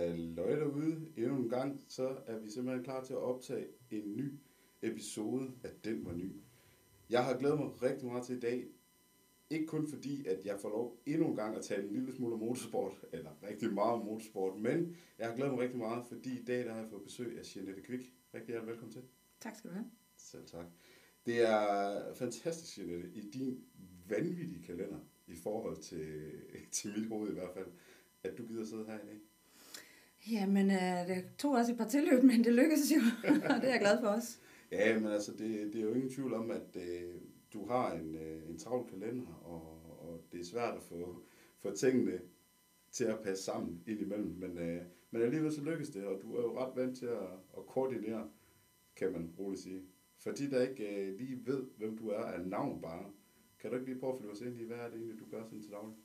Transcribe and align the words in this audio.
Halløj 0.00 0.54
derude. 0.54 1.06
Endnu 1.16 1.36
en 1.36 1.48
gang, 1.48 1.84
så 1.88 2.16
er 2.26 2.38
vi 2.38 2.50
simpelthen 2.50 2.84
klar 2.84 3.04
til 3.04 3.12
at 3.12 3.18
optage 3.18 3.66
en 3.90 4.16
ny 4.16 4.38
episode 4.82 5.52
af 5.64 5.70
Den 5.84 6.04
var 6.04 6.12
ny. 6.12 6.32
Jeg 7.10 7.24
har 7.24 7.38
glædet 7.38 7.58
mig 7.58 7.82
rigtig 7.82 8.08
meget 8.08 8.24
til 8.24 8.36
i 8.36 8.40
dag. 8.40 8.66
Ikke 9.50 9.66
kun 9.66 9.88
fordi, 9.88 10.26
at 10.26 10.44
jeg 10.44 10.60
får 10.60 10.68
lov 10.68 11.02
endnu 11.06 11.28
en 11.28 11.36
gang 11.36 11.56
at 11.56 11.64
tale 11.64 11.88
en 11.88 11.92
lille 11.92 12.12
smule 12.12 12.34
om 12.34 12.40
motorsport, 12.40 13.04
eller 13.12 13.30
rigtig 13.42 13.72
meget 13.72 13.92
om 13.92 14.04
motorsport, 14.04 14.60
men 14.60 14.96
jeg 15.18 15.28
har 15.28 15.36
glædet 15.36 15.52
mig 15.52 15.62
rigtig 15.62 15.78
meget, 15.78 16.04
fordi 16.06 16.40
i 16.40 16.44
dag 16.44 16.64
der 16.64 16.72
har 16.72 16.80
jeg 16.80 16.90
fået 16.90 17.02
besøg 17.02 17.38
af 17.38 17.56
Jeanette 17.56 17.82
Kvik. 17.82 18.14
Rigtig 18.34 18.52
hjertelig 18.52 18.70
velkommen 18.70 18.92
til. 18.92 19.02
Tak 19.40 19.56
skal 19.56 19.70
du 19.70 19.74
have. 19.74 19.90
Selv 20.16 20.46
tak. 20.46 20.66
Det 21.26 21.50
er 21.50 22.14
fantastisk, 22.14 22.78
Jeanette, 22.78 23.10
i 23.14 23.30
din 23.30 23.64
vanvittige 24.08 24.62
kalender, 24.62 24.98
i 25.26 25.34
forhold 25.34 25.76
til, 25.76 26.32
til 26.70 26.92
mit 26.98 27.08
hoved 27.08 27.30
i 27.30 27.34
hvert 27.34 27.54
fald, 27.54 27.68
at 28.22 28.38
du 28.38 28.46
gider 28.46 28.64
sidde 28.64 28.84
her 28.86 28.94
i 28.94 29.06
dag. 29.06 29.20
Jamen, 30.28 30.70
øh, 30.70 31.08
det 31.08 31.24
tog 31.38 31.52
også 31.52 31.72
et 31.72 31.78
par 31.78 31.88
tilløb, 31.88 32.22
men 32.22 32.44
det 32.44 32.52
lykkedes 32.52 32.92
jo, 32.92 33.00
og 33.54 33.56
det 33.60 33.68
er 33.68 33.70
jeg 33.70 33.80
glad 33.80 34.00
for 34.00 34.08
også. 34.08 34.38
Ja, 34.72 34.98
men 34.98 35.12
altså, 35.12 35.32
det, 35.32 35.72
det 35.72 35.76
er 35.76 35.84
jo 35.84 35.94
ingen 35.94 36.10
tvivl 36.10 36.34
om, 36.34 36.50
at 36.50 36.76
øh, 36.76 37.14
du 37.52 37.66
har 37.66 37.92
en, 37.92 38.14
øh, 38.14 38.50
en 38.50 38.58
travl 38.58 38.90
kalender, 38.90 39.42
og, 39.44 39.62
og 40.08 40.24
det 40.32 40.40
er 40.40 40.44
svært 40.44 40.76
at 40.76 40.82
få, 40.82 41.22
få 41.58 41.76
tingene 41.76 42.20
til 42.90 43.04
at 43.04 43.20
passe 43.20 43.44
sammen 43.44 43.82
indimellem. 43.86 44.34
Men, 44.38 44.58
øh, 44.58 44.82
men 45.10 45.22
alligevel 45.22 45.52
så 45.52 45.62
lykkes 45.62 45.90
det, 45.90 46.04
og 46.04 46.22
du 46.22 46.36
er 46.36 46.42
jo 46.42 46.58
ret 46.58 46.76
vant 46.76 46.98
til 46.98 47.06
at, 47.06 47.28
at 47.56 47.66
koordinere, 47.66 48.28
kan 48.96 49.12
man 49.12 49.34
roligt 49.38 49.62
sige. 49.62 49.82
For 50.18 50.30
de, 50.30 50.50
der 50.50 50.68
ikke 50.68 51.06
øh, 51.06 51.18
lige 51.18 51.46
ved, 51.46 51.64
hvem 51.76 51.98
du 51.98 52.08
er 52.08 52.22
af 52.22 52.46
navn 52.46 52.80
bare, 52.82 53.04
kan 53.58 53.70
du 53.70 53.76
ikke 53.76 53.88
lige 53.88 54.00
prøve 54.00 54.12
at 54.12 54.18
flytte 54.18 54.32
os 54.32 54.40
ind 54.40 54.60
i, 54.60 54.64
hvad 54.64 54.76
er 54.76 54.88
det 54.88 54.94
egentlig, 54.94 55.20
du 55.20 55.24
gør 55.30 55.44
sådan 55.44 55.62
til 55.62 55.70
daglig? 55.70 55.96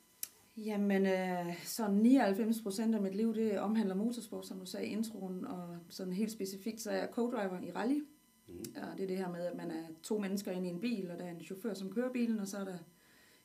Jamen, 0.56 1.06
øh, 1.06 1.64
så 1.64 1.88
99 1.90 2.62
procent 2.62 2.94
af 2.94 3.00
mit 3.00 3.14
liv, 3.14 3.34
det 3.34 3.58
omhandler 3.58 3.94
motorsport, 3.94 4.46
som 4.46 4.58
du 4.58 4.66
sagde 4.66 4.86
i 4.86 4.90
introen, 4.90 5.46
og 5.46 5.78
sådan 5.88 6.12
helt 6.12 6.32
specifikt, 6.32 6.80
så 6.80 6.90
er 6.90 6.96
jeg 6.96 7.08
co-driver 7.08 7.60
i 7.62 7.72
rally. 7.72 8.00
Mm. 8.48 8.58
Og 8.58 8.96
det 8.96 9.02
er 9.02 9.06
det 9.06 9.16
her 9.16 9.30
med, 9.30 9.46
at 9.46 9.56
man 9.56 9.70
er 9.70 9.86
to 10.02 10.18
mennesker 10.18 10.52
inde 10.52 10.68
i 10.68 10.70
en 10.70 10.80
bil, 10.80 11.10
og 11.10 11.18
der 11.18 11.24
er 11.24 11.30
en 11.30 11.40
chauffør, 11.40 11.74
som 11.74 11.92
kører 11.92 12.12
bilen, 12.12 12.38
og 12.38 12.48
så 12.48 12.58
er 12.58 12.64
der 12.64 12.78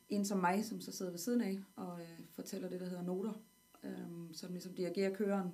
en 0.10 0.26
som 0.26 0.38
mig, 0.38 0.66
som 0.66 0.82
så 0.82 0.92
sidder 0.92 1.12
ved 1.12 1.20
siden 1.20 1.42
af 1.42 1.60
og 1.76 2.00
øh, 2.02 2.20
fortæller 2.30 2.70
det, 2.70 2.80
der 2.80 2.90
hedder 2.90 3.04
noter, 3.04 3.34
øh, 3.84 3.92
som 4.34 4.52
ligesom 4.52 4.74
dirigerer 4.74 5.14
køreren 5.14 5.52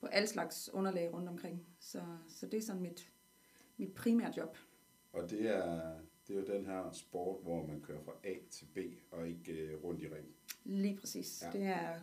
på 0.00 0.06
al 0.06 0.28
slags 0.28 0.70
underlag 0.72 1.14
rundt 1.14 1.28
omkring. 1.28 1.66
Så, 1.78 2.02
så 2.28 2.46
det 2.46 2.58
er 2.58 2.62
sådan 2.62 2.82
mit, 2.82 3.12
mit 3.76 3.94
primære 3.94 4.32
job. 4.36 4.56
Og 5.12 5.30
det 5.30 5.40
er, 5.40 5.94
det 6.28 6.36
er 6.36 6.40
jo 6.40 6.46
den 6.46 6.66
her 6.66 6.92
sport, 6.92 7.42
hvor 7.42 7.66
man 7.66 7.80
kører 7.80 8.02
fra 8.04 8.12
A 8.24 8.34
til 8.50 8.66
B, 8.74 8.78
og 9.10 9.28
ikke 9.28 9.52
øh, 9.52 9.84
rundt 9.84 10.02
i 10.02 10.06
ring. 10.06 10.26
Lige 10.68 10.96
præcis. 10.96 11.42
Ja. 11.42 11.58
Det 11.58 11.66
er 11.66 12.00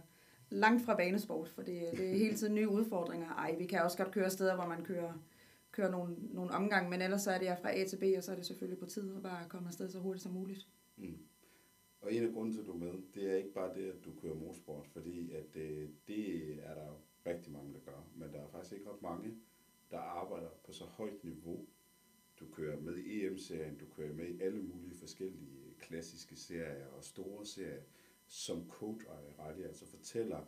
langt 0.50 0.86
fra 0.86 0.96
banesport, 0.96 1.50
for 1.50 1.62
det, 1.62 1.92
det 1.92 2.10
er 2.10 2.18
hele 2.18 2.36
tiden 2.36 2.56
nye 2.56 2.70
udfordringer. 2.70 3.28
Ej, 3.28 3.56
vi 3.58 3.66
kan 3.66 3.82
også 3.82 3.98
godt 3.98 4.12
køre 4.12 4.30
steder, 4.30 4.56
hvor 4.56 4.66
man 4.66 4.84
kører, 4.84 5.14
kører 5.72 5.92
nogle, 5.92 6.16
nogle 6.20 6.52
omgange, 6.52 6.90
men 6.90 7.02
ellers 7.02 7.22
så 7.22 7.32
er 7.32 7.38
det 7.38 7.58
fra 7.62 7.78
A 7.78 7.86
til 7.88 7.98
B, 7.98 8.04
og 8.18 8.24
så 8.24 8.32
er 8.32 8.36
det 8.36 8.46
selvfølgelig 8.46 8.80
på 8.80 8.86
tid 8.86 9.16
at 9.16 9.24
bare 9.24 9.50
komme 9.50 9.68
afsted 9.68 9.90
så 9.90 10.00
hurtigt 10.00 10.24
som 10.24 10.32
muligt. 10.32 10.68
Mm. 10.98 11.18
Og 12.02 12.14
en 12.14 12.24
af 12.24 12.34
grunden 12.34 12.54
til, 12.54 12.60
at 12.62 12.68
du 12.68 12.72
er 12.72 12.78
med, 12.78 12.94
det 13.14 13.32
er 13.32 13.36
ikke 13.36 13.54
bare 13.54 13.76
det, 13.76 13.90
at 13.90 14.06
du 14.06 14.12
kører 14.22 14.36
motorsport, 14.36 14.88
fordi 14.88 15.32
at, 15.32 15.56
øh, 15.56 15.90
det 16.08 16.54
er 16.64 16.74
der 16.74 16.86
jo 16.86 16.98
rigtig 17.26 17.54
mange, 17.54 17.74
der 17.74 17.80
gør, 17.80 18.08
men 18.16 18.34
der 18.34 18.40
er 18.40 18.48
faktisk 18.48 18.74
ikke 18.74 18.90
ret 18.90 19.02
mange, 19.02 19.36
der 19.92 19.98
arbejder 19.98 20.50
på 20.66 20.72
så 20.72 20.84
højt 20.84 21.24
niveau. 21.24 21.66
Du 22.40 22.46
kører 22.52 22.80
med 22.80 22.98
i 22.98 23.26
EM-serien, 23.26 23.78
du 23.78 23.86
kører 23.96 24.14
med 24.14 24.28
i 24.28 24.42
alle 24.42 24.62
mulige 24.62 24.96
forskellige 24.96 25.76
klassiske 25.80 26.36
serier 26.36 26.88
og 26.88 27.04
store 27.04 27.46
serier 27.46 27.82
som 28.28 28.70
coach 28.70 29.06
i 29.06 29.42
rally, 29.42 29.64
altså 29.64 29.86
fortæller, 29.90 30.40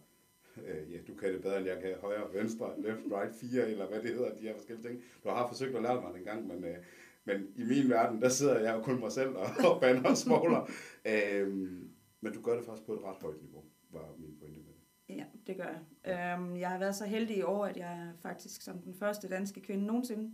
øh, 0.66 0.94
ja, 0.94 0.98
du 1.08 1.16
kan 1.16 1.34
det 1.34 1.42
bedre, 1.42 1.58
end 1.58 1.68
jeg 1.68 1.82
kan, 1.82 1.96
højre, 2.02 2.34
venstre, 2.34 2.82
left, 2.82 3.02
right, 3.12 3.36
fire, 3.36 3.70
eller 3.70 3.88
hvad 3.88 4.02
det 4.02 4.14
hedder, 4.14 4.36
de 4.36 4.42
her 4.42 4.56
forskellige 4.56 4.90
ting. 4.90 5.02
Du 5.24 5.30
har 5.30 5.48
forsøgt 5.48 5.76
at 5.76 5.82
lære 5.82 6.02
mig 6.02 6.14
det 6.14 6.20
en 6.20 6.26
gang, 6.26 6.48
men, 6.48 6.64
øh, 6.64 6.78
men 7.26 7.48
i 7.56 7.64
min 7.64 7.90
verden, 7.90 8.22
der 8.22 8.30
sidder 8.30 8.60
jeg 8.60 8.76
jo 8.76 8.82
kun 8.82 9.00
mig 9.00 9.12
selv 9.12 9.30
og, 9.30 9.48
og 9.72 9.82
bander 9.82 10.10
og 10.10 10.18
småler. 10.18 10.70
øhm, 11.06 11.90
men 12.22 12.34
du 12.34 12.42
gør 12.42 12.56
det 12.56 12.66
faktisk 12.66 12.86
på 12.86 12.94
et 12.94 13.04
ret 13.04 13.18
højt 13.22 13.42
niveau, 13.42 13.64
var 13.90 14.16
min 14.18 14.38
pointe 14.40 14.60
med 14.60 14.74
det. 14.74 15.16
Ja, 15.16 15.26
det 15.48 15.58
gør 15.58 15.64
jeg. 15.64 16.40
Øhm, 16.40 16.58
jeg 16.58 16.70
har 16.70 16.80
været 16.80 16.96
så 16.96 17.06
heldig 17.06 17.38
i 17.38 17.42
år, 17.42 17.66
at 17.66 17.78
jeg 17.78 18.12
faktisk 18.22 18.62
som 18.62 18.80
den 18.80 18.94
første 18.94 19.30
danske 19.30 19.62
kvinde 19.62 19.86
nogensinde 19.86 20.32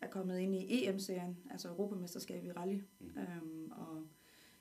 er 0.00 0.08
kommet 0.08 0.38
ind 0.38 0.54
i 0.54 0.88
EM-serien, 0.88 1.38
altså 1.50 1.68
Europamesterskab 1.68 2.44
i 2.44 2.52
rally. 2.52 2.80
Mm. 3.00 3.06
Øhm, 3.18 3.70
og 3.70 4.06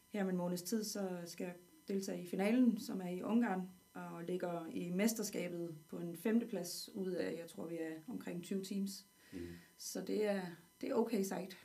her 0.10 0.24
om 0.24 0.30
en 0.30 0.38
måneds 0.38 0.62
tid, 0.62 0.84
så 0.84 1.10
skal 1.26 1.44
jeg 1.44 1.54
deltage 1.90 2.22
i 2.22 2.26
finalen, 2.26 2.80
som 2.80 3.02
er 3.02 3.10
i 3.10 3.22
Ungarn, 3.22 3.62
og 3.94 4.24
ligger 4.24 4.68
i 4.74 4.90
mesterskabet 4.90 5.76
på 5.88 5.98
en 5.98 6.16
femteplads 6.16 6.90
ud 6.96 7.12
af, 7.12 7.38
jeg 7.40 7.48
tror, 7.48 7.68
vi 7.68 7.76
er 7.76 7.94
omkring 8.08 8.44
20 8.44 8.64
teams. 8.64 9.06
Mm. 9.34 9.40
Så 9.78 10.02
det 10.08 10.26
er, 10.26 10.42
det 10.82 10.90
er 10.90 10.94
okay 10.94 11.24
sejt. 11.24 11.58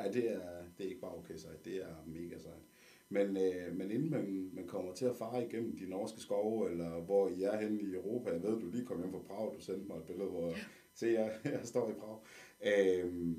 Ja, 0.00 0.10
det 0.12 0.30
er, 0.30 0.64
det 0.78 0.84
er 0.84 0.88
ikke 0.88 1.00
bare 1.00 1.16
okay 1.16 1.36
sejt, 1.36 1.64
det 1.64 1.76
er 1.76 2.04
mega 2.06 2.38
sejt. 2.38 2.62
Men, 3.08 3.36
øh, 3.36 3.76
men 3.76 3.90
inden 3.90 4.10
man, 4.10 4.50
man 4.52 4.66
kommer 4.66 4.94
til 4.94 5.04
at 5.04 5.16
fare 5.16 5.46
igennem 5.46 5.76
de 5.76 5.86
norske 5.86 6.20
skove, 6.20 6.70
eller 6.70 7.00
hvor 7.00 7.28
I 7.28 7.42
er 7.42 7.60
henne 7.60 7.82
i 7.82 7.94
Europa, 7.94 8.30
jeg 8.30 8.42
ved, 8.42 8.60
du 8.60 8.70
lige 8.70 8.84
kom 8.84 8.98
hjem 8.98 9.12
fra 9.12 9.18
Prag, 9.18 9.54
du 9.54 9.60
sendte 9.60 9.86
mig 9.86 9.96
et 9.96 10.04
billede, 10.04 10.28
hvor 10.28 10.54
se, 10.94 11.06
jeg, 11.06 11.32
jeg 11.44 11.60
står 11.64 11.90
i 11.90 11.92
Prag. 11.92 12.18
Øh, 12.66 13.36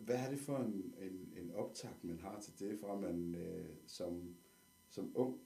hvad 0.00 0.16
er 0.16 0.30
det 0.30 0.38
for 0.38 0.56
en, 0.56 0.94
en, 1.02 1.32
en 1.42 1.50
optakt, 1.54 2.04
man 2.04 2.18
har 2.18 2.40
til 2.40 2.68
det, 2.68 2.78
fra 2.80 3.00
man 3.00 3.34
øh, 3.34 3.66
som, 3.86 4.36
som 4.90 5.12
ung 5.14 5.40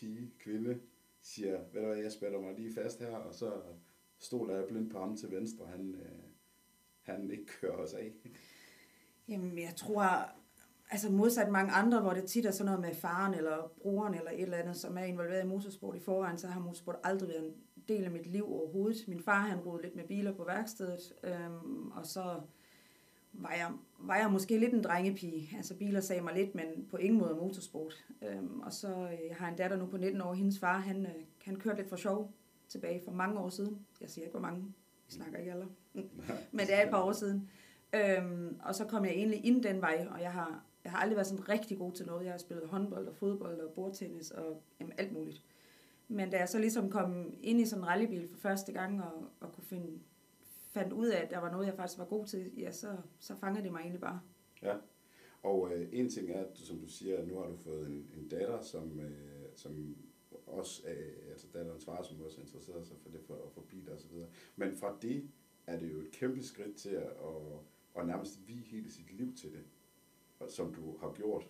pige, 0.00 0.32
kvinde, 0.38 0.80
siger, 1.22 1.60
ved 1.72 1.80
du 1.80 1.86
hvad, 1.86 1.96
jeg 1.96 2.12
spætter 2.12 2.40
mig 2.40 2.54
lige 2.54 2.74
fast 2.74 3.00
her, 3.00 3.16
og 3.16 3.34
så 3.34 3.52
stoler 4.18 4.56
jeg 4.56 4.64
blindt 4.68 4.92
på 4.92 4.98
ham 4.98 5.16
til 5.16 5.30
venstre, 5.30 5.66
han, 5.66 5.94
øh, 5.94 6.22
han 7.02 7.30
ikke 7.30 7.46
kører 7.46 7.76
os 7.76 7.94
af. 7.94 8.12
Jamen, 9.28 9.58
jeg 9.58 9.72
tror, 9.76 10.30
altså 10.90 11.10
modsat 11.10 11.50
mange 11.50 11.72
andre, 11.72 12.00
hvor 12.00 12.12
det 12.12 12.24
tit 12.24 12.46
er 12.46 12.50
sådan 12.50 12.66
noget 12.66 12.80
med 12.80 12.94
faren 12.94 13.34
eller 13.34 13.72
broren 13.82 14.14
eller 14.14 14.30
et 14.30 14.42
eller 14.42 14.56
andet, 14.56 14.76
som 14.76 14.98
er 14.98 15.04
involveret 15.04 15.44
i 15.44 15.46
motorsport 15.46 15.96
i 15.96 16.00
forvejen, 16.00 16.38
så 16.38 16.46
har 16.46 16.60
motorsport 16.60 16.96
aldrig 17.04 17.28
været 17.28 17.46
en 17.46 17.54
del 17.88 18.04
af 18.04 18.10
mit 18.10 18.26
liv 18.26 18.52
overhovedet. 18.52 19.08
Min 19.08 19.20
far, 19.20 19.40
han 19.40 19.58
rodede 19.58 19.82
lidt 19.82 19.96
med 19.96 20.04
biler 20.04 20.32
på 20.32 20.44
værkstedet, 20.44 21.12
øhm, 21.24 21.90
og 21.90 22.06
så 22.06 22.40
var 23.38 23.52
jeg, 23.52 23.72
var 23.98 24.16
jeg 24.16 24.30
måske 24.30 24.58
lidt 24.58 24.74
en 24.74 24.82
drengepige. 24.82 25.56
Altså 25.56 25.76
biler 25.76 26.00
sagde 26.00 26.22
mig 26.22 26.34
lidt, 26.34 26.54
men 26.54 26.86
på 26.90 26.96
ingen 26.96 27.20
måde 27.20 27.34
motorsport. 27.34 28.04
Øhm, 28.22 28.60
og 28.60 28.72
så 28.72 28.88
øh, 28.88 29.28
jeg 29.28 29.36
har 29.36 29.48
en 29.48 29.56
datter 29.56 29.76
nu 29.76 29.86
på 29.86 29.96
19 29.96 30.20
år. 30.20 30.34
Hendes 30.34 30.58
far, 30.58 30.78
han, 30.78 31.06
øh, 31.06 31.12
han 31.44 31.56
kørte 31.56 31.76
lidt 31.76 31.88
for 31.88 31.96
sjov 31.96 32.32
tilbage 32.68 33.02
for 33.04 33.12
mange 33.12 33.38
år 33.38 33.48
siden. 33.48 33.86
Jeg 34.00 34.10
siger 34.10 34.24
ikke, 34.24 34.38
hvor 34.38 34.48
mange. 34.48 34.62
Vi 35.06 35.12
snakker 35.12 35.38
ikke 35.38 35.52
alle. 35.52 35.66
men 36.52 36.66
det 36.66 36.74
er 36.74 36.82
et 36.84 36.90
par 36.90 37.02
år 37.02 37.12
siden. 37.12 37.50
Øhm, 37.94 38.60
og 38.62 38.74
så 38.74 38.84
kom 38.84 39.04
jeg 39.04 39.12
egentlig 39.12 39.44
ind 39.44 39.62
den 39.62 39.80
vej, 39.80 40.06
og 40.10 40.20
jeg 40.20 40.32
har, 40.32 40.64
jeg 40.84 40.92
har 40.92 40.98
aldrig 40.98 41.16
været 41.16 41.26
sådan 41.26 41.48
rigtig 41.48 41.78
god 41.78 41.92
til 41.92 42.06
noget. 42.06 42.24
Jeg 42.24 42.32
har 42.32 42.38
spillet 42.38 42.68
håndbold 42.68 43.08
og 43.08 43.14
fodbold 43.14 43.60
og 43.60 43.72
bordtennis 43.72 44.30
og 44.30 44.62
jamen, 44.80 44.92
alt 44.98 45.12
muligt. 45.12 45.42
Men 46.08 46.30
da 46.30 46.38
jeg 46.38 46.48
så 46.48 46.58
ligesom 46.58 46.90
kom 46.90 47.34
ind 47.40 47.60
i 47.60 47.66
sådan 47.66 47.84
en 47.84 47.88
rallybil 47.88 48.28
for 48.28 48.38
første 48.38 48.72
gang 48.72 49.02
og, 49.02 49.30
og 49.40 49.52
kunne 49.52 49.64
finde 49.64 49.98
fandt 50.76 50.92
ud 50.92 51.06
af, 51.06 51.22
at 51.22 51.30
der 51.30 51.38
var 51.38 51.50
noget, 51.50 51.66
jeg 51.66 51.74
faktisk 51.74 51.98
var 51.98 52.04
god 52.04 52.26
til, 52.26 52.52
ja, 52.56 52.72
så, 52.72 52.96
så 53.18 53.34
fangede 53.34 53.64
det 53.64 53.72
mig 53.72 53.80
egentlig 53.80 54.00
bare. 54.00 54.20
Ja, 54.62 54.76
og 55.42 55.72
øh, 55.72 55.88
en 55.92 56.10
ting 56.10 56.30
er, 56.30 56.40
at, 56.40 56.58
som 56.58 56.78
du 56.78 56.88
siger, 56.88 57.18
at 57.18 57.28
nu 57.28 57.38
har 57.38 57.46
du 57.46 57.56
fået 57.56 57.86
en, 57.86 58.10
en 58.16 58.28
datter, 58.28 58.62
som, 58.62 59.00
øh, 59.00 59.46
som 59.54 59.96
også 60.46 60.82
er, 60.86 61.30
altså 61.30 61.46
datterens 61.54 61.84
far, 61.84 62.02
som 62.02 62.20
også 62.20 62.40
interesserer 62.40 62.82
sig 62.82 62.96
for 63.02 63.10
det, 63.10 63.20
for, 63.26 63.50
for 63.54 63.60
biler 63.60 63.92
og 63.92 64.00
så 64.00 64.08
videre. 64.08 64.28
Men 64.56 64.76
fra 64.76 64.96
det 65.02 65.28
er 65.66 65.78
det 65.78 65.92
jo 65.92 66.00
et 66.00 66.10
kæmpe 66.10 66.42
skridt 66.42 66.76
til 66.76 66.90
at, 66.90 67.02
at, 67.02 68.00
at 68.00 68.06
nærmest 68.06 68.48
vie 68.48 68.62
hele 68.62 68.90
sit 68.92 69.12
liv 69.12 69.36
til 69.36 69.52
det, 69.52 69.64
som 70.50 70.74
du 70.74 70.96
har 70.98 71.12
gjort. 71.12 71.48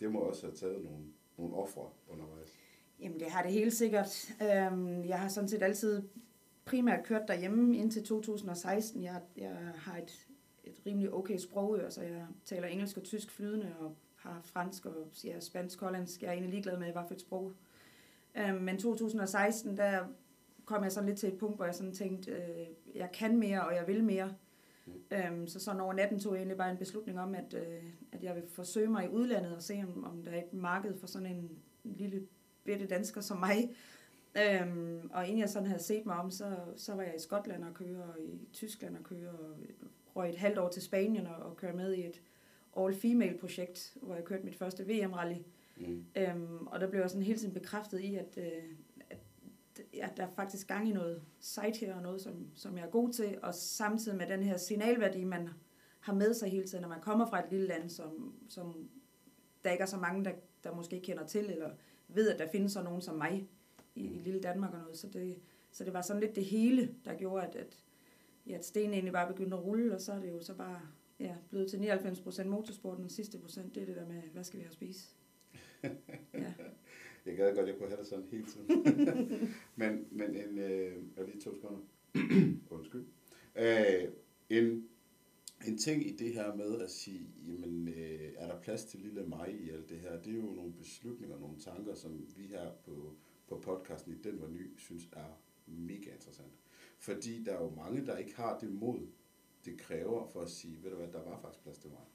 Det 0.00 0.12
må 0.12 0.18
også 0.18 0.46
have 0.46 0.56
taget 0.56 0.84
nogle, 0.84 1.04
nogle 1.38 1.54
ofre 1.54 1.90
undervejs. 2.08 2.58
Jamen 3.00 3.20
det 3.20 3.30
har 3.30 3.42
det 3.42 3.52
helt 3.52 3.72
sikkert. 3.72 4.34
Øhm, 4.42 5.04
jeg 5.04 5.20
har 5.20 5.28
sådan 5.28 5.48
set 5.48 5.62
altid 5.62 6.02
primært 6.64 7.04
kørt 7.04 7.28
derhjemme 7.28 7.76
indtil 7.76 8.04
2016. 8.04 9.02
Jeg, 9.02 9.20
jeg 9.36 9.56
har 9.76 9.96
et, 9.96 10.28
et 10.64 10.82
rimelig 10.86 11.12
okay 11.12 11.36
sprog, 11.36 11.76
så 11.78 11.84
altså 11.84 12.02
jeg 12.02 12.26
taler 12.44 12.68
engelsk 12.68 12.96
og 12.96 13.02
tysk 13.02 13.30
flydende, 13.30 13.74
og 13.80 13.96
har 14.16 14.40
fransk 14.44 14.86
og 14.86 14.94
ja, 15.24 15.40
spansk, 15.40 15.80
hollandsk. 15.80 16.22
Jeg 16.22 16.28
er 16.28 16.32
egentlig 16.32 16.50
ligeglad 16.50 16.78
med, 16.78 16.92
hvad 16.92 17.02
for 17.08 17.14
et 17.14 17.20
sprog. 17.20 17.52
Øhm, 18.34 18.62
men 18.62 18.78
2016, 18.78 19.76
der 19.76 20.06
kom 20.64 20.82
jeg 20.82 20.92
sådan 20.92 21.08
lidt 21.08 21.18
til 21.18 21.28
et 21.28 21.38
punkt, 21.38 21.56
hvor 21.56 21.64
jeg 21.64 21.74
sådan 21.74 21.92
tænkte, 21.92 22.30
øh, 22.30 22.66
jeg 22.94 23.12
kan 23.12 23.36
mere, 23.36 23.64
og 23.64 23.74
jeg 23.74 23.86
vil 23.86 24.04
mere. 24.04 24.34
Mm. 24.86 24.92
Øhm, 25.12 25.46
så 25.46 25.60
sådan 25.60 25.80
over 25.80 25.92
natten 25.92 26.20
tog 26.20 26.32
jeg 26.32 26.38
egentlig 26.38 26.56
bare 26.56 26.70
en 26.70 26.76
beslutning 26.76 27.20
om, 27.20 27.34
at, 27.34 27.54
øh, 27.54 27.84
at 28.12 28.24
jeg 28.24 28.34
vil 28.34 28.48
forsøge 28.48 28.88
mig 28.88 29.04
i 29.04 29.08
udlandet 29.08 29.56
og 29.56 29.62
se, 29.62 29.84
om, 29.86 30.04
om 30.04 30.22
der 30.22 30.30
er 30.30 30.38
et 30.38 30.52
marked 30.52 30.98
for 30.98 31.06
sådan 31.06 31.26
en 31.26 31.50
lille 31.84 32.26
bitte 32.64 32.86
dansker 32.86 33.20
som 33.20 33.38
mig, 33.38 33.70
Øhm, 34.36 35.10
og 35.12 35.26
inden 35.26 35.38
jeg 35.38 35.48
sådan 35.48 35.68
havde 35.68 35.82
set 35.82 36.06
mig 36.06 36.16
om, 36.16 36.30
så, 36.30 36.56
så 36.76 36.94
var 36.94 37.02
jeg 37.02 37.14
i 37.16 37.20
Skotland 37.20 37.64
og 37.64 37.74
køre, 37.74 38.02
og 38.02 38.20
i 38.20 38.48
Tyskland 38.52 38.96
og 38.96 39.02
køre, 39.02 39.30
og 39.30 39.56
røg 40.16 40.28
et 40.28 40.36
halvt 40.36 40.58
år 40.58 40.68
til 40.68 40.82
Spanien 40.82 41.26
og, 41.26 41.36
og 41.36 41.56
køre 41.56 41.72
med 41.72 41.94
i 41.94 42.06
et 42.06 42.22
all-female 42.76 43.38
projekt, 43.40 43.96
hvor 44.02 44.14
jeg 44.14 44.24
kørte 44.24 44.44
mit 44.44 44.56
første 44.56 44.86
VM-rally. 44.86 45.38
Mm. 45.76 46.04
Øhm, 46.16 46.66
og 46.66 46.80
der 46.80 46.90
blev 46.90 47.00
jeg 47.00 47.10
sådan 47.10 47.22
hele 47.22 47.38
tiden 47.38 47.54
bekræftet 47.54 48.00
i, 48.00 48.14
at, 48.14 48.38
øh, 48.38 48.76
at 49.10 49.18
ja, 49.94 50.08
der 50.16 50.22
er 50.22 50.30
faktisk 50.30 50.68
gang 50.68 50.88
i 50.88 50.92
noget 50.92 51.22
sejt 51.40 51.76
her, 51.76 51.94
og 51.94 52.02
noget, 52.02 52.20
som, 52.20 52.46
som 52.54 52.76
jeg 52.76 52.86
er 52.86 52.90
god 52.90 53.12
til, 53.12 53.38
og 53.42 53.54
samtidig 53.54 54.18
med 54.18 54.26
den 54.26 54.42
her 54.42 54.56
signalværdi, 54.56 55.24
man 55.24 55.48
har 56.00 56.14
med 56.14 56.34
sig 56.34 56.50
hele 56.50 56.66
tiden, 56.66 56.82
når 56.82 56.88
man 56.88 57.00
kommer 57.00 57.26
fra 57.26 57.44
et 57.44 57.50
lille 57.50 57.66
land, 57.66 57.90
som, 57.90 58.34
som 58.48 58.88
der 59.64 59.70
ikke 59.70 59.82
er 59.82 59.86
så 59.86 59.96
mange, 59.96 60.24
der, 60.24 60.32
der 60.64 60.74
måske 60.74 61.00
kender 61.00 61.26
til, 61.26 61.50
eller 61.50 61.70
ved, 62.08 62.30
at 62.30 62.38
der 62.38 62.48
findes 62.48 62.72
så 62.72 62.82
nogen 62.82 63.02
som 63.02 63.16
mig 63.16 63.48
i, 63.94 64.04
i 64.04 64.18
lille 64.18 64.40
Danmark 64.40 64.72
og 64.74 64.80
noget. 64.80 64.98
Så 64.98 65.08
det, 65.08 65.38
så 65.70 65.84
det 65.84 65.92
var 65.92 66.02
sådan 66.02 66.20
lidt 66.20 66.36
det 66.36 66.44
hele, 66.44 66.94
der 67.04 67.14
gjorde, 67.14 67.46
at, 67.46 67.56
at, 67.56 67.84
ja, 68.46 68.54
at 68.54 68.64
stenen 68.64 68.92
egentlig 68.92 69.12
bare 69.12 69.32
begyndte 69.32 69.56
at 69.56 69.64
rulle, 69.64 69.94
og 69.94 70.00
så 70.00 70.12
er 70.12 70.20
det 70.20 70.30
jo 70.30 70.40
så 70.40 70.54
bare 70.54 70.80
ja, 71.20 71.36
blevet 71.50 71.70
til 71.70 71.76
99% 71.76 72.44
motorsport, 72.44 72.98
den 72.98 73.10
sidste 73.10 73.38
procent, 73.38 73.74
det 73.74 73.82
er 73.82 73.86
det 73.86 73.96
der 73.96 74.06
med, 74.06 74.22
hvad 74.32 74.44
skal 74.44 74.58
vi 74.58 74.62
have 74.62 74.68
at 74.68 74.74
spise? 74.74 75.06
ja. 76.34 76.52
Jeg 77.26 77.36
gad 77.36 77.56
godt, 77.56 77.68
jeg 77.68 77.76
kunne 77.76 77.88
have 77.88 78.00
det 78.00 78.06
sådan 78.06 78.26
hele 78.30 78.44
tiden. 78.44 78.68
men, 79.76 80.06
men 80.10 80.36
en, 80.36 80.58
øh, 80.58 80.96
jeg 81.16 81.24
lige 81.24 81.40
to 81.40 81.54
sekunder. 81.54 81.80
Undskyld. 82.70 83.04
Øh, 83.56 84.08
en, 84.50 84.88
en 85.66 85.78
ting 85.78 86.06
i 86.06 86.16
det 86.16 86.34
her 86.34 86.54
med 86.54 86.80
at 86.80 86.90
sige, 86.90 87.26
jamen, 87.46 87.88
øh, 87.88 88.32
er 88.36 88.46
der 88.46 88.60
plads 88.60 88.84
til 88.84 89.00
lille 89.00 89.22
mig 89.22 89.56
i 89.60 89.70
alt 89.70 89.88
det 89.88 89.98
her? 89.98 90.22
Det 90.22 90.32
er 90.32 90.36
jo 90.36 90.42
nogle 90.42 90.72
beslutninger, 90.72 91.38
nogle 91.38 91.58
tanker, 91.58 91.94
som 91.94 92.26
vi 92.36 92.46
her 92.46 92.70
på, 92.84 93.14
på 93.52 93.58
podcasten 93.58 94.12
i 94.12 94.16
Den 94.16 94.40
var 94.40 94.48
ny, 94.48 94.78
synes 94.78 95.08
er 95.12 95.40
mega 95.66 96.12
interessant. 96.12 96.52
Fordi 96.98 97.44
der 97.44 97.52
er 97.52 97.62
jo 97.62 97.70
mange, 97.70 98.06
der 98.06 98.16
ikke 98.16 98.36
har 98.36 98.58
det 98.58 98.72
mod, 98.72 99.06
det 99.64 99.78
kræver 99.78 100.26
for 100.26 100.40
at 100.40 100.50
sige, 100.50 100.82
ved 100.82 100.90
du 100.90 100.96
hvad, 100.96 101.08
der 101.08 101.24
var 101.24 101.40
faktisk 101.40 101.62
plads 101.62 101.78
til 101.78 101.90
mig. 101.90 102.06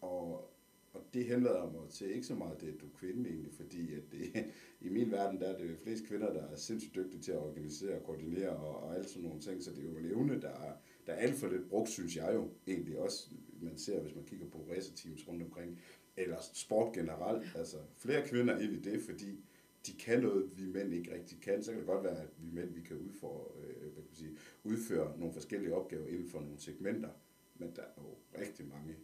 Og 0.00 0.50
og 0.92 1.04
det 1.14 1.24
henlader 1.24 1.72
mig 1.72 1.90
til 1.90 2.14
ikke 2.14 2.26
så 2.26 2.34
meget 2.34 2.60
det, 2.60 2.68
at 2.68 2.80
du 2.80 2.86
er 2.86 2.90
kvinde 2.94 3.30
egentlig, 3.30 3.52
fordi 3.52 3.94
at 3.94 4.02
det, 4.12 4.44
i 4.86 4.88
min 4.88 5.10
verden, 5.10 5.40
der 5.40 5.48
er 5.48 5.58
det 5.58 5.78
flest 5.78 6.06
kvinder, 6.06 6.32
der 6.32 6.42
er 6.42 6.56
sindssygt 6.56 6.94
dygtige 6.94 7.22
til 7.22 7.32
at 7.32 7.38
organisere 7.38 7.96
og 7.96 8.04
koordinere 8.04 8.50
og, 8.50 8.82
og 8.82 8.96
alt 8.96 9.10
sådan 9.10 9.22
nogle 9.22 9.40
ting, 9.40 9.62
så 9.62 9.70
det 9.70 9.78
er 9.78 9.88
jo 9.88 9.96
en 9.96 10.06
evne, 10.06 10.40
der 10.40 10.48
er, 10.48 10.72
der 11.06 11.12
er 11.12 11.16
alt 11.16 11.34
for 11.34 11.48
lidt 11.48 11.68
brugt, 11.68 11.88
synes 11.88 12.16
jeg 12.16 12.34
jo 12.34 12.50
egentlig 12.66 12.98
også, 12.98 13.30
man 13.60 13.78
ser, 13.78 14.00
hvis 14.00 14.14
man 14.14 14.24
kigger 14.24 14.46
på 14.46 14.66
racerteams 14.70 15.28
rundt 15.28 15.42
omkring, 15.42 15.80
eller 16.16 16.36
sport 16.52 16.94
generelt, 16.94 17.56
altså 17.56 17.76
flere 17.96 18.28
kvinder 18.28 18.58
ind 18.58 18.72
i 18.72 18.80
det, 18.80 19.02
fordi 19.02 19.44
de 19.86 19.92
kan 19.92 20.20
noget, 20.20 20.58
vi 20.58 20.66
mænd 20.66 20.94
ikke 20.94 21.14
rigtig 21.14 21.40
kan. 21.40 21.62
Så 21.62 21.70
kan 21.70 21.78
det 21.78 21.86
godt 21.86 22.04
være, 22.04 22.20
at 22.20 22.28
vi 22.38 22.50
mænd 22.50 22.74
vi 22.74 22.80
kan, 22.80 22.96
udføre, 22.96 23.44
øh, 23.56 23.80
hvad 23.82 23.90
kan 23.90 24.04
man 24.04 24.14
sige, 24.14 24.36
udføre 24.64 25.18
nogle 25.18 25.32
forskellige 25.32 25.74
opgaver 25.74 26.06
inden 26.06 26.28
for 26.28 26.40
nogle 26.40 26.60
segmenter, 26.60 27.10
men 27.54 27.72
der 27.76 27.82
er 27.82 28.02
jo 28.02 28.38
rigtig 28.40 28.68
mange 28.68 28.96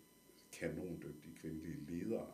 kanondygtige 0.53 1.35
kvindelige 1.37 1.85
ledere, 1.89 2.33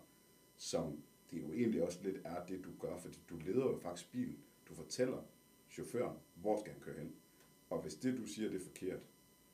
som 0.56 1.02
det 1.30 1.40
jo 1.40 1.52
egentlig 1.52 1.82
også 1.82 1.98
lidt 2.02 2.16
er 2.24 2.46
det, 2.46 2.64
du 2.64 2.70
gør, 2.80 2.96
fordi 2.98 3.18
du 3.30 3.36
leder 3.36 3.66
jo 3.66 3.78
faktisk 3.82 4.12
bilen. 4.12 4.38
Du 4.68 4.74
fortæller 4.74 5.22
chaufføren, 5.70 6.16
hvor 6.34 6.60
skal 6.60 6.72
han 6.72 6.82
køre 6.82 6.98
hen. 6.98 7.12
Og 7.70 7.82
hvis 7.82 7.94
det, 7.94 8.18
du 8.18 8.26
siger, 8.26 8.48
det 8.48 8.60
er 8.60 8.64
forkert, 8.64 9.00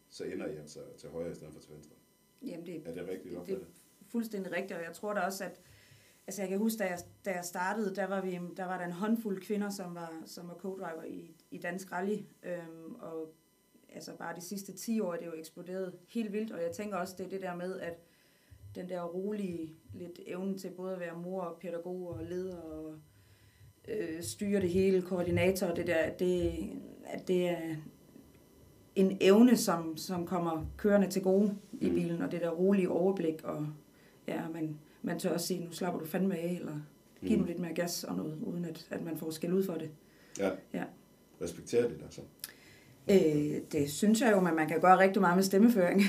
så 0.08 0.24
ender 0.24 0.46
I 0.46 0.56
altså 0.56 0.80
til 0.98 1.08
højre 1.08 1.30
i 1.30 1.34
stedet 1.34 1.52
for 1.52 1.60
til 1.60 1.72
venstre. 1.72 1.96
Jamen 2.42 2.66
det, 2.66 2.82
er 2.86 2.94
det 2.94 3.08
rigtigt 3.08 3.34
det, 3.34 3.46
det 3.46 3.54
er 3.54 3.64
fuldstændig 4.06 4.52
rigtigt, 4.52 4.72
og 4.72 4.84
jeg 4.84 4.92
tror 4.92 5.14
da 5.14 5.20
også, 5.20 5.44
at 5.44 5.60
altså 6.28 6.42
jeg 6.42 6.48
kan 6.48 6.58
huske, 6.58 6.78
da 6.78 6.84
jeg, 6.84 6.98
da 7.24 7.30
jeg 7.30 7.44
startede, 7.44 7.94
der 7.94 8.06
var, 8.06 8.20
vi, 8.20 8.38
der 8.56 8.64
var 8.64 8.78
der 8.78 8.84
en 8.84 8.92
håndfuld 8.92 9.40
kvinder, 9.40 9.70
som 9.70 9.94
var, 9.94 10.22
som 10.26 10.48
var 10.48 10.54
co-driver 10.54 11.04
i, 11.04 11.30
i 11.50 11.58
Dansk 11.58 11.92
Rally, 11.92 12.18
øhm, 12.42 12.94
og 13.00 13.34
altså 13.94 14.12
bare 14.18 14.36
de 14.36 14.40
sidste 14.40 14.72
10 14.72 15.00
år 15.00 15.14
er 15.14 15.18
det 15.18 15.26
jo 15.26 15.32
eksploderet 15.36 15.94
helt 16.08 16.32
vildt, 16.32 16.52
og 16.52 16.62
jeg 16.62 16.70
tænker 16.70 16.96
også, 16.96 17.14
det 17.18 17.26
er 17.26 17.30
det 17.30 17.40
der 17.40 17.56
med, 17.56 17.80
at 17.80 17.98
den 18.74 18.88
der 18.88 19.02
rolige 19.02 19.74
lidt 19.94 20.20
evne 20.26 20.58
til 20.58 20.70
både 20.70 20.94
at 20.94 21.00
være 21.00 21.16
mor 21.16 21.40
og 21.42 21.60
pædagog 21.60 22.08
og 22.08 22.24
leder 22.24 22.56
og 22.56 22.94
øh, 23.88 24.22
styre 24.22 24.60
det 24.60 24.70
hele, 24.70 25.02
koordinator 25.02 25.66
og 25.66 25.76
det 25.76 25.86
der, 25.86 26.10
det, 26.10 26.52
at 27.06 27.28
det 27.28 27.48
er 27.48 27.76
en 28.94 29.18
evne, 29.20 29.56
som, 29.56 29.96
som 29.96 30.26
kommer 30.26 30.66
kørende 30.76 31.10
til 31.10 31.22
gode 31.22 31.54
i 31.80 31.88
mm. 31.88 31.94
bilen, 31.94 32.22
og 32.22 32.32
det 32.32 32.40
der 32.40 32.50
rolige 32.50 32.90
overblik, 32.90 33.44
og 33.44 33.66
ja, 34.26 34.48
man, 34.48 34.78
man 35.02 35.18
tør 35.18 35.32
også 35.32 35.46
sige, 35.46 35.64
nu 35.64 35.72
slapper 35.72 36.00
du 36.00 36.06
fandme 36.06 36.36
af, 36.36 36.56
eller 36.60 36.74
giv 37.26 37.36
mm. 37.36 37.42
nu 37.42 37.46
lidt 37.46 37.58
mere 37.58 37.74
gas 37.74 38.04
og 38.04 38.16
noget, 38.16 38.38
uden 38.42 38.64
at, 38.64 38.86
at 38.90 39.04
man 39.04 39.16
får 39.16 39.30
skæld 39.30 39.52
ud 39.52 39.64
for 39.64 39.74
det. 39.74 39.90
Ja. 40.38 40.50
ja. 40.74 40.84
Respekterer 41.42 41.88
det 41.88 41.98
dig 41.98 42.06
så? 42.10 42.20
Øh, 43.10 43.60
det 43.72 43.90
synes 43.90 44.20
jeg 44.20 44.32
jo, 44.32 44.40
men 44.40 44.56
man 44.56 44.68
kan 44.68 44.80
gøre 44.80 44.98
rigtig 44.98 45.22
meget 45.22 45.36
med 45.36 45.44
stemmeføring. 45.44 46.02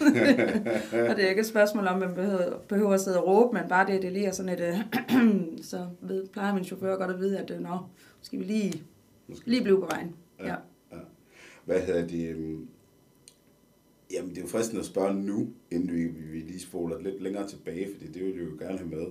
og 1.10 1.16
det 1.16 1.24
er 1.24 1.28
ikke 1.28 1.40
et 1.40 1.46
spørgsmål 1.46 1.86
om, 1.86 1.98
man 1.98 2.14
behøver, 2.14 2.58
behøver 2.68 2.94
at 2.94 3.00
sidde 3.00 3.20
og 3.20 3.26
råbe, 3.26 3.58
men 3.58 3.68
bare 3.68 3.86
det, 3.86 4.02
det 4.02 4.12
lige 4.12 4.26
er 4.26 4.32
sådan 4.32 4.52
et, 4.52 4.60
øh, 4.60 4.78
så 5.70 5.86
ved, 6.00 6.26
plejer 6.28 6.54
min 6.54 6.64
chauffør 6.64 6.96
godt 6.96 7.10
at 7.10 7.18
vide, 7.18 7.38
at 7.38 7.50
øh, 7.50 7.60
nå, 7.60 7.78
skal 8.22 8.38
vi 8.38 8.44
lige, 8.44 8.82
Måske. 9.26 9.50
lige 9.50 9.62
blive 9.62 9.80
på 9.80 9.86
vejen. 9.86 10.14
Ja. 10.38 10.46
ja. 10.46 10.54
ja. 10.92 10.96
Hvad 11.64 11.80
hedder 11.80 12.06
det? 12.06 12.58
Jamen, 14.10 14.30
det 14.30 14.38
er 14.38 14.42
jo 14.42 14.48
fristende 14.48 14.80
at 14.80 14.86
spørge 14.86 15.14
nu, 15.14 15.48
inden 15.70 15.94
vi, 15.94 16.06
vi 16.06 16.38
lige 16.38 16.60
spoler 16.60 17.00
lidt 17.00 17.22
længere 17.22 17.48
tilbage, 17.48 17.88
fordi 17.92 18.12
det 18.12 18.24
vil 18.24 18.34
jeg 18.34 18.44
jo 18.44 18.56
gerne 18.66 18.78
have 18.78 18.90
med. 18.90 19.06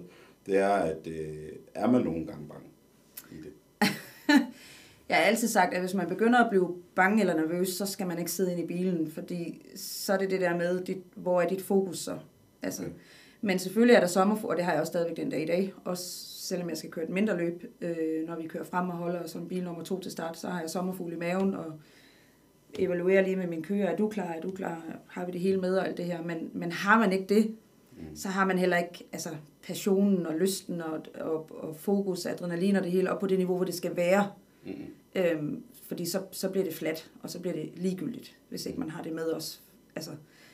Det 0.45 0.57
er, 0.57 0.69
at 0.69 1.07
øh, 1.07 1.49
er 1.73 1.91
man 1.91 2.01
nogle 2.01 2.25
gange 2.25 2.47
bange 2.47 2.67
i 3.31 3.35
det? 3.35 3.53
jeg 5.09 5.17
har 5.17 5.23
altid 5.23 5.47
sagt, 5.47 5.73
at 5.73 5.79
hvis 5.79 5.93
man 5.93 6.07
begynder 6.07 6.43
at 6.43 6.49
blive 6.49 6.75
bange 6.95 7.19
eller 7.19 7.35
nervøs, 7.35 7.69
så 7.69 7.85
skal 7.85 8.07
man 8.07 8.19
ikke 8.19 8.31
sidde 8.31 8.51
ind 8.51 8.61
i 8.61 8.65
bilen, 8.65 9.11
fordi 9.11 9.65
så 9.75 10.13
er 10.13 10.17
det 10.17 10.31
det 10.31 10.41
der 10.41 10.57
med, 10.57 10.83
dit, 10.83 11.03
hvor 11.15 11.41
er 11.41 11.47
dit 11.47 11.61
fokus 11.61 11.99
så? 11.99 12.17
Altså, 12.61 12.81
okay. 12.81 12.93
Men 13.41 13.59
selvfølgelig 13.59 13.95
er 13.95 13.99
der 13.99 14.07
sommerfokus, 14.07 14.49
og 14.49 14.57
det 14.57 14.65
har 14.65 14.71
jeg 14.71 14.81
også 14.81 14.91
stadigvæk 14.91 15.17
den 15.17 15.29
dag 15.29 15.41
i 15.41 15.45
dag, 15.45 15.73
også 15.85 16.03
selvom 16.47 16.69
jeg 16.69 16.77
skal 16.77 16.91
køre 16.91 17.05
et 17.05 17.11
mindre 17.11 17.37
løb, 17.37 17.63
øh, 17.81 18.27
når 18.27 18.35
vi 18.41 18.47
kører 18.47 18.63
frem 18.63 18.89
og 18.89 18.95
holder 18.95 19.27
som 19.27 19.47
bil 19.47 19.63
nummer 19.63 19.83
to 19.83 19.99
til 19.99 20.11
start, 20.11 20.37
så 20.37 20.47
har 20.47 20.61
jeg 20.61 20.69
sommerfugl 20.69 21.13
i 21.13 21.15
maven, 21.15 21.53
og 21.53 21.65
evaluerer 22.77 23.21
lige 23.21 23.35
med 23.35 23.47
min 23.47 23.63
kører, 23.63 23.87
er 23.87 23.95
du 23.95 24.09
klar, 24.09 24.23
er 24.23 24.41
du 24.41 24.51
klar, 24.51 24.83
har 25.07 25.25
vi 25.25 25.31
det 25.31 25.41
hele 25.41 25.61
med 25.61 25.77
og 25.77 25.87
alt 25.87 25.97
det 25.97 26.05
her, 26.05 26.23
men, 26.23 26.49
men 26.53 26.71
har 26.71 26.99
man 26.99 27.13
ikke 27.13 27.25
det, 27.35 27.55
mm. 27.97 28.15
så 28.15 28.27
har 28.27 28.45
man 28.45 28.57
heller 28.57 28.77
ikke 28.77 29.07
altså, 29.11 29.29
passionen 29.67 30.25
og 30.25 30.35
lysten 30.35 30.81
og, 30.81 31.01
og, 31.15 31.49
og 31.63 31.75
fokus, 31.75 32.25
adrenalin 32.25 32.75
og 32.75 32.83
det 32.83 32.91
hele 32.91 33.11
op 33.11 33.19
på 33.19 33.27
det 33.27 33.37
niveau, 33.37 33.55
hvor 33.55 33.65
det 33.65 33.73
skal 33.73 33.95
være. 33.95 34.31
Mm. 34.65 34.71
Øhm, 35.15 35.63
fordi 35.87 36.05
så, 36.05 36.21
så 36.31 36.49
bliver 36.49 36.63
det 36.63 36.73
flat, 36.73 37.09
og 37.23 37.29
så 37.29 37.39
bliver 37.39 37.55
det 37.55 37.71
ligegyldigt, 37.75 38.37
hvis 38.49 38.65
ikke 38.65 38.79
man 38.79 38.89
har 38.89 39.03
det 39.03 39.13
med 39.13 39.33
os. 39.33 39.61
Altså, 39.95 40.11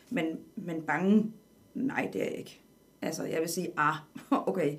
men, 0.09 0.25
men 0.55 0.81
bange, 0.81 1.31
nej, 1.73 2.09
det 2.13 2.21
er 2.21 2.25
jeg 2.25 2.35
ikke. 2.35 2.61
Altså, 3.01 3.23
jeg 3.23 3.41
vil 3.41 3.49
sige, 3.49 3.67
ah, 3.77 3.95
okay. 4.49 4.75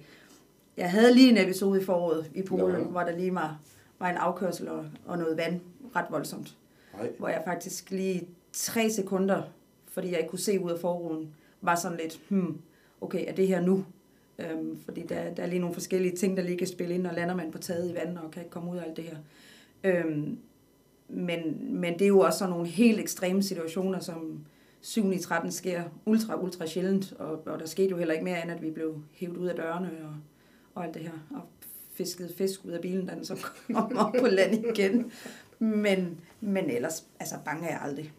Jeg 0.77 0.91
havde 0.91 1.15
lige 1.15 1.31
en 1.31 1.39
episode 1.39 1.81
i 1.81 1.85
foråret 1.85 2.31
i 2.35 2.43
Polen, 2.43 2.83
Nå. 2.83 2.91
hvor 2.91 3.01
der 3.01 3.17
lige 3.17 3.35
var, 3.35 3.61
var 3.99 4.11
en 4.11 4.17
afkørsel 4.17 4.69
og, 4.69 4.87
og 5.07 5.19
noget 5.19 5.37
vand, 5.37 5.61
ret 5.97 6.07
voldsomt. 6.11 6.57
Nej. 6.99 7.13
Hvor 7.19 7.29
jeg 7.29 7.43
faktisk 7.45 7.91
lige 7.91 8.29
tre 8.53 8.91
sekunder, 8.91 9.43
fordi 9.89 10.11
jeg 10.11 10.19
ikke 10.19 10.31
kunne 10.31 10.39
se 10.39 10.61
ud 10.61 10.71
af 10.71 10.79
forruden, 10.81 11.35
var 11.61 11.75
sådan 11.75 11.99
lidt, 11.99 12.21
hmm, 12.29 12.59
okay, 13.01 13.25
er 13.29 13.33
det 13.33 13.49
her 13.49 13.61
nu? 13.61 13.85
Øhm, 14.39 14.79
fordi 14.85 15.03
der, 15.03 15.35
der 15.35 15.43
er 15.43 15.47
lige 15.47 15.59
nogle 15.59 15.75
forskellige 15.75 16.17
ting, 16.17 16.37
der 16.37 16.43
lige 16.43 16.59
kan 16.59 16.67
spille 16.67 16.95
ind, 16.95 17.07
og 17.07 17.15
lander 17.15 17.35
man 17.35 17.51
på 17.51 17.59
taget 17.59 17.91
i 17.91 17.95
vandet 17.95 18.19
og 18.19 18.31
kan 18.31 18.43
ikke 18.43 18.51
komme 18.51 18.71
ud 18.71 18.77
af 18.77 18.83
alt 18.83 18.97
det 18.97 19.05
her. 19.05 19.17
Øhm, 19.85 20.39
men, 21.09 21.59
men 21.81 21.93
det 21.93 22.03
er 22.03 22.09
jo 22.09 22.21
også 22.21 22.39
sådan 22.39 22.51
nogle 22.51 22.67
helt 22.67 23.01
ekstreme 23.01 23.43
situationer, 23.43 23.99
som 24.01 24.41
7 24.81 25.13
i 25.13 25.19
13 25.19 25.53
sker 25.53 25.83
ultra, 26.05 26.43
ultra 26.43 26.67
sjældent, 26.67 27.13
og, 27.19 27.47
og 27.47 27.59
der 27.61 27.67
skete 27.67 27.89
jo 27.89 27.97
heller 27.97 28.15
ikke 28.15 28.25
mere 28.25 28.43
end, 28.43 28.53
at 28.53 28.63
vi 28.63 28.71
blev 28.71 29.03
hævet 29.13 29.37
ud 29.37 29.47
af 29.47 29.57
dørene 29.57 29.91
og, 30.05 30.15
og 30.75 30.85
alt 30.85 30.95
det 30.95 31.03
her, 31.03 31.27
og 31.31 31.43
fisket 31.93 32.35
fisk 32.37 32.65
ud 32.65 32.71
af 32.71 32.81
bilen, 32.81 33.07
da 33.07 33.15
den 33.15 33.25
så 33.25 33.37
kom 33.75 33.97
op 33.97 34.15
på 34.21 34.27
land 34.27 34.67
igen. 34.67 35.11
Men, 35.59 36.21
men 36.41 36.71
ellers, 36.71 37.07
altså 37.21 37.35
bange 37.45 37.67
er 37.67 37.71
jeg 37.71 37.81
aldrig. 37.83 38.13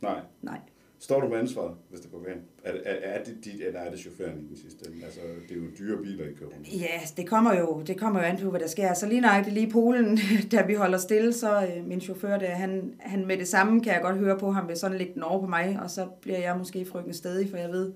Nej. 0.00 0.20
Nej. 0.42 0.58
Står 0.98 1.20
du 1.20 1.28
med 1.28 1.38
ansvaret, 1.38 1.74
hvis 1.90 2.00
det 2.00 2.10
går 2.12 2.24
galt? 2.24 2.40
Er, 2.64 2.72
er, 2.84 2.94
er 2.94 3.24
det 3.24 3.44
dit, 3.44 3.60
eller 3.60 3.80
er 3.80 3.90
det 3.90 3.98
chaufføren 3.98 4.38
i 4.38 4.48
den 4.48 4.56
sidste 4.56 4.90
ende? 4.90 5.04
Altså, 5.04 5.20
det 5.48 5.56
er 5.56 5.60
jo 5.60 5.66
dyre 5.78 6.02
biler, 6.02 6.24
I 6.24 6.32
kører. 6.32 6.50
Ja, 6.72 7.00
det 7.16 7.28
kommer 7.28 7.58
jo, 7.58 7.82
det 7.86 7.98
kommer 7.98 8.20
jo 8.20 8.26
an 8.26 8.38
på, 8.38 8.50
hvad 8.50 8.60
der 8.60 8.66
sker. 8.66 8.94
Så 8.94 9.06
lige 9.06 9.20
nøjagtigt 9.20 9.54
lige 9.54 9.66
i 9.66 9.70
Polen, 9.70 10.18
da 10.52 10.62
vi 10.62 10.74
holder 10.74 10.98
stille, 10.98 11.32
så 11.32 11.66
øh, 11.66 11.86
min 11.86 12.00
chauffør, 12.00 12.38
der, 12.38 12.46
han, 12.46 12.94
han 13.00 13.26
med 13.26 13.38
det 13.38 13.48
samme 13.48 13.82
kan 13.82 13.92
jeg 13.92 14.02
godt 14.02 14.16
høre 14.16 14.38
på 14.38 14.50
ham, 14.50 14.68
vil 14.68 14.76
sådan 14.76 14.98
lægge 14.98 15.14
den 15.14 15.22
over 15.22 15.40
på 15.40 15.46
mig, 15.46 15.78
og 15.82 15.90
så 15.90 16.06
bliver 16.20 16.38
jeg 16.38 16.58
måske 16.58 16.84
frygten 16.84 17.14
stedig, 17.14 17.50
for 17.50 17.56
jeg 17.56 17.70
ved 17.70 17.92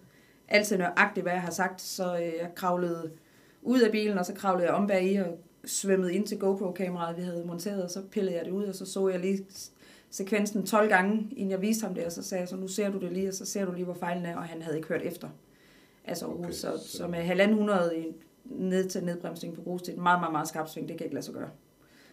altid 0.48 0.78
nøjagtigt, 0.78 1.24
hvad 1.24 1.32
jeg 1.32 1.42
har 1.42 1.50
sagt. 1.50 1.80
Så 1.80 2.14
øh, 2.16 2.32
jeg 2.40 2.50
kravlede 2.54 3.10
ud 3.62 3.80
af 3.80 3.92
bilen, 3.92 4.18
og 4.18 4.26
så 4.26 4.34
kravlede 4.34 4.66
jeg 4.66 4.74
om 4.74 4.86
bag 4.86 5.12
i 5.12 5.16
og 5.16 5.38
svømmede 5.68 6.14
ind 6.14 6.26
til 6.26 6.38
GoPro-kameraet, 6.38 7.16
vi 7.16 7.22
havde 7.22 7.44
monteret, 7.46 7.82
og 7.82 7.90
så 7.90 8.02
pillede 8.10 8.36
jeg 8.36 8.44
det 8.44 8.50
ud, 8.50 8.64
og 8.64 8.74
så 8.74 8.86
så 8.86 9.08
jeg 9.08 9.20
lige 9.20 9.46
sekvensen 10.10 10.66
12 10.66 10.88
gange, 10.88 11.28
inden 11.36 11.50
jeg 11.50 11.62
viste 11.62 11.86
ham 11.86 11.94
det, 11.94 12.04
og 12.04 12.12
så 12.12 12.22
sagde 12.22 12.40
jeg 12.40 12.48
så, 12.48 12.56
nu 12.56 12.68
ser 12.68 12.90
du 12.90 12.98
det 12.98 13.12
lige, 13.12 13.28
og 13.28 13.34
så 13.34 13.46
ser 13.46 13.64
du 13.64 13.72
lige, 13.72 13.84
hvor 13.84 13.94
fejlen 13.94 14.26
er, 14.26 14.36
og 14.36 14.44
han 14.44 14.62
havde 14.62 14.76
ikke 14.76 14.88
hørt 14.88 15.02
efter. 15.02 15.28
Altså, 16.04 16.26
okay, 16.26 16.50
så, 16.50 16.78
så, 16.86 16.96
så 16.98 17.06
med 17.06 17.18
halvanden 17.18 17.56
hundrede 17.56 18.04
ned 18.44 18.88
til 18.88 19.04
nedbremsning 19.04 19.54
på 19.54 19.62
grus, 19.62 19.82
det 19.82 19.88
er 19.88 19.92
et 19.92 20.02
meget, 20.02 20.20
meget, 20.20 20.32
meget 20.32 20.48
skarpt 20.48 20.70
sving, 20.70 20.88
det 20.88 20.96
kan 20.96 21.04
ikke 21.04 21.14
lade 21.14 21.24
sig 21.24 21.34
gøre. 21.34 21.50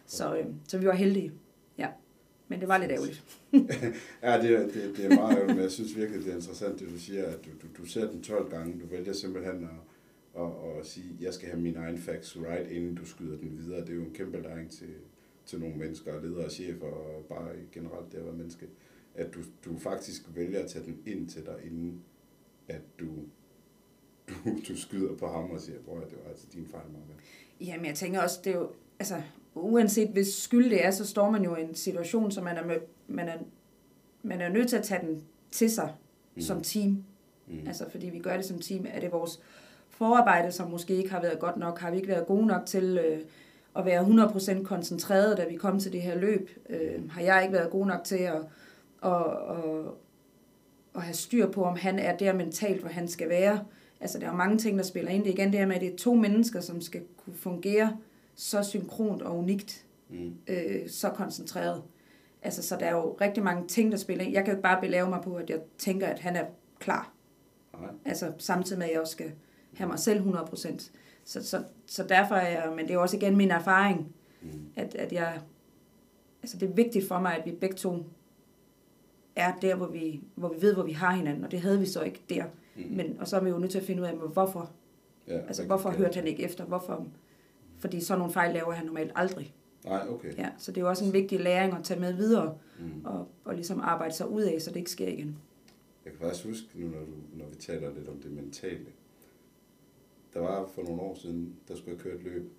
Så, 0.06 0.36
øh, 0.36 0.46
så 0.68 0.78
vi 0.78 0.86
var 0.86 0.94
heldige, 0.94 1.32
ja. 1.78 1.88
Men 2.48 2.60
det 2.60 2.68
var 2.68 2.78
lidt 2.78 2.90
ærgerligt. 2.90 3.24
ja, 4.22 4.42
det, 4.42 4.74
det, 4.74 4.96
det 4.96 5.04
er 5.04 5.16
meget 5.16 5.32
ærgerligt, 5.32 5.56
men 5.56 5.62
jeg 5.62 5.70
synes 5.70 5.96
virkelig, 5.96 6.24
det 6.24 6.32
er 6.32 6.36
interessant, 6.36 6.80
det 6.80 6.88
du 6.88 6.98
siger, 6.98 7.26
at 7.26 7.44
du, 7.44 7.50
du, 7.62 7.82
du 7.82 7.86
ser 7.86 8.10
den 8.10 8.22
12 8.22 8.50
gange, 8.50 8.80
du 8.80 8.86
vælger 8.86 9.12
simpelthen 9.12 9.54
at, 9.54 9.70
at, 10.36 10.78
at 10.80 10.86
sige, 10.86 11.16
jeg 11.20 11.34
skal 11.34 11.48
have 11.48 11.60
min 11.60 11.76
egen 11.76 11.98
facts 11.98 12.36
right, 12.36 12.70
inden 12.70 12.94
du 12.94 13.04
skyder 13.04 13.38
den 13.38 13.58
videre. 13.58 13.80
Det 13.80 13.90
er 13.90 13.94
jo 13.94 14.02
en 14.02 14.14
kæmpe 14.14 14.42
læring 14.42 14.70
til, 14.70 14.94
til 15.46 15.60
nogle 15.60 15.76
mennesker, 15.76 16.22
ledere 16.22 16.44
og 16.44 16.50
chefer, 16.50 16.86
og 16.86 17.24
bare 17.28 17.52
generelt 17.72 18.12
det 18.12 18.18
at 18.18 18.24
være 18.24 18.34
menneske, 18.34 18.66
at 19.14 19.34
du, 19.34 19.40
du 19.64 19.78
faktisk 19.78 20.22
vælger 20.34 20.62
at 20.62 20.70
tage 20.70 20.84
den 20.84 21.02
ind 21.06 21.28
til 21.28 21.46
dig, 21.46 21.56
inden 21.64 22.02
at 22.68 22.80
du, 23.00 23.06
du, 24.28 24.34
du 24.68 24.76
skyder 24.76 25.16
på 25.16 25.26
ham 25.26 25.50
og 25.50 25.60
siger, 25.60 25.78
at 25.78 26.10
det 26.10 26.18
var 26.24 26.30
altså 26.30 26.46
din 26.52 26.66
fejl, 26.66 26.84
Marvind. 26.92 27.20
Jamen, 27.60 27.86
jeg 27.86 27.94
tænker 27.94 28.22
også, 28.22 28.40
det 28.44 28.52
er 28.52 28.58
jo, 28.58 28.70
altså, 28.98 29.22
uanset 29.54 30.08
hvis 30.08 30.34
skyld 30.34 30.70
det 30.70 30.84
er, 30.84 30.90
så 30.90 31.06
står 31.06 31.30
man 31.30 31.44
jo 31.44 31.56
i 31.56 31.62
en 31.62 31.74
situation, 31.74 32.30
så 32.30 32.42
man 32.42 32.56
er, 32.56 32.66
med, 32.66 32.76
man 33.06 33.28
er, 33.28 33.38
man 34.22 34.40
er 34.40 34.48
nødt 34.48 34.68
til 34.68 34.76
at 34.76 34.84
tage 34.84 35.06
den 35.06 35.24
til 35.50 35.70
sig 35.70 35.94
mm. 36.34 36.40
som 36.40 36.62
team. 36.62 37.04
Mm. 37.46 37.66
Altså, 37.66 37.90
fordi 37.90 38.06
vi 38.06 38.18
gør 38.18 38.36
det 38.36 38.44
som 38.44 38.58
team. 38.58 38.86
Er 38.88 39.00
det 39.00 39.12
vores 39.12 39.40
forarbejde, 39.96 40.52
som 40.52 40.70
måske 40.70 40.94
ikke 40.94 41.10
har 41.10 41.20
været 41.20 41.38
godt 41.38 41.56
nok? 41.56 41.78
Har 41.78 41.90
vi 41.90 41.96
ikke 41.96 42.08
været 42.08 42.26
gode 42.26 42.46
nok 42.46 42.66
til 42.66 42.98
øh, 42.98 43.20
at 43.76 43.84
være 43.84 44.02
100% 44.02 44.62
koncentreret, 44.62 45.36
da 45.36 45.44
vi 45.48 45.56
kom 45.56 45.80
til 45.80 45.92
det 45.92 46.02
her 46.02 46.14
løb? 46.14 46.50
Øh, 46.68 47.10
har 47.10 47.20
jeg 47.20 47.42
ikke 47.42 47.54
været 47.54 47.70
god 47.70 47.86
nok 47.86 48.04
til 48.04 48.16
at, 48.16 48.36
at, 49.02 49.26
at, 49.50 49.84
at 50.94 51.02
have 51.02 51.14
styr 51.14 51.50
på, 51.50 51.64
om 51.64 51.76
han 51.76 51.98
er 51.98 52.16
der 52.16 52.32
mentalt, 52.32 52.80
hvor 52.80 52.90
han 52.90 53.08
skal 53.08 53.28
være? 53.28 53.60
Altså, 54.00 54.18
der 54.18 54.26
er 54.26 54.30
jo 54.30 54.36
mange 54.36 54.58
ting, 54.58 54.78
der 54.78 54.84
spiller 54.84 55.10
ind. 55.10 55.24
Det 55.24 55.30
er 55.30 55.34
igen 55.34 55.50
det 55.52 55.58
her 55.58 55.66
med, 55.66 55.74
at 55.74 55.80
det 55.80 55.92
er 55.92 55.96
to 55.96 56.14
mennesker, 56.14 56.60
som 56.60 56.80
skal 56.80 57.02
kunne 57.24 57.36
fungere 57.36 57.96
så 58.34 58.62
synkront 58.62 59.22
og 59.22 59.38
unikt, 59.38 59.84
mm. 60.08 60.34
øh, 60.46 60.88
så 60.88 61.08
koncentreret. 61.08 61.82
Altså, 62.42 62.62
så 62.62 62.76
der 62.80 62.86
er 62.86 62.92
jo 62.92 63.16
rigtig 63.20 63.42
mange 63.42 63.68
ting, 63.68 63.92
der 63.92 63.98
spiller 63.98 64.24
ind. 64.24 64.32
Jeg 64.32 64.44
kan 64.44 64.52
jo 64.52 64.56
ikke 64.56 64.62
bare 64.62 64.80
belave 64.80 65.08
mig 65.08 65.20
på, 65.22 65.34
at 65.34 65.50
jeg 65.50 65.58
tænker, 65.78 66.06
at 66.06 66.18
han 66.18 66.36
er 66.36 66.44
klar. 66.78 67.12
Nej. 67.80 67.90
Altså, 68.04 68.32
samtidig 68.38 68.78
med, 68.78 68.86
at 68.86 68.92
jeg 68.92 69.00
også 69.00 69.12
skal 69.12 69.32
have 69.76 69.88
mig 69.88 69.98
selv 69.98 70.20
100%. 70.20 70.90
Så, 71.24 71.46
så, 71.48 71.64
så 71.86 72.04
derfor 72.04 72.34
er 72.34 72.48
jeg, 72.48 72.72
men 72.76 72.84
det 72.84 72.90
er 72.90 72.94
jo 72.94 73.02
også 73.02 73.16
igen 73.16 73.36
min 73.36 73.50
erfaring, 73.50 74.12
mm. 74.42 74.48
at, 74.76 74.94
at 74.94 75.12
jeg, 75.12 75.40
altså 76.42 76.58
det 76.58 76.70
er 76.70 76.74
vigtigt 76.74 77.08
for 77.08 77.20
mig, 77.20 77.36
at 77.36 77.46
vi 77.46 77.52
begge 77.52 77.76
to 77.76 78.04
er 79.36 79.52
der, 79.62 79.74
hvor 79.74 79.86
vi, 79.86 80.20
hvor 80.34 80.48
vi 80.48 80.62
ved, 80.62 80.74
hvor 80.74 80.82
vi 80.82 80.92
har 80.92 81.12
hinanden, 81.12 81.44
og 81.44 81.50
det 81.50 81.60
havde 81.60 81.78
vi 81.78 81.86
så 81.86 82.02
ikke 82.02 82.22
der. 82.28 82.44
Mm. 82.76 82.82
Men, 82.90 83.16
og 83.20 83.28
så 83.28 83.36
er 83.36 83.40
vi 83.40 83.50
jo 83.50 83.58
nødt 83.58 83.70
til 83.70 83.78
at 83.78 83.84
finde 83.84 84.02
ud 84.02 84.06
af, 84.06 84.14
hvorfor. 84.14 84.70
Ja, 85.28 85.38
altså, 85.38 85.64
hvorfor 85.64 85.90
hørte 85.90 86.14
han 86.14 86.26
ikke 86.26 86.42
efter? 86.42 86.64
Hvorfor? 86.64 87.06
Fordi 87.78 88.00
sådan 88.00 88.18
nogle 88.18 88.32
fejl 88.32 88.54
laver 88.54 88.72
han 88.72 88.86
normalt 88.86 89.12
aldrig. 89.14 89.54
Nej, 89.84 90.06
okay. 90.08 90.38
Ja, 90.38 90.48
så 90.58 90.72
det 90.72 90.78
er 90.78 90.82
jo 90.82 90.88
også 90.88 91.04
en 91.04 91.12
vigtig 91.12 91.40
læring 91.40 91.74
at 91.74 91.84
tage 91.84 92.00
med 92.00 92.12
videre, 92.12 92.58
mm. 92.78 93.04
og, 93.04 93.28
og 93.44 93.54
ligesom 93.54 93.80
arbejde 93.80 94.14
sig 94.14 94.28
ud 94.28 94.42
af, 94.42 94.62
så 94.62 94.70
det 94.70 94.76
ikke 94.76 94.90
sker 94.90 95.08
igen. 95.08 95.38
Jeg 96.04 96.12
kan 96.12 96.20
faktisk 96.20 96.46
huske 96.46 96.66
nu, 96.74 96.86
når, 96.86 96.98
du, 96.98 97.12
når 97.34 97.44
vi 97.50 97.54
taler 97.54 97.94
lidt 97.94 98.08
om 98.08 98.20
det 98.20 98.32
mentale. 98.32 98.86
Der 100.36 100.42
var 100.42 100.70
for 100.74 100.82
nogle 100.82 101.02
år 101.02 101.14
siden, 101.14 101.54
der 101.68 101.76
skulle 101.76 101.90
jeg 101.90 102.00
køre 102.00 102.14
et 102.14 102.22
løb, 102.22 102.52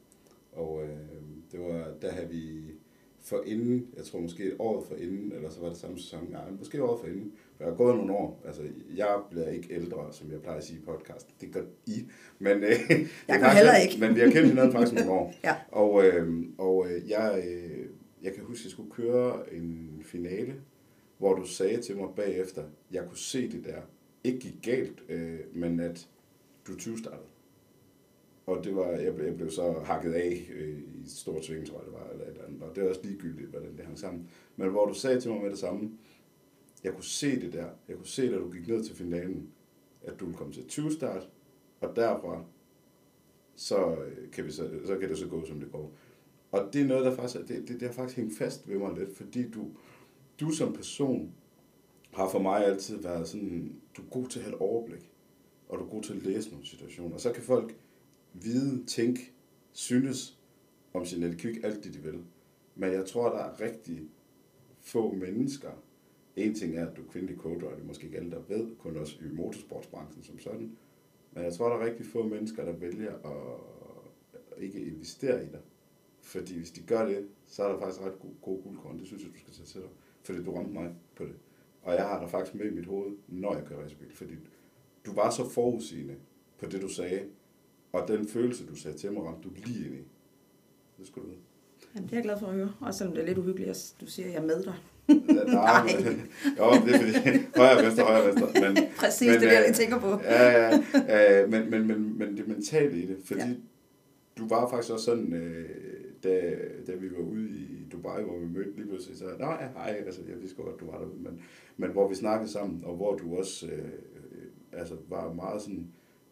og 0.51 0.84
øh, 0.84 0.89
det 1.51 1.60
var, 1.60 1.93
der 2.01 2.12
havde 2.12 2.29
vi 2.29 2.62
for 3.22 3.43
inden, 3.46 3.88
jeg 3.98 4.05
tror 4.05 4.19
måske 4.19 4.55
året 4.60 4.86
for 4.88 4.96
inden, 4.96 5.31
eller 5.31 5.50
så 5.50 5.62
var 5.62 5.69
det 5.69 5.77
samme 5.77 6.00
sæson, 6.00 6.27
nej, 6.29 6.51
måske 6.60 6.84
året 6.84 7.00
for 7.00 7.07
inden, 7.07 7.31
for 7.57 7.63
jeg 7.63 7.72
har 7.72 7.77
gået 7.77 7.96
nogle 7.96 8.13
år, 8.13 8.41
altså 8.46 8.62
jeg 8.96 9.19
bliver 9.29 9.50
ikke 9.50 9.74
ældre, 9.74 10.13
som 10.13 10.31
jeg 10.31 10.41
plejer 10.41 10.57
at 10.57 10.63
sige 10.63 10.79
i 10.79 10.81
podcast, 10.81 11.41
det 11.41 11.53
gør 11.53 11.62
I, 11.86 12.05
men, 12.39 12.63
øh, 12.63 12.79
jeg 13.27 13.39
kan 13.39 13.55
heller 13.55 13.75
ikke. 13.75 14.00
men 14.00 14.15
vi 14.15 14.19
har 14.19 14.31
kendt 14.31 14.48
hinanden 14.48 14.72
faktisk 14.72 14.93
nogle 14.93 15.12
år, 15.12 15.34
ja. 15.43 15.55
og, 15.72 16.05
øh, 16.05 16.43
og 16.57 16.88
øh, 16.89 17.10
jeg, 17.10 17.43
øh, 17.48 17.86
jeg 18.24 18.34
kan 18.34 18.43
huske, 18.43 18.62
at 18.62 18.65
jeg 18.65 18.72
skulle 18.72 18.91
køre 18.91 19.53
en 19.53 20.01
finale, 20.03 20.55
hvor 21.17 21.34
du 21.34 21.46
sagde 21.46 21.81
til 21.81 21.98
mig 21.98 22.07
bagefter, 22.15 22.63
jeg 22.91 23.03
kunne 23.07 23.17
se 23.17 23.51
det 23.51 23.65
der, 23.65 23.81
ikke 24.24 24.39
gik 24.39 24.55
galt, 24.62 25.03
øh, 25.10 25.39
men 25.53 25.79
at 25.79 26.07
du 26.67 26.77
20 26.77 26.98
startede. 26.98 27.37
Og 28.48 28.63
det 28.63 28.75
var, 28.75 28.88
jeg, 28.88 29.16
blev, 29.16 29.25
jeg 29.25 29.36
blev 29.36 29.51
så 29.51 29.72
hakket 29.72 30.13
af 30.13 30.50
øh, 30.54 30.80
i 30.96 31.01
et 31.01 31.12
stort 31.12 31.46
sving, 31.46 31.68
tror 31.68 31.77
jeg 31.77 31.86
det 31.86 31.94
var, 31.94 32.10
eller 32.12 32.25
et 32.25 32.38
andet. 32.48 32.62
Og 32.62 32.75
det 32.75 32.84
var 32.84 32.89
også 32.89 33.01
ligegyldigt, 33.04 33.50
hvordan 33.50 33.77
det 33.77 33.86
hang 33.86 34.00
sammen. 34.00 34.30
Men 34.56 34.70
hvor 34.70 34.86
du 34.86 34.94
sagde 34.94 35.22
til 35.22 35.32
mig 35.32 35.42
med 35.42 35.50
det 35.50 35.60
samme, 35.60 35.92
jeg 36.84 36.94
kunne 36.94 37.04
se 37.04 37.42
det 37.42 37.54
der. 37.54 37.68
Jeg 37.88 37.96
kunne 37.96 38.08
se, 38.08 38.32
da 38.32 38.38
du 38.38 38.51
gik 38.51 38.68
ned 38.68 38.84
til 38.84 38.96
finalen, 38.96 39.50
at 40.04 40.20
du 40.20 40.25
ville 40.25 40.38
komme 40.38 40.54
til 40.54 40.68
20 40.68 40.92
start, 40.92 41.30
og 41.82 41.96
derfra, 41.96 42.44
så 43.56 43.96
øh, 43.96 44.32
kan, 44.32 44.46
vi 44.46 44.51
så, 44.51 44.70
så 44.86 44.98
kan 44.98 45.10
det 45.10 45.18
så 45.18 45.27
gå, 45.27 45.46
som 45.46 45.60
det 45.60 45.72
går. 45.72 45.92
Og 46.51 46.70
det 46.74 46.82
er 46.82 46.86
noget, 46.86 47.06
der 47.06 47.16
faktisk, 47.16 47.48
det, 47.48 47.68
det, 47.68 47.80
det 47.80 47.82
har 47.82 47.94
faktisk 47.94 48.18
hængt 48.18 48.38
fast 48.38 48.70
ved 48.70 48.77
mig 48.77 48.98
lidt, 48.98 49.18
fordi 49.18 49.50
du, 49.50 49.66
du 50.39 50.51
som 50.51 50.74
person 50.74 51.32
har 52.13 52.30
for 52.30 52.39
mig 52.39 52.66
altid 52.66 53.01
været 53.01 53.27
sådan, 53.27 53.75
du 53.98 54.01
er 54.01 54.10
god 54.10 54.27
til 54.27 54.39
at 54.39 54.46
have 54.46 54.56
et 54.56 54.62
overblik, 54.62 55.12
og 55.70 55.80
du 55.80 55.84
er 55.84 55.89
god 55.89 56.04
til 56.04 56.13
at 56.13 56.24
læse 56.24 56.50
nogle 56.50 56.66
situationer. 56.66 57.16
Og 57.16 57.22
så 57.22 57.32
kan 57.32 57.44
folk 57.44 57.75
vide, 58.44 58.86
tænke, 58.86 59.32
synes 59.72 60.39
om 60.94 61.03
Jeanette 61.03 61.38
Kvik 61.38 61.63
alt 61.63 61.84
det, 61.84 61.94
de 61.94 62.00
vil. 62.00 62.24
Men 62.75 62.91
jeg 62.91 63.06
tror, 63.06 63.29
der 63.29 63.39
er 63.39 63.62
rigtig 63.62 64.10
få 64.82 65.13
mennesker. 65.13 65.72
En 66.36 66.56
ting 66.56 66.77
er, 66.77 66.88
at 66.88 66.98
du 66.98 67.01
er 67.01 67.08
kvindelig 67.08 67.38
coach, 67.38 67.65
og 67.65 67.72
det 67.75 67.82
er 67.82 67.88
måske 67.88 68.06
ikke 68.06 68.17
alle, 68.17 68.32
der 68.32 68.41
ved, 68.48 68.75
kun 68.75 68.98
også 68.98 69.15
i 69.22 69.34
motorsportsbranchen 69.34 70.24
som 70.24 70.39
sådan. 70.39 70.77
Men 71.32 71.44
jeg 71.44 71.53
tror, 71.53 71.70
der 71.70 71.75
er 71.75 71.86
rigtig 71.86 72.06
få 72.06 72.24
mennesker, 72.24 72.65
der 72.65 72.72
vælger 72.72 73.13
at 73.13 74.63
ikke 74.63 74.79
investere 74.79 75.46
i 75.46 75.48
dig. 75.48 75.62
Fordi 76.22 76.58
hvis 76.58 76.72
de 76.72 76.82
gør 76.82 77.06
det, 77.06 77.27
så 77.46 77.63
er 77.63 77.72
der 77.72 77.79
faktisk 77.79 78.01
ret 78.01 78.20
god, 78.20 78.32
god 78.41 78.63
guldkorn. 78.63 79.00
Det 79.00 79.08
synes 79.08 79.24
jeg, 79.24 79.32
du 79.34 79.39
skal 79.39 79.53
tage 79.53 79.65
til 79.65 79.82
dig. 79.82 79.89
Fordi 80.24 80.44
du 80.44 80.56
ramte 80.56 80.74
mig 80.74 80.96
på 81.15 81.25
det. 81.25 81.36
Og 81.82 81.94
jeg 81.94 82.03
har 82.03 82.20
der 82.20 82.27
faktisk 82.27 82.56
med 82.56 82.65
i 82.65 82.74
mit 82.74 82.86
hoved, 82.86 83.15
når 83.27 83.56
jeg 83.56 83.65
kører 83.65 83.84
racerbil. 83.84 84.12
Fordi 84.13 84.34
du 85.06 85.13
var 85.13 85.29
så 85.29 85.50
forudsigende 85.50 86.15
på 86.58 86.65
det, 86.65 86.82
du 86.82 86.89
sagde, 86.89 87.29
og 88.01 88.08
den 88.08 88.27
følelse, 88.27 88.66
du 88.66 88.75
sagde 88.75 88.98
til 88.98 89.12
mig, 89.12 89.24
ramte 89.24 89.50
du 89.50 89.54
lige 89.66 89.86
ind 89.86 89.96
i. 89.96 90.04
Det 91.00 91.08
skulle 91.08 91.25
du 91.25 91.30
vide. 91.30 91.42
Jamen, 91.96 92.08
det 92.10 92.13
er 92.13 92.18
jeg 92.18 92.24
glad 92.24 92.39
for 92.39 92.48
at 92.48 92.54
høre. 92.54 92.74
Også 92.82 92.98
selvom 92.98 93.16
det 93.16 93.22
er 93.22 93.27
lidt 93.27 93.38
uhyggeligt, 93.38 93.70
at 93.70 93.94
du 94.01 94.06
siger, 94.06 94.27
at 94.27 94.34
jeg 94.34 94.42
er 94.42 94.46
med 94.46 94.63
dig. 94.63 94.75
nej, 95.08 95.46
nej. 95.54 95.84
Jo, 96.58 96.86
det 96.86 96.96
er 96.96 97.00
fordi, 97.00 97.39
højre 97.56 97.84
venstre, 97.84 98.04
højre 98.04 98.27
venstre. 98.27 98.48
Men, 98.62 98.77
Præcis, 99.00 99.27
men, 99.27 99.42
det 99.42 99.54
er 99.54 99.60
det, 99.60 99.68
jeg 99.68 99.75
tænker 99.75 100.00
på. 100.00 100.22
ja, 100.24 100.80
ja, 100.96 101.44
øh, 101.44 101.51
men, 101.51 101.70
men, 101.70 101.88
men, 101.88 102.18
men 102.18 102.38
det 102.38 102.48
mentale 102.48 103.01
i 103.01 103.06
det, 103.06 103.18
fordi 103.25 103.42
ja. 103.42 103.56
du 104.38 104.48
var 104.48 104.70
faktisk 104.70 104.94
også 104.94 105.06
sådan, 105.06 105.34
øh, 105.34 105.70
da, 106.24 106.56
da 106.88 106.96
vi 106.96 107.12
var 107.12 107.24
ude 107.24 107.50
i 107.50 107.88
Dubai, 107.92 108.24
hvor 108.24 108.38
vi 108.38 108.46
mødte 108.46 108.75
lige 108.75 108.88
pludselig, 108.88 109.18
så 109.18 109.25
nej, 109.39 109.68
hej, 109.74 110.04
altså 110.06 110.22
jeg 110.30 110.42
vidste 110.42 110.63
godt, 110.63 110.80
du 110.80 110.86
var 110.86 110.98
derude, 110.98 111.20
men, 111.20 111.42
men 111.77 111.92
hvor 111.92 112.08
vi 112.08 112.16
snakkede 112.16 112.51
sammen, 112.51 112.82
og 112.86 112.96
hvor 112.96 113.16
du 113.16 113.38
også 113.38 113.68
øh, 113.68 113.77
øh, 113.77 114.80
altså 114.80 114.96
var 115.10 115.34
meget 115.34 115.62
sådan, 115.62 115.88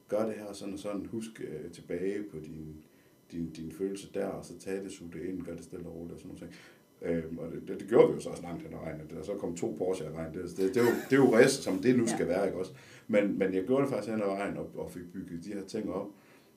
gør 0.07 0.25
det 0.25 0.35
her 0.35 0.53
sådan 0.53 0.73
og 0.73 0.79
sådan, 0.79 1.05
husk 1.05 1.41
øh, 1.41 1.71
tilbage 1.71 2.23
på 2.23 2.37
din, 2.39 2.83
din, 3.31 3.49
din 3.49 3.71
følelse 3.71 4.13
der, 4.13 4.27
og 4.27 4.45
så 4.45 4.59
tag 4.59 4.83
det, 4.83 4.91
sug 4.91 5.13
det 5.13 5.21
ind, 5.21 5.41
gør 5.41 5.55
det 5.55 5.63
stille 5.63 5.85
og 5.85 5.95
roligt 5.95 6.13
og 6.13 6.19
sådan 6.19 6.37
noget. 6.39 6.55
Øhm, 7.01 7.37
og 7.37 7.51
det, 7.51 7.67
det, 7.67 7.79
det, 7.79 7.87
gjorde 7.87 8.07
vi 8.07 8.13
jo 8.13 8.19
så 8.19 8.29
også 8.29 8.43
langt 8.43 8.63
hen 8.63 8.73
ad 8.73 8.79
vejen, 8.79 9.01
og 9.01 9.09
der 9.09 9.23
så 9.23 9.33
kom 9.33 9.55
to 9.55 9.75
Porsche 9.77 10.05
af 10.05 10.13
vejen. 10.13 10.33
Det, 10.33 10.43
det, 10.43 10.57
det, 10.57 10.77
er 10.77 10.81
jo, 10.81 10.91
det 11.09 11.13
er 11.13 11.23
jo 11.23 11.35
race, 11.35 11.63
som 11.63 11.79
det 11.79 11.97
nu 11.97 12.07
skal 12.07 12.27
være, 12.27 12.45
ikke 12.45 12.57
også? 12.59 12.73
Men, 13.07 13.39
men 13.39 13.53
jeg 13.53 13.63
gjorde 13.63 13.83
det 13.83 13.91
faktisk 13.91 14.11
hen 14.11 14.21
ad 14.21 14.27
vejen, 14.27 14.57
og, 14.57 14.69
og 14.75 14.91
fik 14.91 15.13
bygget 15.13 15.45
de 15.45 15.53
her 15.53 15.63
ting 15.63 15.89
op. 15.91 16.07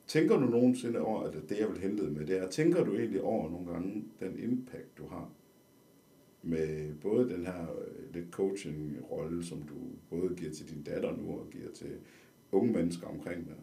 Tænker 0.07 0.37
du 0.37 0.45
nogensinde 0.45 0.99
over, 0.99 1.23
at 1.23 1.33
det 1.49 1.59
jeg 1.59 1.69
vil 1.69 1.79
hente 1.79 2.03
med, 2.03 2.25
det 2.25 2.37
er, 2.37 2.49
tænker 2.49 2.83
du 2.83 2.95
egentlig 2.95 3.21
over 3.21 3.49
nogle 3.49 3.71
gange 3.71 4.05
den 4.19 4.39
impact, 4.39 4.97
du 4.97 5.07
har 5.07 5.29
med 6.43 6.93
både 7.01 7.29
den 7.29 7.45
her 7.45 7.61
øh, 7.61 8.13
lidt 8.13 8.31
coaching-rolle, 8.31 9.45
som 9.45 9.61
du 9.61 9.75
både 10.09 10.35
giver 10.35 10.51
til 10.51 10.69
din 10.69 10.83
datter 10.83 11.17
nu 11.17 11.31
og 11.31 11.47
giver 11.51 11.71
til 11.73 11.91
unge 12.51 12.73
mennesker 12.73 13.07
omkring 13.07 13.47
dig. 13.47 13.55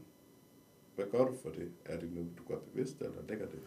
Hvad 0.95 1.07
gør 1.13 1.25
du 1.25 1.35
for 1.43 1.49
det? 1.49 1.69
Er 1.85 2.01
det 2.01 2.13
noget, 2.13 2.29
du 2.39 2.43
gør 2.49 2.59
bevidst, 2.73 3.01
eller 3.01 3.23
lægger 3.29 3.47
det 3.47 3.59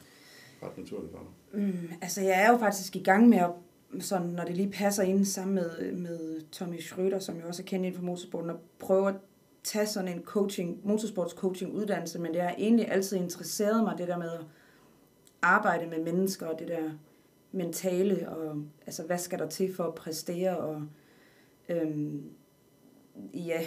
ret 0.64 0.78
naturligt 0.78 1.12
for 1.12 1.20
dig? 1.20 1.62
Mm, 1.62 1.90
altså, 2.02 2.22
jeg 2.22 2.44
er 2.44 2.52
jo 2.52 2.58
faktisk 2.58 2.96
i 2.96 3.04
gang 3.04 3.30
med 3.30 3.38
at 3.38 3.52
sådan, 4.00 4.28
når 4.28 4.44
det 4.44 4.58
lige 4.58 4.72
passer 4.72 5.04
ind 5.04 5.26
sammen 5.26 5.56
med, 5.56 5.92
med 5.92 6.42
Tommy 6.52 6.80
Schrøder, 6.80 7.20
som 7.20 7.38
jeg 7.38 7.46
også 7.46 7.64
er 7.64 7.66
kendt 7.66 7.86
inden 7.86 8.00
for 8.00 8.06
motorsporten, 8.06 8.50
og 8.50 8.60
prøve 8.80 9.10
at 9.10 9.16
tage 9.64 9.86
sådan 9.86 10.18
en 10.18 10.24
coaching, 10.24 10.82
motorsports 10.84 11.34
coaching 11.34 11.74
uddannelse, 11.74 12.20
men 12.20 12.34
det 12.34 12.42
har 12.42 12.56
egentlig 12.58 12.92
altid 12.92 13.18
interesseret 13.18 13.84
mig, 13.84 13.98
det 13.98 14.08
der 14.08 14.18
med 14.18 14.32
at 14.32 14.46
arbejde 15.42 15.88
med 15.88 16.04
mennesker, 16.04 16.46
og 16.46 16.60
det 16.60 16.68
der 16.68 16.92
mentale, 17.52 18.30
og 18.30 18.64
altså, 18.86 19.04
hvad 19.04 19.18
skal 19.18 19.40
der 19.40 19.50
til 19.50 19.76
for 19.76 19.84
at 19.84 19.96
præstere, 19.96 20.58
og 20.58 20.84
øhm, 21.70 22.24
ja, 23.34 23.62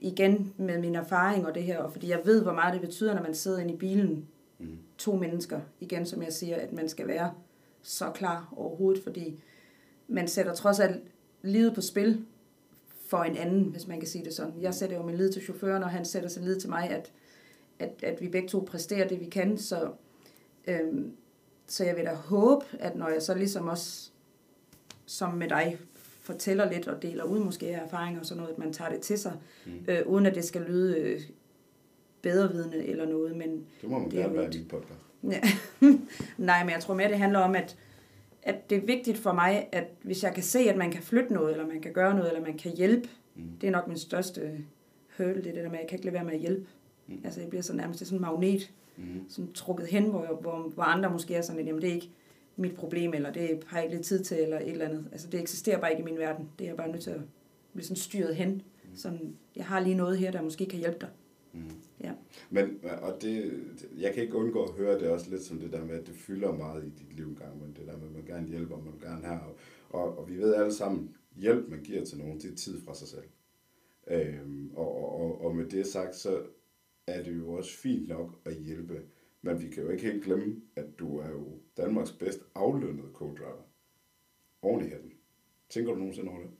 igen 0.00 0.54
med 0.56 0.80
min 0.80 0.94
erfaring 0.94 1.46
og 1.46 1.54
det 1.54 1.62
her, 1.62 1.78
og 1.78 1.92
fordi 1.92 2.10
jeg 2.10 2.20
ved, 2.24 2.42
hvor 2.42 2.52
meget 2.52 2.72
det 2.74 2.80
betyder, 2.80 3.14
når 3.14 3.22
man 3.22 3.34
sidder 3.34 3.58
inde 3.58 3.74
i 3.74 3.76
bilen, 3.76 4.28
mm. 4.58 4.78
to 4.98 5.16
mennesker, 5.16 5.60
igen 5.80 6.06
som 6.06 6.22
jeg 6.22 6.32
siger, 6.32 6.56
at 6.56 6.72
man 6.72 6.88
skal 6.88 7.08
være 7.08 7.32
så 7.82 8.10
klar 8.10 8.52
overhovedet, 8.56 9.02
fordi 9.02 9.40
man 10.08 10.28
sætter 10.28 10.54
trods 10.54 10.80
alt 10.80 11.02
livet 11.42 11.74
på 11.74 11.80
spil 11.80 12.24
for 13.06 13.18
en 13.18 13.36
anden, 13.36 13.64
hvis 13.64 13.86
man 13.86 14.00
kan 14.00 14.08
sige 14.08 14.24
det 14.24 14.34
sådan. 14.34 14.60
Jeg 14.60 14.74
sætter 14.74 14.96
jo 14.96 15.02
min 15.02 15.16
lid 15.16 15.32
til 15.32 15.42
chaufføren, 15.42 15.82
og 15.82 15.90
han 15.90 16.04
sætter 16.04 16.28
sin 16.28 16.44
lid 16.44 16.60
til 16.60 16.70
mig, 16.70 16.90
at, 16.90 17.12
at, 17.78 17.90
at 18.02 18.20
vi 18.20 18.28
begge 18.28 18.48
to 18.48 18.60
præsterer 18.70 19.08
det, 19.08 19.20
vi 19.20 19.26
kan, 19.26 19.58
så, 19.58 19.90
øhm, 20.66 21.12
så 21.66 21.84
jeg 21.84 21.96
vil 21.96 22.04
da 22.04 22.14
håbe, 22.14 22.64
at 22.78 22.96
når 22.96 23.08
jeg 23.08 23.22
så 23.22 23.34
ligesom 23.34 23.68
også, 23.68 24.10
som 25.06 25.34
med 25.34 25.48
dig, 25.48 25.78
fortæller 26.26 26.72
lidt 26.72 26.88
og 26.88 27.02
deler 27.02 27.24
ud 27.24 27.38
måske 27.38 27.66
af 27.66 27.84
erfaringer 27.84 28.20
og 28.20 28.26
sådan 28.26 28.42
noget, 28.42 28.52
at 28.52 28.58
man 28.58 28.72
tager 28.72 28.90
det 28.90 29.00
til 29.00 29.18
sig, 29.18 29.32
mm. 29.66 29.72
øh, 29.88 30.06
uden 30.06 30.26
at 30.26 30.34
det 30.34 30.44
skal 30.44 30.62
lyde 30.62 30.98
øh, 30.98 31.20
bedrevidende 32.22 32.86
eller 32.86 33.06
noget. 33.06 33.36
Men 33.36 33.66
det 33.80 33.90
må 33.90 33.98
man 33.98 34.10
gerne 34.10 34.34
være 34.34 34.54
i 34.54 34.64
podcast. 34.68 35.00
Ja. 35.30 35.40
Nej, 36.38 36.64
men 36.64 36.70
jeg 36.70 36.80
tror 36.80 36.94
mere, 36.94 37.08
det 37.08 37.18
handler 37.18 37.38
om, 37.38 37.54
at, 37.54 37.76
at 38.42 38.70
det 38.70 38.78
er 38.78 38.86
vigtigt 38.86 39.18
for 39.18 39.32
mig, 39.32 39.68
at 39.72 39.84
hvis 40.02 40.22
jeg 40.24 40.34
kan 40.34 40.42
se, 40.42 40.58
at 40.58 40.76
man 40.76 40.90
kan 40.90 41.02
flytte 41.02 41.34
noget, 41.34 41.52
eller 41.52 41.66
man 41.66 41.80
kan 41.80 41.92
gøre 41.92 42.14
noget, 42.14 42.28
eller 42.28 42.44
man 42.44 42.58
kan 42.58 42.72
hjælpe, 42.76 43.08
mm. 43.34 43.42
det 43.60 43.66
er 43.66 43.70
nok 43.70 43.88
min 43.88 43.98
største 43.98 44.64
hurdle, 45.16 45.42
det, 45.42 45.46
er 45.46 45.52
det 45.52 45.64
der 45.64 45.70
med, 45.70 45.78
at 45.78 45.80
jeg 45.80 45.88
kan 45.88 45.96
ikke 45.96 46.04
lade 46.04 46.14
være 46.14 46.24
med 46.24 46.32
at 46.32 46.38
hjælpe. 46.38 46.66
Mm. 47.06 47.20
Altså, 47.24 47.40
jeg 47.40 47.48
bliver 47.48 47.62
så 47.62 47.74
nærmest 47.76 48.06
sådan 48.06 48.18
en 48.18 48.22
magnet, 48.22 48.72
mm. 48.96 49.04
sådan 49.28 49.52
trukket 49.52 49.86
hen, 49.86 50.04
hvor, 50.04 50.38
hvor, 50.40 50.72
hvor 50.74 50.82
andre 50.82 51.10
måske 51.10 51.34
er 51.34 51.42
sådan, 51.42 51.60
at 51.60 51.66
jamen, 51.66 51.82
det 51.82 51.90
er 51.90 51.94
ikke 51.94 52.10
mit 52.56 52.74
problem, 52.74 53.14
eller 53.14 53.32
det 53.32 53.64
har 53.66 53.78
jeg 53.78 53.84
ikke 53.84 53.96
lidt 53.96 54.06
tid 54.06 54.24
til, 54.24 54.36
eller 54.38 54.58
et 54.58 54.70
eller 54.70 54.88
andet. 54.88 55.08
Altså, 55.12 55.28
det 55.30 55.40
eksisterer 55.40 55.80
bare 55.80 55.90
ikke 55.90 56.00
i 56.00 56.04
min 56.04 56.18
verden. 56.18 56.50
Det 56.58 56.64
er 56.64 56.68
jeg 56.68 56.76
bare 56.76 56.88
nødt 56.88 57.02
til 57.02 57.10
at 57.10 57.20
blive 57.72 57.84
sådan 57.84 57.96
styret 57.96 58.36
hen. 58.36 58.50
Mm. 58.50 58.96
Sådan, 58.96 59.36
jeg 59.56 59.64
har 59.64 59.80
lige 59.80 59.94
noget 59.94 60.18
her, 60.18 60.30
der 60.30 60.42
måske 60.42 60.66
kan 60.66 60.78
hjælpe 60.78 60.98
dig. 61.00 61.08
Mm. 61.52 61.70
Ja. 62.00 62.12
Men, 62.50 62.80
og 63.02 63.22
det, 63.22 63.62
jeg 63.98 64.14
kan 64.14 64.22
ikke 64.22 64.36
undgå 64.36 64.64
at 64.64 64.74
høre 64.74 65.00
det 65.00 65.08
også 65.08 65.30
lidt 65.30 65.42
som 65.42 65.58
det 65.58 65.72
der 65.72 65.84
med, 65.84 65.94
at 65.94 66.06
det 66.06 66.14
fylder 66.14 66.52
meget 66.52 66.84
i 66.84 66.88
dit 66.88 67.16
liv 67.16 67.28
engang, 67.28 67.62
men 67.62 67.76
det 67.76 67.86
der 67.86 67.96
med, 67.96 68.06
at 68.06 68.12
man 68.12 68.24
gerne 68.24 68.48
hjælper, 68.48 68.76
man 68.76 68.98
gerne 69.00 69.40
og, 69.42 69.56
og, 69.88 70.18
og 70.18 70.28
vi 70.28 70.38
ved 70.38 70.54
alle 70.54 70.72
sammen, 70.72 71.16
hjælp 71.36 71.68
man 71.68 71.82
giver 71.82 72.04
til 72.04 72.18
nogen, 72.18 72.38
det 72.38 72.52
er 72.52 72.56
tid 72.56 72.80
fra 72.80 72.94
sig 72.94 73.08
selv. 73.08 73.24
Øhm, 74.10 74.70
og, 74.74 75.20
og, 75.20 75.44
og 75.44 75.56
med 75.56 75.66
det 75.66 75.86
sagt, 75.86 76.16
så 76.16 76.42
er 77.06 77.22
det 77.22 77.36
jo 77.36 77.52
også 77.52 77.76
fint 77.78 78.08
nok 78.08 78.38
at 78.44 78.56
hjælpe, 78.56 79.02
men 79.42 79.62
vi 79.62 79.68
kan 79.68 79.82
jo 79.82 79.88
ikke 79.90 80.04
helt 80.04 80.24
glemme, 80.24 80.60
at 80.76 80.86
du 80.98 81.18
er 81.18 81.30
jo 81.30 81.46
Danmarks 81.76 82.12
bedst 82.12 82.40
aflønnede 82.54 83.08
co-driver. 83.14 83.62
Oven 84.62 84.86
i 84.86 84.88
hatten. 84.88 85.12
Tænker 85.68 85.92
du 85.92 85.98
nogensinde 85.98 86.30
over 86.30 86.40
det? 86.40 86.50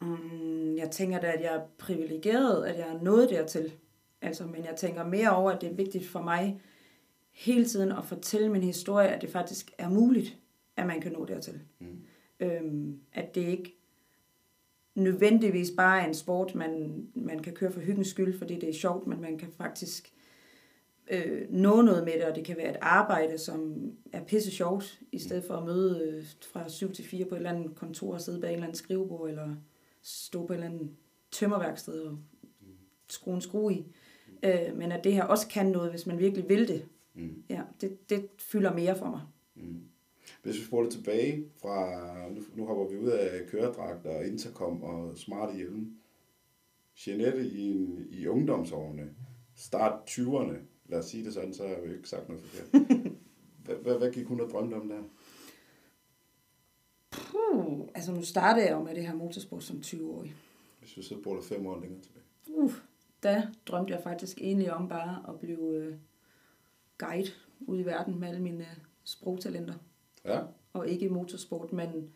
Mm, 0.00 0.76
jeg 0.76 0.90
tænker 0.90 1.20
da, 1.20 1.26
at 1.26 1.42
jeg 1.42 1.54
er 1.54 1.66
privilegeret, 1.78 2.66
at 2.66 2.78
jeg 2.78 2.88
er 2.88 3.02
nået 3.02 3.30
dertil. 3.30 3.72
Altså, 4.22 4.46
men 4.46 4.64
jeg 4.64 4.76
tænker 4.76 5.04
mere 5.04 5.36
over, 5.36 5.50
at 5.50 5.60
det 5.60 5.68
er 5.70 5.74
vigtigt 5.74 6.06
for 6.06 6.22
mig 6.22 6.60
hele 7.30 7.64
tiden 7.64 7.92
at 7.92 8.04
fortælle 8.04 8.48
min 8.48 8.62
historie, 8.62 9.08
at 9.08 9.22
det 9.22 9.30
faktisk 9.30 9.72
er 9.78 9.88
muligt, 9.88 10.38
at 10.76 10.86
man 10.86 11.00
kan 11.00 11.12
nå 11.12 11.24
dertil. 11.24 11.60
Mm. 11.78 12.00
Øhm, 12.40 13.00
at 13.12 13.34
det 13.34 13.40
ikke 13.40 13.78
nødvendigvis 14.94 15.70
bare 15.76 16.02
er 16.02 16.06
en 16.06 16.14
sport, 16.14 16.54
man, 16.54 17.02
man 17.14 17.38
kan 17.38 17.52
køre 17.52 17.72
for 17.72 17.80
hyggens 17.80 18.08
skyld, 18.08 18.38
fordi 18.38 18.54
det 18.54 18.68
er 18.68 18.72
sjovt, 18.72 19.06
men 19.06 19.20
man 19.20 19.38
kan 19.38 19.52
faktisk 19.52 20.12
øh, 21.10 21.50
nå 21.50 21.82
noget 21.82 22.04
med 22.04 22.12
det, 22.12 22.24
og 22.24 22.36
det 22.36 22.44
kan 22.44 22.56
være 22.56 22.70
et 22.70 22.78
arbejde, 22.80 23.38
som 23.38 23.92
er 24.12 24.24
pisse 24.24 24.50
sjovt, 24.50 25.00
i 25.12 25.18
stedet 25.18 25.44
for 25.44 25.54
at 25.54 25.64
møde 25.64 26.08
øh, 26.08 26.24
fra 26.52 26.68
7 26.68 26.92
til 26.92 27.04
4 27.04 27.24
på 27.24 27.34
et 27.34 27.36
eller 27.36 27.50
andet 27.50 27.74
kontor 27.74 28.14
og 28.14 28.20
sidde 28.20 28.40
bag 28.40 28.48
en 28.48 28.54
eller 28.54 28.66
anden 28.66 28.76
skrivebord, 28.76 29.28
eller 29.28 29.54
stå 30.02 30.46
på 30.46 30.52
et 30.52 30.56
eller 30.56 30.70
andet 30.70 30.90
tømmerværksted 31.30 32.00
og 32.00 32.18
skrue 33.08 33.34
en 33.34 33.40
skrue 33.40 33.74
i. 33.74 33.86
Øh, 34.42 34.76
men 34.76 34.92
at 34.92 35.04
det 35.04 35.12
her 35.12 35.24
også 35.24 35.48
kan 35.48 35.66
noget, 35.66 35.90
hvis 35.90 36.06
man 36.06 36.18
virkelig 36.18 36.48
vil 36.48 36.68
det. 36.68 36.88
Mm. 37.14 37.42
Ja, 37.48 37.62
det, 37.80 38.10
det 38.10 38.28
fylder 38.38 38.74
mere 38.74 38.96
for 38.96 39.06
mig. 39.06 39.20
Mm. 39.54 39.82
Hvis 40.42 40.58
vi 40.58 40.64
spoler 40.64 40.90
tilbage 40.90 41.44
fra, 41.62 42.28
nu, 42.28 42.42
nu 42.54 42.66
hopper 42.66 42.88
vi 42.88 42.96
ud 42.96 43.08
af 43.08 43.46
køredragter 43.46 44.10
og 44.10 44.26
intercom 44.26 44.82
og 44.82 45.18
smarte 45.18 45.56
hjelme. 45.56 45.86
Jeanette 47.06 47.46
i, 47.46 47.86
i 48.10 48.26
ungdomsårene, 48.26 49.10
start 49.56 50.10
20'erne, 50.10 50.56
lad 50.88 50.98
os 50.98 51.06
sige 51.06 51.24
det 51.24 51.34
sådan, 51.34 51.54
så 51.54 51.62
har 51.62 51.74
jeg 51.74 51.86
jo 51.86 51.92
ikke 51.92 52.08
sagt 52.08 52.28
noget 52.28 52.42
forkert. 52.44 52.82
hvad, 53.64 53.76
hvad, 53.76 53.98
hvad 53.98 54.12
gik 54.12 54.26
hun 54.26 54.40
og 54.40 54.50
drømte 54.50 54.74
om 54.74 54.88
der? 54.88 55.02
Puh, 57.10 57.88
altså 57.94 58.12
nu 58.12 58.22
startede 58.22 58.66
jeg 58.66 58.72
jo 58.72 58.82
med 58.82 58.94
det 58.94 59.06
her 59.06 59.14
motorsport 59.14 59.62
som 59.62 59.76
20-årig. 59.76 60.34
Hvis 60.78 60.96
vi 60.96 61.02
så 61.02 61.20
bruger 61.22 61.40
fem 61.40 61.66
år 61.66 61.80
længere 61.80 62.00
tilbage. 62.00 62.24
Uh, 62.46 62.72
der 63.22 63.42
drømte 63.66 63.94
jeg 63.94 64.02
faktisk 64.02 64.38
egentlig 64.40 64.72
om 64.72 64.88
bare 64.88 65.24
at 65.28 65.38
blive 65.40 65.76
øh, 65.76 65.96
guide 66.98 67.30
ude 67.60 67.80
i 67.80 67.84
verden 67.84 68.20
med 68.20 68.28
alle 68.28 68.42
mine 68.42 68.64
øh, 68.64 68.76
sprogtalenter. 69.04 69.74
Ja. 70.24 70.42
Og 70.72 70.88
ikke 70.88 71.08
motorsport, 71.08 71.72
men, 71.72 72.10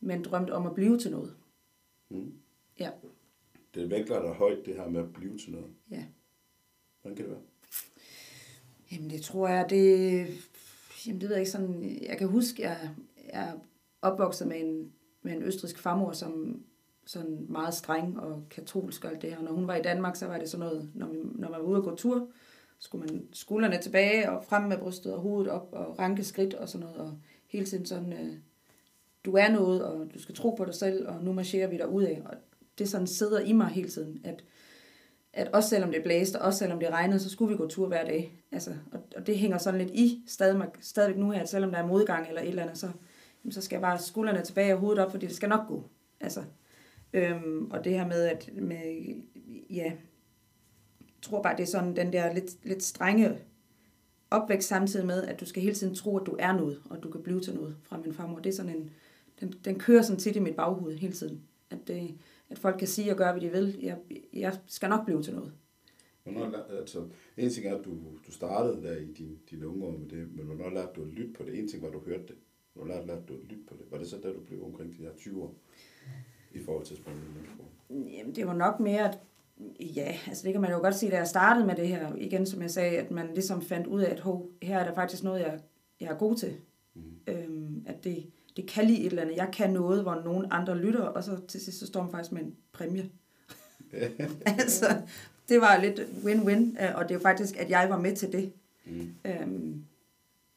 men 0.00 0.24
drømte 0.24 0.50
om 0.50 0.66
at 0.66 0.74
blive 0.74 0.98
til 0.98 1.10
noget. 1.10 1.36
Mm. 2.08 2.32
Ja. 2.78 2.90
Det 3.74 3.90
vægter 3.90 4.22
dig 4.22 4.32
højt, 4.32 4.66
det 4.66 4.74
her 4.74 4.88
med 4.88 5.00
at 5.00 5.12
blive 5.12 5.38
til 5.38 5.52
noget. 5.52 5.74
Ja. 5.90 6.04
Hvordan 7.02 7.16
kan 7.16 7.24
det 7.24 7.32
være? 7.32 7.42
Jamen 8.92 9.10
det 9.10 9.22
tror 9.22 9.48
jeg, 9.48 9.66
det... 9.70 10.26
Jamen 11.06 11.20
det 11.20 11.28
ved 11.28 11.36
jeg 11.36 11.40
ikke 11.40 11.50
sådan... 11.50 11.98
Jeg 12.08 12.18
kan 12.18 12.28
huske, 12.28 12.62
jeg, 12.62 12.90
jeg 13.32 13.48
er 13.48 13.52
opvokset 14.02 14.48
med 14.48 14.60
en, 14.60 14.92
med 15.22 15.32
en 15.32 15.42
østrisk 15.42 15.78
farmor, 15.78 16.12
som 16.12 16.62
sådan 17.06 17.46
meget 17.48 17.74
streng 17.74 18.20
og 18.20 18.42
katolsk 18.50 19.04
og 19.04 19.10
alt 19.10 19.22
det 19.22 19.30
her. 19.30 19.42
Når 19.42 19.52
hun 19.52 19.66
var 19.66 19.76
i 19.76 19.82
Danmark, 19.82 20.16
så 20.16 20.26
var 20.26 20.38
det 20.38 20.50
sådan 20.50 20.66
noget, 20.66 20.90
når, 20.94 21.08
vi, 21.08 21.18
når 21.34 21.50
man 21.50 21.60
var 21.60 21.66
ude 21.66 21.78
og 21.78 21.84
gå 21.84 21.96
tur, 21.96 22.28
skulle 22.78 23.06
man 23.06 23.28
skuldrene 23.32 23.82
tilbage 23.82 24.30
og 24.30 24.44
frem 24.44 24.62
med 24.62 24.78
brystet 24.78 25.14
og 25.14 25.20
hovedet 25.20 25.52
op 25.52 25.68
og 25.72 25.98
ranke 25.98 26.24
skridt 26.24 26.54
og 26.54 26.68
sådan 26.68 26.86
noget. 26.86 27.00
Og 27.00 27.18
hele 27.46 27.66
tiden 27.66 27.86
sådan, 27.86 28.12
øh, 28.12 28.36
du 29.24 29.32
er 29.32 29.50
noget, 29.50 29.84
og 29.84 30.14
du 30.14 30.18
skal 30.18 30.34
tro 30.34 30.50
på 30.50 30.64
dig 30.64 30.74
selv, 30.74 31.08
og 31.08 31.24
nu 31.24 31.32
marcherer 31.32 31.68
vi 31.68 31.76
der 31.76 31.86
ud 31.86 32.02
af. 32.02 32.22
Og 32.24 32.34
det 32.78 32.88
sådan 32.88 33.06
sidder 33.06 33.40
i 33.40 33.52
mig 33.52 33.66
hele 33.66 33.88
tiden, 33.88 34.20
at, 34.24 34.44
at 35.32 35.48
også 35.48 35.68
selvom 35.68 35.92
det 35.92 36.02
blæste, 36.02 36.36
og 36.36 36.46
også 36.46 36.58
selvom 36.58 36.78
det 36.78 36.90
regnede, 36.90 37.20
så 37.20 37.30
skulle 37.30 37.52
vi 37.52 37.56
gå 37.56 37.68
tur 37.68 37.86
hver 37.86 38.04
dag. 38.04 38.38
Altså, 38.52 38.70
og, 38.92 39.00
og 39.16 39.26
det 39.26 39.38
hænger 39.38 39.58
sådan 39.58 39.80
lidt 39.80 39.90
i 39.90 40.24
stadig, 40.26 40.62
stadigvæk 40.80 41.18
nu 41.18 41.30
her, 41.30 41.40
at 41.40 41.48
selvom 41.48 41.70
der 41.70 41.78
er 41.78 41.86
modgang 41.86 42.28
eller 42.28 42.42
et 42.42 42.48
eller 42.48 42.62
andet, 42.62 42.78
så, 42.78 42.88
så 43.50 43.60
skal 43.60 43.76
jeg 43.76 43.82
bare 43.82 43.98
skuldrene 43.98 44.42
tilbage 44.42 44.74
og 44.74 44.80
hovedet 44.80 45.04
op, 45.04 45.10
fordi 45.10 45.26
det 45.26 45.36
skal 45.36 45.48
nok 45.48 45.68
gå. 45.68 45.84
Altså, 46.20 46.42
øhm, 47.12 47.70
og 47.70 47.84
det 47.84 47.92
her 47.92 48.06
med, 48.06 48.22
at 48.22 48.50
med, 48.54 49.14
ja, 49.70 49.92
jeg 51.00 51.22
tror 51.22 51.42
bare, 51.42 51.56
det 51.56 51.62
er 51.62 51.66
sådan 51.66 51.96
den 51.96 52.12
der 52.12 52.34
lidt, 52.34 52.66
lidt 52.66 52.82
strenge 52.82 53.38
opvækst 54.30 54.68
samtidig 54.68 55.06
med, 55.06 55.22
at 55.22 55.40
du 55.40 55.46
skal 55.46 55.62
hele 55.62 55.74
tiden 55.74 55.94
tro, 55.94 56.18
at 56.18 56.26
du 56.26 56.36
er 56.38 56.52
noget, 56.52 56.82
og 56.90 57.02
du 57.02 57.10
kan 57.10 57.22
blive 57.22 57.40
til 57.40 57.54
noget 57.54 57.76
fra 57.82 57.98
min 57.98 58.14
farmor. 58.14 58.38
Det 58.38 58.50
er 58.50 58.56
sådan 58.56 58.76
en, 58.76 58.90
den, 59.40 59.54
den 59.64 59.78
kører 59.78 60.02
sådan 60.02 60.18
tit 60.18 60.36
i 60.36 60.40
mit 60.40 60.56
baghoved 60.56 60.96
hele 60.96 61.12
tiden. 61.12 61.42
At, 61.70 61.78
det, 61.86 62.18
at 62.50 62.58
folk 62.58 62.78
kan 62.78 62.88
sige 62.88 63.10
og 63.10 63.16
gøre, 63.16 63.32
hvad 63.32 63.40
de 63.40 63.50
vil. 63.50 63.78
Jeg, 63.82 63.98
jeg 64.32 64.58
skal 64.66 64.88
nok 64.88 65.04
blive 65.04 65.22
til 65.22 65.34
noget. 65.34 65.52
Hvornår, 66.22 66.56
altså, 66.78 67.08
en 67.36 67.50
ting 67.50 67.66
er, 67.66 67.76
at 67.78 67.84
du, 67.84 67.90
du 68.26 68.32
startede 68.32 68.82
der 68.82 68.96
i 68.96 69.12
din, 69.12 69.38
dine 69.50 69.68
unge 69.68 69.84
år 69.84 69.98
med 69.98 70.08
det, 70.08 70.36
men 70.36 70.46
hvornår 70.46 70.70
lærte 70.70 70.92
du 70.96 71.02
at 71.02 71.08
lytte 71.08 71.32
på 71.32 71.44
det? 71.44 71.58
En 71.58 71.68
ting 71.68 71.82
var, 71.82 71.88
at 71.88 71.94
du 71.94 72.00
hørte 72.06 72.26
det. 72.26 72.36
Hvornår 72.74 72.94
lærte, 72.94 73.06
lærte 73.06 73.22
du 73.28 73.34
at 73.34 73.40
lytte 73.42 73.64
på 73.68 73.74
det? 73.78 73.86
Var 73.90 73.98
det 73.98 74.06
så, 74.06 74.16
da 74.22 74.28
du 74.28 74.40
blev 74.40 74.64
omkring 74.64 74.92
de 74.98 75.02
her 75.02 75.10
20 75.18 75.42
år 75.42 75.54
i 76.54 76.58
forhold 76.58 76.86
til 76.86 76.96
spændende 76.96 77.26
Jamen, 77.90 78.34
det 78.34 78.46
var 78.46 78.54
nok 78.54 78.80
mere, 78.80 79.08
at 79.08 79.18
Ja, 79.80 80.16
altså 80.26 80.44
det 80.44 80.52
kan 80.52 80.60
man 80.60 80.70
jo 80.70 80.78
godt 80.78 80.94
sige, 80.94 81.10
da 81.10 81.16
jeg 81.16 81.26
startede 81.26 81.66
med 81.66 81.76
det 81.76 81.88
her, 81.88 82.14
igen 82.16 82.46
som 82.46 82.62
jeg 82.62 82.70
sagde, 82.70 82.98
at 82.98 83.10
man 83.10 83.34
ligesom 83.34 83.62
fandt 83.62 83.86
ud 83.86 84.00
af, 84.00 84.10
at 84.10 84.20
hov, 84.20 84.50
her 84.62 84.78
er 84.78 84.84
der 84.84 84.94
faktisk 84.94 85.24
noget, 85.24 85.40
jeg, 85.40 85.60
jeg 86.00 86.08
er 86.08 86.18
god 86.18 86.36
til. 86.36 86.56
Mm. 86.94 87.02
Øhm, 87.26 87.84
at 87.86 88.04
det, 88.04 88.30
det 88.56 88.66
kan 88.66 88.84
lide 88.84 89.00
et 89.00 89.06
eller 89.06 89.22
andet. 89.22 89.36
Jeg 89.36 89.48
kan 89.52 89.70
noget, 89.70 90.02
hvor 90.02 90.14
nogen 90.14 90.46
andre 90.50 90.78
lytter, 90.78 91.00
og 91.00 91.24
så 91.24 91.38
til 91.48 91.60
sidst 91.60 91.78
så 91.78 91.86
står 91.86 92.02
man 92.02 92.10
faktisk 92.10 92.32
med 92.32 92.42
en 92.42 92.54
præmie. 92.72 93.10
altså, 94.60 95.02
det 95.48 95.60
var 95.60 95.80
lidt 95.80 96.00
win-win, 96.00 96.84
øh, 96.84 96.94
og 96.94 97.04
det 97.04 97.10
er 97.10 97.14
jo 97.14 97.20
faktisk, 97.20 97.56
at 97.56 97.70
jeg 97.70 97.86
var 97.90 97.98
med 97.98 98.16
til 98.16 98.32
det. 98.32 98.52
Mm. 98.84 99.14
Øhm, 99.24 99.84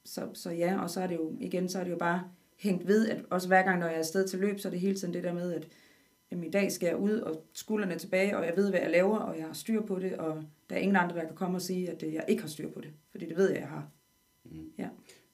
så, 0.05 0.29
så 0.33 0.51
ja, 0.51 0.81
og 0.81 0.89
så 0.89 1.01
er 1.01 1.07
det 1.07 1.15
jo, 1.15 1.33
igen, 1.39 1.69
så 1.69 1.79
er 1.79 1.83
det 1.83 1.91
jo 1.91 1.97
bare 1.97 2.23
hængt 2.59 2.87
ved, 2.87 3.09
at 3.09 3.25
også 3.29 3.47
hver 3.47 3.63
gang, 3.63 3.79
når 3.79 3.85
jeg 3.85 3.95
er 3.95 3.99
afsted 3.99 4.27
til 4.27 4.39
løb, 4.39 4.59
så 4.59 4.67
er 4.67 4.69
det 4.69 4.79
hele 4.79 4.95
tiden 4.95 5.13
det 5.13 5.23
der 5.23 5.33
med, 5.33 5.53
at 5.53 5.67
jamen 6.31 6.43
i 6.43 6.49
dag 6.49 6.71
skal 6.71 6.87
jeg 6.87 6.97
ud 6.97 7.11
og 7.11 7.45
skuldrene 7.53 7.99
tilbage, 7.99 8.37
og 8.37 8.45
jeg 8.45 8.53
ved, 8.55 8.69
hvad 8.69 8.79
jeg 8.79 8.91
laver, 8.91 9.17
og 9.17 9.37
jeg 9.37 9.45
har 9.45 9.53
styr 9.53 9.81
på 9.81 9.99
det, 9.99 10.13
og 10.13 10.43
der 10.69 10.75
er 10.75 10.79
ingen 10.79 10.95
andre, 10.95 11.15
der 11.15 11.25
kan 11.25 11.35
komme 11.35 11.57
og 11.57 11.61
sige, 11.61 11.91
at 11.91 12.03
jeg 12.13 12.25
ikke 12.27 12.41
har 12.41 12.49
styr 12.49 12.69
på 12.69 12.81
det, 12.81 12.91
fordi 13.11 13.25
det 13.25 13.37
ved 13.37 13.49
jeg, 13.49 13.59
jeg 13.59 13.67
har. 13.67 13.87
Mm. 14.45 14.71
Ja. 14.77 14.89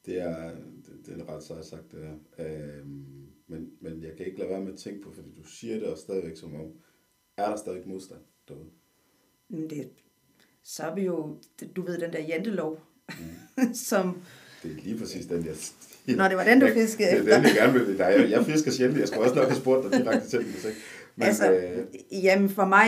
Det 0.06 0.22
er, 0.22 0.52
det, 1.06 1.22
er 1.22 1.36
ret 1.36 1.44
sejt 1.44 1.66
sagt, 1.66 1.92
det 1.92 2.04
er. 2.04 2.46
Øhm, 2.46 3.28
men, 3.48 3.70
men 3.82 4.04
jeg 4.04 4.12
kan 4.18 4.26
ikke 4.26 4.38
lade 4.38 4.50
være 4.50 4.62
med 4.62 4.74
at 4.74 4.80
tænke 4.80 5.02
på, 5.02 5.12
fordi 5.12 5.30
du 5.38 5.44
siger 5.44 5.76
det 5.76 5.88
også 5.88 6.04
stadigvæk 6.04 6.38
som 6.38 6.56
om, 6.56 6.72
er 7.38 7.50
der 7.50 7.56
stadig 7.56 7.88
modstand 7.88 8.22
derude? 8.48 8.70
Det, 9.70 9.90
så 10.64 10.84
er 10.84 10.96
vi 10.96 11.02
jo, 11.02 11.38
du 11.76 11.82
ved, 11.82 11.98
den 11.98 12.14
der 12.14 12.22
jantelov, 12.22 12.80
mm. 13.08 13.74
som... 13.90 14.22
Det 14.64 14.72
er 14.72 14.76
lige 14.76 14.98
præcis 14.98 15.26
den, 15.26 15.46
jeg 15.46 15.56
Nå, 16.18 16.24
det 16.24 16.38
var 16.38 16.44
den, 16.44 16.60
du 16.60 16.68
fiskede 16.74 17.10
efter. 17.10 17.24
Det 17.24 17.34
er 17.34 17.38
den, 17.38 17.46
jeg 17.46 17.56
gerne 17.56 17.74
vil. 17.74 17.98
Nej, 17.98 18.08
jeg, 18.08 18.30
jeg 18.30 18.46
fisker 18.46 18.72
sjældent. 18.72 19.00
Jeg 19.00 19.08
skulle 19.08 19.24
også 19.24 19.36
nok 19.36 19.48
have 19.48 19.60
spurgt 19.60 19.84
dig 19.84 20.00
direkte 20.00 20.30
til 20.30 20.40
det. 20.40 20.76
Men, 21.16 21.28
altså, 21.28 21.52
øh... 21.52 21.86
jamen 22.24 22.50
for 22.50 22.66
mig, 22.66 22.86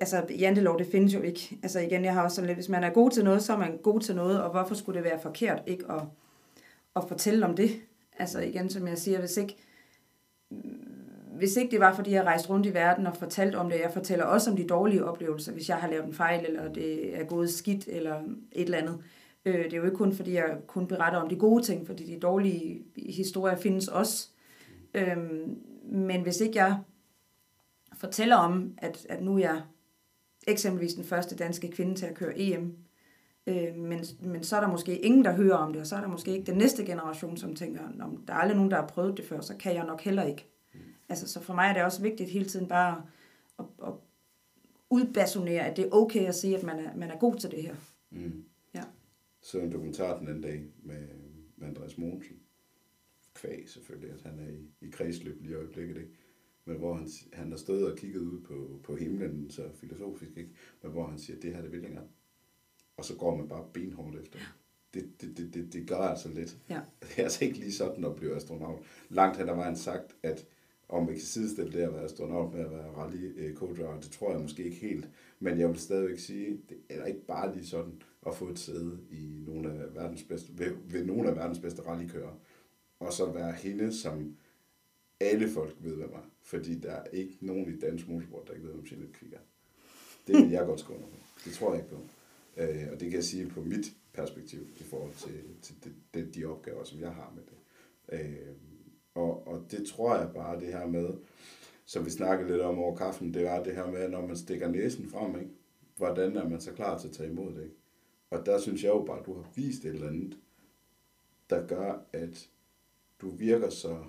altså 0.00 0.22
jantelov, 0.38 0.78
det 0.78 0.86
findes 0.86 1.14
jo 1.14 1.22
ikke. 1.22 1.58
Altså 1.62 1.80
igen, 1.80 2.04
jeg 2.04 2.12
har 2.12 2.22
også 2.22 2.34
sådan 2.34 2.46
lidt, 2.46 2.56
hvis 2.56 2.68
man 2.68 2.84
er 2.84 2.90
god 2.90 3.10
til 3.10 3.24
noget, 3.24 3.42
så 3.42 3.52
er 3.52 3.58
man 3.58 3.76
god 3.82 4.00
til 4.00 4.14
noget, 4.14 4.42
og 4.42 4.50
hvorfor 4.50 4.74
skulle 4.74 4.96
det 4.96 5.04
være 5.04 5.20
forkert 5.22 5.62
ikke 5.66 5.84
at, 5.90 6.02
at 6.96 7.04
fortælle 7.08 7.46
om 7.46 7.56
det? 7.56 7.70
Altså 8.18 8.40
igen, 8.40 8.70
som 8.70 8.88
jeg 8.88 8.98
siger, 8.98 9.18
hvis 9.18 9.36
ikke, 9.36 9.56
hvis 11.36 11.56
ikke 11.56 11.70
det 11.70 11.80
var, 11.80 11.94
fordi 11.94 12.10
jeg 12.10 12.24
rejste 12.24 12.50
rundt 12.50 12.66
i 12.66 12.74
verden 12.74 13.06
og 13.06 13.16
fortalt 13.16 13.54
om 13.54 13.70
det, 13.70 13.80
jeg 13.80 13.90
fortæller 13.92 14.24
også 14.24 14.50
om 14.50 14.56
de 14.56 14.66
dårlige 14.66 15.04
oplevelser, 15.04 15.52
hvis 15.52 15.68
jeg 15.68 15.76
har 15.76 15.90
lavet 15.90 16.04
en 16.04 16.14
fejl, 16.14 16.46
eller 16.46 16.72
det 16.72 17.20
er 17.20 17.24
gået 17.24 17.50
skidt, 17.50 17.88
eller 17.88 18.20
et 18.52 18.64
eller 18.64 18.78
andet. 18.78 18.98
Øh, 19.44 19.64
det 19.64 19.72
er 19.72 19.76
jo 19.76 19.84
ikke 19.84 19.96
kun, 19.96 20.12
fordi 20.12 20.32
jeg 20.32 20.56
kun 20.66 20.86
beretter 20.86 21.18
om 21.18 21.28
de 21.28 21.36
gode 21.36 21.62
ting, 21.62 21.86
fordi 21.86 22.04
de 22.04 22.20
dårlige 22.20 22.82
historier 22.96 23.56
findes 23.56 23.88
også. 23.88 24.28
Øh, 24.94 25.16
men 25.84 26.22
hvis 26.22 26.40
ikke 26.40 26.58
jeg 26.58 26.78
fortæller 27.94 28.36
om, 28.36 28.74
at, 28.78 29.06
at 29.08 29.22
nu 29.22 29.34
er 29.34 29.38
jeg 29.38 29.62
eksempelvis 30.46 30.94
den 30.94 31.04
første 31.04 31.36
danske 31.36 31.70
kvinde 31.70 31.94
til 31.94 32.06
at 32.06 32.14
køre 32.14 32.38
EM, 32.38 32.76
Øh, 33.46 33.76
men, 33.76 34.04
men 34.20 34.44
så 34.44 34.56
er 34.56 34.60
der 34.60 34.68
måske 34.68 34.98
ingen, 34.98 35.24
der 35.24 35.32
hører 35.32 35.56
om 35.56 35.72
det, 35.72 35.80
og 35.80 35.86
så 35.86 35.96
er 35.96 36.00
der 36.00 36.08
måske 36.08 36.30
ikke 36.30 36.46
den 36.46 36.58
næste 36.58 36.84
generation, 36.84 37.36
som 37.36 37.54
tænker, 37.54 37.80
om 38.00 38.24
der 38.26 38.32
er 38.32 38.38
aldrig 38.38 38.56
nogen, 38.56 38.70
der 38.70 38.76
har 38.80 38.86
prøvet 38.86 39.16
det 39.16 39.24
før, 39.24 39.40
så 39.40 39.56
kan 39.56 39.74
jeg 39.74 39.86
nok 39.86 40.00
heller 40.00 40.22
ikke. 40.22 40.46
Mm. 40.74 40.80
Altså, 41.08 41.28
så 41.28 41.40
for 41.40 41.54
mig 41.54 41.68
er 41.68 41.72
det 41.72 41.84
også 41.84 42.02
vigtigt 42.02 42.30
hele 42.30 42.44
tiden 42.44 42.68
bare 42.68 43.04
at, 43.58 43.64
at 43.86 43.92
udbasonere, 44.90 45.66
at 45.66 45.76
det 45.76 45.84
er 45.84 45.90
okay 45.92 46.26
at 46.26 46.34
sige, 46.34 46.56
at 46.56 46.62
man 46.62 46.78
er, 46.78 46.96
man 46.96 47.10
er 47.10 47.18
god 47.18 47.36
til 47.36 47.50
det 47.50 47.62
her. 47.62 47.74
Mm. 48.10 48.44
Ja. 48.74 48.82
Så 49.42 49.58
en 49.58 49.72
dokumentar 49.72 50.18
den 50.18 50.28
anden 50.28 50.42
dag 50.42 50.64
med, 50.82 51.08
med 51.56 51.68
Andreas 51.68 51.98
Mogensen. 51.98 52.36
Kvæg 53.34 53.68
selvfølgelig, 53.68 54.10
at 54.10 54.22
han 54.22 54.38
er 54.38 54.48
i, 54.48 54.86
i 54.86 54.90
kredsløb 54.90 55.42
lige 55.42 55.52
i 55.52 55.54
øjeblikket, 55.54 55.96
ikke? 55.96 56.10
Men 56.64 56.76
hvor 56.76 56.94
han, 56.94 57.08
han 57.32 57.50
har 57.50 57.58
stået 57.58 57.92
og 57.92 57.98
kigget 57.98 58.20
ud 58.20 58.40
på, 58.40 58.80
på 58.82 58.96
himlen, 58.96 59.50
så 59.50 59.62
filosofisk, 59.74 60.36
ikke? 60.36 60.50
Men 60.82 60.92
hvor 60.92 61.06
han 61.06 61.18
siger, 61.18 61.40
det 61.40 61.54
her 61.54 61.62
det 61.62 61.72
vil 61.72 61.80
længere. 61.80 62.04
Og 63.02 63.06
så 63.06 63.14
går 63.14 63.36
man 63.36 63.48
bare 63.48 63.64
benhårdt 63.72 64.20
efter. 64.20 64.38
Ja. 64.38 64.44
Det, 64.94 65.20
det, 65.20 65.36
det, 65.36 65.54
det, 65.54 65.72
det 65.72 65.88
gør 65.88 65.96
altså 65.96 66.28
lidt. 66.28 66.56
Ja. 66.70 66.80
Det 67.00 67.18
er 67.18 67.22
altså 67.22 67.44
ikke 67.44 67.58
lige 67.58 67.72
sådan 67.72 68.04
at 68.04 68.16
blive 68.16 68.36
astronaut. 68.36 68.78
Langt 69.08 69.36
hen 69.36 69.48
ad 69.48 69.54
vejen 69.54 69.76
sagt, 69.76 70.16
at 70.22 70.46
om 70.88 71.08
vi 71.08 71.12
kan 71.12 71.22
sidestille 71.22 71.72
det 71.72 71.78
at 71.78 71.92
være 71.94 72.04
astronaut 72.04 72.54
med 72.54 72.60
at 72.60 72.70
være 72.70 72.90
rally 72.96 73.54
co 73.54 73.74
det 73.74 74.10
tror 74.10 74.32
jeg 74.32 74.40
måske 74.40 74.64
ikke 74.64 74.76
helt. 74.76 75.08
Men 75.40 75.58
jeg 75.58 75.68
vil 75.68 75.78
stadigvæk 75.78 76.18
sige, 76.18 76.60
det 76.68 76.78
er 76.88 77.04
ikke 77.04 77.26
bare 77.26 77.54
lige 77.54 77.66
sådan 77.66 78.02
at 78.26 78.34
få 78.34 78.48
et 78.48 78.58
sæde 78.58 78.98
i 79.10 79.42
nogle 79.46 79.72
af 79.72 79.94
verdens 79.94 80.22
bedste, 80.22 80.58
ved, 80.58 80.72
ved 80.84 81.04
nogle 81.04 81.28
af 81.28 81.36
verdens 81.36 81.58
bedste 81.58 81.82
rallykører, 81.82 82.38
og 83.00 83.12
så 83.12 83.32
være 83.32 83.52
hende, 83.52 83.92
som 83.92 84.36
alle 85.20 85.48
folk 85.48 85.76
ved, 85.80 85.94
hvad 85.94 86.08
var. 86.08 86.24
Fordi 86.42 86.78
der 86.78 86.92
er 86.92 87.04
ikke 87.12 87.38
nogen 87.40 87.74
i 87.74 87.78
dansk 87.78 88.08
motorsport, 88.08 88.48
der 88.48 88.54
ikke 88.54 88.66
ved, 88.66 88.74
hvem 88.74 88.86
Jeanette 88.90 89.12
Kvik 89.12 89.32
er. 89.32 89.38
Det 90.26 90.36
vil 90.36 90.50
jeg 90.50 90.66
godt 90.66 90.80
skrive 90.80 90.98
på. 90.98 91.06
Det 91.44 91.52
tror 91.52 91.74
jeg 91.74 91.82
ikke 91.82 91.94
på. 91.94 92.00
Øh, 92.56 92.88
og 92.92 93.00
det 93.00 93.10
kan 93.10 93.12
jeg 93.12 93.24
sige 93.24 93.48
på 93.48 93.60
mit 93.60 93.96
perspektiv 94.12 94.60
i 94.80 94.82
forhold 94.82 95.14
til, 95.14 95.42
til 95.62 95.74
de, 95.84 95.92
de, 96.14 96.32
de 96.32 96.44
opgaver, 96.44 96.84
som 96.84 97.00
jeg 97.00 97.12
har 97.12 97.32
med 97.34 97.42
det. 97.42 97.58
Øh, 98.20 98.54
og, 99.14 99.46
og 99.46 99.66
det 99.70 99.86
tror 99.86 100.16
jeg 100.16 100.30
bare, 100.34 100.60
det 100.60 100.68
her 100.68 100.86
med, 100.86 101.08
som 101.84 102.04
vi 102.04 102.10
snakkede 102.10 102.50
lidt 102.50 102.60
om 102.60 102.78
over 102.78 102.96
kaffen, 102.96 103.34
det 103.34 103.44
var 103.44 103.62
det 103.62 103.74
her 103.74 103.90
med, 103.90 104.08
når 104.08 104.26
man 104.26 104.36
stikker 104.36 104.68
næsen 104.68 105.08
frem, 105.08 105.40
ikke? 105.40 105.50
hvordan 105.96 106.36
er 106.36 106.48
man 106.48 106.60
så 106.60 106.72
klar 106.72 106.98
til 106.98 107.08
at 107.08 107.14
tage 107.14 107.30
imod 107.30 107.54
det? 107.54 107.62
Ikke? 107.62 107.76
Og 108.30 108.46
der 108.46 108.58
synes 108.58 108.84
jeg 108.84 108.90
jo 108.90 109.04
bare, 109.04 109.20
at 109.20 109.26
du 109.26 109.34
har 109.34 109.50
vist 109.54 109.84
et 109.84 109.94
eller 109.94 110.08
andet, 110.08 110.38
der 111.50 111.66
gør, 111.66 112.04
at 112.12 112.50
du 113.20 113.30
virker 113.30 113.70
så 113.70 114.04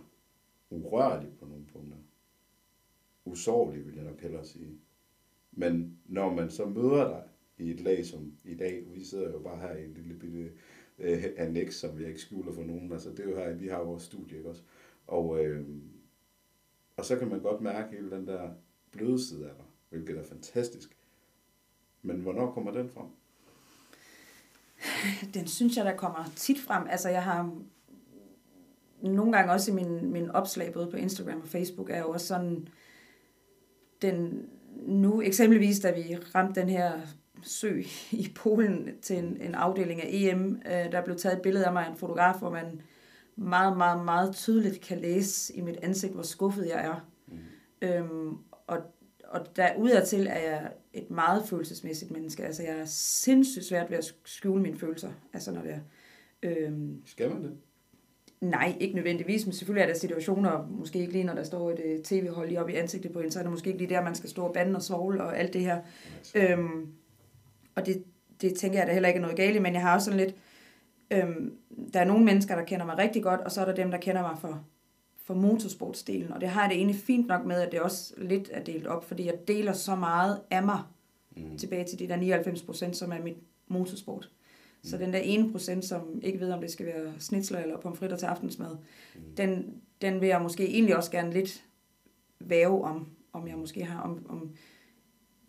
urørlig 0.69 1.29
på 1.39 1.45
nogle 1.45 1.65
punkter. 1.73 1.97
Usårlig, 3.25 3.85
vil 3.85 3.95
jeg 3.95 4.03
nok 4.03 4.21
hellere 4.21 4.45
sige. 4.45 4.79
Men 5.51 5.99
når 6.05 6.33
man 6.33 6.49
så 6.49 6.65
møder 6.65 7.07
dig 7.07 7.23
i 7.57 7.71
et 7.71 7.81
lag 7.81 8.05
som 8.05 8.33
i 8.43 8.55
dag, 8.55 8.83
vi 8.93 9.03
sidder 9.03 9.31
jo 9.31 9.39
bare 9.39 9.59
her 9.59 9.75
i 9.75 9.85
en 9.85 9.93
lille 9.93 10.13
bitte 10.13 10.51
øh, 10.99 11.25
annex, 11.37 11.73
som 11.73 11.97
vi 11.99 12.05
ikke 12.05 12.19
skjuler 12.19 12.53
for 12.53 12.63
nogen, 12.63 12.91
altså 12.91 13.09
det 13.09 13.19
er 13.19 13.29
jo 13.29 13.35
her, 13.35 13.53
vi 13.53 13.67
har 13.67 13.83
vores 13.83 14.03
studie, 14.03 14.37
ikke 14.37 14.49
også? 14.49 14.61
Og, 15.07 15.45
øh, 15.45 15.67
og 16.97 17.05
så 17.05 17.15
kan 17.15 17.27
man 17.27 17.39
godt 17.39 17.61
mærke 17.61 17.95
hele 17.95 18.11
den 18.11 18.27
der 18.27 18.49
bløde 18.91 19.27
side 19.27 19.49
af 19.49 19.55
dig, 19.55 19.65
hvilket 19.89 20.17
er 20.17 20.23
fantastisk. 20.23 20.97
Men 22.01 22.19
hvornår 22.19 22.51
kommer 22.51 22.71
den 22.71 22.89
frem? 22.89 23.07
Den 25.33 25.47
synes 25.47 25.77
jeg, 25.77 25.85
der 25.85 25.95
kommer 25.95 26.31
tit 26.35 26.59
frem. 26.59 26.87
Altså 26.89 27.09
jeg 27.09 27.23
har 27.23 27.59
nogle 29.01 29.31
gange 29.31 29.51
også 29.51 29.71
i 29.71 29.75
min, 29.75 30.11
min 30.11 30.29
opslag, 30.29 30.73
både 30.73 30.91
på 30.91 30.97
Instagram 30.97 31.41
og 31.41 31.47
Facebook, 31.47 31.89
er 31.89 31.99
jo 31.99 32.09
også 32.09 32.27
sådan, 32.27 32.67
den, 34.01 34.49
nu 34.75 35.21
eksempelvis, 35.21 35.79
da 35.79 35.91
vi 35.91 36.15
ramte 36.15 36.61
den 36.61 36.69
her 36.69 37.01
sø 37.43 37.81
i 38.11 38.31
Polen 38.35 38.89
til 39.01 39.17
en, 39.17 39.37
en 39.41 39.55
afdeling 39.55 40.01
af 40.01 40.09
EM, 40.11 40.61
øh, 40.65 40.91
der 40.91 41.03
blev 41.03 41.15
taget 41.15 41.35
et 41.35 41.41
billede 41.41 41.65
af 41.65 41.73
mig 41.73 41.85
af 41.85 41.91
en 41.91 41.97
fotograf, 41.97 42.35
hvor 42.39 42.49
man 42.49 42.81
meget, 43.35 43.77
meget, 43.77 44.05
meget 44.05 44.35
tydeligt 44.35 44.81
kan 44.81 44.99
læse 44.99 45.55
i 45.55 45.61
mit 45.61 45.77
ansigt, 45.81 46.13
hvor 46.13 46.23
skuffet 46.23 46.67
jeg 46.67 46.85
er. 46.85 47.07
Mm. 47.27 47.37
Øhm, 47.81 48.37
og, 48.67 48.77
og 49.23 49.55
der 49.55 49.75
udadtil 49.77 50.27
er 50.27 50.39
jeg 50.39 50.71
et 50.93 51.11
meget 51.11 51.43
følelsesmæssigt 51.45 52.11
menneske. 52.11 52.45
Altså, 52.45 52.63
jeg 52.63 52.77
er 52.77 52.85
sindssygt 52.85 53.65
svært 53.65 53.89
ved 53.89 53.97
at 53.97 54.15
skjule 54.25 54.61
mine 54.61 54.77
følelser. 54.77 55.11
Altså, 55.33 55.51
når 55.51 55.61
det 55.61 55.71
er... 55.71 55.79
Øhm, 56.43 57.01
Skal 57.05 57.29
man 57.29 57.43
det? 57.43 57.51
Nej, 58.41 58.77
ikke 58.79 58.95
nødvendigvis, 58.95 59.45
men 59.45 59.53
selvfølgelig 59.53 59.81
er 59.81 59.87
der 59.87 59.99
situationer, 59.99 60.67
måske 60.67 60.99
ikke 60.99 61.11
lige 61.11 61.23
når 61.23 61.33
der 61.33 61.43
står 61.43 61.71
et 61.71 61.79
uh, 61.85 62.03
tv-hold 62.03 62.47
lige 62.47 62.61
op 62.61 62.69
i 62.69 62.73
ansigtet 62.73 63.11
på 63.11 63.19
en, 63.19 63.31
så 63.31 63.39
er 63.39 63.43
det 63.43 63.51
måske 63.51 63.67
ikke 63.67 63.79
lige 63.79 63.95
der, 63.95 64.03
man 64.03 64.15
skal 64.15 64.29
stå 64.29 64.43
og 64.43 64.53
bande 64.53 64.75
og 64.75 64.81
svogle 64.81 65.23
og 65.23 65.39
alt 65.39 65.53
det 65.53 65.61
her. 65.61 65.81
Øhm, 66.35 66.87
og 67.75 67.85
det, 67.85 68.03
det 68.41 68.55
tænker 68.55 68.79
jeg, 68.79 68.87
der 68.87 68.93
heller 68.93 69.09
ikke 69.09 69.17
er 69.17 69.21
noget 69.21 69.37
galt 69.37 69.61
men 69.61 69.73
jeg 69.73 69.81
har 69.81 69.95
også 69.95 70.05
sådan 70.05 70.19
lidt, 70.19 70.35
øhm, 71.11 71.57
der 71.93 71.99
er 71.99 72.05
nogle 72.05 72.25
mennesker, 72.25 72.55
der 72.55 72.63
kender 72.63 72.85
mig 72.85 72.97
rigtig 72.97 73.23
godt, 73.23 73.41
og 73.41 73.51
så 73.51 73.61
er 73.61 73.65
der 73.65 73.75
dem, 73.75 73.91
der 73.91 73.97
kender 73.97 74.21
mig 74.21 74.37
for, 74.39 74.65
for 75.23 75.33
motorsportsdelen, 75.33 76.31
og 76.31 76.41
det 76.41 76.49
har 76.49 76.61
jeg 76.61 76.69
det 76.69 76.77
egentlig 76.77 76.95
fint 76.95 77.27
nok 77.27 77.45
med, 77.45 77.61
at 77.61 77.71
det 77.71 77.81
også 77.81 78.13
lidt 78.17 78.49
er 78.53 78.63
delt 78.63 78.87
op, 78.87 79.05
fordi 79.05 79.25
jeg 79.25 79.47
deler 79.47 79.73
så 79.73 79.95
meget 79.95 80.41
af 80.51 80.63
mig 80.63 80.79
mm. 81.37 81.57
tilbage 81.57 81.85
til 81.85 81.99
de 81.99 82.07
der 82.07 82.15
99 82.15 82.61
procent, 82.61 82.97
som 82.97 83.11
er 83.11 83.21
mit 83.21 83.37
motorsport. 83.67 84.29
Mm. 84.83 84.89
Så 84.89 84.97
den 84.97 85.13
der 85.13 85.19
ene 85.19 85.51
procent, 85.51 85.85
som 85.85 86.19
ikke 86.23 86.39
ved, 86.39 86.51
om 86.51 86.61
det 86.61 86.71
skal 86.71 86.85
være 86.85 87.13
snitsler 87.19 87.59
eller 87.59 87.77
pomfritter 87.77 88.17
til 88.17 88.25
aftensmad, 88.25 88.77
mm. 89.15 89.21
den, 89.37 89.81
den 90.01 90.21
vil 90.21 90.29
jeg 90.29 90.41
måske 90.41 90.69
egentlig 90.69 90.97
også 90.97 91.11
gerne 91.11 91.33
lidt 91.33 91.63
væve 92.39 92.83
om, 92.83 93.07
om 93.33 93.47
jeg 93.47 93.57
måske 93.57 93.83
har, 93.85 94.01
om, 94.01 94.25
om 94.29 94.51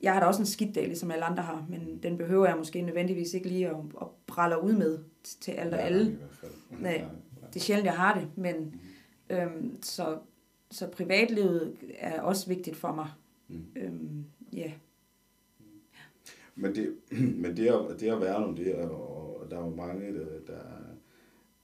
jeg 0.05 0.13
har 0.13 0.21
da 0.21 0.27
også 0.27 0.43
en 0.43 0.47
skidt 0.47 0.75
dag, 0.75 0.87
ligesom 0.87 1.11
alle 1.11 1.25
andre 1.25 1.43
har, 1.43 1.67
men 1.69 1.99
den 2.03 2.19
behøver 2.19 2.47
jeg 2.47 2.57
måske 2.57 2.83
nødvendigvis 2.83 3.35
ikke 3.35 3.49
lige 3.49 3.69
at, 3.69 3.77
at 4.01 4.07
pralle 4.27 4.63
ud 4.63 4.73
med 4.73 4.99
til 5.41 5.53
alt 5.53 5.75
og 5.75 5.81
ja, 5.81 5.87
alle. 5.87 6.19
Nej, 6.71 7.05
det 7.53 7.57
er 7.57 7.61
sjældent, 7.61 7.87
jeg 7.87 7.97
har 7.97 8.21
det, 8.21 8.29
men 8.37 8.55
mm. 9.31 9.37
øhm, 9.37 9.83
så, 9.83 10.19
så 10.71 10.89
privatlivet 10.89 11.77
er 11.99 12.21
også 12.21 12.49
vigtigt 12.49 12.77
for 12.77 12.95
mig. 12.95 13.09
Mm. 13.49 13.67
Øhm, 13.77 14.25
ja. 14.53 14.73
Men 16.55 16.75
det, 16.75 16.97
men 17.43 17.57
det, 17.57 17.67
at, 17.67 18.01
det 18.01 18.11
at 18.11 18.21
være 18.21 18.41
nu, 18.41 18.57
det 18.57 18.81
er, 18.81 18.89
og 18.89 19.51
der 19.51 19.59
er 19.59 19.65
jo 19.65 19.75
mange, 19.75 20.15
der, 20.15 20.27
der 20.47 20.61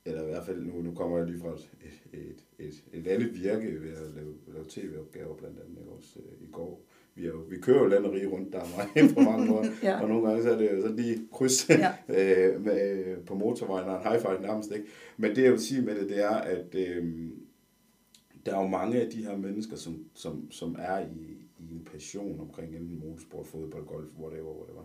eller 0.05 0.22
i 0.22 0.26
hvert 0.26 0.46
fald 0.46 0.62
nu, 0.62 0.83
nu 0.83 0.94
kommer 0.94 1.18
jeg 1.18 1.26
lige 1.26 1.40
fra 1.40 1.53
et, 1.53 1.68
et, 2.12 2.44
et, 2.59 2.85
et 2.92 3.07
andet 3.07 3.35
virke 3.35 3.83
ved 3.83 3.90
at 3.90 4.14
lave, 4.14 4.35
lave 4.46 4.64
tv-opgaver 4.68 5.37
blandt 5.37 5.59
andet 5.59 5.88
også 5.96 6.18
øh, 6.18 6.48
i 6.48 6.50
går 6.53 6.83
vi, 7.20 7.26
er 7.26 7.30
jo, 7.30 7.38
vi 7.48 7.56
kører 7.56 7.78
jo 7.78 7.87
landet 7.87 8.12
rige 8.12 8.26
rundt, 8.26 8.52
der 8.52 8.59
er 8.59 8.66
meget 8.76 9.14
på 9.14 9.20
mange 9.20 9.46
måder, 9.46 9.70
ja. 9.83 10.00
og 10.00 10.09
nogle 10.09 10.28
gange 10.28 10.42
så 10.42 10.50
er 10.50 10.59
det 10.59 10.72
jo 10.72 10.80
sådan 10.80 10.96
lige 10.96 11.18
kryds 11.33 11.68
ja. 11.68 11.92
øh, 12.16 12.64
med, 12.64 13.16
på 13.26 13.35
motorvejen 13.35 13.88
og 13.88 13.96
en 13.96 14.02
high 14.02 14.20
five 14.20 14.40
nærmest, 14.40 14.72
ikke? 14.72 14.87
Men 15.16 15.37
det 15.37 15.42
jeg 15.42 15.52
vil 15.52 15.61
sige 15.61 15.83
med 15.83 15.94
det, 15.94 16.09
det 16.09 16.24
er, 16.24 16.30
at 16.30 16.74
øh, 16.74 17.30
der 18.46 18.56
er 18.56 18.62
jo 18.62 18.68
mange 18.68 19.00
af 19.00 19.11
de 19.11 19.24
her 19.24 19.37
mennesker, 19.37 19.76
som, 19.76 20.04
som, 20.14 20.50
som 20.50 20.76
er 20.78 21.00
i, 21.00 21.48
i 21.59 21.72
en 21.72 21.88
passion 21.92 22.40
omkring 22.40 22.76
enten 22.76 22.98
motorsport, 22.98 23.46
fodbold, 23.46 23.87
golf, 23.87 24.09
whatever, 24.18 24.54
whatever. 24.56 24.83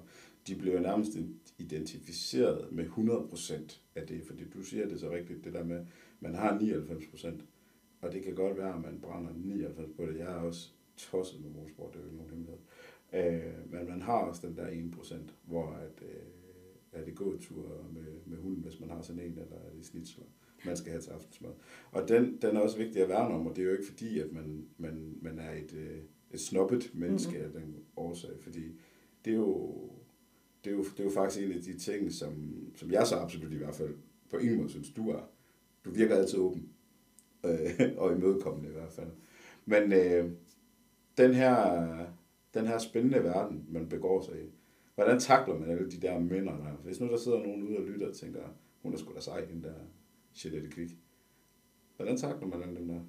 De 0.48 0.56
bliver 0.56 0.80
nærmest 0.80 1.12
identificeret 1.58 2.68
med 2.72 2.86
100% 2.86 3.80
af 3.96 4.08
det, 4.08 4.24
fordi 4.28 4.44
du 4.54 4.64
siger 4.64 4.88
det 4.88 5.00
så 5.00 5.12
rigtigt, 5.12 5.44
det 5.44 5.54
der 5.54 5.64
med, 5.64 5.86
man 6.20 6.36
har 6.36 6.60
99%, 6.60 7.28
og 8.02 8.14
det 8.14 8.24
kan 8.24 8.36
godt 8.36 8.58
være, 8.58 8.76
at 8.76 8.82
man 8.82 9.00
brænder 9.02 9.32
99 9.36 9.90
på 9.98 10.06
det. 10.06 10.20
Jeg 10.20 10.28
er 10.28 10.36
også 10.36 10.70
tosset 10.98 11.42
med 11.42 11.50
motorsport, 11.50 11.94
det 11.94 12.00
er 12.00 12.04
jo 12.04 12.08
ikke 12.08 12.18
nogen 12.18 12.32
hemmelighed. 12.32 12.60
Øh, 13.14 13.72
men 13.72 13.90
man 13.90 14.02
har 14.02 14.18
også 14.18 14.48
den 14.48 14.56
der 14.58 14.68
1%, 14.68 15.16
hvor 15.44 15.70
at, 15.70 16.02
øh, 16.02 16.26
er 16.92 17.06
det 17.06 17.16
gåtur 17.16 17.88
med, 17.94 18.06
med 18.26 18.38
hunden, 18.38 18.64
hvis 18.64 18.80
man 18.80 18.90
har 18.90 19.02
sådan 19.02 19.22
en, 19.22 19.32
eller 19.32 19.56
er 19.56 19.76
det 19.78 19.86
snitsler, 19.86 20.24
man 20.66 20.78
skal 20.78 20.92
have 20.92 21.02
til 21.02 21.12
aftensmad. 21.12 21.52
Og 21.92 22.08
den, 22.08 22.38
den 22.42 22.56
er 22.56 22.60
også 22.60 22.78
vigtig 22.78 23.02
at 23.02 23.10
værne 23.10 23.36
om, 23.36 23.48
og 23.48 23.56
det 23.56 23.62
er 23.62 23.66
jo 23.66 23.72
ikke 23.72 23.88
fordi, 23.88 24.20
at 24.20 24.32
man, 24.32 24.66
man, 24.78 25.18
man 25.22 25.40
er 25.40 25.52
et, 25.52 25.74
øh, 25.74 25.98
et 26.32 26.40
snobbet 26.40 26.92
menneske 26.94 27.38
mm-hmm. 27.38 27.46
af 27.46 27.62
den 27.62 27.76
årsag, 27.98 28.32
fordi 28.42 28.80
det 29.26 29.34
er 29.34 29.38
jo, 29.38 29.82
det 30.64 30.72
er 30.72 30.76
jo, 30.76 30.84
det 30.84 31.00
er 31.00 31.04
jo 31.04 31.10
faktisk 31.10 31.46
en 31.46 31.52
af 31.52 31.62
de 31.62 31.78
ting, 31.78 32.12
som, 32.12 32.34
som 32.76 32.92
jeg 32.92 33.08
så 33.08 33.16
absolut 33.16 33.52
i 33.52 33.58
hvert 33.58 33.76
fald 33.76 33.96
på 34.30 34.38
ingen 34.38 34.58
måde 34.58 34.70
synes, 34.70 34.92
du 34.92 35.10
er. 35.10 35.30
Du 35.86 35.90
virker 35.90 36.16
altid 36.16 36.40
åben, 36.40 36.70
øh, 37.46 37.82
og 38.02 38.16
imødekommende 38.16 38.70
i 38.70 38.74
hvert 38.74 38.92
fald. 38.92 39.12
Men, 39.66 39.94
øh, 39.94 40.32
den 41.18 41.34
her, 41.34 41.98
den 42.54 42.68
her 42.68 42.78
spændende 42.78 43.24
verden, 43.24 43.66
man 43.70 43.90
begår 43.90 44.22
sig 44.22 44.36
i, 44.36 44.54
hvordan 44.96 45.20
takler 45.20 45.60
man 45.60 45.70
alle 45.70 45.92
de 45.92 46.02
der 46.02 46.20
mænd 46.20 46.46
der? 46.46 46.80
Hvis 46.84 47.00
nu 47.00 47.08
der 47.08 47.18
sidder 47.18 47.38
nogen 47.38 47.64
ude 47.64 47.78
og 47.78 47.84
lytter 47.84 48.08
og 48.08 48.16
tænker, 48.16 48.40
hun 48.82 48.94
er 48.94 48.98
sgu 48.98 49.14
da 49.16 49.20
sej, 49.20 49.42
den 49.42 49.64
der 49.64 49.74
Jeanette 50.44 50.70
Kvik. 50.70 50.90
Hvordan 51.96 52.18
takler 52.18 52.48
man 52.48 52.64
alle 52.64 52.76
dem 52.76 52.88
der? 52.88 53.00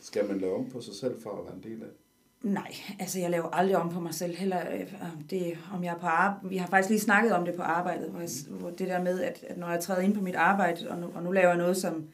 Skal 0.00 0.28
man 0.28 0.38
lave 0.38 0.54
om 0.54 0.70
på 0.70 0.80
sig 0.80 0.94
selv 0.94 1.22
for 1.22 1.30
at 1.30 1.44
være 1.44 1.54
en 1.54 1.62
del 1.62 1.82
af 1.82 1.88
det? 1.88 1.96
Nej, 2.42 2.72
altså 2.98 3.18
jeg 3.18 3.30
laver 3.30 3.48
aldrig 3.48 3.76
om 3.76 3.90
på 3.90 4.00
mig 4.00 4.14
selv. 4.14 4.34
Heller, 4.34 4.72
øh, 4.74 4.92
det, 5.30 5.58
om 5.72 5.84
jeg 5.84 5.94
er 5.94 5.98
på 5.98 6.06
arbejde. 6.06 6.48
Vi 6.48 6.56
har 6.56 6.66
faktisk 6.66 6.90
lige 6.90 7.00
snakket 7.00 7.32
om 7.32 7.44
det 7.44 7.54
på 7.54 7.62
arbejdet, 7.62 8.10
hvor, 8.10 8.20
jeg, 8.20 8.28
hvor 8.48 8.70
det 8.70 8.88
der 8.88 9.02
med, 9.02 9.20
at, 9.20 9.44
at 9.48 9.58
når 9.58 9.70
jeg 9.70 9.80
træder 9.80 10.00
ind 10.00 10.14
på 10.14 10.20
mit 10.20 10.34
arbejde, 10.34 10.90
og 10.90 10.98
nu, 10.98 11.10
og 11.14 11.22
nu 11.22 11.30
laver 11.30 11.48
jeg 11.48 11.58
noget, 11.58 11.76
som 11.76 12.08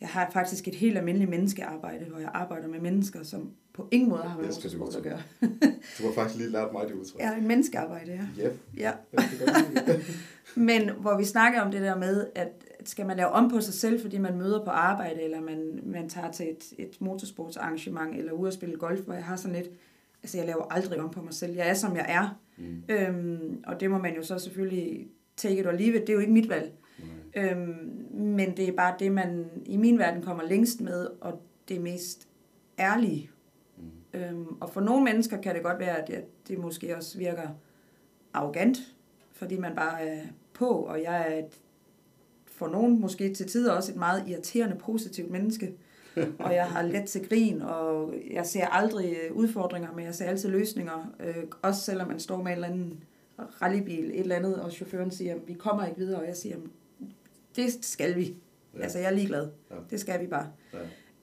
jeg 0.00 0.08
har 0.08 0.30
faktisk 0.30 0.68
et 0.68 0.74
helt 0.74 0.98
almindeligt 0.98 1.30
menneskearbejde, 1.30 2.04
hvor 2.04 2.18
jeg 2.18 2.30
arbejder 2.34 2.68
med 2.68 2.80
mennesker, 2.80 3.22
som 3.22 3.52
på 3.80 3.88
ingen 3.90 4.08
måde 4.08 4.22
har 4.22 4.38
med 4.38 4.46
motorsport 4.46 4.96
at 4.96 5.02
gøre. 5.02 5.20
Du 5.98 6.06
har 6.06 6.12
faktisk 6.14 6.38
lige 6.38 6.50
lært 6.50 6.72
mig 6.72 6.88
det 6.88 6.94
udtryk. 6.94 7.20
Ja, 7.20 7.36
et 7.36 7.42
menneskearbejde, 7.42 8.12
ja. 8.12 8.44
Yep. 8.44 8.58
ja. 8.76 8.92
Men 10.54 10.90
hvor 11.00 11.18
vi 11.18 11.24
snakker 11.24 11.60
om 11.60 11.70
det 11.70 11.80
der 11.80 11.96
med, 11.96 12.26
at 12.34 12.48
skal 12.84 13.06
man 13.06 13.16
lave 13.16 13.28
om 13.28 13.50
på 13.50 13.60
sig 13.60 13.74
selv, 13.74 14.00
fordi 14.00 14.18
man 14.18 14.38
møder 14.38 14.64
på 14.64 14.70
arbejde, 14.70 15.22
eller 15.22 15.40
man, 15.40 15.80
man 15.84 16.08
tager 16.08 16.30
til 16.30 16.46
et, 16.50 16.72
et 16.78 17.00
motorsportsarrangement, 17.00 18.16
eller 18.16 18.32
ude 18.32 18.48
at 18.48 18.54
spille 18.54 18.76
golf, 18.76 19.00
hvor 19.00 19.14
jeg 19.14 19.24
har 19.24 19.36
sådan 19.36 19.56
lidt, 19.56 19.70
altså 20.22 20.38
jeg 20.38 20.46
laver 20.46 20.64
aldrig 20.72 21.00
om 21.00 21.10
på 21.10 21.22
mig 21.22 21.34
selv. 21.34 21.54
Jeg 21.54 21.68
er, 21.68 21.74
som 21.74 21.96
jeg 21.96 22.06
er. 22.08 22.40
Mm. 22.58 22.82
Øhm, 22.88 23.62
og 23.66 23.80
det 23.80 23.90
må 23.90 23.98
man 23.98 24.14
jo 24.16 24.22
så 24.22 24.38
selvfølgelig 24.38 25.08
take 25.36 25.60
it 25.60 25.66
or 25.66 25.72
leave 25.72 25.94
it. 25.94 26.00
Det 26.00 26.08
er 26.08 26.14
jo 26.14 26.20
ikke 26.20 26.32
mit 26.32 26.48
valg. 26.48 26.72
Nej. 27.34 27.50
Øhm, 27.50 27.90
men 28.10 28.56
det 28.56 28.68
er 28.68 28.72
bare 28.72 28.94
det, 28.98 29.12
man 29.12 29.44
i 29.66 29.76
min 29.76 29.98
verden 29.98 30.22
kommer 30.22 30.44
længst 30.44 30.80
med, 30.80 31.06
og 31.20 31.42
det 31.68 31.80
mest 31.80 32.28
ærlige. 32.78 33.30
Øhm, 34.14 34.56
og 34.60 34.70
for 34.70 34.80
nogle 34.80 35.04
mennesker 35.04 35.40
kan 35.40 35.54
det 35.54 35.62
godt 35.62 35.78
være, 35.78 36.02
at 36.02 36.08
det, 36.08 36.24
det 36.48 36.58
måske 36.58 36.96
også 36.96 37.18
virker 37.18 37.48
arrogant, 38.34 38.78
fordi 39.32 39.58
man 39.58 39.74
bare 39.74 40.02
er 40.02 40.22
på, 40.52 40.68
og 40.68 41.02
jeg 41.02 41.32
er 41.32 41.38
et, 41.38 41.60
for 42.46 42.68
nogen 42.68 43.00
måske 43.00 43.34
til 43.34 43.48
tider 43.48 43.72
også 43.72 43.92
et 43.92 43.98
meget 43.98 44.28
irriterende, 44.28 44.76
positivt 44.76 45.30
menneske. 45.30 45.74
og 46.44 46.54
jeg 46.54 46.66
har 46.66 46.82
let 46.82 47.08
til 47.08 47.28
grin, 47.28 47.62
og 47.62 48.14
jeg 48.30 48.46
ser 48.46 48.66
aldrig 48.66 49.16
øh, 49.24 49.36
udfordringer, 49.36 49.92
men 49.92 50.04
jeg 50.04 50.14
ser 50.14 50.24
altid 50.24 50.48
løsninger. 50.48 51.14
Øh, 51.20 51.44
også 51.62 51.80
selvom 51.80 52.08
man 52.08 52.20
står 52.20 52.36
med 52.36 52.46
en 52.46 52.52
eller 52.52 52.68
anden 52.68 53.04
rallybil, 53.62 54.04
et 54.04 54.20
eller 54.20 54.36
andet, 54.36 54.62
og 54.62 54.72
chaufføren 54.72 55.10
siger, 55.10 55.36
vi 55.46 55.52
kommer 55.52 55.86
ikke 55.86 55.98
videre, 55.98 56.20
og 56.20 56.26
jeg 56.26 56.36
siger, 56.36 56.56
det 57.56 57.84
skal 57.84 58.16
vi. 58.16 58.36
Ja. 58.74 58.82
Altså, 58.82 58.98
jeg 58.98 59.06
er 59.06 59.14
ligeglad. 59.14 59.48
Ja. 59.70 59.76
Det 59.90 60.00
skal 60.00 60.20
vi 60.20 60.26
bare. 60.26 60.48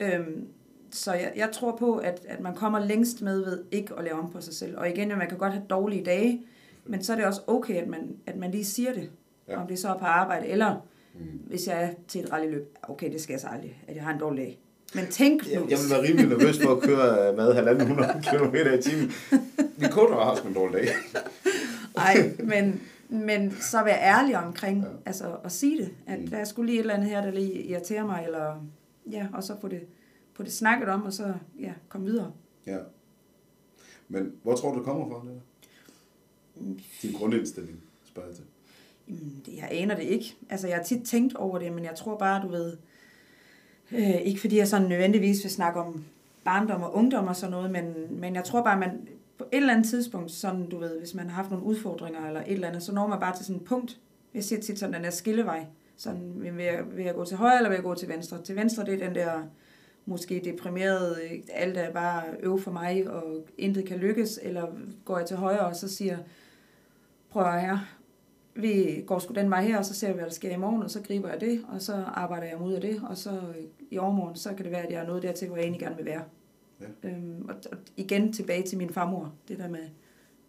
Ja. 0.00 0.18
Øhm, 0.18 0.48
så 0.90 1.12
jeg, 1.12 1.32
jeg 1.36 1.48
tror 1.52 1.76
på, 1.76 1.96
at, 1.96 2.20
at 2.28 2.40
man 2.40 2.54
kommer 2.54 2.78
længst 2.84 3.22
med 3.22 3.44
ved 3.44 3.64
ikke 3.72 3.94
at 3.98 4.04
lave 4.04 4.18
om 4.18 4.30
på 4.32 4.40
sig 4.40 4.54
selv. 4.54 4.78
Og 4.78 4.88
igen, 4.88 5.10
at 5.10 5.18
man 5.18 5.28
kan 5.28 5.38
godt 5.38 5.52
have 5.52 5.64
dårlige 5.70 6.04
dage, 6.04 6.42
men 6.86 7.02
så 7.04 7.12
er 7.12 7.16
det 7.16 7.24
også 7.26 7.40
okay, 7.46 7.74
at 7.74 7.88
man, 7.88 8.16
at 8.26 8.36
man 8.36 8.50
lige 8.50 8.64
siger 8.64 8.92
det. 8.94 9.10
Ja. 9.48 9.60
Om 9.60 9.66
det 9.66 9.78
så 9.78 9.88
er 9.88 9.98
på 9.98 10.04
arbejde, 10.04 10.46
eller 10.46 10.74
Mm. 11.14 11.24
hvis 11.46 11.66
jeg 11.66 11.82
er 11.84 11.88
til 12.08 12.20
et 12.24 12.32
rallyløb. 12.32 12.76
Okay, 12.82 13.12
det 13.12 13.20
skal 13.20 13.32
jeg 13.32 13.40
så 13.40 13.46
aldrig, 13.46 13.82
at 13.88 13.96
jeg 13.96 14.04
har 14.04 14.12
en 14.12 14.18
dårlig 14.20 14.38
dag. 14.44 14.58
Men 14.94 15.06
tænk 15.06 15.42
nu. 15.46 15.50
Jeg, 15.52 15.60
jeg 15.70 15.78
vil 15.78 15.90
være 15.90 16.02
rimelig 16.02 16.26
nervøs 16.28 16.58
for 16.62 16.70
at 16.74 16.80
køre 16.82 17.32
med 17.36 17.54
1.500 17.54 18.36
km 18.36 18.54
i 18.78 18.82
timen. 18.82 19.12
Min 19.80 19.90
kone 19.90 20.14
har 20.14 20.24
haft 20.24 20.44
en 20.44 20.54
dårlig 20.54 20.74
dag. 20.76 20.88
Nej, 21.96 22.30
men, 22.44 22.80
men 23.08 23.56
så 23.60 23.84
være 23.84 23.98
ærlig 24.02 24.36
omkring, 24.36 24.80
Ja. 24.82 24.88
altså 25.06 25.24
at 25.44 25.52
sige 25.52 25.78
det. 25.78 25.90
At 26.06 26.20
Mm. 26.20 26.26
der 26.28 26.36
er 26.36 26.44
skulle 26.44 26.66
lige 26.66 26.78
et 26.78 26.80
eller 26.82 26.94
andet 26.94 27.08
her, 27.10 27.22
der 27.22 27.30
lige 27.30 27.52
irriterer 27.62 28.06
mig, 28.06 28.22
eller 28.26 28.64
ja, 29.10 29.26
og 29.34 29.42
så 29.42 29.52
få 29.60 29.68
det, 29.68 29.80
få 30.38 30.44
det 30.44 30.52
snakket 30.52 30.88
om, 30.88 31.02
og 31.02 31.12
så 31.12 31.34
ja, 31.60 31.72
komme 31.88 32.06
videre. 32.06 32.32
Ja. 32.66 32.78
Men 34.08 34.32
hvor 34.42 34.56
tror 34.56 34.72
du, 34.72 34.76
det 34.76 34.84
kommer 34.84 35.08
fra, 35.08 35.28
det 35.28 35.34
der? 35.34 35.40
Din 37.02 37.12
grundindstilling, 37.12 37.82
spørger 38.04 38.28
jeg 38.28 38.36
til. 38.36 38.44
Jamen, 39.08 39.42
det, 39.46 39.56
jeg 39.56 39.68
aner 39.70 39.96
det 39.96 40.02
ikke. 40.02 40.36
Altså, 40.50 40.68
jeg 40.68 40.76
har 40.76 40.84
tit 40.84 41.04
tænkt 41.04 41.34
over 41.34 41.58
det, 41.58 41.72
men 41.72 41.84
jeg 41.84 41.94
tror 41.96 42.18
bare, 42.18 42.42
du 42.42 42.48
ved... 42.48 42.76
Øh, 43.92 44.20
ikke 44.20 44.40
fordi 44.40 44.56
jeg 44.56 44.68
sådan 44.68 44.88
nødvendigvis 44.88 45.44
vil 45.44 45.50
snakke 45.50 45.80
om 45.80 46.04
barndom 46.44 46.82
og 46.82 46.94
ungdom 46.94 47.26
og 47.26 47.36
sådan 47.36 47.50
noget, 47.50 47.70
men, 47.70 47.94
men 48.10 48.34
jeg 48.34 48.44
tror 48.44 48.62
bare, 48.62 48.72
at 48.72 48.78
man 48.78 49.08
på 49.38 49.44
et 49.52 49.56
eller 49.56 49.72
andet 49.72 49.90
tidspunkt, 49.90 50.30
sådan 50.30 50.68
du 50.68 50.78
ved, 50.78 50.98
hvis 50.98 51.14
man 51.14 51.28
har 51.28 51.34
haft 51.34 51.50
nogle 51.50 51.66
udfordringer 51.66 52.26
eller 52.26 52.40
et 52.40 52.52
eller 52.52 52.68
andet, 52.68 52.82
så 52.82 52.94
når 52.94 53.06
man 53.06 53.20
bare 53.20 53.36
til 53.36 53.44
sådan 53.44 53.60
et 53.60 53.66
punkt. 53.66 54.00
Jeg 54.34 54.44
siger 54.44 54.60
tit 54.60 54.78
sådan 54.78 54.94
den 54.94 55.04
der 55.04 55.10
skillevej. 55.10 55.66
Sådan, 55.96 56.32
vil 56.36 56.64
jeg, 56.64 56.84
vil 56.96 57.04
jeg 57.04 57.14
gå 57.14 57.24
til 57.24 57.36
højre, 57.36 57.56
eller 57.56 57.68
vil 57.68 57.76
jeg 57.76 57.84
gå 57.84 57.94
til 57.94 58.08
venstre? 58.08 58.42
Til 58.42 58.56
venstre, 58.56 58.84
det 58.84 58.94
er 58.94 59.06
den 59.06 59.14
der 59.14 59.42
måske 60.08 60.40
deprimerede, 60.44 61.16
øh, 61.24 61.40
alt 61.52 61.76
er 61.76 61.92
bare 61.92 62.24
øv 62.40 62.60
for 62.60 62.70
mig, 62.70 63.10
og 63.10 63.46
intet 63.58 63.84
kan 63.84 63.98
lykkes, 63.98 64.40
eller 64.42 64.66
går 65.04 65.18
jeg 65.18 65.26
til 65.26 65.36
højre, 65.36 65.66
og 65.66 65.76
så 65.76 65.88
siger, 65.88 66.18
prøv 67.30 67.42
at 67.42 67.60
her, 67.60 67.78
vi 68.54 69.04
går 69.06 69.18
sgu 69.18 69.34
den 69.34 69.50
vej 69.50 69.64
her, 69.64 69.78
og 69.78 69.84
så 69.84 69.94
ser 69.94 70.08
vi, 70.08 70.14
hvad 70.14 70.24
der 70.24 70.30
sker 70.30 70.50
i 70.50 70.56
morgen, 70.56 70.82
og 70.82 70.90
så 70.90 71.02
griber 71.02 71.28
jeg 71.28 71.40
det, 71.40 71.64
og 71.68 71.82
så 71.82 71.94
arbejder 71.94 72.46
jeg 72.46 72.60
ud 72.60 72.72
af 72.72 72.80
det, 72.80 73.02
og 73.08 73.16
så 73.16 73.30
øh, 73.30 73.64
i 73.90 73.98
overmorgen, 73.98 74.36
så 74.36 74.54
kan 74.54 74.64
det 74.64 74.72
være, 74.72 74.86
at 74.86 74.92
jeg 74.92 75.02
er 75.02 75.06
nået 75.06 75.22
dertil, 75.22 75.48
hvor 75.48 75.56
jeg 75.56 75.64
egentlig 75.64 75.80
gerne 75.80 75.96
vil 75.96 76.04
være. 76.04 76.24
Ja. 76.80 77.08
Øhm, 77.08 77.48
og, 77.48 77.54
og 77.72 77.78
igen 77.96 78.32
tilbage 78.32 78.62
til 78.62 78.78
min 78.78 78.90
farmor, 78.90 79.34
det 79.48 79.58
der 79.58 79.68
med 79.68 79.88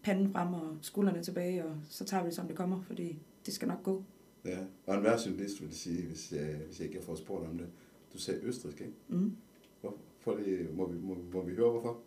panden 0.03 0.31
frem 0.31 0.53
og 0.53 0.77
skuldrene 0.81 1.23
tilbage, 1.23 1.65
og 1.65 1.75
så 1.89 2.05
tager 2.05 2.23
vi 2.23 2.27
det, 2.27 2.35
som 2.35 2.47
det 2.47 2.55
kommer, 2.55 2.81
fordi 2.81 3.19
det 3.45 3.53
skal 3.53 3.67
nok 3.67 3.83
gå. 3.83 4.03
Ja. 4.45 4.57
Og 4.87 4.95
en 4.95 5.03
værtsjournalist 5.03 5.61
vil 5.61 5.75
sige, 5.75 6.07
hvis 6.07 6.31
jeg, 6.31 6.55
hvis 6.67 6.79
jeg 6.79 6.87
ikke 6.87 7.03
fået 7.03 7.17
spurgt 7.17 7.45
om 7.45 7.57
det. 7.57 7.67
Du 8.13 8.17
sagde 8.17 8.39
østrisk, 8.43 8.81
ikke? 8.81 8.93
Mm. 9.07 9.35
Hvorfor 10.29 10.43
det, 10.43 10.77
må, 10.77 10.87
vi, 10.87 10.97
må, 10.97 11.17
må 11.33 11.43
vi 11.43 11.55
høre, 11.55 11.71
hvorfor? 11.71 11.97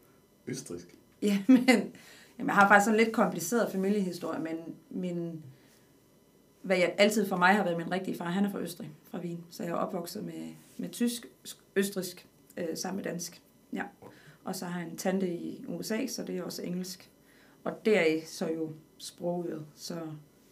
Østrisk? 0.47 0.95
Ja, 1.23 1.43
men 1.49 1.65
jamen, 1.69 2.47
jeg 2.47 2.55
har 2.55 2.69
faktisk 2.69 2.85
sådan 2.85 3.01
en 3.01 3.05
lidt 3.05 3.15
kompliceret 3.15 3.73
familiehistorie, 3.73 4.41
men 4.41 4.57
min, 4.91 5.43
hvad 6.63 6.77
jeg 6.77 6.95
altid 6.99 7.29
for 7.29 7.37
mig 7.37 7.55
har 7.55 7.65
været 7.65 7.77
min 7.77 7.93
rigtige 7.93 8.17
far, 8.17 8.25
han 8.25 8.45
er 8.45 8.51
fra 8.51 8.61
Østrig, 8.61 8.91
fra 9.11 9.19
Wien. 9.19 9.45
Så 9.51 9.63
jeg 9.63 9.71
er 9.71 9.77
opvokset 9.77 10.25
med, 10.25 10.55
med 10.77 10.89
tysk, 10.89 11.27
østrisk 11.77 12.27
øh, 12.57 12.67
sammen 12.75 12.97
med 12.97 13.11
dansk. 13.13 13.43
Ja. 13.73 13.83
Og 14.45 14.57
så 14.57 14.65
har 14.65 14.81
jeg 14.81 14.89
en 14.91 14.97
tante 14.97 15.29
i 15.29 15.65
USA, 15.69 16.07
så 16.07 16.25
det 16.25 16.39
er 16.39 16.43
også 16.43 16.63
engelsk. 16.63 17.11
Og 17.65 17.73
deraf 17.85 18.25
så 18.27 18.49
jo 18.49 18.71
sprogøret, 18.99 19.67
så 19.75 19.95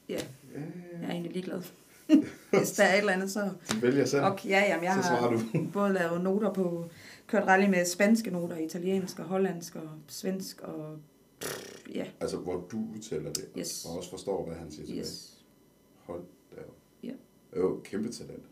ja, 0.09 0.19
Ja, 0.55 0.61
jeg 1.01 1.09
er 1.09 1.11
egentlig 1.11 1.33
ligeglad. 1.33 1.63
Hvis 2.59 2.73
der 2.73 2.85
er 2.85 2.95
et 2.95 2.99
eller 2.99 3.13
andet, 3.13 3.31
så... 3.31 3.51
Du 3.73 3.77
vælger 3.81 4.05
selv. 4.05 4.23
Og 4.23 4.39
ja, 4.45 4.65
jamen, 4.69 4.85
jeg 4.85 4.95
Så 5.03 5.09
svarer 5.09 5.21
har 5.21 5.31
du. 5.31 5.67
både 5.73 5.93
lavet 5.93 6.21
noter 6.21 6.53
på, 6.53 6.91
kørt 7.31 7.47
rally 7.47 7.69
med 7.71 7.85
spanske 7.87 8.31
noter, 8.31 8.57
italiensk 8.57 9.19
og 9.19 9.25
hollandsk 9.25 9.77
og 9.77 9.91
svensk 10.09 10.61
og 10.61 10.99
ja, 11.95 12.07
Altså, 12.21 12.37
hvor 12.37 12.67
du 12.73 12.87
udtaler 12.97 13.33
det, 13.33 13.49
Yes. 13.59 13.85
og 13.85 13.97
også 13.97 14.11
forstår, 14.11 14.47
hvad 14.47 14.57
han 14.57 14.71
siger 14.71 14.87
tilbage. 14.87 15.01
yes. 15.01 15.45
Hold 15.99 16.23
da 16.57 16.61
op. 16.61 16.77
Ja. 17.03 17.09
Det 17.51 17.57
er 17.57 17.61
jo 17.61 17.81
kæmpe 17.85 18.13
talent. 18.13 18.43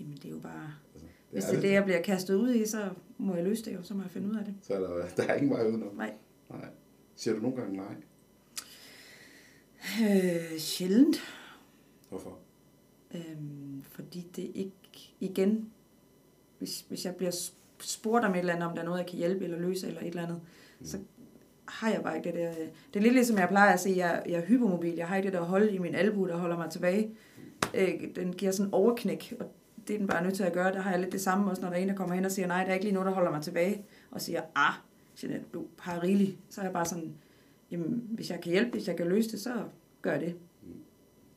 Jamen, 0.00 0.16
det 0.16 0.24
er 0.24 0.30
jo 0.30 0.38
bare... 0.38 0.74
Altså, 0.94 1.08
Hvis 1.32 1.44
det 1.44 1.56
er 1.56 1.60
det, 1.60 1.70
jeg 1.72 1.84
bliver 1.84 2.02
kastet 2.02 2.34
ud 2.34 2.54
i, 2.54 2.66
så 2.66 2.90
må 3.18 3.34
jeg 3.34 3.44
løse 3.44 3.64
det 3.64 3.74
jo, 3.74 3.82
så 3.82 3.94
må 3.94 4.02
jeg 4.02 4.10
finde 4.10 4.28
ud 4.28 4.36
af 4.36 4.44
det. 4.44 4.54
Så 4.62 4.74
er 4.74 4.80
der, 4.80 5.08
der 5.16 5.22
er 5.22 5.34
ingen 5.34 5.50
vej 5.50 5.66
udenom. 5.68 5.94
Nej. 5.96 6.14
Nej. 6.50 6.68
Siger 7.16 7.34
du 7.34 7.40
nogle 7.42 7.56
gange 7.56 7.76
nej? 7.76 7.94
Øh, 10.02 10.58
sjældent. 10.58 11.16
Hvorfor? 12.08 12.38
Øhm, 13.14 13.82
fordi 13.90 14.26
det 14.36 14.50
ikke, 14.54 14.72
igen, 15.20 15.70
hvis, 16.58 16.84
hvis 16.88 17.04
jeg 17.04 17.16
bliver 17.16 17.30
spurgt 17.80 18.24
om 18.24 18.32
et 18.34 18.38
eller 18.38 18.52
andet, 18.54 18.68
om 18.68 18.74
der 18.74 18.80
er 18.82 18.86
noget, 18.86 18.98
jeg 18.98 19.06
kan 19.06 19.18
hjælpe 19.18 19.44
eller 19.44 19.58
løse 19.58 19.86
eller 19.86 20.00
et 20.00 20.06
eller 20.06 20.22
andet, 20.22 20.40
Mm. 20.80 20.86
så 20.86 20.98
har 21.68 21.90
jeg 21.90 22.02
bare 22.02 22.16
ikke 22.16 22.26
det 22.28 22.38
der. 22.38 22.52
Det 22.94 22.98
er 22.98 23.00
lidt 23.00 23.14
ligesom 23.14 23.38
jeg 23.38 23.48
plejer 23.48 23.72
at 23.72 23.80
sige, 23.80 23.96
jeg, 23.96 24.22
jeg 24.26 24.34
er 24.40 24.46
hypermobil. 24.46 24.94
Jeg 24.94 25.08
har 25.08 25.16
ikke 25.16 25.26
det 25.26 25.32
der 25.38 25.40
hold 25.44 25.70
i 25.70 25.78
min 25.78 25.94
albu, 25.94 26.26
der 26.28 26.36
holder 26.36 26.56
mig 26.56 26.70
tilbage. 26.70 27.10
Øh, 27.74 27.88
den 28.16 28.32
giver 28.32 28.52
sådan 28.52 28.66
en 28.68 28.74
overknæk, 28.74 29.34
og 29.40 29.46
det 29.88 29.94
er 29.94 29.98
den 29.98 30.06
bare 30.06 30.22
nødt 30.24 30.34
til 30.34 30.42
at 30.42 30.52
gøre. 30.52 30.72
Der 30.72 30.80
har 30.80 30.90
jeg 30.90 31.00
lidt 31.00 31.12
det 31.12 31.20
samme 31.20 31.50
også, 31.50 31.62
når 31.62 31.68
der 31.68 31.76
er 31.76 31.80
en, 31.80 31.88
der 31.88 31.94
kommer 31.94 32.14
hen 32.14 32.24
og 32.24 32.30
siger, 32.32 32.46
nej, 32.46 32.62
der 32.64 32.70
er 32.70 32.74
ikke 32.74 32.84
lige 32.84 32.94
noget, 32.94 33.06
der 33.06 33.12
holder 33.12 33.30
mig 33.30 33.42
tilbage. 33.42 33.84
Og 34.10 34.20
siger, 34.20 34.42
ah, 34.54 34.74
Jeanette, 35.22 35.46
du 35.54 35.64
har 35.78 36.02
rigeligt. 36.02 36.38
Så 36.50 36.60
er 36.60 36.64
jeg 36.64 36.72
bare 36.72 36.86
sådan, 36.86 37.14
jamen, 37.70 38.04
hvis 38.10 38.30
jeg 38.30 38.40
kan 38.40 38.52
hjælpe, 38.52 38.70
hvis 38.70 38.88
jeg 38.88 38.96
kan 38.96 39.06
løse 39.06 39.30
det, 39.30 39.40
så 39.40 39.52
gør 40.02 40.12
jeg 40.12 40.20
det. 40.20 40.34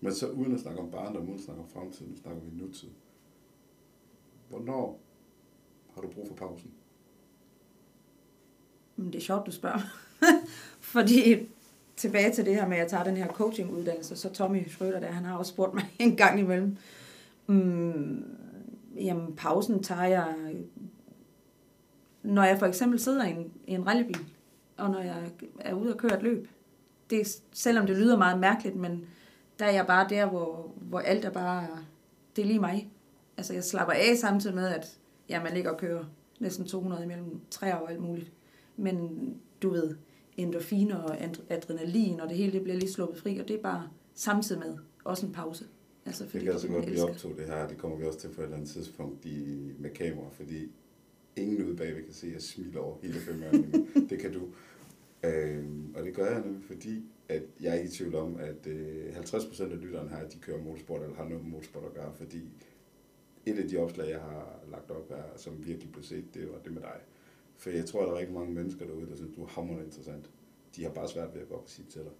Men 0.02 0.14
så 0.14 0.28
uden 0.30 0.54
at 0.54 0.60
snakke 0.60 0.80
om 0.80 0.92
barndom, 0.92 1.24
uden 1.24 1.36
at 1.36 1.42
snakke 1.42 1.62
om 1.64 1.70
fremtiden, 1.70 2.18
snakker 2.18 2.42
vi 2.42 2.62
nutid. 2.62 2.90
Hvornår 4.50 5.00
har 6.02 6.08
du 6.08 6.14
brug 6.14 6.28
for 6.28 6.36
pausen? 6.36 6.72
Men 8.96 9.08
det 9.08 9.16
er 9.16 9.24
sjovt, 9.24 9.46
du 9.46 9.52
spørger. 9.52 9.80
Fordi 10.80 11.48
tilbage 11.96 12.32
til 12.32 12.46
det 12.46 12.56
her 12.56 12.68
med, 12.68 12.78
at 12.78 12.82
jeg 12.82 12.90
tager 12.90 13.04
den 13.04 13.18
her 13.18 13.28
coachinguddannelse, 13.28 14.16
så 14.16 14.30
Tommy 14.30 14.68
Schrøder, 14.68 15.00
der, 15.00 15.08
han 15.08 15.26
har 15.26 15.38
også 15.38 15.50
spurgt 15.50 15.74
mig 15.74 15.96
en 16.00 16.16
gang 16.16 16.40
imellem. 16.40 16.78
Mm, 17.48 18.26
jamen, 18.96 19.36
pausen 19.36 19.84
tager 19.84 20.04
jeg, 20.06 20.36
når 22.24 22.44
jeg 22.44 22.60
for 22.60 22.66
eksempel 22.66 23.00
sidder 23.00 23.26
i 23.26 23.32
en, 23.32 23.52
i 23.68 23.72
en 23.72 23.88
rallybil, 23.88 24.26
og 24.78 24.90
når 24.90 25.00
jeg 25.00 25.32
er 25.60 25.74
ude 25.74 25.94
og 25.94 25.98
køre 25.98 26.18
et 26.18 26.24
løb. 26.24 26.48
Det 27.10 27.42
selvom 27.52 27.88
det 27.88 27.98
lyder 27.98 28.18
meget 28.18 28.40
mærkeligt, 28.40 28.76
men 28.76 29.06
der 29.60 29.66
er 29.66 29.72
jeg 29.72 29.88
bare 29.88 30.10
der, 30.10 30.26
hvor, 30.26 30.72
hvor 30.76 31.00
alt 31.00 31.26
er 31.26 31.30
bare, 31.30 31.68
det 32.36 32.42
er 32.42 32.46
lige 32.46 32.60
mig. 32.60 32.92
Altså, 33.38 33.54
jeg 33.54 33.64
slapper 33.64 33.94
af 33.94 34.18
samtidig 34.18 34.56
med, 34.56 34.68
at 34.68 34.98
ja, 35.32 35.44
man 35.44 35.54
ligger 35.54 35.72
og 35.72 35.78
kører 35.80 36.06
næsten 36.40 36.66
200 36.66 37.04
imellem 37.04 37.40
træer 37.50 37.76
og 37.76 37.92
alt 37.92 38.02
muligt. 38.02 38.32
Men 38.78 38.98
du 39.62 39.70
ved, 39.70 39.96
endorfiner 40.38 40.96
og 40.98 41.22
ad- 41.24 41.44
adrenalin, 41.50 42.20
og 42.20 42.30
det 42.30 42.38
hele 42.38 42.52
det 42.52 42.64
bliver 42.64 42.78
lige 42.78 42.92
sluppet 42.92 43.18
fri, 43.22 43.38
og 43.40 43.48
det 43.48 43.56
er 43.56 43.62
bare 43.62 43.90
samtidig 44.14 44.62
med 44.62 44.78
også 45.04 45.26
en 45.26 45.32
pause. 45.32 45.66
Altså, 46.06 46.24
Det 46.24 46.32
fordi 46.32 46.44
kan 46.44 46.54
altså 46.54 46.68
det, 46.68 46.76
godt 46.76 46.86
blive 46.86 47.04
optog 47.10 47.38
det 47.38 47.46
her, 47.46 47.68
det 47.68 47.78
kommer 47.78 47.98
vi 47.98 48.06
også 48.06 48.20
til 48.20 48.28
på 48.28 48.42
et 48.42 48.46
eller 48.46 48.58
andet 48.58 48.70
tidspunkt 48.70 49.26
i, 49.26 49.72
med 49.80 49.90
kamera, 49.90 50.30
fordi 50.32 50.72
ingen 51.36 51.66
ude 51.66 51.76
bagved 51.76 52.04
kan 52.04 52.14
se, 52.14 52.28
at 52.28 52.34
jeg 52.34 52.42
smiler 52.42 52.80
over 52.80 52.98
hele 53.02 53.14
femøren. 53.20 53.88
det 54.10 54.20
kan 54.20 54.34
du. 54.34 54.42
Øhm, 55.24 55.94
og 55.96 56.04
det 56.04 56.14
gør 56.16 56.32
jeg 56.32 56.42
nemlig, 56.46 56.64
fordi 56.64 57.04
at 57.30 57.42
jeg 57.62 57.70
er 57.72 57.74
ikke 57.76 57.90
i 57.90 57.92
tvivl 57.92 58.16
om, 58.16 58.36
at 58.40 58.68
øh, 58.68 59.16
50% 59.16 59.64
af 59.64 59.82
lytterne 59.82 60.10
her, 60.10 60.30
de 60.30 60.38
kører 60.38 60.64
motorsport 60.64 61.02
eller 61.02 61.16
har 61.16 61.24
noget 61.30 61.44
med 61.44 61.52
motorsport 61.52 61.84
at 61.84 61.94
gøre, 61.94 62.14
fordi 62.18 62.42
et 63.46 63.60
af 63.60 63.68
de 63.68 63.78
opslag, 63.78 64.10
jeg 64.10 64.20
har 64.20 64.60
lagt 64.72 64.92
op 64.92 65.10
her, 65.10 65.24
som 65.36 65.66
virkelig 65.66 65.92
blev 65.92 66.04
set, 66.04 66.34
det 66.34 66.52
var 66.52 66.58
det 66.64 66.74
med 66.74 66.82
dig. 66.82 67.00
For 67.58 67.70
jeg 67.70 67.86
tror, 67.86 68.02
at 68.02 68.08
der 68.08 68.14
er 68.14 68.20
rigtig 68.20 68.36
mange 68.36 68.54
mennesker 68.54 68.86
derude, 68.86 69.10
der 69.10 69.16
synes, 69.16 69.36
du 69.36 69.44
er 69.44 69.48
hammerende 69.48 69.86
interessant. 69.86 70.30
De 70.76 70.84
har 70.84 70.90
bare 70.90 71.08
svært 71.08 71.34
ved 71.34 71.42
at 71.42 71.50
gå 71.50 71.56
op 71.56 71.64
og 71.64 71.70
sige 71.70 71.86
til 71.90 72.02
dig. 72.02 72.12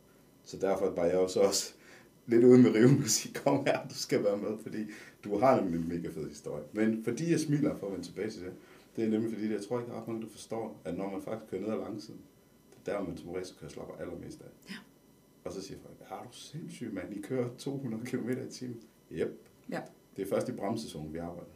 Så 0.44 0.58
derfor 0.58 0.90
var 0.90 1.06
jeg 1.06 1.18
også, 1.18 1.40
også 1.40 1.74
lidt 2.32 2.44
ude 2.44 2.62
med 2.62 2.76
riven 2.76 3.04
og 3.04 3.10
sige, 3.10 3.34
kom 3.34 3.66
her, 3.66 3.88
du 3.88 3.96
skal 3.96 4.24
være 4.24 4.38
med, 4.38 4.58
fordi 4.62 4.86
du 5.24 5.38
har 5.38 5.60
en 5.60 5.88
mega 5.90 6.10
fed 6.10 6.30
historie. 6.30 6.64
Men 6.74 7.04
fordi 7.04 7.32
jeg 7.32 7.40
smiler 7.40 7.78
for 7.78 7.88
at 7.88 7.94
vende 7.94 8.06
tilbage 8.06 8.30
til 8.30 8.42
det, 8.42 8.54
det 8.96 9.04
er 9.04 9.10
nemlig 9.10 9.32
fordi, 9.34 9.52
jeg 9.52 9.62
tror 9.62 9.80
ikke, 9.80 9.94
ret 9.94 10.08
mange, 10.08 10.22
der 10.22 10.30
forstår, 10.30 10.82
at 10.86 10.98
når 10.98 11.12
man 11.12 11.22
faktisk 11.22 11.52
kører 11.52 11.62
ned 11.62 11.72
ad 11.72 11.78
langsiden, 11.78 12.22
det 12.86 12.94
er 12.94 12.98
der, 12.98 13.08
man 13.08 13.18
som 13.18 13.30
racerkører 13.30 13.72
slapper 13.72 13.96
allermest 13.96 14.42
af. 14.42 14.70
Ja. 14.70 14.76
Og 15.44 15.54
så 15.54 15.62
siger 15.62 15.80
folk, 15.80 15.98
har 16.06 16.24
du 16.24 16.38
sindssygt, 16.38 16.94
mand, 16.94 17.14
I 17.14 17.22
kører 17.22 17.50
200 17.58 18.06
km 18.06 18.30
i 18.30 18.52
timen. 18.52 18.82
Yep. 19.12 19.48
Ja. 19.70 19.82
Det 20.16 20.22
er 20.22 20.30
først 20.30 20.50
i 20.50 20.52
bremsezonen, 20.52 21.14
vi 21.14 21.18
arbejder. 21.18 21.52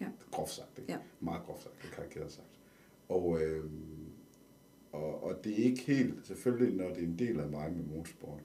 Ja. 0.00 0.06
Groft 0.30 0.52
sagt, 0.52 0.78
ikke? 0.78 0.92
Ja. 0.92 0.98
Meget 1.20 1.42
groft 1.46 1.62
sagt, 1.62 1.82
det 1.82 1.90
karikeret 1.90 2.32
sagt. 2.32 2.60
Og, 3.08 3.42
øh, 3.42 3.70
og, 4.92 5.24
og 5.24 5.44
det 5.44 5.52
er 5.52 5.64
ikke 5.64 5.82
helt, 5.82 6.26
selvfølgelig 6.26 6.76
når 6.76 6.88
det 6.88 7.02
er 7.02 7.06
en 7.06 7.18
del 7.18 7.40
af 7.40 7.48
mig 7.48 7.72
med 7.72 7.84
motorsport, 7.84 8.40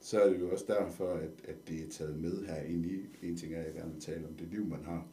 så 0.00 0.20
er 0.20 0.30
det 0.30 0.40
jo 0.40 0.50
også 0.50 0.64
derfor, 0.68 1.12
at, 1.12 1.30
at 1.48 1.68
det 1.68 1.84
er 1.84 1.90
taget 1.90 2.18
med 2.18 2.46
her 2.46 2.62
ind 2.62 2.86
i. 2.86 3.06
En 3.22 3.36
ting 3.36 3.54
er, 3.54 3.60
at 3.60 3.66
jeg 3.66 3.74
gerne 3.74 3.92
vil 3.92 4.00
tale 4.00 4.26
om 4.26 4.34
det 4.34 4.48
liv, 4.48 4.66
man 4.66 4.84
har, 4.84 5.06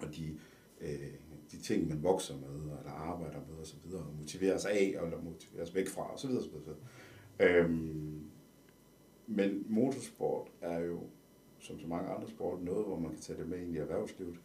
og 0.00 0.16
de, 0.16 0.38
øh, 0.80 1.14
de 1.52 1.56
ting, 1.56 1.88
man 1.88 2.02
vokser 2.02 2.34
med, 2.36 2.78
eller 2.78 2.90
arbejder 2.90 3.38
med 3.48 3.58
osv., 3.60 3.94
og, 3.94 4.00
og 4.00 4.14
motiveres 4.18 4.64
af, 4.64 4.94
eller 5.04 5.22
motiveres 5.22 5.74
væk 5.74 5.88
fra, 5.88 6.14
osv. 6.14 6.30
osv., 6.30 6.54
osv. 6.54 6.70
Øhm, 7.40 8.30
men 9.26 9.66
motorsport 9.68 10.48
er 10.60 10.78
jo, 10.78 11.02
som 11.60 11.80
så 11.80 11.86
mange 11.86 12.10
andre 12.10 12.28
sport, 12.28 12.62
noget, 12.62 12.86
hvor 12.86 12.98
man 12.98 13.10
kan 13.10 13.20
tage 13.20 13.38
det 13.38 13.48
med 13.48 13.58
ind 13.58 13.74
i 13.74 13.78
erhvervslivet. 13.78 14.40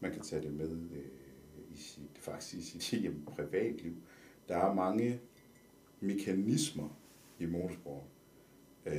Man 0.00 0.12
kan 0.12 0.22
tage 0.22 0.42
det 0.42 0.52
med 0.52 0.70
øh, 0.70 1.04
i 1.70 1.76
sit, 1.76 2.18
faktisk 2.18 2.54
i 2.54 2.80
sit 2.80 3.00
hjem, 3.00 3.24
privatliv. 3.24 3.92
Der 4.48 4.56
er 4.56 4.74
mange 4.74 5.20
mekanismer 6.00 6.88
i 7.38 7.46
motorsport, 7.46 8.02
øh, 8.86 8.94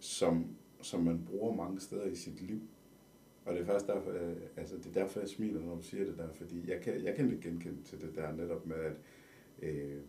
som, 0.00 0.46
som 0.82 1.00
man 1.00 1.24
bruger 1.24 1.54
mange 1.54 1.80
steder 1.80 2.04
i 2.04 2.14
sit 2.14 2.42
liv. 2.42 2.60
Og 3.44 3.54
det 3.54 3.62
er 3.62 3.66
faktisk 3.66 3.86
derfor, 3.86 4.10
øh, 4.10 4.36
altså 4.56 4.76
det 4.76 4.86
er 4.86 4.92
derfor, 4.92 5.20
jeg 5.20 5.28
smiler, 5.28 5.60
når 5.60 5.74
du 5.74 5.82
siger 5.82 6.04
det 6.04 6.18
der, 6.18 6.28
fordi 6.32 6.70
jeg 6.70 6.80
kan, 6.80 7.04
jeg 7.04 7.14
kan 7.14 7.28
lidt 7.28 7.40
genkende 7.40 7.82
til 7.82 8.00
det 8.00 8.16
der 8.16 8.32
netop 8.32 8.66
med, 8.66 8.76
at, 8.76 8.92
øh, 9.62 10.00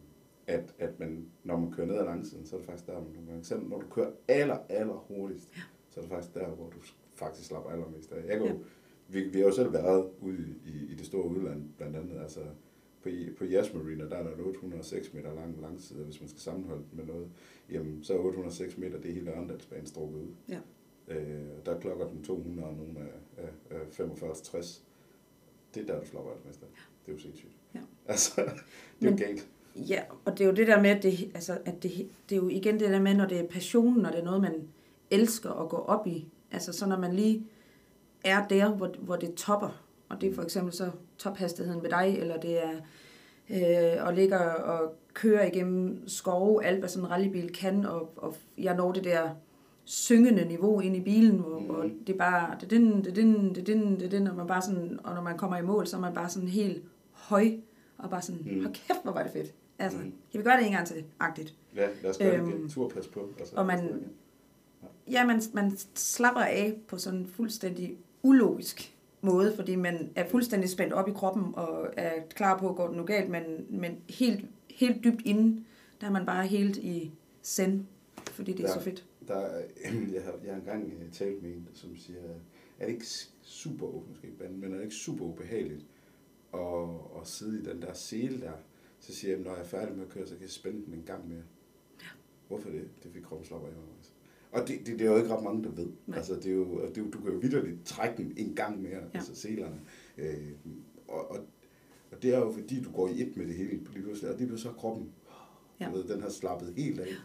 at, 0.47 0.75
at 0.79 0.99
man, 0.99 1.25
når 1.43 1.57
man 1.57 1.71
kører 1.71 1.87
ned 1.87 1.95
ad 1.95 2.05
langsiden, 2.05 2.45
så 2.45 2.55
er 2.55 2.59
det 2.59 2.65
faktisk 2.65 2.87
der, 2.87 3.01
man 3.01 3.11
nogle 3.11 3.27
gange, 3.27 3.43
selv 3.43 3.67
når 3.67 3.81
du 3.81 3.87
kører 3.87 4.11
aller, 4.27 4.57
aller 4.69 5.05
hurtigst, 5.07 5.51
ja 5.55 5.61
så 5.91 5.99
er 5.99 6.01
det 6.01 6.11
faktisk 6.11 6.33
der, 6.33 6.47
hvor 6.47 6.69
du 6.69 6.77
faktisk 7.13 7.47
slapper 7.47 7.69
allermest 7.69 8.11
af. 8.11 8.27
Jeg 8.27 8.37
kan 8.37 8.47
jo, 8.47 8.53
ja. 8.53 8.59
vi, 9.07 9.23
vi 9.23 9.39
har 9.39 9.45
jo 9.45 9.51
selv 9.51 9.73
været 9.73 10.09
ude 10.21 10.55
i, 10.65 10.91
i 10.91 10.95
det 10.95 11.05
store 11.05 11.25
udland, 11.25 11.69
blandt 11.77 11.95
andet, 11.95 12.21
altså 12.21 12.39
på, 13.03 13.09
på 13.37 13.43
Yas 13.43 13.73
Marina, 13.73 14.03
der 14.09 14.15
er 14.15 14.23
der 14.23 14.43
806 14.43 15.13
meter 15.13 15.33
lang 15.33 15.61
langside, 15.61 16.03
hvis 16.03 16.21
man 16.21 16.29
skal 16.29 16.41
sammenholde 16.41 16.83
med 16.91 17.05
noget, 17.05 17.27
jamen 17.69 18.03
så 18.03 18.13
er 18.13 18.17
806 18.17 18.77
meter, 18.77 18.97
det 18.97 19.09
er 19.09 19.13
hele 19.13 19.31
Ørndalsbanen 19.31 19.85
strukket 19.85 20.17
ud. 20.17 20.27
Ja. 20.49 20.59
Øh, 21.07 21.65
der 21.65 21.79
klokker 21.79 22.07
den 22.07 22.23
200 22.23 22.67
og 22.67 22.75
nogle 22.75 22.99
af, 22.99 23.43
af, 23.43 23.77
af 23.77 23.87
45 23.91 24.35
60. 24.43 24.83
Det 25.75 25.81
er 25.81 25.93
der, 25.93 25.99
du 25.99 26.07
slapper 26.07 26.31
alt 26.31 26.45
Ja. 26.45 26.67
Det 27.05 27.11
er 27.11 27.13
jo 27.13 27.19
sindssygt. 27.19 27.51
Ja. 27.75 27.79
Altså, 28.07 28.41
det 28.99 29.07
er 29.07 29.11
Men, 29.11 29.19
jo 29.19 29.25
galt. 29.25 29.49
Ja, 29.75 30.03
og 30.25 30.37
det 30.37 30.43
er 30.43 30.47
jo 30.47 30.55
det 30.55 30.67
der 30.67 30.81
med, 30.81 30.89
at, 30.89 31.03
det, 31.03 31.31
altså, 31.33 31.57
at 31.65 31.83
det, 31.83 32.09
det 32.29 32.35
er 32.35 32.39
jo 32.41 32.49
igen 32.49 32.79
det 32.79 32.89
der 32.89 33.01
med, 33.01 33.15
når 33.15 33.27
det 33.27 33.39
er 33.39 33.47
passionen, 33.47 34.05
og 34.05 34.11
det 34.11 34.19
er 34.19 34.23
noget, 34.23 34.41
man 34.41 34.67
elsker 35.11 35.51
at 35.51 35.69
gå 35.69 35.77
op 35.77 36.07
i. 36.07 36.27
Altså 36.51 36.73
så 36.73 36.87
når 36.87 36.97
man 36.97 37.13
lige 37.13 37.45
er 38.23 38.47
der, 38.47 38.69
hvor, 38.69 38.91
hvor 38.99 39.15
det 39.15 39.33
topper, 39.33 39.83
og 40.09 40.21
det 40.21 40.29
er 40.29 40.35
for 40.35 40.41
eksempel 40.41 40.73
så 40.73 40.91
tophastigheden 41.17 41.83
ved 41.83 41.89
dig, 41.89 42.15
eller 42.19 42.37
det 42.37 42.63
er 42.63 42.71
øh, 43.49 44.05
og 44.05 44.13
ligger 44.13 44.39
og 44.39 44.95
kører 45.13 45.45
igennem 45.45 46.07
skove, 46.07 46.65
alt 46.65 46.79
hvad 46.79 46.89
sådan 46.89 47.05
en 47.05 47.11
rallybil 47.11 47.53
kan, 47.53 47.85
og, 47.85 48.13
og 48.15 48.35
jeg 48.57 48.75
når 48.75 48.91
det 48.91 49.03
der 49.03 49.29
syngende 49.83 50.45
niveau 50.45 50.79
ind 50.79 50.95
i 50.95 51.01
bilen, 51.01 51.37
hvor, 51.37 51.59
mm. 51.59 51.65
hvor 51.65 51.89
det 52.07 52.17
bare, 52.17 52.57
det 52.61 52.69
den, 52.69 53.05
det 53.05 53.15
den, 53.15 53.55
det 53.55 53.67
den, 53.67 53.99
det 53.99 54.11
den, 54.11 54.27
og 54.27 54.35
man 54.35 54.47
bare 54.47 54.61
sådan, 54.61 54.99
og 55.03 55.15
når 55.15 55.21
man 55.21 55.37
kommer 55.37 55.57
i 55.57 55.61
mål, 55.61 55.87
så 55.87 55.97
er 55.97 56.01
man 56.01 56.13
bare 56.13 56.29
sådan 56.29 56.47
helt 56.47 56.83
høj, 57.11 57.51
og 57.97 58.09
bare 58.09 58.21
sådan, 58.21 58.41
mm. 58.45 58.61
hold 58.63 58.73
kæft, 58.73 59.03
hvor 59.03 59.11
var 59.11 59.23
det 59.23 59.31
fedt. 59.31 59.53
Altså, 59.79 59.99
mm. 59.99 60.13
kan 60.31 60.39
vi 60.39 60.43
gøre 60.43 60.57
det 60.57 60.65
en 60.65 60.71
gang 60.71 60.87
til, 60.87 61.03
agtigt. 61.19 61.55
Ja, 61.75 61.87
lad 62.01 62.09
os 62.09 62.17
gøre 62.17 62.35
øhm, 62.35 62.45
det 62.45 62.53
igen. 62.55 62.69
Tur 62.69 62.89
pas 62.89 63.07
på. 63.07 63.29
Altså, 63.39 63.55
og 63.55 63.65
man, 63.65 64.03
ja, 65.11 65.25
man, 65.25 65.41
man 65.53 65.77
slapper 65.95 66.41
af 66.41 66.77
på 66.87 66.97
sådan 66.97 67.19
en 67.19 67.27
fuldstændig 67.27 67.97
ulogisk 68.23 68.97
måde, 69.21 69.55
fordi 69.55 69.75
man 69.75 70.09
er 70.15 70.29
fuldstændig 70.29 70.69
spændt 70.69 70.93
op 70.93 71.07
i 71.07 71.11
kroppen 71.11 71.55
og 71.55 71.89
er 71.97 72.21
klar 72.29 72.57
på 72.57 72.69
at 72.69 72.75
gå 72.75 72.93
den 72.93 73.05
galt, 73.05 73.29
men, 73.29 73.43
men 73.69 73.97
helt, 74.09 74.45
helt 74.69 75.03
dybt 75.03 75.21
inde, 75.25 75.63
der 76.01 76.07
er 76.07 76.11
man 76.11 76.25
bare 76.25 76.47
helt 76.47 76.77
i 76.77 77.11
send, 77.41 77.85
fordi 78.31 78.51
det 78.51 78.65
er 78.65 78.67
ja. 78.67 78.73
så 78.73 78.79
fedt 78.79 79.05
der, 79.27 79.61
jeg, 80.15 80.23
har, 80.23 80.33
jeg 80.43 80.53
har 80.53 80.59
engang 80.59 80.93
øh, 80.93 81.11
talt 81.11 81.43
med 81.43 81.51
en, 81.51 81.67
som 81.73 81.97
siger, 81.97 82.19
er 82.79 82.85
det 82.85 82.93
ikke 82.93 83.05
super, 83.41 83.87
måske 84.09 84.27
ikke 84.27 84.49
men 84.49 84.71
er 84.71 84.75
det 84.75 84.83
ikke 84.83 84.95
super 84.95 85.25
ubehageligt 85.25 85.85
at, 86.53 86.89
at 87.21 87.27
sidde 87.27 87.59
i 87.59 87.63
den 87.63 87.81
der 87.81 87.93
sele 87.93 88.41
der? 88.41 88.53
Så 88.99 89.13
siger 89.13 89.35
jeg, 89.35 89.43
når 89.43 89.51
jeg 89.51 89.59
er 89.59 89.65
færdig 89.65 89.95
med 89.95 90.05
at 90.05 90.09
køre, 90.09 90.27
så 90.27 90.33
kan 90.33 90.41
jeg 90.41 90.49
spænde 90.49 90.85
den 90.85 90.93
en 90.93 91.03
gang 91.03 91.27
mere. 91.27 91.43
Ja. 92.01 92.07
Hvorfor 92.47 92.69
det? 92.69 92.89
Det 93.03 93.11
fik 93.11 93.21
kroppen 93.21 93.47
slapper 93.47 93.67
i 93.67 93.71
altså. 93.71 94.00
Og 94.51 94.67
det, 94.67 94.79
det, 94.85 94.99
det, 94.99 95.01
er 95.07 95.11
jo 95.11 95.17
ikke 95.17 95.35
ret 95.35 95.43
mange, 95.43 95.63
der 95.63 95.69
ved. 95.69 95.87
Nej. 96.07 96.17
Altså, 96.17 96.35
det 96.35 96.45
er 96.45 96.55
jo, 96.55 96.87
det, 96.95 97.13
du 97.13 97.19
kan 97.19 97.31
jo 97.31 97.37
vidderligt 97.37 97.85
trække 97.85 98.23
den 98.23 98.33
en 98.37 98.55
gang 98.55 98.81
mere, 98.81 98.91
ja. 98.91 99.17
altså 99.17 99.35
selerne. 99.35 99.79
Øh, 100.17 100.51
og, 101.07 101.31
og, 101.31 101.37
og 102.11 102.23
det 102.23 102.33
er 102.33 102.39
jo 102.39 102.51
fordi, 102.51 102.83
du 102.83 102.91
går 102.91 103.07
i 103.07 103.21
et 103.21 103.37
med 103.37 103.47
det 103.47 103.55
hele 103.55 103.69
lige 103.69 104.03
pludselig, 104.03 104.31
og 104.31 104.39
det 104.39 104.47
bliver 104.47 104.59
så 104.59 104.71
kroppen, 104.71 105.09
ja. 105.79 105.85
du 105.85 105.91
ved, 105.91 106.03
den 106.03 106.21
har 106.21 106.29
slappet 106.29 106.73
helt 106.77 106.99
af. 106.99 107.07
Ja 107.07 107.15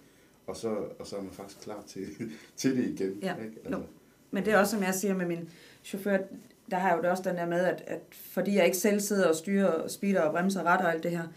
og 0.46 0.56
så, 0.56 0.68
og 0.98 1.06
så 1.06 1.16
er 1.16 1.22
man 1.22 1.32
faktisk 1.32 1.60
klar 1.60 1.82
til, 1.86 2.06
til 2.56 2.76
det 2.76 2.84
igen. 2.84 3.18
Ja, 3.22 3.34
ikke? 3.34 3.56
Altså. 3.64 3.82
Men 4.30 4.44
det 4.44 4.52
er 4.52 4.58
også, 4.58 4.70
som 4.70 4.82
jeg 4.82 4.94
siger 4.94 5.14
med 5.14 5.26
min 5.26 5.48
chauffør, 5.84 6.18
der 6.70 6.76
har 6.76 6.88
jeg 6.88 6.96
jo 6.96 7.02
det 7.02 7.10
også 7.10 7.22
den 7.22 7.36
der 7.36 7.46
med, 7.46 7.60
at, 7.60 7.82
at 7.86 8.00
fordi 8.10 8.54
jeg 8.54 8.64
ikke 8.64 8.76
selv 8.76 9.00
sidder 9.00 9.28
og 9.28 9.34
styrer 9.34 9.88
speeder 9.88 10.20
og 10.20 10.32
bremser 10.32 10.62
ret 10.62 10.80
og 10.80 10.92
alt 10.92 11.02
det 11.02 11.10
her, 11.10 11.28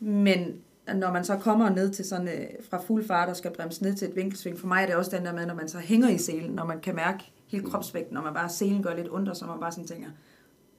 mm. 0.00 0.06
men 0.08 0.60
når 0.94 1.12
man 1.12 1.24
så 1.24 1.36
kommer 1.36 1.70
ned 1.70 1.90
til 1.90 2.04
sådan 2.04 2.28
øh, 2.28 2.46
fra 2.70 2.80
fuld 2.80 3.04
fart 3.04 3.28
og 3.28 3.36
skal 3.36 3.50
bremse 3.50 3.82
ned 3.82 3.94
til 3.94 4.08
et 4.08 4.16
vinkelsving, 4.16 4.58
for 4.58 4.66
mig 4.66 4.82
er 4.82 4.86
det 4.86 4.94
også 4.94 5.16
den 5.16 5.26
der 5.26 5.32
med, 5.32 5.46
når 5.46 5.54
man 5.54 5.68
så 5.68 5.78
hænger 5.78 6.08
i 6.08 6.18
selen, 6.18 6.50
når 6.50 6.64
man 6.64 6.80
kan 6.80 6.94
mærke 6.94 7.24
hele 7.46 7.64
mm. 7.64 7.70
kropsvægten, 7.70 8.14
når 8.14 8.22
man 8.22 8.34
bare 8.34 8.48
selen 8.48 8.82
gør 8.82 8.96
lidt 8.96 9.08
ondt, 9.10 9.36
så 9.36 9.46
man 9.46 9.60
bare 9.60 9.72
sådan 9.72 9.86
tænker, 9.86 10.08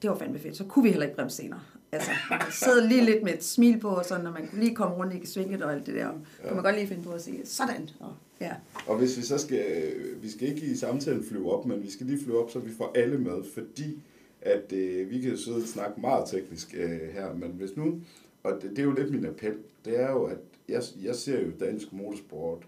det 0.01 0.09
var 0.09 0.17
fandme 0.17 0.39
fedt, 0.39 0.57
så 0.57 0.63
kunne 0.63 0.83
vi 0.83 0.89
heller 0.89 1.05
ikke 1.05 1.15
bremse 1.15 1.37
senere. 1.37 1.59
Altså, 1.91 2.11
man 2.29 2.41
sidder 2.51 2.87
lige 2.87 3.05
lidt 3.05 3.23
med 3.23 3.33
et 3.33 3.43
smil 3.43 3.79
på, 3.79 3.87
og 3.87 4.05
sådan, 4.05 4.23
når 4.23 4.31
man 4.31 4.47
kunne 4.47 4.59
lige 4.59 4.75
komme 4.75 4.95
rundt 4.95 5.13
i 5.13 5.25
svinget 5.25 5.61
og 5.61 5.73
alt 5.73 5.85
det 5.85 5.95
der. 5.95 6.05
Ja. 6.05 6.47
Kan 6.47 6.55
man 6.55 6.63
godt 6.63 6.75
lige 6.75 6.87
finde 6.87 7.03
på 7.03 7.11
at 7.11 7.21
sige, 7.21 7.45
sådan. 7.45 7.89
Og, 7.99 8.13
ja. 8.41 8.51
og 8.87 8.97
hvis 8.97 9.17
vi 9.17 9.21
så 9.21 9.37
skal, 9.37 9.93
vi 10.21 10.29
skal 10.29 10.47
ikke 10.47 10.65
i 10.65 10.75
samtalen 10.75 11.23
flyve 11.23 11.51
op, 11.51 11.65
men 11.65 11.83
vi 11.83 11.91
skal 11.91 12.05
lige 12.05 12.23
flyve 12.23 12.43
op, 12.43 12.51
så 12.51 12.59
vi 12.59 12.71
får 12.77 12.91
alle 12.95 13.17
med, 13.17 13.43
fordi 13.53 13.99
at 14.41 14.73
øh, 14.73 15.09
vi 15.09 15.21
kan 15.21 15.37
sidde 15.37 15.57
og 15.57 15.67
snakke 15.67 16.01
meget 16.01 16.29
teknisk 16.29 16.75
øh, 16.77 16.99
her, 17.13 17.33
men 17.33 17.51
hvis 17.51 17.69
nu, 17.75 18.01
og 18.47 18.61
det, 18.61 18.69
det 18.69 18.79
er 18.79 18.83
jo 18.83 18.91
lidt 18.91 19.11
min 19.11 19.25
appel, 19.25 19.57
det 19.85 19.99
er 19.99 20.11
jo, 20.11 20.23
at 20.23 20.39
jeg, 20.67 20.83
jeg 21.01 21.15
ser 21.15 21.45
jo 21.45 21.51
dansk 21.59 21.93
motorsport, 21.93 22.67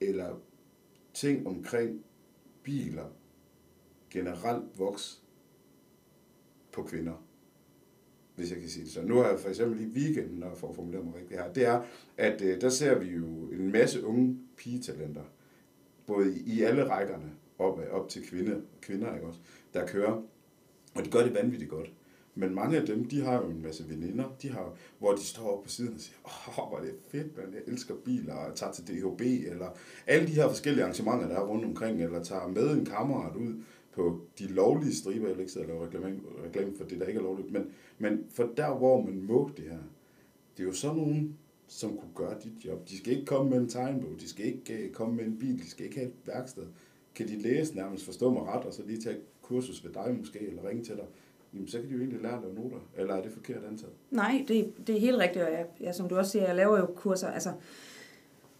eller 0.00 0.40
ting 1.14 1.46
omkring 1.46 2.04
biler, 2.62 3.06
generelt 4.10 4.78
voks 4.78 5.22
på 6.72 6.82
kvinder 6.82 7.22
hvis 8.34 8.50
jeg 8.50 8.60
kan 8.60 8.68
sige 8.68 8.84
det 8.84 8.92
så. 8.92 9.02
Nu 9.02 9.16
har 9.16 9.28
jeg 9.28 9.40
for 9.40 9.48
eksempel 9.48 9.80
i 9.80 9.84
weekenden, 9.84 10.38
når 10.38 10.46
jeg 10.46 10.56
får 10.56 10.72
formuleret 10.72 11.04
mig 11.04 11.14
rigtigt 11.14 11.40
her, 11.40 11.52
det 11.52 11.66
er, 11.66 11.82
at 12.16 12.42
øh, 12.42 12.60
der 12.60 12.68
ser 12.68 12.98
vi 12.98 13.06
jo 13.06 13.26
en 13.52 13.72
masse 13.72 14.04
unge 14.04 14.38
pigetalenter, 14.56 15.22
både 16.06 16.36
i, 16.36 16.54
i 16.56 16.62
alle 16.62 16.88
rækkerne, 16.88 17.32
op, 17.58 17.80
op 17.90 18.08
til 18.08 18.26
kvinde, 18.28 18.62
kvinder, 18.80 19.14
ikke 19.14 19.26
også, 19.26 19.40
der 19.74 19.86
kører, 19.86 20.22
og 20.94 21.04
de 21.04 21.10
gør 21.10 21.22
det 21.22 21.34
vanvittigt 21.34 21.70
godt. 21.70 21.92
Men 22.34 22.54
mange 22.54 22.76
af 22.76 22.86
dem, 22.86 23.04
de 23.04 23.20
har 23.20 23.42
jo 23.42 23.50
en 23.50 23.62
masse 23.62 23.88
veninder, 23.88 24.24
de 24.42 24.48
har, 24.48 24.76
hvor 24.98 25.12
de 25.12 25.24
står 25.24 25.62
på 25.62 25.68
siden 25.68 25.94
og 25.94 26.00
siger, 26.00 26.16
åh, 26.24 26.68
hvor 26.68 26.78
er 26.78 26.82
det 26.82 26.94
fedt, 27.08 27.36
man, 27.36 27.54
jeg 27.54 27.62
elsker 27.66 27.94
biler, 28.04 28.34
og 28.34 28.54
tager 28.54 28.72
til 28.72 28.84
DHB, 28.86 29.20
eller 29.20 29.68
alle 30.06 30.26
de 30.26 30.32
her 30.32 30.48
forskellige 30.48 30.82
arrangementer, 30.84 31.28
der 31.28 31.36
er 31.36 31.46
rundt 31.46 31.64
omkring, 31.64 32.02
eller 32.02 32.24
tager 32.24 32.46
med 32.46 32.70
en 32.70 32.84
kammerat 32.84 33.36
ud, 33.36 33.54
på 33.92 34.20
de 34.38 34.46
lovlige 34.46 34.94
striber, 34.94 35.26
jeg 35.26 35.36
vil 35.36 35.40
ikke 35.40 35.52
sidde 35.52 35.66
og 35.66 35.68
lave 35.68 35.86
reklame, 35.86 36.20
reklame 36.46 36.76
for 36.76 36.84
det, 36.84 37.00
der 37.00 37.06
ikke 37.06 37.18
er 37.18 37.22
lovligt, 37.22 37.52
men, 37.52 37.64
men 37.98 38.24
for 38.30 38.50
der, 38.56 38.74
hvor 38.74 39.02
man 39.02 39.22
må 39.22 39.50
det 39.56 39.64
her, 39.64 39.78
det 40.56 40.62
er 40.62 40.66
jo 40.66 40.72
sådan 40.72 40.96
nogen, 40.96 41.38
som 41.66 41.96
kunne 41.96 42.14
gøre 42.14 42.36
dit 42.44 42.64
job. 42.64 42.88
De 42.88 42.98
skal 42.98 43.12
ikke 43.12 43.26
komme 43.26 43.50
med 43.50 43.58
en 43.58 43.68
tegnbog, 43.68 44.10
de 44.20 44.28
skal 44.28 44.46
ikke 44.46 44.86
uh, 44.86 44.92
komme 44.92 45.14
med 45.14 45.24
en 45.24 45.38
bil, 45.38 45.58
de 45.58 45.70
skal 45.70 45.86
ikke 45.86 45.96
have 45.96 46.08
et 46.08 46.14
værksted. 46.26 46.66
Kan 47.14 47.28
de 47.28 47.42
læse 47.42 47.76
nærmest, 47.76 48.04
forstå 48.04 48.32
mig 48.32 48.42
ret, 48.42 48.64
og 48.64 48.74
så 48.74 48.82
lige 48.86 49.00
tage 49.00 49.16
kursus 49.42 49.84
ved 49.84 49.92
dig 49.92 50.14
måske, 50.18 50.40
eller 50.48 50.68
ringe 50.68 50.84
til 50.84 50.96
dig, 50.96 51.04
jamen 51.54 51.68
så 51.68 51.78
kan 51.78 51.88
de 51.88 51.92
jo 51.92 51.98
egentlig 51.98 52.22
lære 52.22 52.36
at 52.36 52.42
lave 52.42 52.54
noter. 52.54 52.78
Eller 52.96 53.14
er 53.14 53.22
det 53.22 53.32
forkert 53.32 53.64
antaget? 53.70 53.94
Nej, 54.10 54.44
det, 54.48 54.72
det 54.86 54.96
er 54.96 55.00
helt 55.00 55.18
rigtigt, 55.18 55.44
og 55.44 55.52
jeg, 55.52 55.66
ja, 55.80 55.92
som 55.92 56.08
du 56.08 56.16
også 56.16 56.30
siger, 56.30 56.46
jeg 56.46 56.56
laver 56.56 56.78
jo 56.78 56.86
kurser, 56.86 57.28
altså 57.28 57.52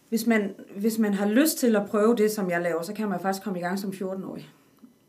hvis 0.09 0.27
man, 0.27 0.55
hvis 0.75 0.99
man 0.99 1.13
har 1.13 1.29
lyst 1.29 1.57
til 1.57 1.75
at 1.75 1.87
prøve 1.87 2.15
det, 2.15 2.31
som 2.31 2.49
jeg 2.49 2.61
laver, 2.61 2.81
så 2.81 2.93
kan 2.93 3.09
man 3.09 3.19
faktisk 3.19 3.43
komme 3.43 3.59
i 3.59 3.61
gang 3.61 3.79
som 3.79 3.89
14-årig 3.89 4.49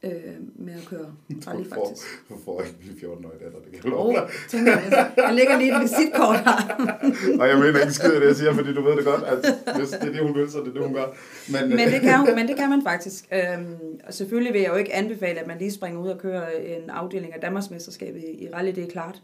øh, 0.04 0.34
med 0.66 0.72
at 0.74 0.86
køre 0.90 1.06
rally, 1.46 1.64
faktisk. 1.68 2.06
du 2.28 2.34
får 2.44 2.60
ikke 2.62 2.74
min 2.84 2.96
14-årige 2.96 3.44
datter, 3.44 3.58
det 3.58 3.72
kan 3.72 3.80
jeg 3.84 3.90
love 3.90 4.12
dig. 4.12 4.28
tænker 4.48 4.72
jeg. 4.72 5.12
Jeg 5.16 5.34
lægger 5.34 5.58
lige 5.58 5.76
et 5.76 5.82
visitkort 5.82 6.36
her. 6.36 6.58
Og 7.40 7.48
jeg 7.48 7.58
mener 7.58 7.80
ikke 7.80 7.92
skide 7.92 8.14
af 8.14 8.20
det, 8.20 8.26
jeg 8.28 8.36
siger, 8.36 8.52
fordi 8.54 8.74
du 8.74 8.82
ved 8.82 8.96
det 8.96 9.04
godt, 9.04 9.22
at 9.22 9.38
hvis 9.78 9.88
det 9.90 10.02
er 10.08 10.12
det, 10.12 10.20
hun 10.22 10.34
vil, 10.34 10.50
så 10.50 10.58
er 10.60 10.64
det 10.64 10.74
det, 10.74 10.82
hun 10.82 10.94
gør. 10.94 11.06
Men, 11.52 11.68
Men 11.70 11.80
øh, 11.80 11.92
det 11.92 12.00
kan, 12.00 12.18
hun- 12.18 12.34
men 12.38 12.48
det 12.48 12.56
kan 12.56 12.70
man 12.70 12.82
faktisk. 12.82 13.28
Øhm, 13.32 13.66
og 14.06 14.14
selvfølgelig 14.14 14.52
vil 14.52 14.60
jeg 14.60 14.70
jo 14.70 14.76
ikke 14.76 14.94
anbefale, 14.94 15.40
at 15.40 15.46
man 15.46 15.58
lige 15.58 15.72
springer 15.72 16.00
ud 16.00 16.08
og 16.08 16.18
kører 16.18 16.46
en 16.50 16.90
afdeling 16.90 17.34
af 17.34 17.40
Danmarksmesterskabet 17.40 18.20
i, 18.20 18.44
i 18.44 18.48
rally, 18.54 18.70
det 18.74 18.84
er 18.84 18.88
klart. 18.88 19.22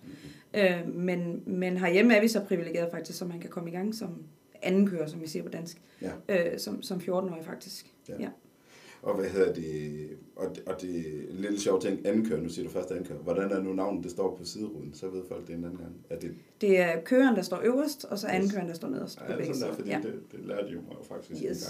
Øh, 0.54 0.94
men, 0.94 1.42
men 1.46 1.76
herhjemme 1.76 2.14
er 2.16 2.20
vi 2.20 2.28
så 2.28 2.40
privilegeret 2.40 2.88
faktisk, 2.92 3.18
så 3.18 3.24
man 3.24 3.40
kan 3.40 3.50
komme 3.50 3.70
i 3.70 3.72
gang 3.72 3.94
som 3.94 4.08
anden 4.62 4.86
kører, 4.86 5.06
som 5.06 5.20
vi 5.20 5.28
siger 5.28 5.42
på 5.42 5.48
dansk. 5.48 5.76
Ja. 6.02 6.10
Øh, 6.52 6.58
som, 6.58 6.82
som 6.82 6.98
14-årig 6.98 7.44
faktisk. 7.44 7.86
Ja. 8.08 8.14
Ja. 8.20 8.28
Og 9.02 9.14
hvad 9.16 9.28
hedder 9.30 9.52
det, 9.54 10.08
og, 10.36 10.54
det- 10.56 10.62
og 10.66 10.80
det 10.82 10.90
er 10.98 11.30
en 11.30 11.36
lille 11.36 11.60
sjov 11.60 11.80
ting, 11.82 12.06
ankør, 12.06 12.40
nu 12.40 12.48
siger 12.48 12.66
du 12.66 12.72
først 12.72 12.90
ankør. 12.90 13.14
Hvordan 13.16 13.50
er 13.50 13.60
nu 13.62 13.72
navnet, 13.72 14.02
det 14.04 14.10
står 14.10 14.36
på 14.36 14.44
sideruden, 14.44 14.94
så 14.94 15.08
ved 15.08 15.22
folk 15.28 15.46
det 15.46 15.54
en 15.54 15.64
anden 15.64 15.78
gang. 15.78 15.92
Er 16.10 16.18
det, 16.18 16.34
Det 16.60 16.78
er 16.78 17.00
køren, 17.04 17.36
der 17.36 17.42
står 17.42 17.60
øverst, 17.64 18.04
og 18.04 18.18
så 18.18 18.26
anden 18.26 18.44
Yes. 18.46 18.52
køren, 18.54 18.68
der 18.68 18.74
står 18.74 18.88
nederst 18.88 19.18
på 19.18 19.24
er 19.24 19.28
det 19.28 19.36
begge 19.38 19.54
sådan 19.54 19.70
der, 19.70 19.76
fordi 19.76 19.90
Ja. 19.90 20.00
det, 20.02 20.14
det 20.32 20.40
lærte 20.46 20.68
jo 20.72 20.80
mig 20.80 20.96
faktisk 21.08 21.42
Yes. 21.44 21.68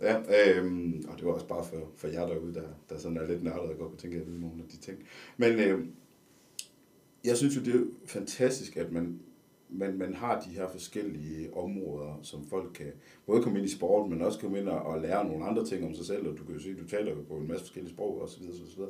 en 0.00 0.06
gang. 0.06 0.26
Ja, 0.28 0.58
øhm, 0.58 1.04
og 1.08 1.16
det 1.18 1.26
var 1.26 1.32
også 1.32 1.46
bare 1.48 1.64
for, 1.64 1.90
for 1.96 2.08
jer 2.08 2.26
derude, 2.26 2.54
der, 2.54 2.62
der 2.90 2.98
sådan 2.98 3.16
er 3.16 3.26
lidt 3.26 3.42
nørdet 3.44 3.60
og 3.70 3.78
godt 3.78 3.90
kunne 3.90 3.98
tænke 3.98 4.16
at 4.16 4.26
vide 4.26 4.40
nogle 4.40 4.62
af 4.62 4.68
de 4.70 4.76
ting. 4.76 4.98
Men 5.36 5.52
øhm, 5.60 5.88
jeg 7.24 7.36
synes 7.36 7.56
jo, 7.56 7.60
det 7.60 7.74
er 7.74 7.84
fantastisk, 8.06 8.76
at 8.76 8.92
man, 8.92 9.20
man, 9.72 9.98
man 9.98 10.14
har 10.14 10.40
de 10.40 10.50
her 10.50 10.68
forskellige 10.68 11.56
områder, 11.56 12.18
som 12.22 12.44
folk 12.44 12.72
kan 12.74 12.92
både 13.26 13.42
komme 13.42 13.58
ind 13.58 13.68
i 13.68 13.70
sport, 13.70 14.10
men 14.10 14.22
også 14.22 14.38
komme 14.38 14.58
ind 14.58 14.68
og, 14.68 14.82
og 14.82 15.00
lære 15.00 15.24
nogle 15.24 15.44
andre 15.44 15.66
ting 15.66 15.84
om 15.84 15.94
sig 15.94 16.06
selv, 16.06 16.28
og 16.28 16.38
du 16.38 16.44
kan 16.44 16.54
jo 16.54 16.60
se, 16.60 16.74
du 16.74 16.88
taler 16.88 17.10
jo 17.10 17.22
på 17.28 17.36
en 17.36 17.48
masse 17.48 17.64
forskellige 17.64 17.94
sprog 17.94 18.22
og 18.22 18.28
så 18.28 18.40
videre. 18.40 18.88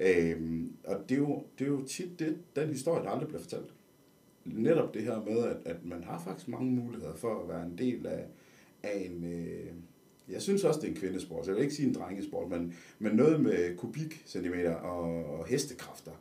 Øhm, 0.00 0.72
og 0.84 1.08
det 1.08 1.14
er, 1.14 1.18
jo, 1.18 1.42
det 1.58 1.64
er 1.64 1.68
jo 1.68 1.84
tit 1.84 2.18
det, 2.18 2.38
den 2.56 2.68
historie, 2.68 3.04
der 3.04 3.10
aldrig 3.10 3.28
bliver 3.28 3.42
fortalt. 3.42 3.74
Netop 4.44 4.94
det 4.94 5.02
her 5.02 5.24
med, 5.24 5.38
at, 5.38 5.56
at 5.64 5.84
man 5.84 6.04
har 6.04 6.22
faktisk 6.24 6.48
mange 6.48 6.72
muligheder 6.72 7.14
for 7.14 7.42
at 7.42 7.48
være 7.48 7.66
en 7.66 7.78
del 7.78 8.06
af, 8.06 8.26
af 8.82 9.10
en... 9.10 9.24
Øh, 9.24 9.66
jeg 10.28 10.42
synes 10.42 10.64
også, 10.64 10.80
det 10.80 10.86
er 10.86 10.90
en 10.90 10.98
kvindesport. 10.98 11.46
Jeg 11.46 11.54
vil 11.54 11.62
ikke 11.62 11.74
sige 11.74 11.88
en 11.88 11.94
drengesport, 11.94 12.50
men, 12.50 12.74
men 12.98 13.12
noget 13.12 13.40
med 13.40 13.76
kubikcentimeter 13.76 14.74
og, 14.74 15.24
og 15.24 15.46
hestekræfter. 15.46 16.12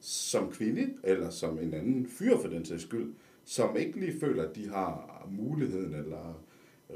Som 0.00 0.50
kvinde, 0.50 0.94
eller 1.04 1.30
som 1.30 1.58
en 1.58 1.74
anden 1.74 2.06
fyr 2.06 2.38
for 2.40 2.48
den 2.48 2.64
sags 2.64 2.82
skyld, 2.82 3.12
som 3.44 3.76
ikke 3.76 4.00
lige 4.00 4.20
føler, 4.20 4.48
at 4.48 4.56
de 4.56 4.68
har 4.68 5.26
muligheden 5.30 5.94
eller 5.94 6.42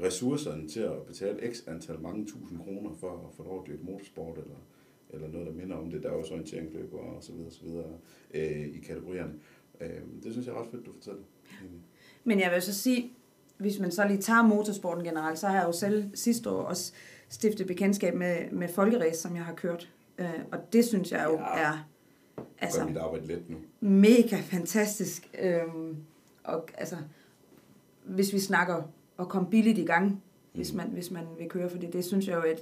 ressourcerne 0.03 0.67
til 0.67 0.79
at 0.79 1.03
betale 1.07 1.53
x 1.53 1.63
antal 1.67 1.99
mange 1.99 2.25
tusind 2.25 2.59
kroner 2.59 2.89
for 2.99 3.11
at 3.11 3.35
få 3.37 3.43
lov 3.43 3.61
at 3.61 3.67
dyrke 3.67 3.83
motorsport, 3.83 4.37
eller, 4.37 4.55
eller 5.09 5.27
noget, 5.27 5.47
der 5.47 5.53
minder 5.53 5.75
om 5.75 5.91
det. 5.91 6.03
Der 6.03 6.09
er 6.09 6.13
også 6.13 6.33
orienteringsløb 6.33 6.93
og 6.93 7.17
så 7.23 7.31
videre, 7.33 7.51
så 7.51 7.63
videre 7.63 7.85
øh, 8.33 8.67
i 8.67 8.77
kategorierne. 8.87 9.33
Øh, 9.81 9.89
det 10.23 10.31
synes 10.31 10.47
jeg 10.47 10.55
er 10.55 10.61
ret 10.61 10.67
fedt, 10.71 10.85
du 10.85 10.93
fortæller. 10.93 11.21
Men 12.23 12.39
jeg 12.39 12.51
vil 12.53 12.61
så 12.61 12.73
sige, 12.73 13.13
hvis 13.57 13.79
man 13.79 13.91
så 13.91 14.07
lige 14.07 14.21
tager 14.21 14.43
motorsporten 14.43 15.03
generelt, 15.03 15.39
så 15.39 15.47
har 15.47 15.55
jeg 15.57 15.67
jo 15.67 15.71
selv 15.71 16.09
sidste 16.13 16.49
år 16.49 16.61
også 16.61 16.93
stiftet 17.29 17.67
bekendtskab 17.67 18.15
med, 18.15 18.51
med 18.51 18.67
folkeræs, 18.67 19.17
som 19.17 19.35
jeg 19.35 19.43
har 19.45 19.53
kørt. 19.53 19.91
Øh, 20.17 20.29
og 20.51 20.73
det 20.73 20.85
synes 20.85 21.11
jeg 21.11 21.25
jo 21.29 21.33
Ja. 21.39 21.61
er 21.61 21.89
altså, 22.59 22.79
gør 22.79 22.87
mit 22.87 22.97
arbejde 22.97 23.27
let 23.27 23.49
nu. 23.49 23.57
mega 23.79 24.37
fantastisk. 24.41 25.29
Øhm, 25.41 25.95
og 26.43 26.67
altså, 26.77 26.95
hvis 28.03 28.33
vi 28.33 28.39
snakker 28.39 28.81
at 29.19 29.29
komme 29.29 29.49
billigt 29.49 29.77
i 29.77 29.85
gang, 29.85 30.23
hvis, 30.53 30.73
Mhm. 30.73 30.77
man, 30.77 30.87
hvis 30.87 31.11
man 31.11 31.23
vil 31.39 31.49
køre, 31.49 31.69
fordi 31.69 31.85
det 31.91 32.05
synes 32.05 32.27
jeg 32.27 32.35
jo 32.35 32.39
er 32.41 32.51
et 32.51 32.61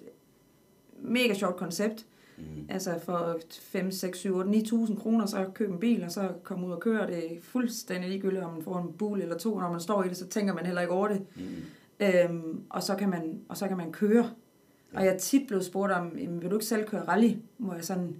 mega 1.01 1.33
sjovt 1.33 1.55
koncept. 1.55 2.05
Mm. 2.37 2.43
Altså 2.69 2.99
for 3.03 3.37
5, 3.61 3.91
6, 3.91 4.17
7, 4.19 4.35
8, 4.35 4.49
9.000 4.51 4.95
kroner, 4.99 5.25
så 5.25 5.45
køb 5.53 5.71
en 5.71 5.79
bil, 5.79 6.03
og 6.03 6.11
så 6.11 6.29
komme 6.43 6.67
ud 6.67 6.71
og 6.71 6.79
køre. 6.79 7.07
Det 7.07 7.25
er 7.33 7.41
fuldstændig 7.41 8.09
ligegyldigt, 8.09 8.43
om 8.43 8.53
man 8.53 8.63
får 8.63 8.79
en 8.79 8.93
bul 8.93 9.21
eller 9.21 9.37
to. 9.37 9.59
Når 9.59 9.71
man 9.71 9.79
står 9.79 10.03
i 10.03 10.07
det, 10.09 10.17
så 10.17 10.27
tænker 10.27 10.53
man 10.53 10.65
heller 10.65 10.81
ikke 10.81 10.93
over 10.93 11.07
det. 11.07 11.21
Mm. 11.35 11.43
Øhm, 12.05 12.61
og, 12.69 12.83
så 12.83 12.95
kan 12.95 13.09
man, 13.09 13.39
og 13.49 13.57
så 13.57 13.67
kan 13.67 13.77
man 13.77 13.91
køre. 13.91 14.29
Ja. 14.93 14.97
Og 14.99 15.05
jeg 15.05 15.17
tit 15.17 15.47
blevet 15.47 15.65
spurgt 15.65 15.91
om, 15.93 16.17
"Jamen, 16.17 16.41
vil 16.41 16.49
du 16.49 16.55
ikke 16.55 16.65
selv 16.65 16.87
køre 16.87 17.07
rally? 17.07 17.33
Hvor 17.57 17.73
jeg 17.73 17.83
sådan, 17.83 18.15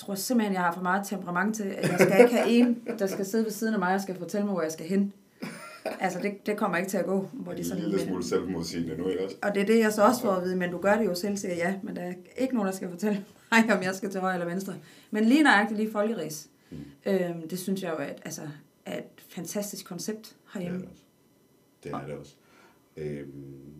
tror 0.00 0.14
simpelthen, 0.14 0.54
jeg 0.54 0.62
har 0.62 0.72
for 0.74 0.82
meget 0.82 1.06
temperament 1.06 1.56
til, 1.56 1.62
at 1.64 1.90
jeg 1.90 1.98
skal 2.00 2.20
ikke 2.20 2.34
have 2.36 2.48
en, 2.48 2.82
der 2.98 3.06
skal 3.06 3.26
sidde 3.26 3.44
ved 3.44 3.50
siden 3.52 3.74
af 3.74 3.80
mig 3.80 3.94
og 3.94 4.00
skal 4.00 4.14
fortælle 4.14 4.44
mig, 4.46 4.52
hvor 4.52 4.62
jeg 4.62 4.72
skal 4.72 4.86
hen. 4.86 5.12
Altså, 6.00 6.18
det, 6.22 6.46
det 6.46 6.56
kommer 6.56 6.76
ikke 6.76 6.90
til 6.90 6.96
at 6.98 7.04
gå. 7.06 7.28
Hvor 7.32 7.52
Det 7.52 7.56
de 7.56 7.62
er 7.62 7.66
sådan, 7.66 7.82
en 7.84 7.88
lille 7.90 8.06
smule 8.06 8.24
selvmodsigende 8.24 8.96
nu, 8.96 9.08
ikke 9.08 9.24
også? 9.24 9.36
og 9.42 9.54
det 9.54 9.62
er 9.62 9.66
det, 9.66 9.78
jeg 9.78 9.92
så 9.92 10.02
også 10.06 10.20
får 10.20 10.30
at 10.32 10.44
vide, 10.44 10.56
men 10.56 10.70
du 10.70 10.78
gør 10.78 10.96
det 10.98 11.04
jo 11.06 11.14
selv, 11.14 11.36
siger 11.36 11.54
ja, 11.54 11.74
men 11.82 11.96
der 11.96 12.02
er 12.02 12.12
ikke 12.38 12.54
nogen, 12.54 12.66
der 12.66 12.72
skal 12.76 12.90
fortælle 12.90 13.24
mig, 13.52 13.76
om 13.76 13.82
jeg 13.82 13.94
skal 13.94 14.10
til 14.10 14.20
højre 14.20 14.34
eller 14.34 14.46
venstre. 14.46 14.74
Men 15.10 15.24
lige 15.24 15.42
nøjagtigt 15.42 15.80
lige 15.80 15.92
folkeræs, 15.92 16.46
Mm. 16.72 16.76
øhm, 17.06 17.48
det 17.48 17.58
synes 17.58 17.82
jeg 17.82 17.90
jo 17.90 17.96
er, 18.04 18.06
et- 18.08 18.20
altså, 18.24 18.42
er 18.86 18.98
et 18.98 19.04
fantastisk 19.28 19.86
koncept 19.86 20.22
Det 20.22 20.32
er 20.54 20.58
herhjemme. 20.58 20.78
det 20.80 20.88
også. 20.88 21.02
Det 21.84 21.92
er 21.92 22.06
det 22.06 22.14
også. 22.14 22.34
Øhm, 22.96 23.74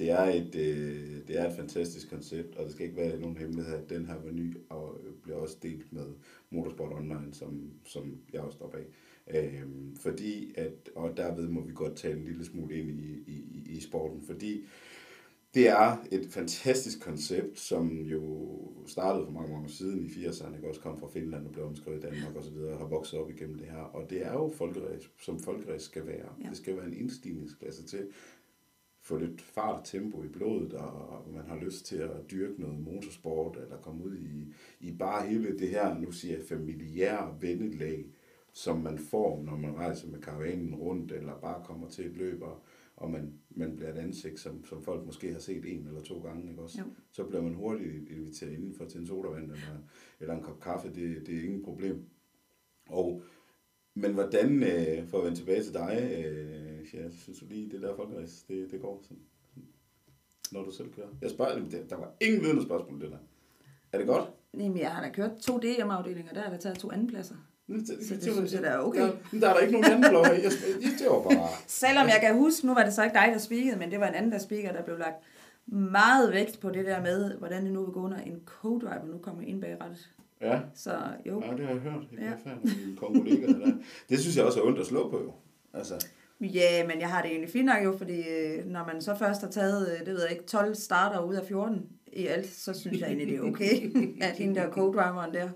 det, 0.00 0.10
er 0.10 0.22
et, 0.24 0.54
øh, 0.54 1.28
det 1.28 1.40
er 1.40 1.46
et 1.50 1.56
fantastisk 1.56 2.10
koncept, 2.10 2.56
og 2.56 2.64
det 2.64 2.72
skal 2.72 2.84
ikke 2.86 2.96
være 2.96 3.20
nogen 3.20 3.36
hemmelighed, 3.36 3.74
at 3.74 3.90
den 3.90 4.06
her 4.06 4.14
var 4.24 4.30
ny 4.32 4.56
og 4.68 5.00
øh, 5.06 5.12
bliver 5.22 5.36
også 5.38 5.56
delt 5.62 5.92
med 5.92 6.06
Motorsport 6.50 6.92
Online, 6.92 7.28
som, 7.32 7.70
som 7.84 8.16
jeg 8.32 8.40
også 8.40 8.56
står 8.56 8.68
bag. 8.70 8.84
Øhm, 9.34 9.96
fordi 9.96 10.52
at, 10.56 10.90
og 10.94 11.16
derved 11.16 11.48
må 11.48 11.60
vi 11.60 11.72
godt 11.74 11.96
tale 11.96 12.18
en 12.18 12.24
lille 12.24 12.44
smule 12.44 12.74
ind 12.78 12.90
i, 13.00 13.12
i, 13.26 13.64
i- 13.66 13.80
sporten, 13.80 14.22
fordi 14.22 14.64
det 15.54 15.68
er 15.68 16.04
et 16.12 16.26
fantastisk 16.30 17.00
koncept, 17.00 17.58
som 17.60 17.88
jo 17.98 18.48
startede 18.86 19.24
for 19.26 19.32
mange, 19.32 19.52
mange 19.52 19.64
år 19.64 19.68
siden 19.70 20.04
i 20.06 20.08
80'erne, 20.08 20.56
ikke? 20.56 20.68
også 20.68 20.80
kom 20.80 20.98
fra 21.00 21.08
Finland 21.12 21.46
og 21.46 21.52
blev 21.52 21.64
omskrevet 21.64 21.98
i 21.98 22.06
Danmark 22.06 22.36
osv., 22.36 22.56
og 22.56 22.78
har 22.78 22.86
vokset 22.86 23.18
op 23.18 23.30
igennem 23.30 23.58
det 23.58 23.66
her. 23.66 23.78
Og 23.82 24.10
det 24.10 24.26
er 24.26 24.32
jo 24.32 24.52
folkeræs, 24.56 25.10
som 25.22 25.38
folkeræs 25.40 25.82
skal 25.82 26.06
være. 26.06 26.28
Ja. 26.44 26.48
Det 26.48 26.56
skal 26.56 26.76
være 26.76 26.86
en 26.86 26.94
indstigningsklasse 26.96 27.82
til 27.86 28.06
få 29.10 29.18
lidt 29.18 29.42
fart 29.42 29.78
og 29.78 29.84
tempo 29.84 30.22
i 30.22 30.28
blodet, 30.28 30.72
og 30.72 31.24
man 31.34 31.46
har 31.46 31.56
lyst 31.56 31.86
til 31.86 31.96
at 31.96 32.30
dyrke 32.30 32.60
noget 32.60 32.80
motorsport, 32.80 33.56
eller 33.56 33.76
komme 33.76 34.04
ud 34.04 34.16
i, 34.16 34.54
i 34.80 34.92
bare 34.92 35.26
hele 35.26 35.58
det 35.58 35.68
her, 35.68 35.98
nu 35.98 36.10
siger 36.12 36.36
jeg, 36.36 36.44
familiære 36.44 37.36
vennelag, 37.40 38.06
som 38.52 38.80
man 38.80 38.98
får, 38.98 39.42
når 39.42 39.56
man 39.56 39.76
rejser 39.76 40.08
med 40.08 40.20
karavanen 40.20 40.74
rundt, 40.74 41.12
eller 41.12 41.40
bare 41.40 41.64
kommer 41.64 41.88
til 41.88 42.06
et 42.06 42.16
løb, 42.16 42.42
og, 42.42 42.62
og 42.96 43.10
man, 43.10 43.32
man 43.50 43.76
bliver 43.76 43.92
et 43.92 43.98
ansigt, 43.98 44.40
som, 44.40 44.64
som 44.64 44.82
folk 44.82 45.06
måske 45.06 45.32
har 45.32 45.40
set 45.40 45.64
en 45.72 45.86
eller 45.86 46.00
to 46.02 46.20
gange, 46.20 46.50
ikke 46.50 46.62
også? 46.62 46.78
Jo. 46.78 46.84
Så 47.12 47.24
bliver 47.24 47.42
man 47.42 47.54
hurtigt 47.54 48.10
inviteret 48.10 48.52
indenfor 48.52 48.84
til 48.84 49.00
en 49.00 49.06
sodavand, 49.06 49.44
eller, 49.44 49.78
eller 50.20 50.34
en 50.34 50.42
kop 50.42 50.60
kaffe, 50.60 50.88
det, 50.88 51.26
det 51.26 51.38
er 51.38 51.44
ingen 51.44 51.62
problem. 51.62 52.04
Og, 52.88 53.22
men 53.94 54.12
hvordan, 54.12 54.62
øh, 54.62 55.06
for 55.06 55.18
at 55.18 55.24
vende 55.24 55.38
tilbage 55.38 55.62
til 55.62 55.74
dig, 55.74 56.24
øh, 56.26 56.69
ja, 56.94 57.10
synes 57.22 57.38
du 57.38 57.44
lige, 57.48 57.70
det 57.70 57.82
der 57.82 57.96
folkeræs, 57.96 58.44
det, 58.48 58.70
det 58.70 58.80
går 58.80 59.00
sådan, 59.02 59.18
når 60.52 60.64
du 60.64 60.70
selv 60.72 60.92
kører? 60.92 61.06
Jeg 61.22 61.30
spørger, 61.30 61.58
det- 61.58 61.90
der 61.90 61.96
var 61.96 62.10
ingen 62.20 62.42
vidende 62.42 62.62
spørgsmål, 62.62 63.00
det 63.00 63.10
der. 63.10 63.16
Er 63.92 63.98
det 63.98 64.06
godt? 64.06 64.30
Jamen, 64.54 64.78
jeg 64.78 64.90
har 64.90 65.02
da 65.02 65.10
kørt 65.12 65.30
to 65.36 65.58
DM-afdelinger, 65.58 66.32
der 66.32 66.40
har 66.40 66.50
der 66.50 66.56
taget 66.58 66.78
to 66.78 66.90
andenpladser. 66.92 67.34
Det, 67.68 67.86
Så 68.08 68.14
det 68.14 68.22
synes 68.34 68.52
jeg 68.54 68.62
da 68.62 68.66
er 68.68 68.78
okay. 68.78 69.00
Der, 69.00 69.12
der 69.40 69.48
er 69.48 69.52
der 69.52 69.60
ikke 69.60 69.72
nogen 69.72 69.92
anden 69.92 70.10
blå. 70.10 70.24
Jeg, 70.24 70.42
jeg, 70.42 70.50
det 70.98 71.06
var 71.10 71.22
bare... 71.22 71.48
Selvom 71.66 72.06
jeg 72.06 72.18
kan 72.20 72.34
huske, 72.38 72.66
nu 72.66 72.74
var 72.74 72.84
det 72.84 72.92
så 72.92 73.02
ikke 73.04 73.14
dig, 73.14 73.30
der 73.32 73.38
spikede, 73.38 73.76
men 73.78 73.90
det 73.90 74.00
var 74.00 74.08
en 74.08 74.14
anden, 74.14 74.32
der 74.32 74.38
spikede, 74.38 74.72
der 74.72 74.82
blev 74.84 74.98
lagt 74.98 75.16
meget 75.66 76.32
vægt 76.32 76.60
på 76.60 76.70
det 76.70 76.86
der 76.86 77.02
med, 77.02 77.34
hvordan 77.38 77.64
det 77.64 77.72
nu 77.72 77.84
vil 77.84 77.92
gå, 77.92 78.08
når 78.08 78.16
en 78.16 78.42
co-driver 78.46 79.06
nu 79.06 79.18
kommer 79.18 79.42
ind 79.42 79.60
bag 79.60 79.76
rettet. 79.80 80.10
Ja, 80.40 80.60
Så 80.74 80.98
jo, 81.26 81.42
ja, 81.44 81.50
det 81.56 81.60
har 81.66 81.72
jeg 81.72 81.80
hørt. 81.80 82.02
Jeg 82.12 82.20
Ja. 82.20 82.50
kan 82.50 82.60
ja. 82.64 82.84
mine 82.86 82.96
kollegaer 82.96 83.58
der. 83.58 83.72
Det 84.08 84.20
synes 84.20 84.36
jeg 84.36 84.44
også 84.44 84.60
er 84.62 84.66
ondt 84.66 84.78
at 84.78 84.86
slå 84.86 85.10
på, 85.10 85.20
jo. 85.22 85.32
Altså, 85.72 86.06
Ja, 86.40 86.86
men 86.86 87.00
jeg 87.00 87.08
har 87.08 87.22
det 87.22 87.30
egentlig 87.30 87.50
fint 87.50 87.66
nok 87.66 87.84
jo, 87.84 87.94
fordi 87.98 88.18
øh, 88.20 88.66
når 88.66 88.84
man 88.92 89.02
så 89.02 89.14
først 89.18 89.40
har 89.40 89.48
taget, 89.50 89.88
øh, 89.92 90.06
det 90.06 90.14
ved 90.14 90.22
jeg 90.22 90.30
ikke, 90.32 90.44
12 90.44 90.74
starter 90.74 91.20
ud 91.24 91.34
af 91.34 91.46
14 91.46 91.82
i 92.12 92.26
alt, 92.26 92.46
så 92.52 92.72
synes 92.80 93.00
jeg 93.00 93.06
egentlig, 93.06 93.26
det 93.28 93.36
er 93.36 93.42
okay, 93.42 93.92
at 94.28 94.30
hende 94.36 94.54
der 94.54 94.68
co-driveren 94.70 95.34
der, 95.34 95.48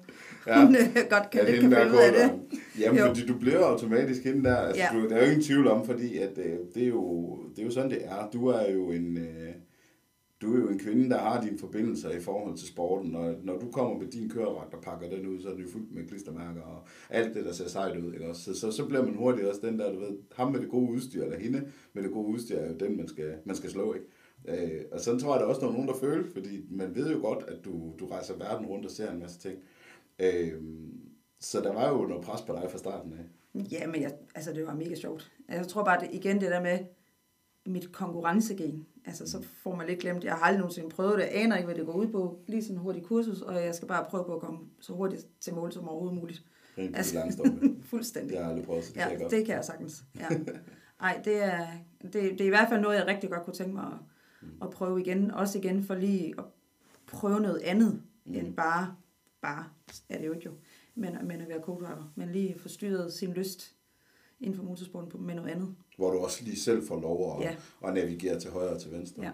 Ja. 0.47 0.64
hun 0.66 0.76
øh, 0.76 0.82
godt 1.11 1.30
kan, 1.30 1.45
lidt 1.45 1.61
kan 1.61 1.72
der 1.72 1.78
finde 1.82 1.93
ud 1.93 1.99
af 1.99 2.12
det. 2.12 2.59
Jamen, 2.80 2.99
Jo. 3.01 3.07
fordi 3.07 3.26
du 3.26 3.35
bliver 3.39 3.64
automatisk 3.64 4.24
hende 4.24 4.45
der. 4.45 4.57
Altså, 4.57 4.82
Ja. 4.93 4.99
du, 4.99 5.09
der 5.09 5.16
er 5.16 5.20
jo 5.24 5.30
ingen 5.30 5.43
tvivl 5.45 5.68
om, 5.68 5.87
fordi 5.87 6.18
at, 6.18 6.39
øh, 6.39 6.53
det, 6.74 6.82
er 6.82 6.89
jo, 6.89 7.39
det 7.57 7.62
er 7.62 7.66
jo 7.66 7.70
sådan, 7.70 7.91
det 7.91 7.99
er. 8.05 8.28
Du 8.32 8.47
er 8.49 8.70
jo 8.72 8.91
en... 8.91 9.16
Øh, 9.18 9.49
du 10.43 10.55
er 10.55 10.61
jo 10.61 10.68
en 10.68 10.78
kvinde, 10.78 11.11
der 11.11 11.18
har 11.18 11.41
dine 11.41 11.59
forbindelser 11.59 12.11
i 12.11 12.20
forhold 12.20 12.57
til 12.57 12.68
sporten, 12.68 13.14
og 13.14 13.35
når 13.43 13.59
du 13.59 13.70
kommer 13.70 13.99
med 13.99 14.07
din 14.07 14.30
køredragt 14.30 14.74
og 14.74 14.82
pakker 14.82 15.09
den 15.09 15.26
ud, 15.26 15.41
så 15.41 15.49
er 15.49 15.53
den 15.53 15.62
jo 15.62 15.68
fuldt 15.68 15.95
med 15.95 16.09
klistermærker 16.09 16.62
og 16.62 16.87
alt 17.11 17.35
det, 17.35 17.45
der 17.45 17.53
ser 17.53 17.68
sejt 17.68 17.97
ud. 17.97 18.12
Ikke? 18.12 18.28
Også? 18.28 18.43
Så, 18.43 18.61
så, 18.61 18.70
så 18.70 18.87
bliver 18.87 19.05
man 19.05 19.14
hurtigt 19.14 19.47
også 19.49 19.61
den 19.64 19.78
der, 19.78 19.93
du 19.93 19.99
ved, 19.99 20.18
ham 20.32 20.53
med 20.53 20.61
det 20.61 20.68
gode 20.68 20.93
udstyr, 20.93 21.24
eller 21.24 21.39
hende 21.39 21.68
med 21.93 22.03
det 22.03 22.12
gode 22.12 22.28
udstyr, 22.28 22.57
er 22.57 22.68
jo 22.68 22.76
den, 22.76 22.97
man 22.97 23.09
skal, 23.09 23.35
man 23.45 23.57
skal 23.57 23.70
slå. 23.70 23.95
Ikke? 23.95 24.07
Øh, 24.49 24.85
og 24.93 25.01
sådan 25.01 25.20
tror 25.20 25.35
jeg, 25.35 25.41
der 25.41 25.47
også 25.47 25.61
der 25.61 25.68
er 25.68 25.72
nogen, 25.72 25.89
der 25.89 25.95
føler, 25.95 26.24
fordi 26.32 26.66
man 26.70 26.95
ved 26.95 27.12
jo 27.12 27.18
godt, 27.20 27.45
at 27.49 27.64
du, 27.64 27.95
du 27.99 28.07
rejser 28.07 28.37
verden 28.37 28.66
rundt 28.66 28.85
og 28.85 28.91
ser 28.91 29.11
en 29.11 29.18
masse 29.18 29.39
ting. 29.39 29.59
Øh, 30.18 30.53
så 31.41 31.61
der 31.61 31.72
var 31.72 31.89
jo 31.93 32.07
noget 32.07 32.24
pres 32.24 32.43
på 32.43 32.53
dig 32.53 32.70
fra 32.70 32.78
starten 32.78 33.12
af. 33.12 33.24
Ja, 33.72 33.87
men 33.87 34.03
jeg, 34.03 34.12
altså, 34.35 34.53
det 34.53 34.66
var 34.66 34.74
mega 34.74 34.95
sjovt. 34.95 35.32
Jeg 35.49 35.68
tror 35.68 35.85
bare, 35.85 36.01
det, 36.01 36.09
igen 36.12 36.41
det 36.41 36.51
der 36.51 36.62
med, 36.62 36.78
mit 37.67 37.93
konkurrencegen. 37.93 38.87
Altså, 39.05 39.31
så 39.31 39.43
får 39.43 39.75
man 39.75 39.87
lidt 39.87 39.99
glemt, 40.01 40.25
jeg 40.25 40.33
har 40.35 40.41
aldrig 40.45 40.59
nogensinde 40.59 40.89
prøvet 40.89 41.15
det, 41.19 41.21
jeg 41.25 41.31
aner 41.35 41.57
ikke, 41.57 41.67
hvad 41.67 41.75
det 41.75 41.87
går 41.87 41.93
ud 41.93 42.07
på, 42.07 42.39
lige 42.47 42.62
sådan 42.62 42.77
en 42.77 42.81
hurtig 42.83 43.03
kursus, 43.03 43.41
og 43.41 43.55
jeg 43.65 43.75
skal 43.75 43.89
bare 43.89 44.05
prøve 44.05 44.25
på 44.25 44.35
at 44.35 44.41
komme 44.41 44.59
så 44.81 44.93
hurtigt 44.93 45.27
til 45.41 45.55
mål 45.55 45.73
som 45.73 45.89
overhovedet 45.89 46.19
muligt. 46.19 46.45
Rent 46.79 46.97
Altså, 46.97 47.19
altså, 47.19 47.53
Fuldstændig. 47.91 48.31
Det 48.31 48.39
har 48.39 48.43
jeg 48.45 48.51
aldrig 48.51 48.67
prøvet, 48.67 48.85
så 48.85 48.91
det 48.93 48.97
Ja, 48.97 49.03
kan 49.03 49.12
jeg 49.12 49.21
godt. 49.21 49.31
det 49.33 49.47
kan 49.47 49.55
jeg 49.55 49.65
sagtens. 49.65 50.05
Ja. 50.19 50.29
Ej, 51.01 51.21
det 51.25 51.43
er, 51.45 51.67
det, 52.03 52.12
det 52.12 52.41
er 52.41 52.45
i 52.45 52.49
hvert 52.49 52.69
fald 52.69 52.81
noget, 52.81 52.97
jeg 52.97 53.07
rigtig 53.07 53.31
godt 53.31 53.45
kunne 53.45 53.55
tænke 53.55 53.75
mig 53.75 53.85
at, 53.87 53.99
Mm. 54.43 54.49
at 54.62 54.71
prøve 54.71 55.01
igen. 55.01 55.31
Også 55.31 55.59
igen 55.59 55.83
for 55.85 55.95
lige 55.95 56.35
at 56.39 56.45
prøve 57.07 57.41
noget 57.41 57.59
andet, 57.59 57.93
Mm. 58.25 58.33
mm. 58.33 58.39
end 58.39 58.55
bare, 58.55 58.95
bare 59.43 59.65
er 60.09 60.19
det 60.19 60.27
jo 60.27 60.33
ikke 60.33 60.47
jo, 60.47 60.53
men, 60.95 61.17
men 61.25 61.41
at 61.41 61.49
være 61.49 61.59
co-driver. 61.61 62.12
Men 62.15 62.29
lige 62.33 62.59
forstyrret 62.59 63.12
sin 63.12 63.33
lyst 63.33 63.75
inden 64.41 64.57
for 64.57 64.65
motorsporten 64.65 65.11
på- 65.11 65.19
med 65.19 65.35
noget 65.35 65.51
andet. 65.51 65.75
Hvor 65.97 66.11
du 66.11 66.18
også 66.18 66.45
lige 66.45 66.57
selv 66.57 66.86
får 66.86 67.01
lov 67.01 67.36
at, 67.36 67.42
Ja. 67.45 67.57
at 67.88 67.95
navigere 67.95 68.40
til 68.40 68.51
højre 68.51 68.70
og 68.74 68.80
til 68.80 68.92
venstre. 68.92 69.22
Ja. 69.22 69.32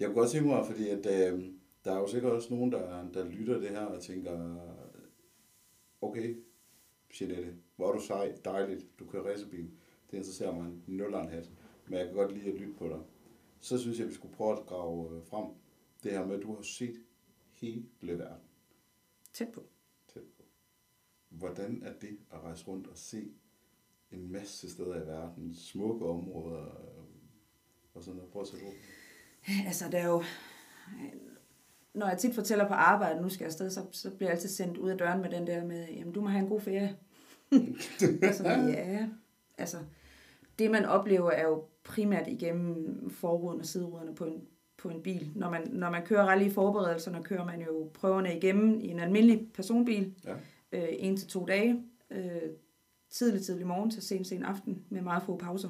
Jeg 0.00 0.06
kunne 0.08 0.16
godt 0.20 0.30
tænke 0.30 0.48
mig, 0.48 0.66
fordi 0.66 0.88
at, 0.88 1.32
øh, 1.32 1.44
der 1.84 1.92
er 1.92 1.98
jo 1.98 2.06
sikkert 2.08 2.32
også 2.32 2.54
nogen, 2.54 2.72
der, 2.72 3.08
der 3.14 3.24
lytter 3.24 3.58
det 3.60 3.68
her 3.70 3.80
og 3.84 4.02
tænker, 4.02 4.56
okay, 6.00 6.36
Jeanette, 7.20 7.54
hvor 7.76 7.88
er 7.88 7.92
du 7.92 8.00
sej, 8.00 8.34
dejligt, 8.44 8.86
du 8.98 9.04
kører 9.06 9.30
racerbil. 9.32 9.70
Det 10.10 10.16
interesserer 10.16 10.54
mig 10.54 10.66
en 10.66 10.84
nul 10.86 11.14
og 11.14 11.22
en 11.22 11.28
hat, 11.28 11.50
men 11.88 11.98
jeg 11.98 12.06
kan 12.06 12.14
godt 12.14 12.32
lide 12.32 12.52
at 12.52 12.54
lytte 12.60 12.74
på 12.78 12.88
dig. 12.88 13.00
Så 13.60 13.78
synes 13.78 13.98
jeg, 13.98 14.08
vi 14.08 14.14
skulle 14.14 14.34
prøve 14.34 14.52
at 14.60 14.66
grave 14.66 15.16
øh, 15.16 15.24
frem 15.26 15.46
det 16.02 16.12
her 16.12 16.26
med, 16.26 16.36
at 16.36 16.42
du 16.42 16.54
har 16.54 16.62
set 16.62 17.02
hele 17.50 17.84
verden 18.18 18.42
Tæt 19.32 19.48
på. 19.54 19.62
tæt 20.14 20.22
på. 20.36 20.42
Hvordan 21.28 21.82
er 21.82 21.92
det 22.00 22.18
at 22.30 22.40
rejse 22.40 22.64
rundt 22.68 22.86
og 22.86 22.96
se 22.98 23.32
en 24.10 24.32
masse 24.32 24.70
steder 24.70 25.02
i 25.02 25.06
verden, 25.06 25.54
smukke 25.54 26.06
områder 26.06 26.62
øh, 26.62 27.04
og 27.94 28.02
sådan 28.02 28.16
noget? 28.16 28.30
Prøv 28.32 28.42
at 28.42 28.48
på 28.50 28.72
Altså, 29.66 29.84
der 29.92 29.98
er 29.98 30.06
jo... 30.06 30.22
Når 31.94 32.08
jeg 32.08 32.18
tit 32.18 32.34
fortæller 32.34 32.68
på 32.68 32.74
arbejde, 32.74 33.22
nu 33.22 33.28
skal 33.28 33.44
jeg 33.44 33.48
afsted, 33.48 33.70
så, 33.70 33.80
så 33.92 34.10
bliver 34.10 34.30
jeg 34.30 34.34
altid 34.34 34.48
sendt 34.48 34.78
ud 34.78 34.90
af 34.90 34.98
døren 34.98 35.20
med 35.22 35.30
den 35.30 35.46
der 35.46 35.64
med, 35.64 35.86
jamen, 35.88 36.12
du 36.12 36.20
må 36.20 36.28
have 36.28 36.42
en 36.42 36.48
god 36.48 36.60
ferie. 36.60 36.96
altså, 38.22 38.48
ja, 38.48 39.08
altså, 39.58 39.76
det 40.58 40.70
man 40.70 40.84
oplever 40.84 41.30
er 41.30 41.48
jo 41.48 41.64
primært 41.84 42.28
igennem 42.28 43.10
forruden 43.10 43.60
og 43.60 43.66
sideruderne 43.66 44.14
på 44.14 44.24
en, 44.24 44.42
på 44.76 44.88
en 44.88 45.02
bil. 45.02 45.32
Når 45.34 45.50
man, 45.50 45.68
når 45.70 45.90
man 45.90 46.06
kører 46.06 46.22
rally 46.24 46.50
forberedelserne, 46.50 47.24
kører 47.24 47.44
man 47.44 47.60
jo 47.60 47.90
prøverne 47.94 48.36
igennem 48.36 48.80
i 48.80 48.88
en 48.88 49.00
almindelig 49.00 49.48
personbil, 49.54 50.14
Ja. 50.24 50.34
øh, 50.72 50.88
en 50.90 51.16
til 51.16 51.28
to 51.28 51.44
dage, 51.46 51.82
øh, 52.10 52.42
tidlig, 53.10 53.42
tidlig 53.42 53.66
morgen 53.66 53.90
til 53.90 54.02
sen, 54.02 54.24
sen 54.24 54.42
aften, 54.42 54.84
med 54.90 55.02
meget 55.02 55.22
få 55.22 55.36
pauser. 55.36 55.68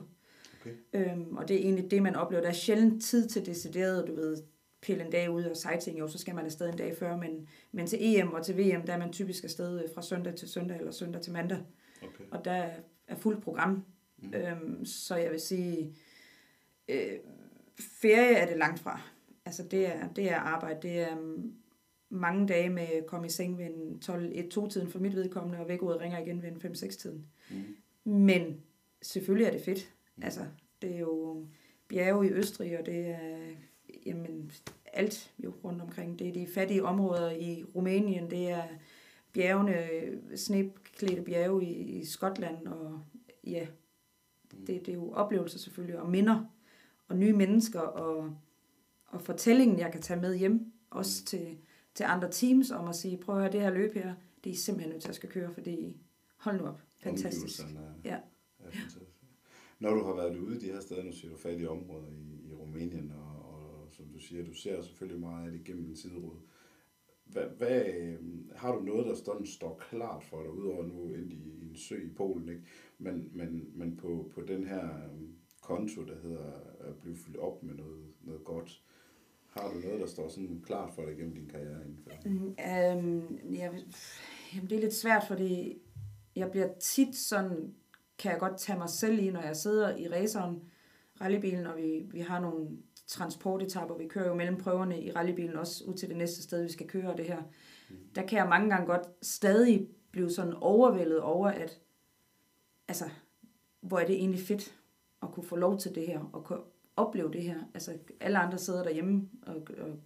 Okay. 0.61 0.73
Øhm, 0.93 1.37
og 1.37 1.49
det 1.49 1.57
er 1.57 1.61
egentlig 1.61 1.91
det, 1.91 2.03
man 2.03 2.15
oplever. 2.17 2.43
Der 2.43 2.49
er 2.49 2.53
sjældent 2.55 3.03
tid 3.03 3.29
til 3.29 3.47
decideret, 3.47 4.07
du 4.07 4.15
ved, 4.15 4.37
pille 4.83 5.05
en 5.05 5.11
dag 5.13 5.31
ud 5.31 5.45
og 5.45 5.57
sightseeing, 5.57 5.99
jo, 6.01 6.09
så 6.09 6.19
skal 6.19 6.35
man 6.35 6.45
afsted 6.45 6.69
en 6.69 6.77
dag 6.77 6.97
før, 6.97 7.17
men, 7.17 7.49
men 7.73 7.87
til 7.87 7.99
EM 8.03 8.33
og 8.33 8.45
til 8.45 8.57
VM, 8.59 8.83
der 8.87 8.93
er 8.93 8.99
man 8.99 9.13
typisk 9.13 9.45
afsted 9.45 9.83
øh, 9.83 9.89
fra 9.95 10.03
søndag 10.03 10.35
til 10.35 10.49
søndag, 10.49 10.79
eller 10.79 10.93
søndag 10.93 11.23
til 11.23 11.33
mandag, 11.33 11.59
Okay. 12.03 12.25
og 12.31 12.45
der 12.45 12.53
er- 12.53 13.17
fuldt 13.17 13.43
program. 13.43 13.85
Mm. 14.19 14.35
Øhm, 14.35 14.85
så 14.85 15.17
jeg 15.17 15.31
vil 15.31 15.41
sige, 15.41 15.95
øh, 16.89 17.13
ferie 18.01 18.35
er 18.37 18.47
det 18.47 18.57
langt 18.57 18.81
fra. 18.81 19.01
Altså 19.45 19.63
det 19.63 19.87
er, 19.87 20.09
det 20.09 20.31
er 20.31 20.37
arbejde, 20.37 20.79
det 20.89 21.01
er 21.01 21.17
mange 22.09 22.49
dage 22.49 22.71
med 22.71 22.83
at 22.83 23.07
komme 23.07 23.27
i 23.27 23.31
seng 23.31 23.59
ved 23.59 23.67
en 23.67 24.03
12-1-2-tiden 24.05 24.91
for 24.91 24.99
mit 24.99 25.17
vedkommende, 25.17 25.59
og 25.59 25.69
væk 25.69 25.83
ud 25.83 25.93
og 25.93 26.01
ringer 26.01 26.19
igen 26.19 26.43
ved 26.43 26.49
en 26.49 26.73
5-6-tiden. 26.73 27.27
Mm. 27.51 28.13
Men 28.13 28.61
selvfølgelig 29.03 29.47
er 29.47 29.53
det 29.53 29.63
fedt. 29.63 29.93
Altså, 30.23 30.41
det 30.83 30.95
er 30.95 30.99
jo 30.99 31.47
bjerge 31.89 32.27
i 32.27 32.31
Østrig, 32.31 32.79
og 32.79 32.87
det 32.87 33.09
er 33.09 33.19
jamen, 34.07 34.53
alt 34.93 35.33
jo 35.45 35.53
rundt 35.65 35.83
omkring. 35.83 36.19
Det 36.19 36.29
er 36.29 36.33
de 36.33 36.47
fattige 36.55 36.85
områder 36.85 37.31
i 37.31 37.65
Rumænien, 37.75 38.31
det 38.31 38.51
er 38.51 38.63
bjergene, 39.33 39.87
sneklædte 40.37 41.23
bjerge 41.23 41.65
i, 41.65 41.73
i 41.73 42.05
Skotland, 42.05 42.67
og 42.67 43.01
ja, 43.45 43.67
det, 44.51 44.87
det 44.87 44.89
er 44.89 44.93
jo 44.93 45.13
oplevelser 45.13 45.59
selvfølgelig, 45.59 46.01
og 46.01 46.11
minder, 46.11 46.45
og 47.09 47.17
nye 47.17 47.33
mennesker, 47.33 47.81
og, 47.81 48.37
og 49.07 49.21
fortællingen, 49.21 49.79
jeg 49.79 49.93
kan 49.93 50.03
tage 50.03 50.21
med 50.21 50.37
hjem, 50.37 50.73
også 50.91 51.25
til, 51.25 51.59
til 51.97 52.05
andre 52.05 52.31
teams, 52.31 52.71
om 52.71 52.89
at 52.89 52.95
sige, 52.97 53.17
prøv 53.19 53.35
at 53.35 53.41
høre, 53.43 53.53
det 53.53 53.61
her 53.61 53.71
løb 53.71 53.95
her, 53.95 54.15
det 54.45 54.53
er 54.53 54.57
simpelthen 54.57 54.93
nødt 54.93 55.03
til 55.03 55.09
at 55.09 55.15
skal 55.15 55.29
køre, 55.29 55.55
fordi 55.55 55.97
hold 56.37 56.59
nu 56.61 56.67
op, 56.67 56.81
fantastisk. 57.03 57.61
Er, 57.61 57.67
Ja. 58.05 58.21
er 58.59 58.71
fantastisk. 58.71 59.13
Når 59.79 59.95
du 59.95 60.03
har 60.05 60.15
været 60.15 60.37
ude 60.37 60.57
i 60.57 60.59
de 60.59 60.67
her 60.67 60.81
steder, 60.81 61.03
nu 61.03 61.13
siger 61.13 61.31
du 61.31 61.37
fattige 61.37 61.71
områder 61.71 62.09
i, 62.09 62.49
i 62.49 62.53
Rumænien, 62.53 63.13
og, 63.13 63.55
og 63.55 63.89
som 63.93 64.07
du 64.07 64.19
siger, 64.19 64.45
du 64.45 64.53
ser 64.55 64.83
selvfølgelig 64.83 65.21
meget 65.21 65.47
af 65.47 65.53
det 65.53 65.65
gennem 65.65 65.87
en 65.87 65.97
siderude. 65.97 66.41
Hvad, 67.25 67.45
hvad, 67.59 67.85
øh, 67.95 68.19
har 68.57 68.75
du 68.75 68.81
noget, 68.83 69.07
der 69.07 69.15
sådan 69.15 69.47
står 69.47 69.83
klart 69.91 70.25
for 70.25 70.43
dig, 70.43 70.51
udover 70.51 70.87
nu 70.87 71.15
ind 71.15 71.33
i, 71.33 71.37
i 71.37 71.69
en 71.69 71.77
sø 71.77 71.97
i 72.05 72.09
Polen, 72.17 72.49
ikke? 72.49 72.63
Men, 72.99 73.31
men, 73.33 73.71
men 73.75 73.97
på, 73.97 74.31
på 74.35 74.43
den 74.43 74.65
her 74.65 74.85
øh, 75.05 75.29
konto, 75.63 76.05
der 76.05 76.21
hedder 76.23 76.53
at 76.81 76.97
blive 77.01 77.17
fyldt 77.17 77.37
op 77.37 77.63
med 77.63 77.75
noget, 77.75 78.05
noget 78.21 78.45
godt, 78.45 78.83
har 79.57 79.73
du 79.73 79.79
noget, 79.79 80.01
der 80.01 80.07
står 80.07 80.29
sådan 80.29 80.63
klart 80.67 80.93
for 80.95 81.03
dig 81.03 81.17
gennem 81.17 81.35
din 81.35 81.49
karriere 81.49 81.85
inden 81.85 81.99
for 82.03 82.11
det? 82.11 82.31
Mm, 82.31 82.47
øhm, 82.47 83.55
jeg, 83.55 83.73
jamen, 84.55 84.71
det 84.71 84.77
er 84.77 84.81
lidt 84.81 84.95
svært, 84.95 85.25
fordi 85.29 85.79
jeg 86.37 86.51
bliver 86.51 86.69
tit 86.81 87.17
sådan, 87.17 87.75
kan 88.19 88.33
jeg 88.33 88.41
godt 88.41 88.59
tage 88.59 88.79
mig 88.79 88.89
selv 88.89 89.19
i, 89.19 89.31
når 89.31 89.43
jeg 89.43 89.57
sidder 89.57 89.97
i 89.97 90.09
raceren, 90.09 90.63
rallybilen, 91.21 91.67
og 91.67 91.77
vi, 91.77 92.07
vi 92.11 92.21
har 92.21 92.41
nogle 92.41 92.69
transportetapper, 93.07 93.97
vi 93.97 94.09
kører 94.09 94.29
jo 94.29 94.35
mellem 94.35 94.57
prøverne 94.57 95.03
i 95.03 95.13
rallybilen 95.13 95.57
også 95.57 95.85
ud 95.85 95.95
til 95.95 96.09
det 96.09 96.17
næste 96.17 96.43
sted, 96.43 96.63
vi 96.63 96.73
skal 96.73 96.89
køre 96.89 97.17
det 97.17 97.27
her. 97.27 97.43
Der 98.15 98.27
kan 98.27 98.39
jeg 98.39 98.49
mange 98.49 98.71
gange 98.71 98.87
godt 98.87 99.09
stadig 99.23 99.89
blive 100.11 100.31
sådan 100.31 100.55
overvældet 100.55 101.21
over, 101.21 101.49
at 101.49 101.81
altså, 102.89 103.05
hvor 103.81 103.99
er 103.99 104.07
det 104.07 104.17
egentlig 104.17 104.41
fedt 104.41 104.75
at 105.23 105.29
kunne 105.33 105.47
få 105.47 105.57
lov 105.57 105.79
til 105.79 105.95
det 105.95 106.07
her, 106.07 106.31
og 106.33 106.45
opleve 106.97 107.33
det 107.33 107.43
her. 107.43 107.61
Altså, 107.75 107.93
alle 108.21 108.39
andre 108.39 108.59
sidder 108.59 108.83
derhjemme 108.83 109.29
og, 109.43 109.55
og 109.79 109.99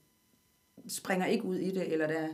springer 0.88 1.26
ikke 1.26 1.44
ud 1.44 1.56
i 1.56 1.70
det, 1.70 1.92
eller 1.92 2.06
der 2.06 2.28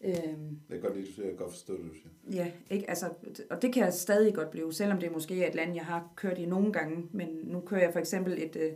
øhm, 0.00 0.60
Det 0.68 0.76
er 0.76 0.80
godt 0.80 0.94
lide, 0.96 1.06
du 1.06 1.12
siger, 1.12 1.26
jeg 1.26 1.36
kan 1.36 1.44
godt 1.44 1.52
forstå 1.52 1.76
det, 1.76 1.84
du 1.90 1.94
siger. 1.94 2.08
ja, 2.44 2.52
ikke, 2.70 2.90
altså, 2.90 3.10
og 3.50 3.62
det 3.62 3.72
kan 3.72 3.84
jeg 3.84 3.92
stadig 3.92 4.34
godt 4.34 4.50
blive, 4.50 4.72
selvom 4.72 4.98
det 5.00 5.12
måske 5.12 5.44
er 5.44 5.48
et 5.48 5.54
land, 5.54 5.74
jeg 5.74 5.84
har 5.84 6.12
kørt 6.16 6.38
i 6.38 6.46
nogle 6.46 6.72
gange, 6.72 7.08
men 7.12 7.28
nu 7.44 7.60
kører 7.60 7.80
jeg 7.82 7.92
for 7.92 8.00
eksempel 8.00 8.42
et, 8.42 8.56
øh, 8.56 8.72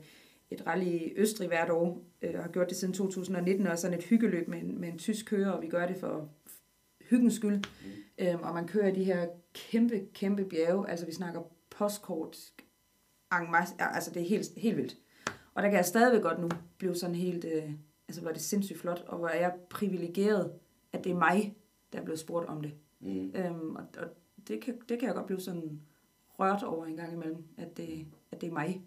et 0.51 0.67
rally 0.67 0.85
i 0.87 1.13
Østrig 1.17 1.49
hvert 1.49 1.71
år, 1.71 2.03
øh, 2.23 2.35
og 2.35 2.43
har 2.43 2.51
gjort 2.51 2.69
det 2.69 2.77
siden 2.77 2.95
2019, 2.95 3.67
og 3.67 3.73
er 3.73 3.77
sådan 3.77 3.99
et 3.99 4.05
hyggeløb 4.05 4.49
med 4.49 4.59
en, 4.59 4.81
med 4.81 4.89
en 4.89 4.99
tysk 4.99 5.27
kører, 5.27 5.51
og 5.51 5.63
vi 5.63 5.69
gør 5.69 5.87
det 5.87 5.97
for 5.97 6.29
hyggens 7.01 7.35
skyld, 7.35 7.57
mm. 7.57 8.25
øhm, 8.27 8.43
og 8.43 8.55
man 8.55 8.67
kører 8.67 8.95
de 8.95 9.05
her 9.05 9.27
kæmpe, 9.55 10.03
kæmpe 10.15 10.45
bjerge, 10.45 10.91
altså 10.91 11.07
vi 11.07 11.13
snakker 11.13 11.41
postkort, 11.71 12.37
masse- 13.33 13.75
altså 13.79 14.11
det 14.11 14.23
er 14.23 14.27
helt, 14.27 14.47
helt 14.57 14.77
vildt. 14.77 14.97
Og 15.55 15.63
der 15.63 15.69
kan 15.69 15.77
jeg 15.77 15.85
stadigvæk 15.85 16.23
godt 16.23 16.41
nu 16.41 16.49
blive 16.79 16.95
sådan 16.95 17.15
helt, 17.15 17.45
øh, 17.45 17.73
altså 18.09 18.21
hvor 18.21 18.29
er 18.29 18.35
det 18.35 18.43
sindssygt 18.43 18.79
flot, 18.79 19.05
og 19.07 19.19
hvor 19.19 19.29
er 19.29 19.41
jeg 19.41 19.55
privilegeret, 19.71 20.53
at 20.93 21.05
det 21.05 21.13
er 21.13 21.17
mig, 21.17 21.57
der 21.93 22.01
er 22.01 22.05
blevet 22.05 22.21
spurgt 22.21 22.47
om 22.47 22.63
det. 22.63 22.73
Mm. 23.01 23.33
Øhm, 23.35 23.77
og 23.77 23.87
og 23.99 24.09
det, 24.49 24.61
kan, 24.61 24.81
det 24.89 24.99
kan 24.99 25.07
jeg 25.07 25.15
godt 25.15 25.27
blive 25.27 25.41
sådan 25.41 25.81
rørt 26.39 26.63
over 26.63 26.87
en 26.87 26.97
gang 26.97 27.13
imellem, 27.13 27.45
at 27.57 27.77
det, 27.77 28.07
at 28.31 28.41
det 28.41 28.49
er 28.49 28.53
mig. 28.53 28.83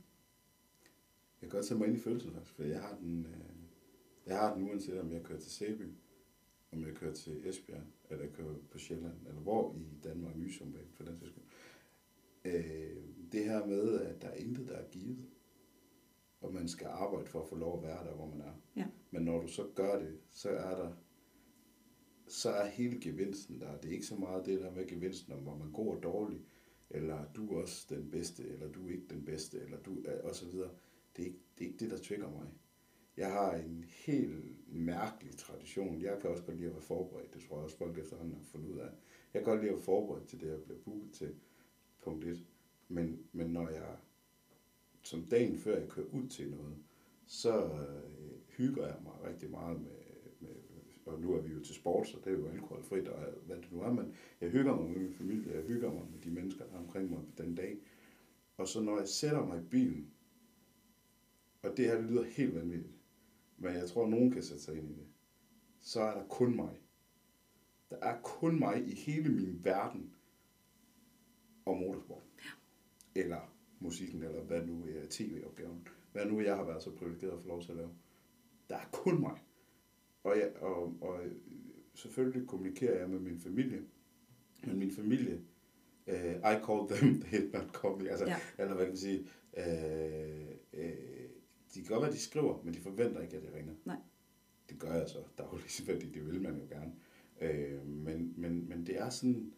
Jeg 1.42 1.50
kan 1.50 1.50
godt 1.50 1.66
sætte 1.66 1.80
mig 1.80 1.88
ind 1.88 1.98
i 1.98 2.00
følelsen 2.00 2.32
faktisk, 2.32 2.56
for 2.56 2.64
jeg 2.64 2.82
har 2.82 2.98
den, 3.02 3.26
øh, 3.26 3.56
jeg 4.26 4.38
har 4.38 4.56
den 4.56 4.70
uanset 4.70 5.00
om 5.00 5.12
jeg 5.12 5.24
kører 5.24 5.40
til 5.40 5.52
Sæby, 5.52 5.94
om 6.72 6.86
jeg 6.86 6.94
kører 6.94 7.14
til 7.14 7.48
Esbjerg, 7.50 7.82
eller 8.10 8.24
jeg 8.24 8.34
kører 8.34 8.56
på 8.72 8.78
Sjælland, 8.78 9.28
eller 9.28 9.42
hvor 9.42 9.76
i 9.76 10.00
Danmark, 10.04 10.36
Mysumbanen 10.36 10.90
for 10.94 11.04
den 11.04 11.18
sags 11.20 11.32
skyld. 11.32 11.44
Øh, 12.46 12.98
det 13.32 13.44
her 13.44 13.66
med, 13.66 14.02
at 14.02 14.22
der 14.22 14.28
er 14.28 14.36
intet, 14.36 14.68
der 14.68 14.76
er 14.76 14.88
givet, 14.92 15.26
og 16.42 16.54
man 16.54 16.68
skal 16.68 16.88
arbejde 16.88 17.28
for 17.28 17.42
at 17.42 17.50
få 17.50 17.56
lov 17.56 17.78
at 17.78 17.84
være 17.84 18.06
der, 18.06 18.14
hvor 18.16 18.28
man 18.28 18.42
er. 18.42 18.54
Ja. 18.76 18.86
Men 19.12 19.22
når 19.22 19.42
du 19.42 19.48
så 19.48 19.68
gør 19.76 20.00
det, 20.00 20.18
så 20.32 20.50
er 20.50 20.76
der 20.76 20.94
så 22.28 22.50
er 22.50 22.66
hele 22.66 23.00
gevinsten 23.02 23.62
der. 23.62 23.78
Det 23.78 23.90
er 23.90 23.94
ikke 23.94 24.06
så 24.06 24.16
meget 24.16 24.46
det 24.46 24.62
der 24.62 24.72
med 24.72 24.88
gevinsten 24.88 25.34
om, 25.34 25.40
hvor 25.40 25.56
man 25.56 25.72
går 25.72 25.96
og 25.96 26.04
dårlig, 26.04 26.42
eller 26.90 27.26
du 27.36 27.50
er 27.54 27.62
også 27.62 27.96
den 27.96 28.12
bedste, 28.12 28.44
eller 28.48 28.72
du 28.72 28.88
er 28.88 28.92
ikke 28.92 29.08
den 29.10 29.26
bedste, 29.26 29.60
eller 29.60 29.78
du 29.78 30.02
er, 30.06 30.22
og 30.22 30.36
så 30.36 30.46
videre. 30.46 30.70
Det 31.18 31.22
er, 31.22 31.28
ikke, 31.28 31.40
det 31.58 31.64
er 31.64 31.68
ikke 31.68 31.80
det, 31.80 31.92
der 31.92 31.98
trigger 31.98 32.30
mig. 32.30 32.48
Jeg 33.18 33.32
har 33.32 33.54
en 33.56 33.86
helt 34.06 34.74
mærkelig 34.74 35.38
tradition. 35.38 36.02
Jeg 36.02 36.18
kan 36.22 36.30
også 36.30 36.44
godt 36.44 36.58
lide 36.58 36.68
at 36.68 36.74
være 36.74 36.82
forberedt. 36.82 37.34
Det 37.34 37.42
tror 37.42 37.56
jeg 37.56 37.64
også, 37.64 37.78
folk 37.78 37.98
efterhånden 37.98 38.36
har 38.36 38.44
fundet 38.44 38.70
ud 38.70 38.80
af. 38.80 38.90
Jeg 39.34 39.42
kan 39.42 39.44
godt 39.44 39.60
lide 39.60 39.70
at 39.70 39.76
være 39.76 39.84
forberedt 39.84 40.28
til 40.28 40.40
det, 40.40 40.48
jeg 40.48 40.64
bliver 40.64 40.80
booket 40.80 41.12
til. 41.12 41.36
Punkt 42.02 42.26
1. 42.26 42.46
Men, 42.88 43.20
men 43.32 43.48
når 43.48 43.70
jeg, 43.70 43.96
som 45.08 45.26
dagen 45.26 45.58
før 45.58 45.78
jeg 45.78 45.90
kører 45.90 46.08
ud 46.12 46.28
til 46.28 46.50
noget, 46.50 46.78
så 47.26 47.66
øh, 47.66 48.40
hygger 48.48 48.88
jeg 48.88 48.98
mig 49.04 49.14
rigtig 49.24 49.52
meget 49.52 49.82
med, 49.82 49.92
med, 50.40 50.56
og 51.06 51.22
nu 51.22 51.34
er 51.34 51.42
vi 51.42 51.54
jo 51.54 51.64
til 51.64 51.76
sport, 51.76 52.08
så 52.08 52.18
det 52.26 52.34
er 52.34 52.38
jo 52.38 52.48
alkoholfrit 52.48 53.08
og 53.08 53.34
hvad 53.46 53.56
det 53.56 53.72
nu 53.72 53.82
er, 53.82 53.92
men 53.92 54.14
jeg 54.42 54.50
hygger 54.50 54.76
mig 54.76 54.90
med 54.90 55.00
min 55.00 55.14
familie, 55.14 55.54
jeg 55.54 55.64
hygger 55.64 55.94
mig 55.94 56.06
med 56.12 56.20
de 56.20 56.30
mennesker, 56.30 56.66
der 56.66 56.74
er 56.74 56.80
omkring 56.80 57.10
mig 57.10 57.20
den 57.38 57.56
dag. 57.56 57.78
Og 58.58 58.68
så 58.68 58.82
når 58.82 58.98
jeg 58.98 59.08
sætter 59.08 59.46
mig 59.46 59.60
i 59.60 59.66
bilen, 59.66 60.12
og 61.62 61.78
det 61.78 61.86
her 61.86 61.96
det 61.96 62.06
lyder 62.06 62.24
helt 62.24 62.56
vanvittigt, 62.56 62.94
men 63.58 63.74
jeg 63.74 63.90
tror, 63.90 64.04
at 64.04 64.10
nogen 64.10 64.32
kan 64.32 64.44
sætte 64.44 64.64
sig 64.64 64.78
ind 64.78 64.90
i 64.90 64.94
det, 64.94 65.08
så 65.82 66.02
er 66.02 66.14
der 66.14 66.28
kun 66.28 66.56
mig. 66.56 66.82
Der 67.90 67.96
er 67.96 68.22
kun 68.22 68.60
mig 68.60 68.88
i 68.88 68.96
hele 68.96 69.30
min 69.30 69.60
verden 69.64 70.14
og 71.66 71.78
motorsport. 71.78 72.24
Ja. 73.16 73.22
Eller 73.22 73.57
musikken, 73.80 74.24
eller 74.24 74.42
hvad 74.42 74.66
nu 74.66 74.86
er 74.86 75.06
tv-opgaven. 75.10 75.88
Hvad 76.12 76.26
nu 76.26 76.42
jeg 76.42 76.56
har 76.56 76.64
været 76.64 76.84
så 76.84 76.96
privilegeret 76.96 77.32
at 77.32 77.42
få 77.42 77.48
lov 77.48 77.62
til 77.62 77.72
at 77.72 77.78
lave. 77.78 77.90
Der 78.70 78.76
er 78.76 78.90
kun 78.92 79.22
mig. 79.22 79.40
Og, 80.24 80.38
jeg, 80.38 80.52
og, 80.62 80.98
og 81.02 81.20
selvfølgelig 81.94 82.48
kommunikerer 82.48 83.00
jeg 83.00 83.10
med 83.10 83.20
min 83.20 83.40
familie. 83.40 83.82
Men 84.64 84.80
min 84.80 84.92
familie, 84.92 85.42
uh, 86.08 86.14
I 86.14 86.56
call 86.66 86.88
them, 86.90 87.22
they 87.22 87.52
not 87.54 87.72
call 87.82 87.98
me. 87.98 88.10
Altså, 88.10 88.26
ja. 88.26 88.38
Eller 88.58 88.76
hvad 88.76 88.86
kan 88.86 88.92
man 88.92 88.98
sige, 88.98 89.20
uh, 89.58 89.64
uh, 90.74 91.30
de 91.74 91.82
kan 91.82 91.86
godt 91.86 92.02
være, 92.02 92.12
de 92.12 92.20
skriver, 92.20 92.62
men 92.64 92.74
de 92.74 92.80
forventer 92.80 93.22
ikke, 93.22 93.38
at 93.38 93.44
jeg 93.44 93.54
ringer. 93.54 93.74
Nej. 93.86 93.98
Det 94.70 94.80
gør 94.80 94.94
jeg 94.94 95.10
så 95.10 95.20
dagligt, 95.38 95.82
fordi 95.86 96.10
det 96.10 96.26
vil 96.26 96.42
man 96.42 96.56
jo 96.56 96.66
gerne. 96.70 96.94
Uh, 97.42 97.88
men, 97.88 98.34
men, 98.38 98.70
men 98.70 98.86
det 98.86 99.00
er 99.00 99.10
sådan, 99.10 99.54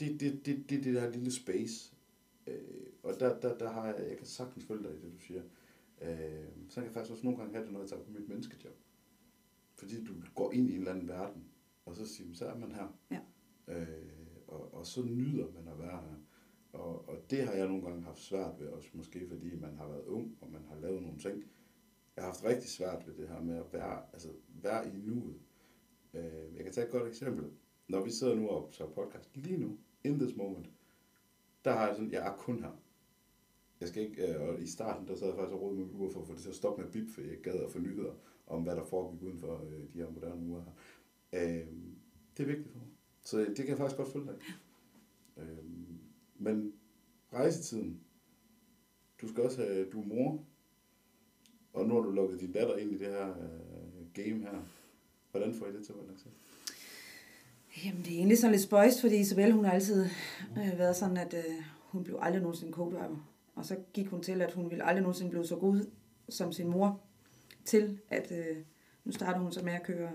det, 0.00 0.20
det, 0.20 0.46
det, 0.46 0.70
det, 0.70 0.84
det 0.84 0.94
der 0.94 1.10
lille 1.10 1.32
space. 1.32 1.94
Uh, 2.46 2.52
og 3.02 3.20
der, 3.20 3.40
der, 3.40 3.58
der 3.58 3.70
har 3.70 3.86
jeg, 3.86 4.08
jeg 4.08 4.16
kan 4.16 4.26
sagtens 4.26 4.64
følge 4.64 4.82
dig 4.82 4.92
i 4.92 5.00
det, 5.00 5.12
du 5.12 5.18
siger. 5.18 5.42
Uh, 6.00 6.08
så 6.68 6.74
kan 6.74 6.84
jeg 6.84 6.92
faktisk 6.92 7.12
også 7.12 7.24
nogle 7.24 7.38
gange 7.38 7.54
have 7.54 7.64
det, 7.64 7.72
når 7.72 7.80
jeg 7.80 7.88
tager 7.88 8.02
på 8.02 8.10
mit 8.10 8.28
menneskejob. 8.28 8.76
Fordi 9.74 10.04
du 10.04 10.12
går 10.34 10.52
ind 10.52 10.70
i 10.70 10.72
en 10.72 10.78
eller 10.78 10.92
anden 10.92 11.08
verden, 11.08 11.44
og 11.86 11.96
så 11.96 12.06
siger 12.06 12.34
så 12.34 12.46
er 12.46 12.58
man 12.58 12.72
her. 12.72 12.88
Ja. 13.10 13.20
Øh, 13.68 13.86
og, 14.48 14.74
og 14.74 14.86
så 14.86 15.02
nyder 15.02 15.46
man 15.54 15.68
at 15.68 15.78
være 15.78 16.00
her. 16.02 16.16
Og, 16.72 17.08
og 17.08 17.30
det 17.30 17.44
har 17.44 17.52
jeg 17.52 17.68
nogle 17.68 17.82
gange 17.82 18.02
haft 18.02 18.20
svært 18.20 18.60
ved, 18.60 18.68
også 18.68 18.88
måske 18.94 19.28
fordi 19.28 19.56
man 19.56 19.76
har 19.76 19.88
været 19.88 20.04
ung, 20.04 20.38
og 20.40 20.50
man 20.50 20.64
har 20.68 20.80
lavet 20.80 21.02
nogle 21.02 21.18
ting. 21.18 21.44
Jeg 22.16 22.24
har 22.24 22.30
haft 22.30 22.44
rigtig 22.44 22.68
svært 22.68 23.06
ved 23.06 23.14
det 23.14 23.28
her 23.28 23.40
med 23.40 23.56
at 23.56 23.72
være, 23.72 24.02
altså, 24.12 24.28
være 24.48 24.88
i 24.88 24.90
nuet. 24.96 25.40
Øh, 26.14 26.56
jeg 26.56 26.64
kan 26.64 26.72
tage 26.72 26.86
et 26.86 26.92
godt 26.92 27.08
eksempel. 27.08 27.50
Når 27.88 28.04
vi 28.04 28.10
sidder 28.10 28.34
nu 28.34 28.48
og 28.48 28.68
så 28.72 28.86
podcast, 28.86 29.36
lige 29.36 29.56
nu, 29.56 29.78
in 30.04 30.18
this 30.18 30.36
moment, 30.36 30.66
der 31.64 31.72
har 31.72 31.86
jeg 31.86 31.96
sådan, 31.96 32.12
jeg 32.12 32.26
er 32.26 32.36
kun 32.36 32.62
her. 32.62 32.70
Jeg 33.80 33.88
skal 33.88 34.02
ikke, 34.02 34.34
øh, 34.34 34.40
og 34.48 34.60
i 34.60 34.66
starten, 34.66 35.08
der 35.08 35.16
sad 35.16 35.26
jeg 35.26 35.36
faktisk 35.36 35.54
og 35.54 35.60
råd 35.60 35.74
med 35.74 35.84
min 35.84 35.96
ur 35.96 36.10
for 36.10 36.20
at 36.20 36.26
få 36.26 36.32
det 36.32 36.42
til 36.42 36.48
at 36.48 36.54
stoppe 36.54 36.82
med 36.82 36.92
bip, 36.92 37.08
for 37.10 37.20
jeg 37.20 37.38
gad 37.42 37.54
at 37.54 37.70
få 37.70 37.78
nyheder 37.78 38.12
om, 38.46 38.62
hvad 38.62 38.76
der 38.76 38.84
foregik 38.84 39.22
uden 39.22 39.38
for 39.38 39.64
øh, 39.64 39.92
de 39.92 39.98
her 39.98 40.10
moderne 40.10 40.46
uger 40.46 40.62
her. 40.62 40.72
Øh, 41.32 41.66
det 42.36 42.42
er 42.42 42.46
vigtigt 42.46 42.70
for 42.70 42.78
mig. 42.78 42.88
Så 43.22 43.40
øh, 43.40 43.46
det 43.46 43.56
kan 43.56 43.68
jeg 43.68 43.78
faktisk 43.78 43.96
godt 43.96 44.12
følge 44.12 44.26
dig 44.26 44.36
øh, 45.36 45.64
Men 46.38 46.72
rejsetiden, 47.32 48.00
du 49.20 49.28
skal 49.28 49.42
også 49.42 49.62
have, 49.62 49.90
du 49.90 50.00
er 50.02 50.06
mor, 50.06 50.44
og 51.72 51.88
nu 51.88 51.94
har 51.94 52.02
du 52.02 52.10
lukket 52.10 52.40
din 52.40 52.52
datter 52.52 52.76
ind 52.76 52.92
i 52.92 52.98
det 52.98 53.06
her 53.06 53.28
øh, 53.30 54.12
game 54.14 54.40
her. 54.42 54.62
Hvordan 55.30 55.54
får 55.54 55.66
I 55.66 55.72
det 55.72 55.86
til 55.86 55.92
at 55.92 55.98
være 55.98 56.16
Jamen, 57.84 58.04
det 58.04 58.12
er 58.12 58.16
egentlig 58.16 58.38
sådan 58.38 58.52
lidt 58.52 58.62
spøjst, 58.62 59.00
fordi 59.00 59.16
Isabel, 59.16 59.52
hun 59.52 59.64
har 59.64 59.72
altid 59.72 60.06
øh, 60.58 60.78
været 60.78 60.96
sådan, 60.96 61.16
at 61.16 61.34
øh, 61.34 61.54
hun 61.78 62.04
blev 62.04 62.18
aldrig 62.22 62.42
nogensinde 62.42 62.72
co-driver. 62.72 63.16
Og 63.54 63.64
så 63.64 63.76
gik 63.92 64.06
hun 64.06 64.22
til, 64.22 64.42
at 64.42 64.52
hun 64.52 64.70
ville 64.70 64.84
aldrig 64.84 65.02
nogensinde 65.02 65.30
blive 65.30 65.46
så 65.46 65.56
god 65.56 65.86
som 66.28 66.52
sin 66.52 66.68
mor, 66.68 67.00
til 67.64 67.98
at 68.10 68.32
øh, 68.32 68.56
nu 69.04 69.12
starter 69.12 69.40
hun 69.40 69.52
så 69.52 69.64
med 69.64 69.72
at 69.72 69.82
køre 69.82 70.10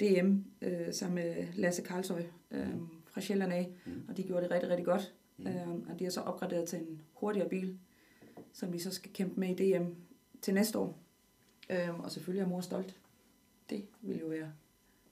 DM 0.00 0.36
øh, 0.62 0.94
sammen 0.94 1.14
med 1.14 1.46
Lasse 1.54 1.82
Karlsøj 1.82 2.22
øh, 2.50 2.68
fra 3.06 3.20
Sjælland 3.20 3.52
af, 3.52 3.72
mm. 3.86 4.04
og 4.08 4.16
de 4.16 4.22
gjorde 4.22 4.42
det 4.42 4.50
rigtig, 4.50 4.70
rigtig 4.70 4.86
godt. 4.86 5.14
Mm. 5.36 5.46
Øh, 5.46 5.68
og 5.68 5.98
de 5.98 6.04
har 6.04 6.10
så 6.10 6.20
opgraderet 6.20 6.68
til 6.68 6.78
en 6.78 7.02
hurtigere 7.12 7.48
bil, 7.48 7.78
som 8.52 8.72
de 8.72 8.80
så 8.80 8.90
skal 8.90 9.12
kæmpe 9.12 9.40
med 9.40 9.60
i 9.60 9.72
DM 9.72 9.84
til 10.42 10.54
næste 10.54 10.78
år. 10.78 10.98
Øh, 11.70 12.00
og 12.00 12.10
selvfølgelig 12.10 12.42
er 12.42 12.48
mor 12.48 12.60
stolt. 12.60 12.96
Det 13.70 13.84
vil 14.02 14.18
jo 14.18 14.26
være 14.26 14.52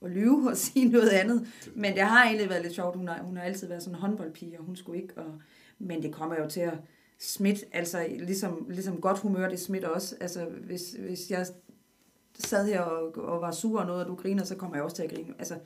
at 0.03 0.11
lyve 0.11 0.51
og 0.51 0.57
sige 0.67 0.89
noget 0.89 1.09
andet. 1.09 1.47
Men 1.75 1.93
det 1.93 2.03
har 2.03 2.25
egentlig 2.25 2.49
været 2.49 2.63
lidt 2.63 2.75
sjovt. 2.75 2.97
Hun 2.97 3.09
har, 3.09 3.23
hun 3.23 3.37
har 3.37 3.45
altid 3.45 3.69
været 3.69 3.83
sådan 3.83 3.95
en 3.95 4.01
håndboldpige, 4.01 4.59
og 4.59 4.65
hun 4.65 4.77
skulle 4.77 5.03
ikke. 5.03 5.15
Og, 5.17 5.41
men 5.79 6.03
det 6.03 6.15
kommer 6.15 6.37
jo 6.37 6.49
til 6.49 6.61
at 6.61 6.79
smitte, 7.19 7.67
altså 7.73 8.07
ligesom, 8.19 8.67
ligesom 8.69 9.01
godt 9.01 9.19
humør, 9.19 9.49
det 9.49 9.61
smitter 9.61 9.89
også. 9.89 10.17
Altså 10.21 10.45
hvis, 10.45 10.93
hvis 10.99 11.31
jeg 11.31 11.47
sad 12.39 12.67
her 12.67 12.81
og, 12.81 13.17
og 13.17 13.41
var 13.41 13.51
sur 13.51 13.81
og 13.81 13.87
noget, 13.87 14.03
og 14.03 14.09
du 14.09 14.15
griner, 14.15 14.45
så 14.45 14.57
kommer 14.57 14.77
jeg 14.77 14.85
også 14.85 14.97
til 14.97 15.03
at 15.03 15.11
grine. 15.11 15.35
Altså, 15.39 15.59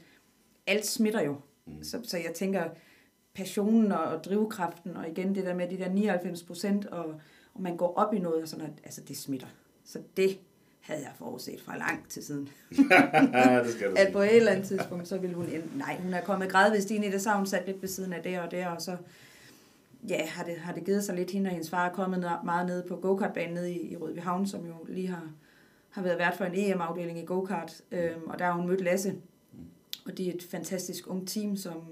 alt 0.67 0.87
smitter 0.87 1.23
jo. 1.23 1.37
Mm. 1.67 1.83
Så, 1.83 2.01
så 2.03 2.19
jeg 2.19 2.33
tænker, 2.35 2.65
passionen 3.35 3.93
og, 3.93 4.05
og 4.05 4.25
drivkraften, 4.25 4.97
og 4.97 5.09
igen 5.09 5.35
det 5.35 5.45
der 5.45 5.55
med 5.55 5.69
de 5.69 5.79
der 5.79 5.89
99 5.89 6.43
procent, 6.43 6.87
og, 6.87 7.21
og 7.55 7.63
man 7.63 7.77
går 7.77 7.95
op 7.95 8.15
i 8.15 8.19
noget, 8.19 8.43
og 8.43 8.49
sådan, 8.49 8.67
at, 8.67 8.73
altså 8.85 9.01
det 9.09 9.17
smitter. 9.17 9.47
Så 9.85 9.99
det 10.17 10.39
havde 10.85 11.01
jeg 11.01 11.13
forudset 11.19 11.61
fra 11.61 11.79
lang 11.79 12.09
tid 12.09 12.23
siden. 12.23 12.49
det 12.71 13.75
skal 13.75 13.91
du 13.91 13.95
at 14.07 14.13
på 14.13 14.21
et 14.21 14.37
eller 14.37 14.53
andet 14.53 14.69
tidspunkt, 14.69 15.09
så 15.09 15.19
ville 15.19 15.37
hun... 15.37 15.47
Nej, 15.75 15.97
hun 16.03 16.15
er 16.15 16.21
kommet 16.21 16.51
gradvist 16.51 16.91
ind 16.91 17.05
i 17.05 17.11
det, 17.11 17.23
så 17.23 17.31
hun 17.31 17.47
sat 17.47 17.67
lidt 17.67 17.83
ved 17.83 17.89
siden 17.89 18.13
af 18.13 18.23
det 18.23 18.41
og 18.41 18.51
det, 18.51 18.67
og 18.67 18.83
så 18.83 18.97
ja, 20.09 20.27
har 20.27 20.45
det, 20.45 20.57
har 20.57 20.73
det 20.73 20.85
givet 20.85 21.05
sig 21.05 21.15
lidt. 21.15 21.31
Hende 21.31 21.49
og 21.49 21.53
hendes 21.53 21.71
far 21.71 21.89
er 21.89 21.93
kommet 21.93 22.39
meget 22.45 22.67
ned 22.67 22.89
på 22.89 22.97
go-kart-banen 22.97 23.55
nede 23.55 23.73
i, 23.73 23.93
i 23.93 23.97
Rødby 23.97 24.19
Havn, 24.19 24.47
som 24.47 24.67
jo 24.67 24.75
lige 24.89 25.09
har 25.09 25.29
har 25.95 26.03
været 26.03 26.19
vært 26.19 26.35
for 26.37 26.45
en 26.45 26.55
EM-afdeling 26.55 27.19
i 27.19 27.25
go-kart, 27.25 27.81
øh, 27.93 28.11
og 28.27 28.39
der 28.39 28.45
har 28.45 28.53
hun 28.53 28.67
mødt 28.67 28.81
Lasse. 28.81 29.15
Og 30.07 30.19
det 30.19 30.29
er 30.29 30.35
et 30.35 30.43
fantastisk 30.51 31.11
ung 31.11 31.29
team, 31.29 31.57
som, 31.57 31.83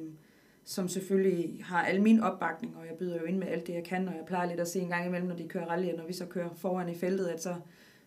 som 0.65 0.89
selvfølgelig 0.89 1.65
har 1.65 1.85
al 1.85 2.03
min 2.03 2.21
opbakning, 2.21 2.77
og 2.77 2.87
jeg 2.87 2.95
byder 2.99 3.19
jo 3.21 3.25
ind 3.25 3.39
med 3.39 3.49
alt 3.49 3.67
det, 3.67 3.75
jeg 3.75 3.85
kan, 3.85 4.09
og 4.09 4.15
jeg 4.15 4.25
plejer 4.27 4.49
lidt 4.49 4.61
at 4.61 4.69
se 4.69 4.81
en 4.81 4.89
gang 4.89 5.07
imellem, 5.07 5.29
når 5.29 5.37
de 5.37 5.49
kører 5.49 5.67
rally, 5.67 5.89
og 5.89 5.99
når 5.99 6.07
vi 6.07 6.13
så 6.13 6.27
kører 6.27 6.49
foran 6.57 6.89
i 6.89 6.95
feltet, 6.95 7.27
at 7.27 7.43
så, 7.43 7.55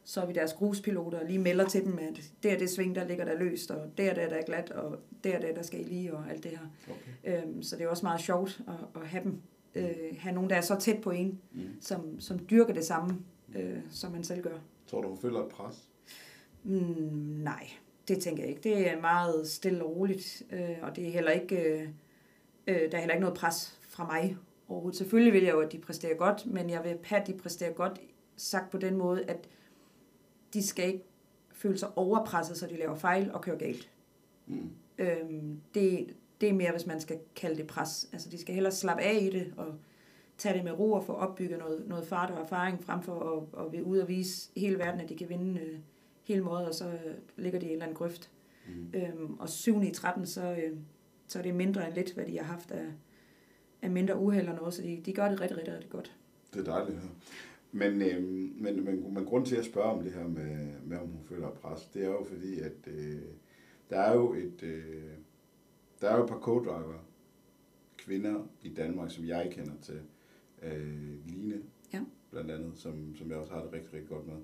så 0.06 0.22
er 0.22 0.26
vi 0.26 0.34
deres 0.34 0.54
gruspiloter 0.54 1.20
og 1.20 1.26
lige 1.26 1.40
melder 1.40 1.68
til 1.68 1.86
dem, 1.86 2.00
at 2.00 2.22
det 2.44 2.52
er 2.52 2.58
det 2.58 2.70
sving, 2.70 2.96
der 2.96 3.08
ligger 3.08 3.26
der 3.26 3.38
løst, 3.38 3.72
og 3.72 3.98
det 3.98 4.10
er 4.10 4.14
det, 4.14 4.30
der 4.30 4.36
er 4.36 4.46
glat, 4.46 4.72
og 4.72 5.00
det 5.24 5.36
er 5.36 5.40
det, 5.40 5.56
der 5.56 5.62
skal 5.62 5.80
I 5.80 5.84
lige, 5.84 6.14
og 6.14 6.30
alt 6.30 6.44
det 6.44 6.52
her. 6.52 6.68
Okay. 6.90 7.44
Øhm, 7.44 7.64
så 7.64 7.76
det 7.76 7.84
er 7.84 7.88
også 7.88 8.06
meget 8.06 8.22
sjovt 8.22 8.62
at, 8.68 9.02
at 9.02 9.08
have 9.08 9.24
dem, 9.24 9.42
øh, 9.76 10.18
have 10.20 10.36
nogen, 10.36 10.50
der 10.50 10.56
er 10.56 10.62
så 10.62 10.80
tæt 10.80 11.02
på 11.02 11.12
en, 11.12 11.40
mm. 11.52 11.62
som, 11.82 12.20
som 12.20 12.40
dyrker 12.50 12.74
det 12.74 12.86
samme, 12.86 13.18
øh, 13.56 13.78
som 13.92 14.12
man 14.12 14.24
selv 14.24 14.42
gør. 14.42 14.58
Tror 14.88 15.02
du, 15.02 15.08
hun 15.08 15.18
føler 15.18 15.40
et 15.40 15.50
pres? 15.50 15.90
Mm, 16.64 16.72
nej, 17.44 17.68
det 18.08 18.20
tænker 18.20 18.44
jeg 18.44 18.50
ikke. 18.50 18.62
Det 18.62 18.90
er 18.92 19.02
meget 19.02 19.48
stille 19.48 19.84
og 19.84 19.96
roligt, 19.96 20.44
øh, 20.52 20.76
og 20.82 20.96
det 20.96 21.08
er 21.08 21.12
heller 21.12 21.32
ikke, 21.32 21.56
øh, 21.56 21.90
øh, 22.68 22.92
der 22.92 22.98
er 22.98 23.00
heller 23.00 23.14
ikke 23.14 23.22
noget 23.22 23.38
pres 23.38 23.80
fra 23.82 24.06
mig 24.06 24.38
overhovedet. 24.68 24.98
Selvfølgelig 24.98 25.34
vil 25.34 25.44
jeg 25.44 25.54
jo, 25.54 25.60
at 25.60 25.72
de 25.72 25.78
præsterer 25.78 26.16
godt, 26.16 26.46
men 26.46 26.70
jeg 26.70 26.84
vil 26.84 26.98
have, 27.04 27.22
at 27.22 27.28
de 27.28 27.34
præsterer 27.34 27.74
godt 27.74 28.02
sagt 28.38 28.72
på 28.72 28.78
den 28.78 28.98
måde, 28.98 29.24
at 29.24 29.50
de 30.56 30.68
skal 30.68 30.88
ikke 30.88 31.06
føle 31.54 31.78
sig 31.78 31.98
overpresset, 31.98 32.58
så 32.58 32.68
de 32.68 32.78
laver 32.78 32.96
fejl 32.96 33.32
og 33.34 33.42
kører 33.42 33.58
galt. 33.58 33.90
Mm. 34.48 34.70
Øhm, 34.98 35.62
det, 35.74 36.16
det 36.42 36.50
er 36.50 36.54
mere, 36.54 36.72
hvis 36.72 36.86
man 36.86 37.02
skal 37.02 37.20
kalde 37.36 37.58
det 37.58 37.68
pres. 37.68 38.10
Altså, 38.14 38.30
de 38.30 38.38
skal 38.38 38.54
hellere 38.54 38.74
slappe 38.74 39.04
af 39.04 39.20
i 39.22 39.30
det 39.30 39.54
og 39.58 39.76
tage 40.38 40.56
det 40.56 40.64
med 40.64 40.72
ro 40.72 40.92
og 40.92 41.04
få 41.04 41.14
opbygget 41.14 41.60
noget, 41.60 41.88
noget 41.88 42.08
fart 42.08 42.32
og 42.32 42.42
erfaring, 42.42 42.84
frem 42.84 43.02
for 43.02 43.48
at, 43.56 43.66
at 43.66 43.72
vil 43.72 43.84
ud 43.84 43.98
og 43.98 44.08
vise 44.08 44.50
hele 44.58 44.78
verden, 44.78 45.00
at 45.00 45.10
de 45.10 45.16
kan 45.16 45.30
vinde 45.30 45.62
øh, 45.62 45.80
hele 46.24 46.42
måde, 46.42 46.68
og 46.68 46.74
så 46.76 46.86
øh, 46.86 47.16
ligger 47.38 47.60
de 47.60 47.66
i 47.66 47.70
en 47.70 47.74
eller 47.74 47.86
anden 47.86 47.98
grøft. 47.98 48.32
Mm. 48.68 48.90
Øhm, 48.94 49.40
og 49.40 49.50
7. 49.50 49.82
i 49.82 49.92
13, 49.92 50.26
så, 50.26 50.52
øh, 50.52 50.78
så 51.28 51.40
er 51.40 51.44
det 51.44 51.56
mindre 51.56 51.88
end 51.88 51.96
lidt, 51.96 52.14
hvad 52.14 52.26
de 52.26 52.38
har 52.38 52.46
haft 52.46 52.72
af, 52.72 52.86
af 53.82 53.90
mindre 53.90 54.18
uheld 54.18 54.50
og 54.50 54.56
noget, 54.56 54.74
så 54.74 54.82
de, 54.82 55.02
de 55.06 55.14
gør 55.14 55.30
det 55.30 55.42
rigtig, 55.42 55.58
rigtig, 55.58 55.74
rigtig 55.74 55.90
godt. 55.90 56.16
Det 56.54 56.68
er 56.68 56.72
dejligt 56.72 57.00
her. 57.00 57.10
Men, 57.76 58.02
øh, 58.02 58.24
men, 58.62 58.86
men, 58.86 59.14
men 59.14 59.26
grund 59.26 59.46
til 59.46 59.56
at 59.56 59.66
spørge 59.66 59.92
om 59.92 60.04
det 60.04 60.12
her 60.14 60.28
med, 60.28 60.68
med 60.84 60.98
om 60.98 61.08
hun 61.08 61.24
føler 61.24 61.50
pres, 61.50 61.86
det 61.94 62.04
er 62.04 62.10
jo 62.10 62.24
fordi, 62.24 62.60
at 62.60 62.88
øh, 62.88 63.22
der 63.90 64.00
er 64.00 64.14
jo 64.14 64.34
et, 64.34 64.64
øh, 64.64 65.04
der 66.02 66.10
er 66.10 66.18
jo 66.18 66.24
et 66.24 66.30
par 66.30 66.40
co-driver, 66.40 67.00
kvinder 67.98 68.48
i 68.64 68.70
Danmark, 68.70 69.12
som 69.12 69.26
jeg 69.26 69.50
kender 69.52 69.74
til, 69.82 70.00
øh, 70.62 71.28
Line, 71.28 71.62
ja. 71.94 72.02
blandt 72.32 72.52
andet, 72.52 72.72
som, 72.76 73.16
som 73.16 73.30
jeg 73.30 73.38
også 73.38 73.54
har 73.54 73.62
det 73.62 73.74
rigtig, 73.74 73.94
rigtig 73.94 74.10
godt 74.10 74.28
med. 74.28 74.36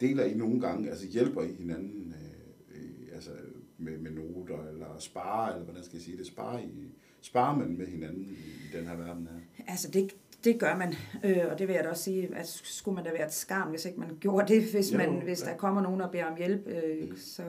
Deler 0.00 0.24
I 0.24 0.34
nogle 0.34 0.60
gange, 0.60 0.90
altså 0.90 1.06
hjælper 1.06 1.42
I 1.42 1.52
hinanden, 1.52 2.14
øh, 2.14 2.82
øh, 2.82 3.14
altså 3.14 3.30
med, 3.78 3.98
med 3.98 4.10
noter, 4.10 4.68
eller 4.68 4.98
sparer, 4.98 5.52
eller 5.52 5.64
hvordan 5.64 5.84
skal 5.84 5.96
jeg 5.96 6.02
sige 6.02 6.16
det, 6.16 6.26
sparer, 6.26 6.58
I, 6.58 6.94
sparer 7.20 7.56
man 7.56 7.78
med 7.78 7.86
hinanden 7.86 8.24
i, 8.24 8.34
i 8.34 8.76
den 8.76 8.86
her 8.86 8.96
verden 8.96 9.26
her? 9.26 9.64
Altså 9.66 9.90
det, 9.90 10.16
det 10.44 10.58
gør 10.58 10.76
man, 10.76 10.94
øh, 11.24 11.44
og 11.50 11.58
det 11.58 11.68
vil 11.68 11.74
jeg 11.74 11.84
da 11.84 11.88
også 11.88 12.02
sige, 12.02 12.36
at 12.36 12.48
skulle 12.48 12.94
man 12.94 13.04
da 13.04 13.10
være 13.12 13.26
et 13.26 13.32
skarn, 13.32 13.70
hvis 13.70 13.84
ikke 13.84 14.00
man 14.00 14.16
gjorde 14.20 14.54
det, 14.54 14.70
hvis, 14.72 14.92
jo, 14.92 14.98
man, 14.98 15.22
hvis 15.22 15.42
ja. 15.42 15.50
der 15.50 15.56
kommer 15.56 15.82
nogen 15.82 16.00
og 16.00 16.10
beder 16.10 16.24
om 16.24 16.36
hjælp, 16.36 16.66
øh, 16.66 17.10
mm. 17.10 17.16
så 17.16 17.42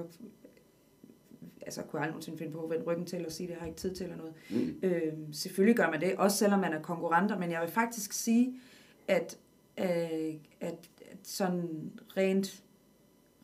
altså, 1.61 1.81
kunne 1.81 1.99
jeg 1.99 2.01
aldrig 2.01 2.11
nogensinde 2.11 2.37
finde 2.37 2.51
på 2.51 2.63
at 2.63 2.69
vende 2.69 2.85
ryggen 2.85 3.05
til 3.05 3.25
og 3.25 3.31
sige, 3.31 3.47
at 3.47 3.51
jeg 3.51 3.59
har 3.59 3.67
ikke 3.67 3.79
tid 3.79 3.95
til 3.95 4.03
eller 4.03 4.17
noget. 4.17 4.33
Mm. 4.49 4.79
Øh, 4.83 5.13
selvfølgelig 5.31 5.75
gør 5.75 5.91
man 5.91 6.01
det, 6.01 6.15
også 6.15 6.37
selvom 6.37 6.59
man 6.59 6.73
er 6.73 6.81
konkurrenter, 6.81 7.39
men 7.39 7.51
jeg 7.51 7.61
vil 7.61 7.69
faktisk 7.69 8.13
sige, 8.13 8.53
at, 9.07 9.37
øh, 9.77 9.85
at, 10.59 10.89
at 11.11 11.17
sådan 11.23 11.91
rent 12.17 12.63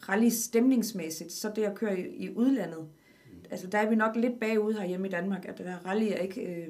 rally 0.10 0.30
stemningsmæssigt, 0.30 1.32
så 1.32 1.52
det 1.56 1.64
at 1.64 1.76
køre 1.76 2.00
i, 2.00 2.26
i 2.26 2.36
udlandet, 2.36 2.80
mm. 2.80 3.38
altså 3.52 3.68
der 3.68 3.78
er 3.78 3.90
vi 3.90 3.96
nok 3.96 4.16
lidt 4.16 4.40
bagud 4.40 4.74
herhjemme 4.74 5.08
i 5.08 5.12
Danmark, 5.12 5.46
at 5.46 5.58
det 5.58 5.66
der 5.66 5.86
rally 5.86 6.06
er 6.06 6.18
ikke 6.18 6.42
øh, 6.42 6.70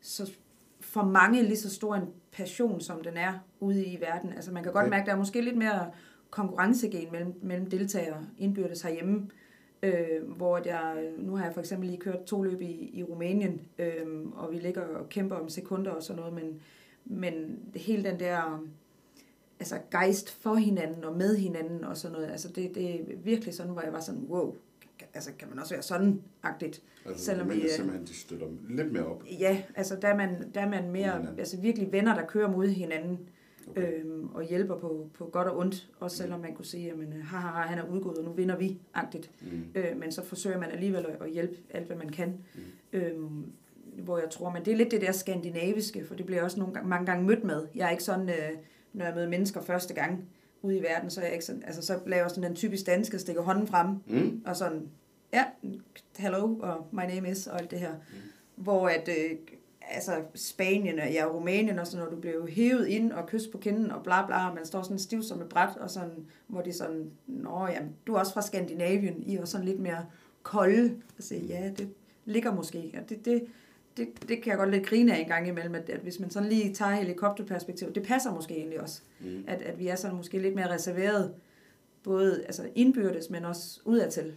så 0.00 0.32
for 0.88 1.02
mange 1.02 1.42
lige 1.42 1.56
så 1.56 1.70
stor 1.70 1.94
en 1.94 2.08
passion, 2.32 2.80
som 2.80 3.02
den 3.02 3.16
er 3.16 3.32
ude 3.60 3.84
i 3.84 4.00
verden. 4.00 4.32
Altså 4.32 4.52
man 4.52 4.62
kan 4.62 4.72
godt 4.72 4.82
okay. 4.82 4.90
mærke, 4.90 5.02
at 5.02 5.06
der 5.06 5.12
er 5.12 5.18
måske 5.18 5.40
lidt 5.40 5.56
mere 5.56 5.90
konkurrencegen 6.30 7.12
mellem, 7.12 7.34
mellem 7.42 7.70
deltagere 7.70 8.26
indbyrdes 8.38 8.82
herhjemme, 8.82 9.30
øh, 9.82 10.30
hvor 10.36 10.60
jeg, 10.64 11.10
nu 11.18 11.36
har 11.36 11.44
jeg 11.44 11.54
for 11.54 11.60
eksempel 11.60 11.88
lige 11.88 12.00
kørt 12.00 12.24
to 12.24 12.42
løb 12.42 12.60
i, 12.60 12.90
i 12.92 13.02
Rumænien, 13.02 13.60
øh, 13.78 14.26
og 14.32 14.52
vi 14.52 14.58
ligger 14.58 14.82
og 14.82 15.08
kæmper 15.08 15.36
om 15.36 15.48
sekunder 15.48 15.90
og 15.90 16.02
sådan 16.02 16.20
noget, 16.20 16.34
men, 16.34 16.60
men 17.04 17.58
hele 17.74 18.04
den 18.10 18.20
der 18.20 18.64
altså 19.60 19.78
gejst 19.90 20.30
for 20.30 20.54
hinanden 20.54 21.04
og 21.04 21.16
med 21.16 21.36
hinanden 21.36 21.84
og 21.84 21.96
sådan 21.96 22.12
noget, 22.12 22.30
altså 22.30 22.48
det, 22.48 22.74
det 22.74 22.94
er 22.94 23.04
virkelig 23.24 23.54
sådan, 23.54 23.72
hvor 23.72 23.82
jeg 23.82 23.92
var 23.92 24.00
sådan, 24.00 24.24
wow, 24.28 24.54
altså 25.14 25.30
kan 25.38 25.48
man 25.48 25.58
også 25.58 25.74
være 25.74 25.82
sådan-agtigt. 25.82 26.82
Altså, 27.06 27.24
selvom 27.24 27.50
vi, 27.50 27.68
simpelthen, 27.68 28.06
de 28.06 28.14
støtter 28.14 28.46
lidt 28.68 28.92
mere 28.92 29.06
op. 29.06 29.24
Ja, 29.40 29.62
altså 29.74 29.96
der 30.02 30.08
er 30.08 30.16
man, 30.16 30.50
der 30.54 30.60
er 30.60 30.68
man 30.68 30.90
mere, 30.90 31.26
altså 31.38 31.60
virkelig 31.60 31.92
venner, 31.92 32.14
der 32.14 32.26
kører 32.26 32.50
mod 32.50 32.68
hinanden, 32.68 33.18
okay. 33.70 34.00
øhm, 34.00 34.28
og 34.34 34.42
hjælper 34.42 34.78
på, 34.78 35.10
på 35.14 35.24
godt 35.24 35.48
og 35.48 35.58
ondt, 35.58 35.88
også 36.00 36.14
mm. 36.14 36.24
selvom 36.24 36.40
man 36.40 36.54
kunne 36.54 36.64
sige, 36.64 36.90
at 36.90 37.22
haha, 37.24 37.48
han 37.48 37.78
er 37.78 37.88
udgået, 37.88 38.18
og 38.18 38.24
nu 38.24 38.32
vinder 38.32 38.56
vi, 38.56 38.78
agtigt. 38.94 39.30
Mm. 39.40 39.64
Øh, 39.74 39.96
men 39.96 40.12
så 40.12 40.24
forsøger 40.24 40.58
man 40.58 40.70
alligevel 40.70 41.06
at 41.20 41.30
hjælpe 41.30 41.56
alt, 41.70 41.86
hvad 41.86 41.96
man 41.96 42.08
kan. 42.08 42.28
Mm. 42.54 42.60
Øhm, 42.92 43.52
hvor 43.98 44.18
jeg 44.18 44.30
tror, 44.30 44.50
men 44.50 44.64
det 44.64 44.72
er 44.72 44.76
lidt 44.76 44.90
det 44.90 45.00
der 45.00 45.12
skandinaviske, 45.12 46.06
for 46.06 46.14
det 46.14 46.26
bliver 46.26 46.38
jeg 46.38 46.44
også 46.44 46.58
nogle 46.58 46.74
gange, 46.74 46.88
mange 46.88 47.06
gange 47.06 47.26
mødt 47.26 47.44
med. 47.44 47.66
Jeg 47.74 47.86
er 47.86 47.90
ikke 47.90 48.04
sådan, 48.04 48.28
øh, 48.28 48.50
når 48.92 49.04
jeg 49.04 49.14
møder 49.14 49.28
mennesker 49.28 49.60
første 49.60 49.94
gang 49.94 50.28
ude 50.62 50.76
i 50.76 50.82
verden, 50.82 51.10
så 51.10 51.20
er 51.20 51.24
jeg 51.24 51.32
ikke 51.32 51.44
sådan, 51.44 51.62
altså 51.66 51.82
så 51.82 51.98
laver 52.06 52.22
jeg 52.22 52.30
sådan 52.30 52.42
den 52.42 52.56
typisk 52.56 52.86
danske, 52.86 53.18
stikker 53.18 53.42
hånden 53.42 53.66
frem, 53.66 53.88
mm. 54.06 54.42
og 54.46 54.56
sådan, 54.56 54.88
ja, 55.32 55.44
hello, 56.18 56.58
og 56.58 56.86
my 56.92 57.02
name 57.14 57.30
is, 57.30 57.46
og 57.46 57.60
alt 57.60 57.70
det 57.70 57.78
her. 57.78 57.92
Mm. 57.94 58.62
Hvor 58.62 58.88
at, 58.88 59.08
øh, 59.08 59.36
altså 59.90 60.22
Spanien 60.34 60.98
og 60.98 61.12
ja, 61.12 61.24
Rumænien 61.26 61.78
og 61.78 61.86
sådan, 61.86 62.04
når 62.04 62.10
du 62.10 62.20
bliver 62.20 62.46
hævet 62.46 62.86
ind 62.86 63.12
og 63.12 63.26
kysset 63.26 63.52
på 63.52 63.58
kinden 63.58 63.90
og 63.90 64.02
bla 64.02 64.26
bla, 64.26 64.48
og 64.48 64.54
man 64.54 64.66
står 64.66 64.82
sådan 64.82 64.98
stiv 64.98 65.22
som 65.22 65.40
et 65.40 65.48
bræt, 65.48 65.76
og 65.76 65.90
sådan, 65.90 66.26
hvor 66.46 66.62
de 66.62 66.72
sådan, 66.72 67.10
nå 67.26 67.66
ja, 67.66 67.80
du 68.06 68.14
er 68.14 68.18
også 68.18 68.32
fra 68.32 68.42
Skandinavien, 68.42 69.22
I 69.22 69.36
er 69.36 69.40
også 69.40 69.52
sådan 69.52 69.66
lidt 69.66 69.80
mere 69.80 70.06
kolde, 70.42 70.94
og 71.18 71.22
sige, 71.22 71.46
ja, 71.46 71.70
det 71.78 71.88
ligger 72.24 72.54
måske, 72.54 72.94
og 73.02 73.08
det, 73.08 73.24
det, 73.24 73.46
det, 73.98 74.28
det 74.28 74.42
kan 74.42 74.50
jeg 74.50 74.58
godt 74.58 74.70
lidt 74.70 74.86
grine 74.86 75.14
af 75.14 75.20
en 75.20 75.28
gang 75.28 75.48
imellem, 75.48 75.74
at, 75.74 75.90
at 75.90 76.00
hvis 76.00 76.20
man 76.20 76.30
sådan 76.30 76.48
lige 76.48 76.74
tager 76.74 76.92
helikopterperspektiv, 76.92 77.92
det 77.92 78.02
passer 78.02 78.34
måske 78.34 78.56
egentlig 78.56 78.80
også, 78.80 79.02
mm. 79.20 79.44
at, 79.46 79.62
at 79.62 79.78
vi 79.78 79.88
er 79.88 79.96
sådan 79.96 80.16
måske 80.16 80.38
lidt 80.38 80.54
mere 80.54 80.72
reserveret, 80.72 81.34
både 82.02 82.42
altså 82.44 82.68
indbyrdes, 82.74 83.30
men 83.30 83.44
også 83.44 83.80
udadtil. 83.84 84.34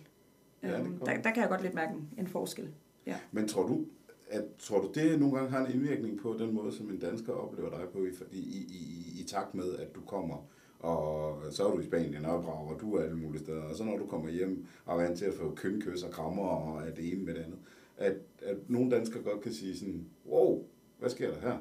Ja, 0.63 0.81
um, 0.81 1.01
der, 1.05 1.21
der 1.21 1.31
kan 1.31 1.41
jeg 1.41 1.49
godt 1.49 1.61
lidt 1.61 1.73
mærke 1.73 1.93
en 2.17 2.27
forskel. 2.27 2.69
Ja. 3.05 3.15
Men 3.31 3.47
tror 3.47 3.67
du, 3.67 3.85
at, 4.29 4.43
tror 4.59 4.81
du, 4.81 4.91
det 4.95 5.19
nogle 5.19 5.35
gange 5.35 5.51
har 5.51 5.65
en 5.65 5.73
indvirkning 5.73 6.19
på 6.19 6.35
den 6.39 6.53
måde, 6.53 6.71
som 6.71 6.89
en 6.89 6.99
dansker 6.99 7.33
oplever 7.33 7.69
dig 7.69 7.87
på, 7.93 7.99
i, 8.31 8.37
i, 8.37 8.65
i, 8.69 9.21
i 9.21 9.23
takt 9.23 9.55
med, 9.55 9.75
at 9.75 9.95
du 9.95 10.01
kommer, 10.01 10.45
og 10.79 11.37
så 11.51 11.67
er 11.67 11.71
du 11.71 11.79
i 11.79 11.83
Spanien 11.83 12.25
og 12.25 12.43
brager 12.43 12.77
du 12.77 12.95
er 12.95 13.03
alle 13.03 13.17
mulige 13.17 13.41
steder, 13.41 13.63
og 13.63 13.75
så 13.75 13.83
når 13.83 13.97
du 13.97 14.05
kommer 14.05 14.29
hjem 14.29 14.65
og 14.85 14.99
er 14.99 15.03
vant 15.03 15.17
til 15.17 15.25
at 15.25 15.33
få 15.33 15.53
kynkøs 15.55 16.03
og 16.03 16.11
krammer 16.11 16.43
og 16.43 16.83
det 16.97 17.13
ene 17.13 17.23
med 17.23 17.33
det 17.33 17.41
andet, 17.41 17.59
at, 18.01 18.15
at 18.41 18.57
nogle 18.69 18.91
danskere 18.91 19.23
godt 19.23 19.41
kan 19.41 19.53
sige 19.53 19.77
sådan, 19.77 20.05
wow, 20.25 20.63
hvad 20.99 21.09
sker 21.09 21.33
der 21.33 21.39
her? 21.41 21.57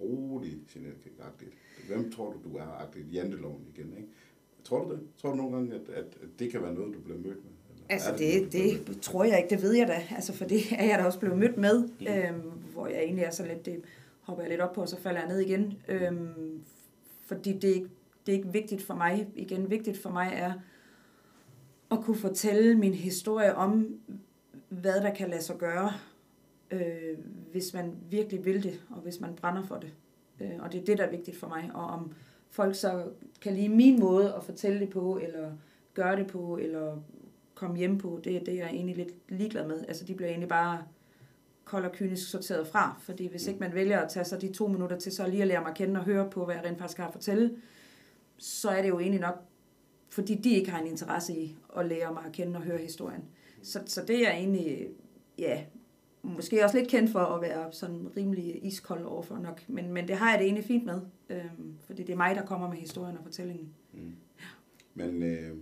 Rolig, 0.00 0.58
Jeanette 0.74 1.00
Hvem 1.88 2.12
tror 2.12 2.32
du, 2.32 2.50
du 2.50 2.56
er? 2.56 2.62
Agtigt 2.62 3.14
janteloven 3.14 3.66
igen, 3.74 3.92
ikke? 3.96 4.08
Tror 4.64 4.84
du 4.84 4.90
det? 4.90 5.00
Tror 5.16 5.30
du 5.30 5.36
nogle 5.36 5.56
gange, 5.56 5.74
at, 5.74 5.88
at, 5.88 6.04
at 6.04 6.28
det 6.38 6.50
kan 6.50 6.62
være 6.62 6.74
noget, 6.74 6.94
du 6.94 7.00
bliver 7.00 7.18
mødt 7.18 7.44
med? 7.44 7.52
Altså 7.88 8.10
det, 8.18 8.52
det, 8.52 8.86
det 8.86 9.00
tror 9.00 9.24
jeg 9.24 9.38
ikke, 9.38 9.54
det 9.54 9.62
ved 9.62 9.72
jeg 9.72 9.88
da. 9.88 10.02
Altså 10.14 10.32
for 10.32 10.44
det 10.44 10.60
er 10.78 10.84
jeg 10.84 10.98
da 10.98 11.04
også 11.04 11.18
blevet 11.18 11.38
mødt 11.38 11.56
med, 11.56 11.88
mm. 12.00 12.06
øhm, 12.06 12.50
hvor 12.72 12.86
jeg 12.86 13.02
egentlig 13.02 13.24
er 13.24 13.30
så 13.30 13.46
lidt, 13.46 13.66
det 13.66 13.80
hopper 14.20 14.42
jeg 14.42 14.50
lidt 14.50 14.60
op 14.60 14.72
på, 14.72 14.80
og 14.80 14.88
så 14.88 14.96
falder 15.00 15.20
jeg 15.20 15.28
ned 15.28 15.38
igen. 15.38 15.78
Øhm, 15.88 16.60
fordi 17.26 17.52
det, 17.52 17.90
det 18.26 18.32
er 18.32 18.36
ikke 18.36 18.52
vigtigt 18.52 18.82
for 18.82 18.94
mig. 18.94 19.28
Igen, 19.34 19.70
vigtigt 19.70 19.98
for 19.98 20.10
mig 20.10 20.32
er 20.34 20.52
at 21.90 21.98
kunne 22.02 22.16
fortælle 22.16 22.78
min 22.78 22.94
historie 22.94 23.54
om, 23.54 24.00
hvad 24.68 25.00
der 25.00 25.14
kan 25.14 25.30
lade 25.30 25.42
sig 25.42 25.56
gøre, 25.56 25.92
øh, 26.70 27.18
hvis 27.50 27.74
man 27.74 27.96
virkelig 28.10 28.44
vil 28.44 28.62
det, 28.62 28.80
og 28.90 29.00
hvis 29.00 29.20
man 29.20 29.34
brænder 29.34 29.62
for 29.62 29.76
det. 29.76 29.94
Øh, 30.40 30.50
og 30.58 30.72
det 30.72 30.80
er 30.80 30.84
det, 30.84 30.98
der 30.98 31.04
er 31.04 31.10
vigtigt 31.10 31.36
for 31.36 31.48
mig. 31.48 31.70
Og 31.74 31.84
om 31.84 32.12
folk 32.50 32.74
så 32.74 33.04
kan 33.40 33.54
lide 33.54 33.68
min 33.68 34.00
måde 34.00 34.34
at 34.34 34.44
fortælle 34.44 34.80
det 34.80 34.90
på, 34.90 35.18
eller 35.22 35.52
gøre 35.94 36.16
det 36.16 36.26
på, 36.26 36.58
eller 36.58 36.96
komme 37.54 37.76
hjem 37.76 37.98
på, 37.98 38.20
det, 38.24 38.46
det 38.46 38.54
er 38.54 38.58
jeg 38.58 38.70
egentlig 38.70 38.96
lidt 38.96 39.14
ligeglad 39.28 39.66
med. 39.66 39.84
Altså, 39.88 40.04
de 40.04 40.14
bliver 40.14 40.28
egentlig 40.28 40.48
bare 40.48 40.82
kold 41.64 41.84
og 41.84 41.92
kynisk 41.92 42.30
sorteret 42.30 42.66
fra, 42.66 42.96
fordi 43.00 43.26
hvis 43.26 43.46
ikke 43.46 43.60
man 43.60 43.74
vælger 43.74 44.00
at 44.00 44.10
tage 44.10 44.24
sig 44.24 44.40
de 44.40 44.52
to 44.52 44.66
minutter 44.66 44.98
til 44.98 45.12
så 45.12 45.26
lige 45.26 45.42
at 45.42 45.48
lære 45.48 45.60
mig 45.60 45.70
at 45.70 45.76
kende 45.76 46.00
og 46.00 46.04
høre 46.04 46.30
på, 46.30 46.44
hvad 46.44 46.54
jeg 46.54 46.64
rent 46.64 46.78
faktisk 46.78 46.98
har 46.98 47.06
at 47.06 47.12
fortælle, 47.12 47.56
så 48.38 48.70
er 48.70 48.82
det 48.82 48.88
jo 48.88 48.98
egentlig 48.98 49.20
nok, 49.20 49.34
fordi 50.08 50.34
de 50.34 50.50
ikke 50.50 50.70
har 50.70 50.80
en 50.80 50.86
interesse 50.86 51.36
i 51.36 51.56
at 51.76 51.86
lære 51.86 52.12
mig 52.12 52.22
at 52.26 52.32
kende 52.32 52.56
og 52.56 52.62
høre 52.62 52.78
historien. 52.78 53.24
Så, 53.68 53.82
så 53.86 54.04
det 54.06 54.28
er 54.28 54.32
egentlig, 54.32 54.88
ja, 55.38 55.64
måske 56.22 56.64
også 56.64 56.78
lidt 56.78 56.88
kendt 56.88 57.10
for 57.10 57.18
at 57.18 57.42
være 57.42 57.72
sådan 57.72 58.16
rimelig 58.16 58.66
iskold 58.66 59.04
overfor 59.04 59.38
nok, 59.38 59.68
men, 59.68 59.92
men 59.92 60.08
det 60.08 60.16
har 60.16 60.30
jeg 60.30 60.38
det 60.38 60.44
egentlig 60.44 60.64
fint 60.64 60.84
med, 60.84 61.00
øhm, 61.30 61.74
fordi 61.86 62.02
det 62.02 62.12
er 62.12 62.16
mig, 62.16 62.34
der 62.34 62.46
kommer 62.46 62.68
med 62.68 62.76
historien 62.76 63.16
og 63.16 63.24
fortællingen. 63.24 63.68
Mm. 63.92 64.12
Ja. 64.40 64.44
Men 64.94 65.22
øh, 65.22 65.56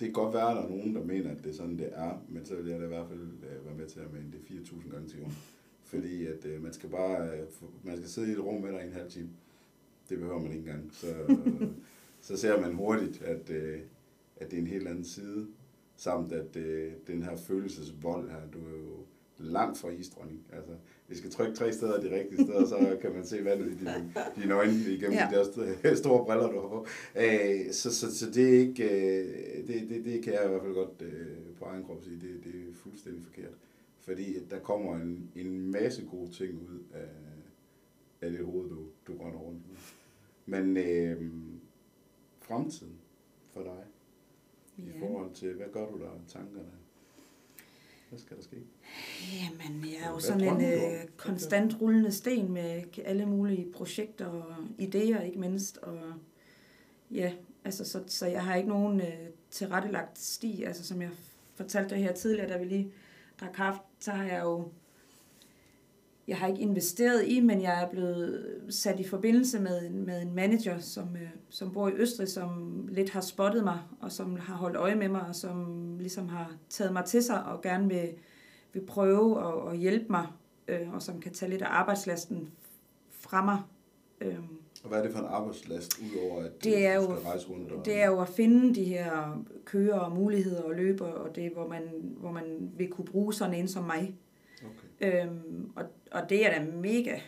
det 0.00 0.06
kan 0.06 0.12
godt 0.12 0.34
være, 0.34 0.50
at 0.50 0.56
der 0.56 0.62
er 0.62 0.68
nogen, 0.68 0.94
der 0.94 1.04
mener, 1.04 1.30
at 1.30 1.44
det 1.44 1.50
er 1.50 1.54
sådan, 1.54 1.78
det 1.78 1.88
er, 1.92 2.24
men 2.28 2.44
så 2.44 2.54
vil 2.54 2.70
jeg 2.70 2.80
da 2.80 2.84
i 2.84 2.88
hvert 2.88 3.08
fald 3.08 3.20
øh, 3.20 3.66
være 3.66 3.74
med 3.74 3.86
til 3.86 4.00
at 4.00 4.12
mene 4.12 4.32
det 4.32 4.68
4.000 4.68 4.90
gange 4.90 5.08
til 5.08 5.20
ugen. 5.20 5.36
Fordi 5.84 6.26
at 6.26 6.46
øh, 6.46 6.62
man 6.62 6.72
skal 6.72 6.88
bare, 6.88 7.28
øh, 7.28 7.46
man 7.82 7.96
skal 7.96 8.08
sidde 8.08 8.28
i 8.28 8.32
et 8.32 8.44
rum 8.44 8.62
med 8.62 8.72
dig 8.72 8.82
i 8.82 8.86
en 8.86 8.92
halv 8.92 9.10
time. 9.10 9.28
Det 10.08 10.18
behøver 10.18 10.40
man 10.40 10.52
ikke 10.52 10.70
engang. 10.70 10.94
Så, 10.94 11.06
øh, 11.28 11.68
så 12.20 12.36
ser 12.36 12.60
man 12.60 12.74
hurtigt, 12.74 13.22
at, 13.22 13.50
øh, 13.50 13.80
at 14.36 14.50
det 14.50 14.56
er 14.56 14.60
en 14.60 14.66
helt 14.66 14.88
anden 14.88 15.04
side. 15.04 15.46
Samt 15.96 16.32
at 16.32 16.56
øh, 16.56 16.92
den 17.06 17.22
her 17.22 17.36
følelsesvold 17.36 18.30
her, 18.30 18.40
du 18.52 18.58
er 18.58 18.78
jo 18.78 19.04
langt 19.38 19.78
fra 19.78 19.88
isdronning. 19.88 20.46
Altså, 20.52 20.72
vi 21.08 21.16
skal 21.16 21.30
trykke 21.30 21.54
tre 21.54 21.72
steder 21.72 22.00
de 22.00 22.14
rigtige 22.14 22.44
steder, 22.44 22.66
så 22.66 22.98
kan 23.00 23.12
man 23.12 23.24
se 23.26 23.44
vandet 23.44 23.72
i 23.72 23.74
dine, 23.74 24.12
dine 24.36 24.54
øjne 24.54 24.72
igennem 24.72 25.12
ja. 25.12 25.28
de 25.30 25.36
der 25.84 25.94
store 26.04 26.24
briller, 26.24 26.50
du 26.50 26.60
har 26.60 26.68
på. 26.68 26.86
Øh, 27.16 27.72
så, 27.72 27.94
så, 27.94 28.18
så 28.18 28.30
det 28.30 28.54
er 28.54 28.58
ikke, 28.58 28.84
øh, 28.84 29.66
det, 29.66 29.88
det, 29.88 30.04
det 30.04 30.22
kan 30.22 30.32
jeg 30.32 30.44
i 30.44 30.48
hvert 30.48 30.62
fald 30.62 30.74
godt 30.74 31.02
øh, 31.02 31.36
på 31.58 31.64
egen 31.64 31.84
krop 31.84 32.04
sige, 32.04 32.16
det, 32.16 32.44
det 32.44 32.54
er 32.54 32.74
fuldstændig 32.74 33.22
forkert. 33.22 33.54
Fordi 34.00 34.44
der 34.50 34.58
kommer 34.58 34.96
en, 34.96 35.30
en 35.36 35.70
masse 35.70 36.04
gode 36.10 36.30
ting 36.30 36.52
ud 36.52 36.78
af, 36.94 37.08
af 38.20 38.30
det 38.30 38.44
hoved, 38.44 38.68
du, 38.70 38.78
du 39.06 39.18
går 39.18 39.30
rundt 39.30 39.60
med. 39.68 39.76
Men 40.46 40.76
øh, 40.76 41.30
fremtiden 42.40 42.94
for 43.52 43.62
dig, 43.62 43.84
ja. 44.78 44.82
i 44.82 44.98
forhold 44.98 45.34
til, 45.34 45.54
hvad 45.54 45.66
gør 45.72 45.90
du 45.90 45.98
der 45.98 46.10
tankerne? 46.28 46.68
Hvad 48.08 48.18
skal 48.18 48.36
der 48.36 48.42
ske? 48.42 48.56
Jamen, 49.32 49.84
jeg 49.84 50.08
er 50.08 50.10
jo 50.10 50.20
sådan 50.20 50.60
en 50.60 50.72
øh, 50.72 51.08
konstant 51.16 51.80
rullende 51.80 52.12
sten 52.12 52.52
med 52.52 52.82
alle 53.04 53.26
mulige 53.26 53.72
projekter 53.72 54.26
og 54.26 54.56
idéer, 54.80 55.22
ikke 55.22 55.38
mindst. 55.38 55.78
Og 55.78 55.98
ja, 57.10 57.32
altså, 57.64 57.84
så, 57.84 58.02
så 58.06 58.26
jeg 58.26 58.44
har 58.44 58.54
ikke 58.54 58.68
nogen 58.68 59.00
øh, 59.00 59.28
tilrettelagt 59.50 60.18
sti. 60.18 60.62
Altså, 60.62 60.84
som 60.84 61.02
jeg 61.02 61.10
fortalte 61.54 61.94
dig 61.94 62.04
her 62.04 62.12
tidligere, 62.12 62.48
da 62.48 62.58
vi 62.58 62.64
lige 62.64 62.92
drak 63.40 63.52
kaffe, 63.54 63.80
så 64.00 64.10
har 64.10 64.24
jeg 64.24 64.42
jo 64.42 64.68
jeg 66.28 66.36
har 66.36 66.46
ikke 66.46 66.60
investeret 66.60 67.28
i, 67.28 67.40
men 67.40 67.62
jeg 67.62 67.82
er 67.82 67.90
blevet 67.90 68.60
sat 68.68 69.00
i 69.00 69.04
forbindelse 69.04 69.60
med, 69.60 69.90
med 69.90 70.22
en 70.22 70.34
manager, 70.34 70.78
som, 70.78 71.16
øh, 71.16 71.28
som 71.48 71.72
bor 71.72 71.88
i 71.88 71.92
Østrig, 71.92 72.28
som 72.28 72.80
lidt 72.90 73.10
har 73.10 73.20
spottet 73.20 73.64
mig, 73.64 73.78
og 74.00 74.12
som 74.12 74.36
har 74.36 74.54
holdt 74.54 74.76
øje 74.76 74.94
med 74.94 75.08
mig, 75.08 75.22
og 75.28 75.34
som 75.34 75.88
ligesom 75.98 76.28
har 76.28 76.52
taget 76.68 76.92
mig 76.92 77.04
til 77.04 77.22
sig, 77.22 77.44
og 77.44 77.62
gerne 77.62 77.88
vil, 77.88 78.08
vil 78.72 78.86
prøve 78.86 79.46
at, 79.46 79.72
at 79.72 79.78
hjælpe 79.78 80.06
mig, 80.10 80.26
øh, 80.68 80.94
og 80.94 81.02
som 81.02 81.20
kan 81.20 81.32
tage 81.32 81.50
lidt 81.50 81.62
af 81.62 81.68
arbejdslasten 81.70 82.50
fra 83.10 83.44
mig. 83.44 83.58
Øh. 84.20 84.38
Og 84.82 84.88
hvad 84.88 84.98
er 84.98 85.02
det 85.02 85.12
for 85.12 85.18
en 85.18 85.26
arbejdslast, 85.28 85.98
udover 85.98 86.42
at 86.42 86.64
det 86.64 86.86
er 86.86 86.94
jo, 86.94 87.02
skal 87.02 87.16
rejse 87.16 87.48
rundt? 87.48 87.72
Og... 87.72 87.84
Det 87.84 88.02
er 88.02 88.06
jo 88.06 88.20
at 88.20 88.28
finde 88.28 88.74
de 88.74 88.84
her 88.84 89.42
køer 89.64 89.94
og 89.94 90.12
muligheder 90.12 90.62
og 90.62 90.74
løber, 90.74 91.06
og 91.06 91.36
det, 91.36 91.52
hvor 91.52 91.68
man, 91.68 91.82
hvor 92.16 92.32
man 92.32 92.70
vil 92.76 92.88
kunne 92.88 93.04
bruge 93.04 93.34
sådan 93.34 93.54
en 93.54 93.68
som 93.68 93.84
mig. 93.84 94.14
Øhm, 95.00 95.72
og, 95.76 95.84
og 96.10 96.28
det 96.28 96.46
er 96.46 96.50
jeg 96.50 96.60
da 96.60 96.76
mega 96.76 97.18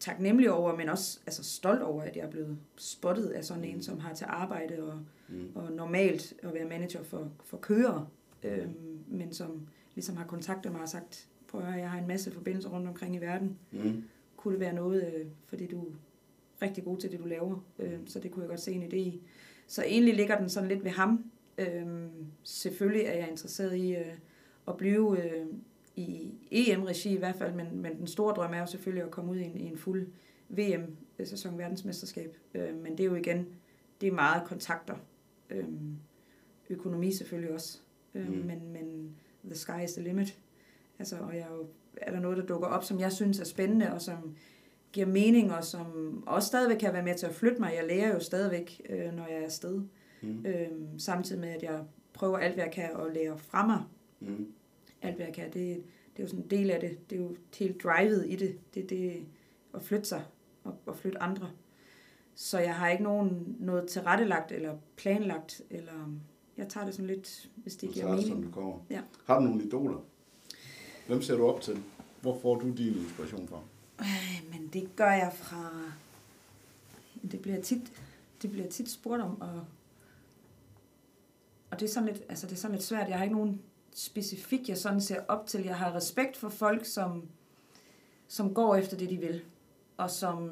taknemmelig 0.00 0.50
over, 0.50 0.76
men 0.76 0.88
også 0.88 1.20
altså, 1.26 1.44
stolt 1.44 1.82
over, 1.82 2.02
at 2.02 2.16
jeg 2.16 2.22
er 2.22 2.30
blevet 2.30 2.58
spottet 2.76 3.26
af 3.26 3.44
sådan 3.44 3.64
en, 3.64 3.74
mm. 3.74 3.82
som 3.82 3.98
har 3.98 4.14
til 4.14 4.26
arbejde 4.28 4.82
og, 4.82 5.00
mm. 5.28 5.50
og 5.54 5.72
normalt 5.72 6.34
at 6.42 6.54
være 6.54 6.68
manager 6.68 7.02
for, 7.02 7.32
for 7.44 7.56
kører, 7.56 8.10
øhm, 8.42 8.98
men 9.08 9.32
som 9.32 9.66
ligesom 9.94 10.16
har 10.16 10.24
kontaktet 10.24 10.72
mig 10.72 10.80
og 10.80 10.88
sagt, 10.88 11.28
prøv 11.48 11.60
at 11.60 11.66
høre, 11.66 11.78
jeg 11.78 11.90
har 11.90 11.98
en 11.98 12.08
masse 12.08 12.32
forbindelser 12.32 12.70
rundt 12.70 12.88
omkring 12.88 13.14
i 13.16 13.18
verden. 13.18 13.58
Mm. 13.70 14.04
Kunne 14.36 14.52
det 14.52 14.60
være 14.60 14.72
noget, 14.72 15.14
øh, 15.14 15.26
fordi 15.46 15.66
du 15.66 15.80
er 15.80 15.92
rigtig 16.62 16.84
god 16.84 16.98
til 16.98 17.10
det, 17.10 17.18
du 17.18 17.24
laver, 17.24 17.64
øh, 17.78 17.98
så 18.06 18.20
det 18.20 18.30
kunne 18.30 18.42
jeg 18.42 18.48
godt 18.48 18.60
se 18.60 18.72
en 18.72 18.82
idé 18.82 18.96
i. 18.96 19.22
Så 19.66 19.82
egentlig 19.82 20.14
ligger 20.14 20.38
den 20.38 20.48
sådan 20.48 20.68
lidt 20.68 20.84
ved 20.84 20.90
ham. 20.90 21.24
Øh, 21.58 21.86
selvfølgelig 22.42 23.06
er 23.06 23.12
jeg 23.12 23.28
interesseret 23.30 23.76
i 23.76 23.94
øh, 23.94 24.14
at 24.68 24.76
blive 24.76 25.24
øh, 25.24 25.46
i 25.96 26.32
EM-regi 26.50 27.14
i 27.14 27.18
hvert 27.18 27.36
fald, 27.36 27.54
men, 27.54 27.66
men 27.82 27.98
den 27.98 28.06
store 28.06 28.34
drøm 28.34 28.54
er 28.54 28.58
jo 28.58 28.66
selvfølgelig 28.66 29.04
at 29.04 29.10
komme 29.10 29.30
ud 29.30 29.36
i 29.36 29.42
en, 29.44 29.56
i 29.56 29.64
en 29.66 29.76
fuld 29.78 30.06
VM-sæson 30.48 31.58
verdensmesterskab. 31.58 32.36
Øh, 32.54 32.76
men 32.82 32.92
det 32.92 33.00
er 33.00 33.04
jo 33.04 33.14
igen, 33.14 33.46
det 34.00 34.06
er 34.08 34.12
meget 34.12 34.44
kontakter. 34.46 34.94
Øhm, 35.50 35.96
økonomi 36.70 37.12
selvfølgelig 37.12 37.54
også. 37.54 37.78
Øhm, 38.14 38.30
Mm. 38.32 38.46
men, 38.46 38.72
men 38.72 39.16
the 39.44 39.54
sky 39.54 39.84
is 39.84 39.92
the 39.92 40.02
limit. 40.02 40.38
Altså, 40.98 41.16
og 41.16 41.34
jeg 41.34 41.40
er, 41.50 41.54
jo, 41.56 41.66
er 41.96 42.12
der 42.12 42.20
noget, 42.20 42.38
der 42.38 42.46
dukker 42.46 42.68
op, 42.68 42.84
som 42.84 43.00
jeg 43.00 43.12
synes 43.12 43.40
er 43.40 43.44
spændende, 43.44 43.92
og 43.92 44.00
som 44.02 44.36
giver 44.92 45.06
mening, 45.06 45.52
og 45.52 45.64
som 45.64 46.22
også 46.26 46.46
stadigvæk 46.46 46.76
kan 46.78 46.92
være 46.92 47.02
med 47.04 47.14
til 47.14 47.26
at 47.26 47.34
flytte 47.34 47.60
mig. 47.60 47.72
Jeg 47.76 47.86
lærer 47.86 48.14
jo 48.14 48.20
stadigvæk, 48.20 48.80
øh, 48.90 49.12
når 49.16 49.26
jeg 49.26 49.38
er 49.40 49.44
afsted. 49.44 49.82
Mm. 50.22 50.46
Øhm, 50.46 50.98
samtidig 50.98 51.40
med, 51.40 51.48
at 51.48 51.62
jeg 51.62 51.80
prøver 52.12 52.38
alt, 52.38 52.54
hvad 52.54 52.64
jeg 52.64 52.72
kan, 52.72 52.84
at 53.06 53.14
lære 53.14 53.38
fra 53.38 53.66
mig 53.66 53.82
Mm. 54.20 54.46
Alt, 55.02 55.16
hvad 55.16 55.26
jeg 55.26 55.34
kan. 55.34 55.44
Det, 55.46 55.54
det 55.54 56.18
er 56.18 56.22
jo 56.22 56.28
sådan 56.28 56.44
en 56.44 56.50
del 56.50 56.70
af 56.70 56.80
det. 56.80 57.10
Det 57.10 57.16
er 57.16 57.22
jo 57.22 57.36
helt 57.58 57.82
drivet 57.82 58.24
i 58.28 58.36
det. 58.36 58.58
Det 58.74 58.82
er 58.82 58.86
det 58.86 59.26
at 59.74 59.82
flytte 59.82 60.04
sig 60.04 60.24
og, 60.64 60.74
og 60.86 60.96
flytte 60.96 61.22
andre. 61.22 61.50
Så 62.34 62.58
jeg 62.58 62.74
har 62.74 62.88
ikke 62.88 63.02
nogen, 63.04 63.56
noget 63.60 63.88
tilrettelagt 63.88 64.52
eller 64.52 64.76
planlagt, 64.96 65.62
eller 65.70 66.16
jeg 66.56 66.68
tager 66.68 66.84
det 66.86 66.94
sådan 66.94 67.06
lidt, 67.06 67.50
hvis 67.56 67.76
det 67.76 67.88
Du 67.88 67.92
giver 67.94 68.06
tager 68.06 68.16
det, 68.16 68.24
som 68.26 68.36
mening. 68.36 68.46
det 68.46 68.54
kommer. 68.54 68.78
Ja. 68.90 69.00
Har 69.24 69.38
du 69.38 69.44
nogle 69.44 69.64
idoler? 69.64 70.04
Hvem 71.06 71.22
ser 71.22 71.36
du 71.36 71.46
op 71.46 71.60
til? 71.60 71.82
Hvor 72.20 72.38
får 72.42 72.58
du 72.58 72.70
din 72.70 72.94
inspiration 72.96 73.48
fra? 73.48 73.60
Øh, 74.00 74.50
men 74.52 74.70
det 74.72 74.96
gør 74.96 75.10
jeg 75.12 75.32
fra... 75.34 75.70
Det 77.32 77.40
bliver 77.40 77.60
tit, 77.62 77.92
det 78.42 78.50
bliver 78.50 78.68
tit 78.68 78.90
spurgt 78.90 79.22
om, 79.22 79.40
og, 79.40 79.64
og 81.70 81.80
det, 81.80 81.88
er 81.88 81.92
sådan 81.92 82.08
lidt, 82.08 82.22
altså 82.28 82.46
det 82.46 82.52
er 82.52 82.56
sådan 82.56 82.74
lidt 82.74 82.84
svært. 82.84 83.08
Jeg 83.08 83.16
har 83.16 83.24
ikke 83.24 83.36
nogen 83.36 83.62
specifik, 83.94 84.68
jeg 84.68 84.78
sådan 84.78 85.00
ser 85.00 85.20
op 85.28 85.46
til. 85.46 85.64
Jeg 85.64 85.76
har 85.76 85.94
respekt 85.94 86.36
for 86.36 86.48
folk, 86.48 86.84
som, 86.84 87.28
som 88.28 88.54
går 88.54 88.74
efter 88.76 88.96
det, 88.96 89.10
de 89.10 89.16
vil, 89.16 89.42
og 89.96 90.10
som 90.10 90.50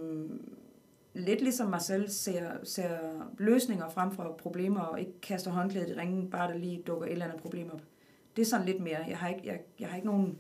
lidt 1.14 1.41
ligesom 1.41 1.70
mig 1.70 1.82
selv 1.82 2.09
ser, 2.09 2.51
ser 2.64 2.99
løsninger 3.38 3.88
frem 3.88 4.11
for 4.11 4.36
problemer, 4.38 4.80
og 4.80 5.01
ikke 5.01 5.20
kaster 5.20 5.51
håndklædet 5.51 5.88
i 5.88 5.95
ringen, 5.95 6.30
bare 6.30 6.53
der 6.53 6.59
lige 6.59 6.82
dukker 6.86 7.07
et 7.07 7.12
eller 7.12 7.24
andet 7.26 7.41
problem 7.41 7.70
op. 7.70 7.82
Det 8.36 8.43
er 8.43 8.47
sådan 8.47 8.66
lidt 8.66 8.82
mere. 8.82 8.99
Jeg 9.09 9.18
har 9.18 9.28
ikke, 9.28 9.41
jeg, 9.45 9.61
jeg 9.80 9.88
har 9.88 9.97
ikke 9.97 10.09
nogen... 10.09 10.38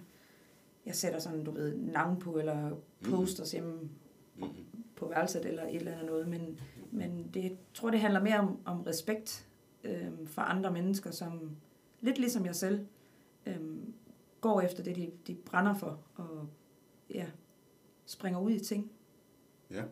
Jeg 0.86 0.94
sætter 0.94 1.18
sådan, 1.18 1.44
du 1.44 1.50
ved, 1.50 1.76
navn 1.76 2.18
på, 2.18 2.38
eller 2.38 2.70
posters 3.10 3.52
hjemme 3.52 3.90
Mm. 4.36 4.46
på 4.96 5.08
værelset 5.08 5.44
eller 5.46 5.62
et 5.62 5.76
eller 5.76 5.92
andet 5.92 6.06
noget, 6.06 6.28
men, 6.28 6.60
men 6.90 7.30
det, 7.34 7.42
jeg 7.42 7.56
tror, 7.74 7.90
det 7.90 8.00
handler 8.00 8.20
mere 8.20 8.38
om, 8.38 8.58
om 8.64 8.80
respekt 8.80 9.48
øh, 9.84 10.08
for 10.26 10.42
andre 10.42 10.70
mennesker, 10.72 11.10
som 11.10 11.50
lidt 12.00 12.18
ligesom 12.18 12.46
jeg 12.46 12.54
selv 12.54 12.86
øh, 13.46 13.60
går 14.40 14.60
efter 14.60 14.82
det, 14.82 14.96
de, 14.96 15.10
de 15.26 15.34
brænder 15.34 15.74
for, 15.74 16.00
og 16.14 16.48
ja, 17.10 17.26
springer 18.06 18.40
ud 18.40 18.50
i 18.50 18.60
ting. 18.60 18.92
Ja. 19.70 19.84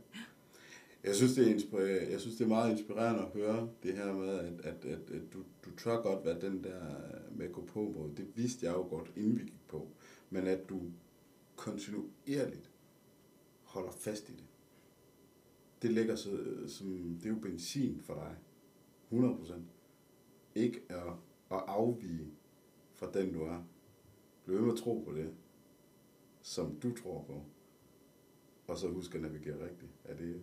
Jeg 1.04 1.14
synes, 1.14 1.34
det 1.34 1.48
er, 1.48 1.54
inspirerende. 1.54 2.12
jeg 2.12 2.20
synes, 2.20 2.36
det 2.36 2.44
er 2.44 2.48
meget 2.48 2.72
inspirerende 2.72 3.20
at 3.20 3.28
høre 3.28 3.68
det 3.82 3.96
her 3.96 4.12
med, 4.12 4.28
at, 4.28 4.60
at, 4.64 4.84
at, 4.84 5.10
at 5.10 5.22
du, 5.32 5.38
du 5.64 5.70
tør 5.76 6.02
godt 6.02 6.24
være 6.24 6.40
den 6.40 6.64
der 6.64 6.80
med 7.30 7.46
at 7.46 7.52
gå 7.52 7.64
på 7.64 7.80
måde. 7.80 8.12
Det 8.16 8.26
vidste 8.34 8.66
jeg 8.66 8.74
jo 8.74 8.82
godt, 8.82 9.12
inden 9.16 9.38
vi 9.38 9.42
gik 9.42 9.68
på. 9.68 9.88
Men 10.30 10.46
at 10.46 10.68
du 10.68 10.80
kontinuerligt 11.56 12.70
holder 13.62 13.90
fast 13.90 14.28
i 14.28 14.32
det. 14.32 14.44
Det 15.82 15.92
ligger 15.92 16.16
så, 16.16 16.30
som, 16.66 17.18
det 17.22 17.26
er 17.26 17.30
jo 17.30 17.40
benzin 17.40 18.00
for 18.00 18.14
dig. 18.14 18.36
100%. 19.12 19.52
Ikke 20.54 20.80
at, 20.88 21.12
at 21.50 21.60
afvige 21.66 22.26
fra 22.96 23.10
den, 23.14 23.32
du 23.32 23.42
er. 23.42 23.62
Bliv 24.44 24.56
ved 24.56 24.64
med 24.64 24.72
at 24.72 24.78
tro 24.78 25.04
på 25.06 25.12
det, 25.16 25.30
som 26.42 26.74
du 26.82 26.94
tror 26.96 27.22
på. 27.26 27.42
Og 28.66 28.76
så 28.78 28.88
husk 28.88 29.14
at 29.14 29.20
navigere 29.22 29.64
rigtigt. 29.64 29.90
Er 30.04 30.16
det 30.16 30.42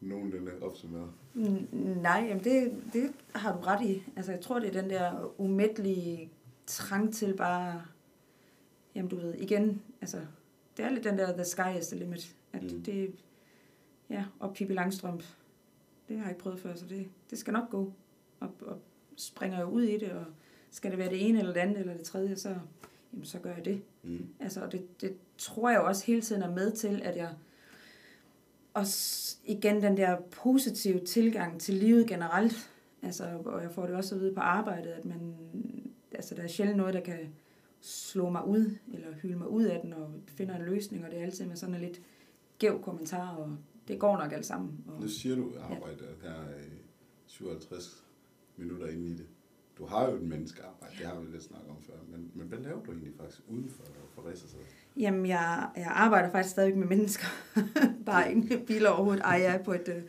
nogenlunde 0.00 0.62
opsummeret? 0.62 1.12
Mm, 1.34 1.66
Nej, 2.02 2.26
jamen 2.28 2.44
det, 2.44 2.82
det 2.92 3.12
har 3.34 3.52
du 3.56 3.58
ret 3.60 3.86
i. 3.86 4.02
Altså, 4.16 4.32
jeg 4.32 4.40
tror, 4.40 4.58
det 4.58 4.76
er 4.76 4.80
den 4.80 4.90
der 4.90 5.34
umættelige 5.40 6.30
trang 6.66 7.14
til 7.14 7.36
bare, 7.36 7.82
jamen 8.94 9.10
du 9.10 9.16
ved, 9.16 9.34
igen, 9.34 9.82
altså, 10.00 10.20
det 10.76 10.84
er 10.84 10.90
lidt 10.90 11.04
den 11.04 11.18
der 11.18 11.32
the 11.32 11.44
sky 11.44 11.78
is 11.80 11.86
the 11.86 11.98
limit. 11.98 12.36
At 12.52 12.62
Mm. 12.62 12.82
det, 12.82 13.14
ja, 14.10 14.24
og 14.40 14.54
Pippi 14.54 14.72
Langstrømp, 14.74 15.22
det 16.08 16.16
har 16.16 16.24
jeg 16.24 16.32
ikke 16.32 16.42
prøvet 16.42 16.60
før, 16.60 16.74
så 16.74 16.86
det, 16.86 17.08
det 17.30 17.38
skal 17.38 17.52
nok 17.52 17.70
gå. 17.70 17.92
Og, 18.40 18.50
og 18.60 18.78
springer 19.16 19.58
jeg 19.58 19.66
ud 19.66 19.82
i 19.82 19.98
det, 19.98 20.10
og 20.10 20.24
skal 20.70 20.90
det 20.90 20.98
være 20.98 21.10
det 21.10 21.28
ene 21.28 21.38
eller 21.38 21.52
det 21.52 21.60
andet 21.60 21.78
eller 21.78 21.96
det 21.96 22.06
tredje, 22.06 22.36
så, 22.36 22.56
jamen, 23.12 23.24
så 23.24 23.38
gør 23.38 23.54
jeg 23.54 23.64
det. 23.64 23.82
Mm. 24.02 24.28
Altså, 24.40 24.60
og 24.60 24.72
det, 24.72 25.00
det 25.00 25.16
tror 25.38 25.70
jeg 25.70 25.80
også 25.80 26.06
hele 26.06 26.20
tiden 26.20 26.42
er 26.42 26.50
med 26.50 26.72
til, 26.72 27.02
at 27.04 27.16
jeg 27.16 27.34
også 28.74 29.36
igen 29.44 29.82
den 29.82 29.96
der 29.96 30.16
positive 30.20 31.00
tilgang 31.00 31.60
til 31.60 31.74
livet 31.74 32.06
generelt, 32.06 32.70
altså, 33.02 33.24
og 33.44 33.62
jeg 33.62 33.70
får 33.70 33.86
det 33.86 33.94
også 33.96 34.14
at 34.14 34.20
vide 34.20 34.34
på 34.34 34.40
arbejdet, 34.40 34.90
at 34.90 35.04
man, 35.04 35.34
altså, 36.12 36.34
der 36.34 36.42
er 36.42 36.46
sjældent 36.46 36.76
noget, 36.76 36.94
der 36.94 37.00
kan 37.00 37.34
slå 37.80 38.30
mig 38.30 38.46
ud, 38.46 38.76
eller 38.92 39.12
hylde 39.22 39.36
mig 39.36 39.48
ud 39.48 39.64
af 39.64 39.80
den, 39.80 39.92
og 39.92 40.10
finder 40.26 40.56
en 40.56 40.64
løsning, 40.64 41.04
og 41.04 41.10
det 41.10 41.18
er 41.18 41.22
altid 41.22 41.46
med 41.46 41.56
sådan 41.56 41.74
en 41.74 41.80
lidt 41.80 42.00
gæv 42.58 42.82
kommentar, 42.82 43.34
og 43.36 43.56
det 43.88 43.98
går 43.98 44.16
nok 44.16 44.32
alt 44.32 44.46
sammen. 44.46 44.84
Og, 44.86 45.00
Nu 45.00 45.08
siger 45.08 45.36
du 45.36 45.52
arbejde 45.58 46.04
her 46.22 46.58
i 46.58 46.70
57 47.26 48.03
minutter 48.56 48.86
inde 48.86 49.10
i 49.10 49.14
det. 49.14 49.26
Du 49.78 49.86
har 49.86 50.10
jo 50.10 50.16
et 50.16 50.22
menneskearbejde, 50.22 50.94
det 50.98 51.06
har 51.06 51.20
vi 51.20 51.32
lidt 51.32 51.42
snakket 51.42 51.70
om 51.70 51.82
før, 51.82 51.94
men, 52.08 52.30
men 52.34 52.46
hvad 52.46 52.58
laver 52.58 52.84
du 52.84 52.90
egentlig 52.90 53.12
faktisk 53.20 53.42
uden 53.48 53.68
for, 53.68 53.84
for 54.14 54.22
racersædet? 54.22 54.66
Jamen, 54.96 55.26
jeg, 55.26 55.68
jeg 55.76 55.86
arbejder 55.86 56.30
faktisk 56.30 56.50
stadig 56.50 56.78
med 56.78 56.86
mennesker. 56.86 57.26
Bare 58.06 58.28
ikke 58.28 58.40
med 58.40 58.66
biler 58.66 58.90
overhovedet. 58.90 59.22
Ej, 59.22 59.40
jeg 59.42 59.54
er 59.54 59.62
på 59.62 59.72
et, 59.72 59.88
øh, 59.88 60.02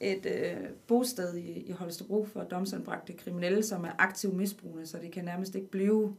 et 0.00 0.26
øh, 0.26 0.68
bosted 0.86 1.36
i, 1.36 1.60
i 1.60 1.72
Holstebro 1.72 2.24
for 2.24 2.42
domsanbragte 2.42 3.12
kriminelle, 3.12 3.62
som 3.62 3.84
er 3.84 3.92
aktiv 3.98 4.32
misbrugende, 4.32 4.86
så 4.86 4.98
det 4.98 5.12
kan 5.12 5.24
nærmest 5.24 5.54
ikke 5.54 5.70
blive 5.70 6.16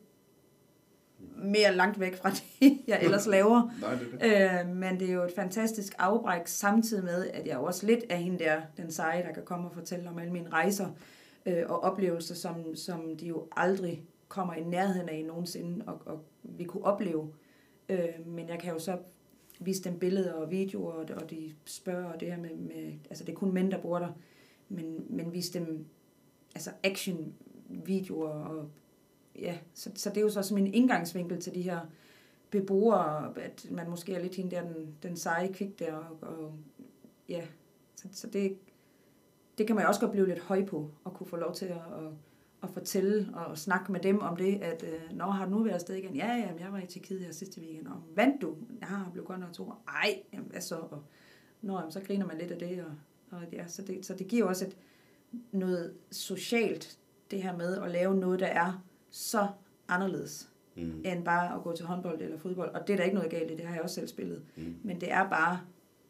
mere 1.35 1.75
langt 1.75 1.99
væk 1.99 2.15
fra 2.15 2.29
det, 2.59 2.79
jeg 2.87 2.99
ellers 3.03 3.27
laver. 3.27 3.61
Nej, 3.81 3.93
det 3.93 4.21
det. 4.21 4.69
Øh, 4.69 4.75
men 4.75 4.99
det 4.99 5.09
er 5.09 5.13
jo 5.13 5.23
et 5.23 5.33
fantastisk 5.35 5.93
afbræk, 5.97 6.41
samtidig 6.45 7.03
med, 7.03 7.27
at 7.27 7.47
jeg 7.47 7.57
også 7.57 7.85
lidt 7.85 8.03
er 8.09 8.15
hende 8.15 8.39
der, 8.39 8.61
den 8.77 8.91
seje, 8.91 9.23
der 9.23 9.33
kan 9.33 9.43
komme 9.45 9.67
og 9.67 9.73
fortælle 9.73 10.09
om 10.09 10.17
alle 10.19 10.33
mine 10.33 10.49
rejser 10.49 10.89
øh, 11.45 11.63
og 11.67 11.79
oplevelser, 11.79 12.35
som, 12.35 12.75
som 12.75 13.17
de 13.17 13.27
jo 13.27 13.47
aldrig 13.51 14.05
kommer 14.27 14.53
i 14.53 14.63
nærheden 14.63 15.09
af 15.09 15.25
nogensinde, 15.25 15.85
og, 15.85 16.01
og 16.05 16.23
vi 16.43 16.63
kunne 16.63 16.83
opleve. 16.83 17.33
Øh, 17.89 18.27
men 18.27 18.49
jeg 18.49 18.59
kan 18.59 18.73
jo 18.73 18.79
så 18.79 18.97
vise 19.59 19.83
dem 19.83 19.99
billeder 19.99 20.33
og 20.33 20.51
videoer, 20.51 20.91
og, 20.91 21.05
og 21.15 21.29
de 21.29 21.53
spørger 21.65 22.13
og 22.13 22.19
det 22.19 22.31
her 22.31 22.37
med, 22.37 22.55
med, 22.55 22.93
altså 23.09 23.23
det 23.23 23.31
er 23.31 23.37
kun 23.37 23.53
mænd, 23.53 23.71
der 23.71 23.81
bor 23.81 23.99
der, 23.99 24.09
men, 24.69 25.05
men 25.09 25.33
vise 25.33 25.59
dem 25.59 25.85
altså 26.55 26.71
action-videoer, 26.83 28.29
og 28.29 28.69
ja, 29.39 29.57
så, 29.73 29.91
så 29.95 30.09
det 30.09 30.17
er 30.17 30.21
jo 30.21 30.29
så 30.29 30.41
som 30.41 30.57
en 30.57 30.73
indgangsvinkel 30.73 31.41
til 31.41 31.55
de 31.55 31.61
her 31.61 31.79
beboere, 32.49 33.33
at 33.37 33.67
man 33.71 33.89
måske 33.89 34.13
er 34.13 34.21
lidt 34.21 34.35
hende 34.35 34.51
der, 34.51 34.61
den, 34.61 34.95
den 35.03 35.15
seje 35.15 35.53
kvik 35.53 35.79
der, 35.79 35.93
og, 35.93 36.17
og 36.21 36.53
ja, 37.29 37.47
så, 37.95 38.07
så 38.11 38.27
det, 38.27 38.57
det 39.57 39.67
kan 39.67 39.75
man 39.75 39.83
jo 39.83 39.87
også 39.87 40.01
godt 40.01 40.11
blive 40.11 40.27
lidt 40.27 40.39
høj 40.39 40.65
på, 40.65 40.91
og 41.03 41.13
kunne 41.13 41.27
få 41.27 41.35
lov 41.37 41.53
til 41.53 41.65
at, 41.65 41.71
at, 41.75 42.11
at 42.63 42.69
fortælle 42.69 43.29
og 43.33 43.57
snakke 43.57 43.91
med 43.91 43.99
dem 43.99 44.21
om 44.21 44.37
det, 44.37 44.61
at, 44.61 44.83
øh, 44.83 45.17
når 45.17 45.31
har 45.31 45.45
du 45.45 45.51
nu 45.51 45.63
været 45.63 45.73
afsted 45.73 45.95
igen? 45.95 46.15
Ja, 46.15 46.27
ja, 46.27 46.49
jeg 46.59 46.71
var 46.71 46.79
i 46.79 46.85
Tjekkiet 46.85 47.19
her 47.19 47.31
sidste 47.31 47.61
weekend, 47.61 47.87
og 47.87 48.01
vandt 48.15 48.41
du? 48.41 48.55
Ja, 48.81 48.87
jeg 48.87 49.05
blev 49.13 49.25
godt 49.25 49.39
nok 49.39 49.53
to. 49.53 49.73
Ej, 49.87 50.19
jamen, 50.33 50.47
hvad 50.49 50.61
så? 50.61 50.75
Og, 50.75 51.03
nå, 51.61 51.77
jamen, 51.77 51.91
så 51.91 52.01
griner 52.01 52.25
man 52.25 52.37
lidt 52.37 52.51
af 52.51 52.59
det, 52.59 52.83
og, 52.83 52.91
og 53.37 53.43
ja, 53.53 53.67
så 53.67 53.81
det, 53.81 54.05
så 54.05 54.13
det 54.13 54.27
giver 54.27 54.45
også 54.45 54.65
et, 54.65 54.77
noget 55.51 55.93
socialt, 56.11 56.97
det 57.31 57.43
her 57.43 57.57
med 57.57 57.77
at 57.77 57.91
lave 57.91 58.15
noget, 58.15 58.39
der 58.39 58.45
er 58.47 58.83
så 59.11 59.47
anderledes, 59.87 60.49
Mm. 60.77 61.01
end 61.05 61.25
bare 61.25 61.55
at 61.55 61.63
gå 61.63 61.75
til 61.75 61.85
håndbold 61.85 62.21
eller 62.21 62.37
fodbold. 62.37 62.69
Og 62.69 62.87
det 62.87 62.93
er 62.93 62.97
der 62.97 63.03
ikke 63.03 63.15
noget 63.15 63.29
galt 63.31 63.51
i, 63.51 63.55
det 63.55 63.65
har 63.65 63.73
jeg 63.73 63.83
også 63.83 63.95
selv 63.95 64.07
spillet. 64.07 64.43
Mm. 64.55 64.75
Men 64.83 65.01
det 65.01 65.11
er 65.11 65.29
bare, 65.29 65.59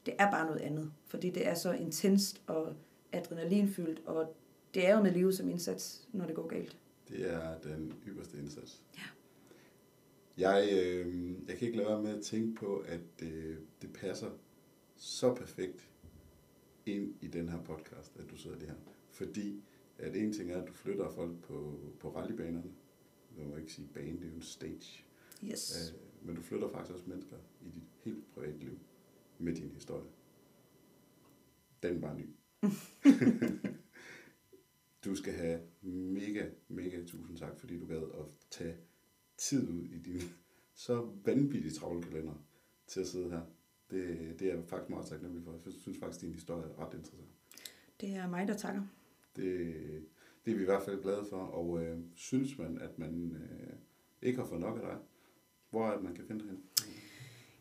det 0.05 0.13
er 0.19 0.31
bare 0.31 0.45
noget 0.45 0.59
andet, 0.59 0.91
fordi 1.07 1.29
det 1.29 1.47
er 1.47 1.53
så 1.53 1.71
intenst 1.71 2.41
og 2.47 2.73
adrenalinfyldt, 3.17 4.01
og 4.05 4.35
det 4.73 4.87
er 4.87 4.95
jo 4.95 5.03
med 5.03 5.11
livet 5.11 5.35
som 5.35 5.49
indsats, 5.49 6.07
når 6.13 6.25
det 6.25 6.35
går 6.35 6.47
galt. 6.47 6.77
Det 7.09 7.33
er 7.33 7.59
den 7.59 7.93
ypperste 8.07 8.37
indsats. 8.37 8.83
Ja. 8.97 9.03
Jeg, 10.37 10.69
øh, 10.73 11.33
jeg 11.47 11.57
kan 11.57 11.67
ikke 11.67 11.77
lade 11.77 11.89
være 11.89 12.01
med 12.01 12.17
at 12.17 12.23
tænke 12.23 12.55
på, 12.55 12.77
at 12.77 13.23
øh, 13.23 13.57
det 13.81 13.93
passer 13.93 14.29
så 14.95 15.35
perfekt 15.35 15.89
ind 16.85 17.13
i 17.21 17.27
den 17.27 17.49
her 17.49 17.61
podcast, 17.61 18.17
at 18.19 18.29
du 18.29 18.37
sidder 18.37 18.57
det 18.57 18.67
her. 18.67 18.75
Fordi 19.11 19.63
at 19.97 20.15
en 20.15 20.33
ting 20.33 20.51
er, 20.51 20.61
at 20.61 20.67
du 20.67 20.73
flytter 20.73 21.09
folk 21.09 21.41
på, 21.41 21.79
på 21.99 22.15
rallybanerne. 22.15 22.71
Jeg 23.37 23.47
må 23.47 23.55
ikke 23.55 23.73
sige 23.73 23.87
bane, 23.93 24.11
det 24.11 24.23
er 24.23 24.29
jo 24.29 24.35
en 24.35 24.41
stage. 24.41 25.05
Yes. 25.43 25.93
Øh, 25.93 26.27
men 26.27 26.35
du 26.35 26.41
flytter 26.41 26.69
faktisk 26.69 26.93
også 26.93 27.09
mennesker 27.09 27.37
i 27.61 27.69
dit 27.69 27.83
helt 28.03 28.33
private 28.33 28.57
liv 28.57 28.79
med 29.39 29.55
din 29.55 29.71
historie. 29.71 30.05
Den 31.83 32.01
var 32.01 32.13
ny. 32.13 32.29
du 35.05 35.15
skal 35.15 35.33
have 35.33 35.59
mega, 35.81 36.45
mega 36.67 37.05
tusind 37.05 37.37
tak, 37.37 37.59
fordi 37.59 37.79
du 37.79 37.85
gad 37.85 37.97
at 37.97 38.25
tage 38.49 38.75
tid 39.37 39.69
ud 39.69 39.83
i 39.83 39.97
din 39.97 40.21
så 40.73 41.09
vanvittigt 41.25 41.75
travle 41.75 42.03
kalender 42.03 42.33
til 42.87 42.99
at 42.99 43.07
sidde 43.07 43.29
her. 43.29 43.41
Det, 43.91 44.35
det 44.39 44.51
er 44.51 44.55
jeg 44.55 44.63
faktisk 44.67 44.89
meget 44.89 45.05
taknemmelig 45.05 45.43
for. 45.43 45.59
Jeg 45.65 45.73
synes 45.73 45.97
faktisk, 45.97 46.21
din 46.21 46.33
historie 46.33 46.65
er 46.65 46.79
ret 46.79 46.93
interessant. 46.93 47.29
Det 48.01 48.09
er 48.09 48.27
mig, 48.27 48.47
der 48.47 48.57
takker. 48.57 48.81
Det, 49.35 49.75
det 50.45 50.51
er 50.51 50.55
vi 50.55 50.61
i 50.61 50.65
hvert 50.65 50.83
fald 50.83 51.01
glade 51.01 51.25
for, 51.29 51.37
og 51.37 51.83
øh, 51.83 51.99
synes 52.15 52.57
man, 52.57 52.81
at 52.81 52.99
man 52.99 53.31
øh, 53.31 53.73
ikke 54.21 54.39
har 54.39 54.47
fået 54.47 54.61
nok 54.61 54.77
af 54.77 54.81
dig, 54.81 54.97
hvor 55.69 55.87
er 55.87 55.93
det, 55.93 56.03
man 56.03 56.15
kan 56.15 56.25
finde 56.25 56.43
dig 56.43 56.49
hen? 56.49 56.63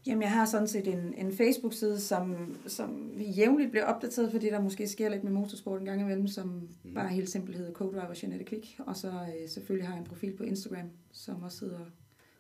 Jamen, 0.07 0.23
jeg 0.23 0.31
har 0.31 0.47
sådan 0.47 0.69
set 0.69 0.89
en, 0.89 1.15
en 1.15 1.33
Facebook-side, 1.33 2.01
som, 2.01 2.57
som 2.67 3.11
vi 3.15 3.25
jævnligt 3.25 3.71
bliver 3.71 3.85
opdateret, 3.85 4.33
fordi 4.33 4.47
der 4.47 4.61
måske 4.61 4.89
sker 4.89 5.09
lidt 5.09 5.25
med 5.25 5.33
motorsport 5.33 5.81
en 5.81 5.87
gang 5.87 6.01
imellem, 6.01 6.27
som 6.27 6.69
mm. 6.85 6.95
bare 6.95 7.09
helt 7.09 7.29
simpelt 7.31 7.57
hedder 7.57 7.73
Co-Driver 7.73 8.21
Jeanette 8.23 8.45
Quick. 8.45 8.81
Og 8.87 8.97
så 8.97 9.09
øh, 9.09 9.49
selvfølgelig 9.49 9.89
har 9.89 9.95
jeg 9.95 10.01
en 10.01 10.09
profil 10.09 10.37
på 10.37 10.43
Instagram, 10.43 10.91
som 11.13 11.43
også 11.43 11.65
hedder 11.65 11.85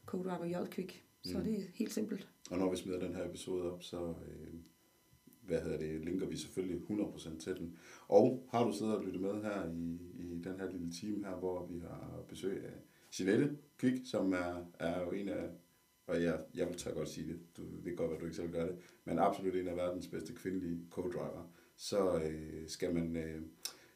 Co-Driver 0.06 0.44
J 0.44 0.70
Quick. 0.70 1.04
Så 1.24 1.38
mm. 1.38 1.44
det 1.44 1.58
er 1.58 1.62
helt 1.74 1.92
simpelt. 1.92 2.28
Og 2.50 2.58
når 2.58 2.70
vi 2.70 2.76
smider 2.76 2.98
den 2.98 3.14
her 3.14 3.24
episode 3.24 3.72
op, 3.72 3.82
så 3.82 4.08
øh, 4.08 4.54
hvad 5.46 5.60
hedder 5.60 5.78
det, 5.78 6.04
linker 6.04 6.26
vi 6.26 6.36
selvfølgelig 6.36 6.80
100% 6.90 7.38
til 7.38 7.56
den. 7.56 7.76
Og 8.08 8.48
har 8.50 8.64
du 8.64 8.72
siddet 8.72 8.96
og 8.96 9.04
lyttet 9.04 9.20
med 9.20 9.42
her 9.42 9.70
i, 9.72 9.98
i 10.18 10.40
den 10.44 10.60
her 10.60 10.70
lille 10.70 10.92
time 10.92 11.26
her, 11.26 11.36
hvor 11.36 11.66
vi 11.66 11.78
har 11.78 12.24
besøg 12.28 12.64
af 12.64 12.72
Jeanette 13.20 13.56
Quick, 13.78 14.10
som 14.10 14.32
er, 14.32 14.66
er 14.78 15.00
jo 15.00 15.10
en 15.10 15.28
af 15.28 15.48
og 16.06 16.22
jeg, 16.22 16.38
jeg 16.54 16.68
vil 16.68 16.76
tage 16.76 16.94
godt 16.94 17.08
sige 17.08 17.28
det, 17.28 17.38
du, 17.56 17.62
det 17.62 17.84
kan 17.84 17.96
godt 17.96 18.10
være, 18.10 18.20
du 18.20 18.24
ikke 18.24 18.36
selv 18.36 18.52
gør 18.52 18.66
det, 18.66 18.76
men 19.04 19.18
absolut 19.18 19.56
en 19.56 19.68
af 19.68 19.76
verdens 19.76 20.08
bedste 20.08 20.32
kvindelige 20.32 20.80
co-driver, 20.90 21.50
så 21.76 22.22
øh, 22.22 22.68
skal 22.68 22.94
man... 22.94 23.16
Øh, 23.16 23.42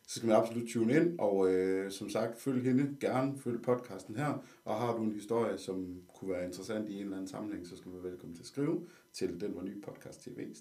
så 0.09 0.15
skal 0.15 0.27
man 0.27 0.37
absolut 0.37 0.69
tune 0.69 0.97
ind, 0.97 1.19
og 1.19 1.53
øh, 1.53 1.91
som 1.91 2.11
sagt, 2.11 2.41
følg 2.41 2.63
hende, 2.63 2.97
gerne 3.01 3.39
følg 3.39 3.63
podcasten 3.63 4.17
her, 4.17 4.45
og 4.65 4.75
har 4.77 4.97
du 4.97 5.03
en 5.03 5.13
historie, 5.13 5.59
som 5.59 6.03
kunne 6.19 6.31
være 6.31 6.45
interessant 6.45 6.89
i 6.89 6.95
en 6.95 7.03
eller 7.03 7.17
anden 7.17 7.29
sammenhæng, 7.29 7.67
så 7.67 7.77
skal 7.77 7.93
du 7.93 7.97
være 7.97 8.11
velkommen 8.11 8.37
til 8.37 8.43
at 8.43 8.47
skrive 8.47 8.87
til 9.13 9.41
den 9.41 9.55
var 9.55 9.63
ny 9.63 9.83
podcast 9.83 10.23
tv. 10.23 10.55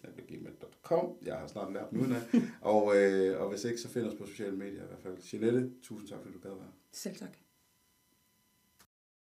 Jeg 1.25 1.35
har 1.35 1.47
snart 1.47 1.73
lært 1.73 1.91
den 1.91 2.11
af. 2.11 2.21
og, 2.73 2.97
øh, 2.97 3.41
og 3.41 3.49
hvis 3.49 3.63
ikke, 3.63 3.77
så 3.77 3.89
find 3.89 4.05
os 4.05 4.15
på 4.15 4.25
sociale 4.25 4.57
medier 4.57 4.83
i 4.83 4.87
hvert 4.87 5.01
fald. 5.01 5.17
Jeanette, 5.33 5.71
tusind 5.81 6.09
tak, 6.09 6.19
fordi 6.21 6.33
du 6.33 6.39
gad 6.39 6.51
være. 6.51 6.71
Selv 6.91 7.15
tak. 7.15 7.46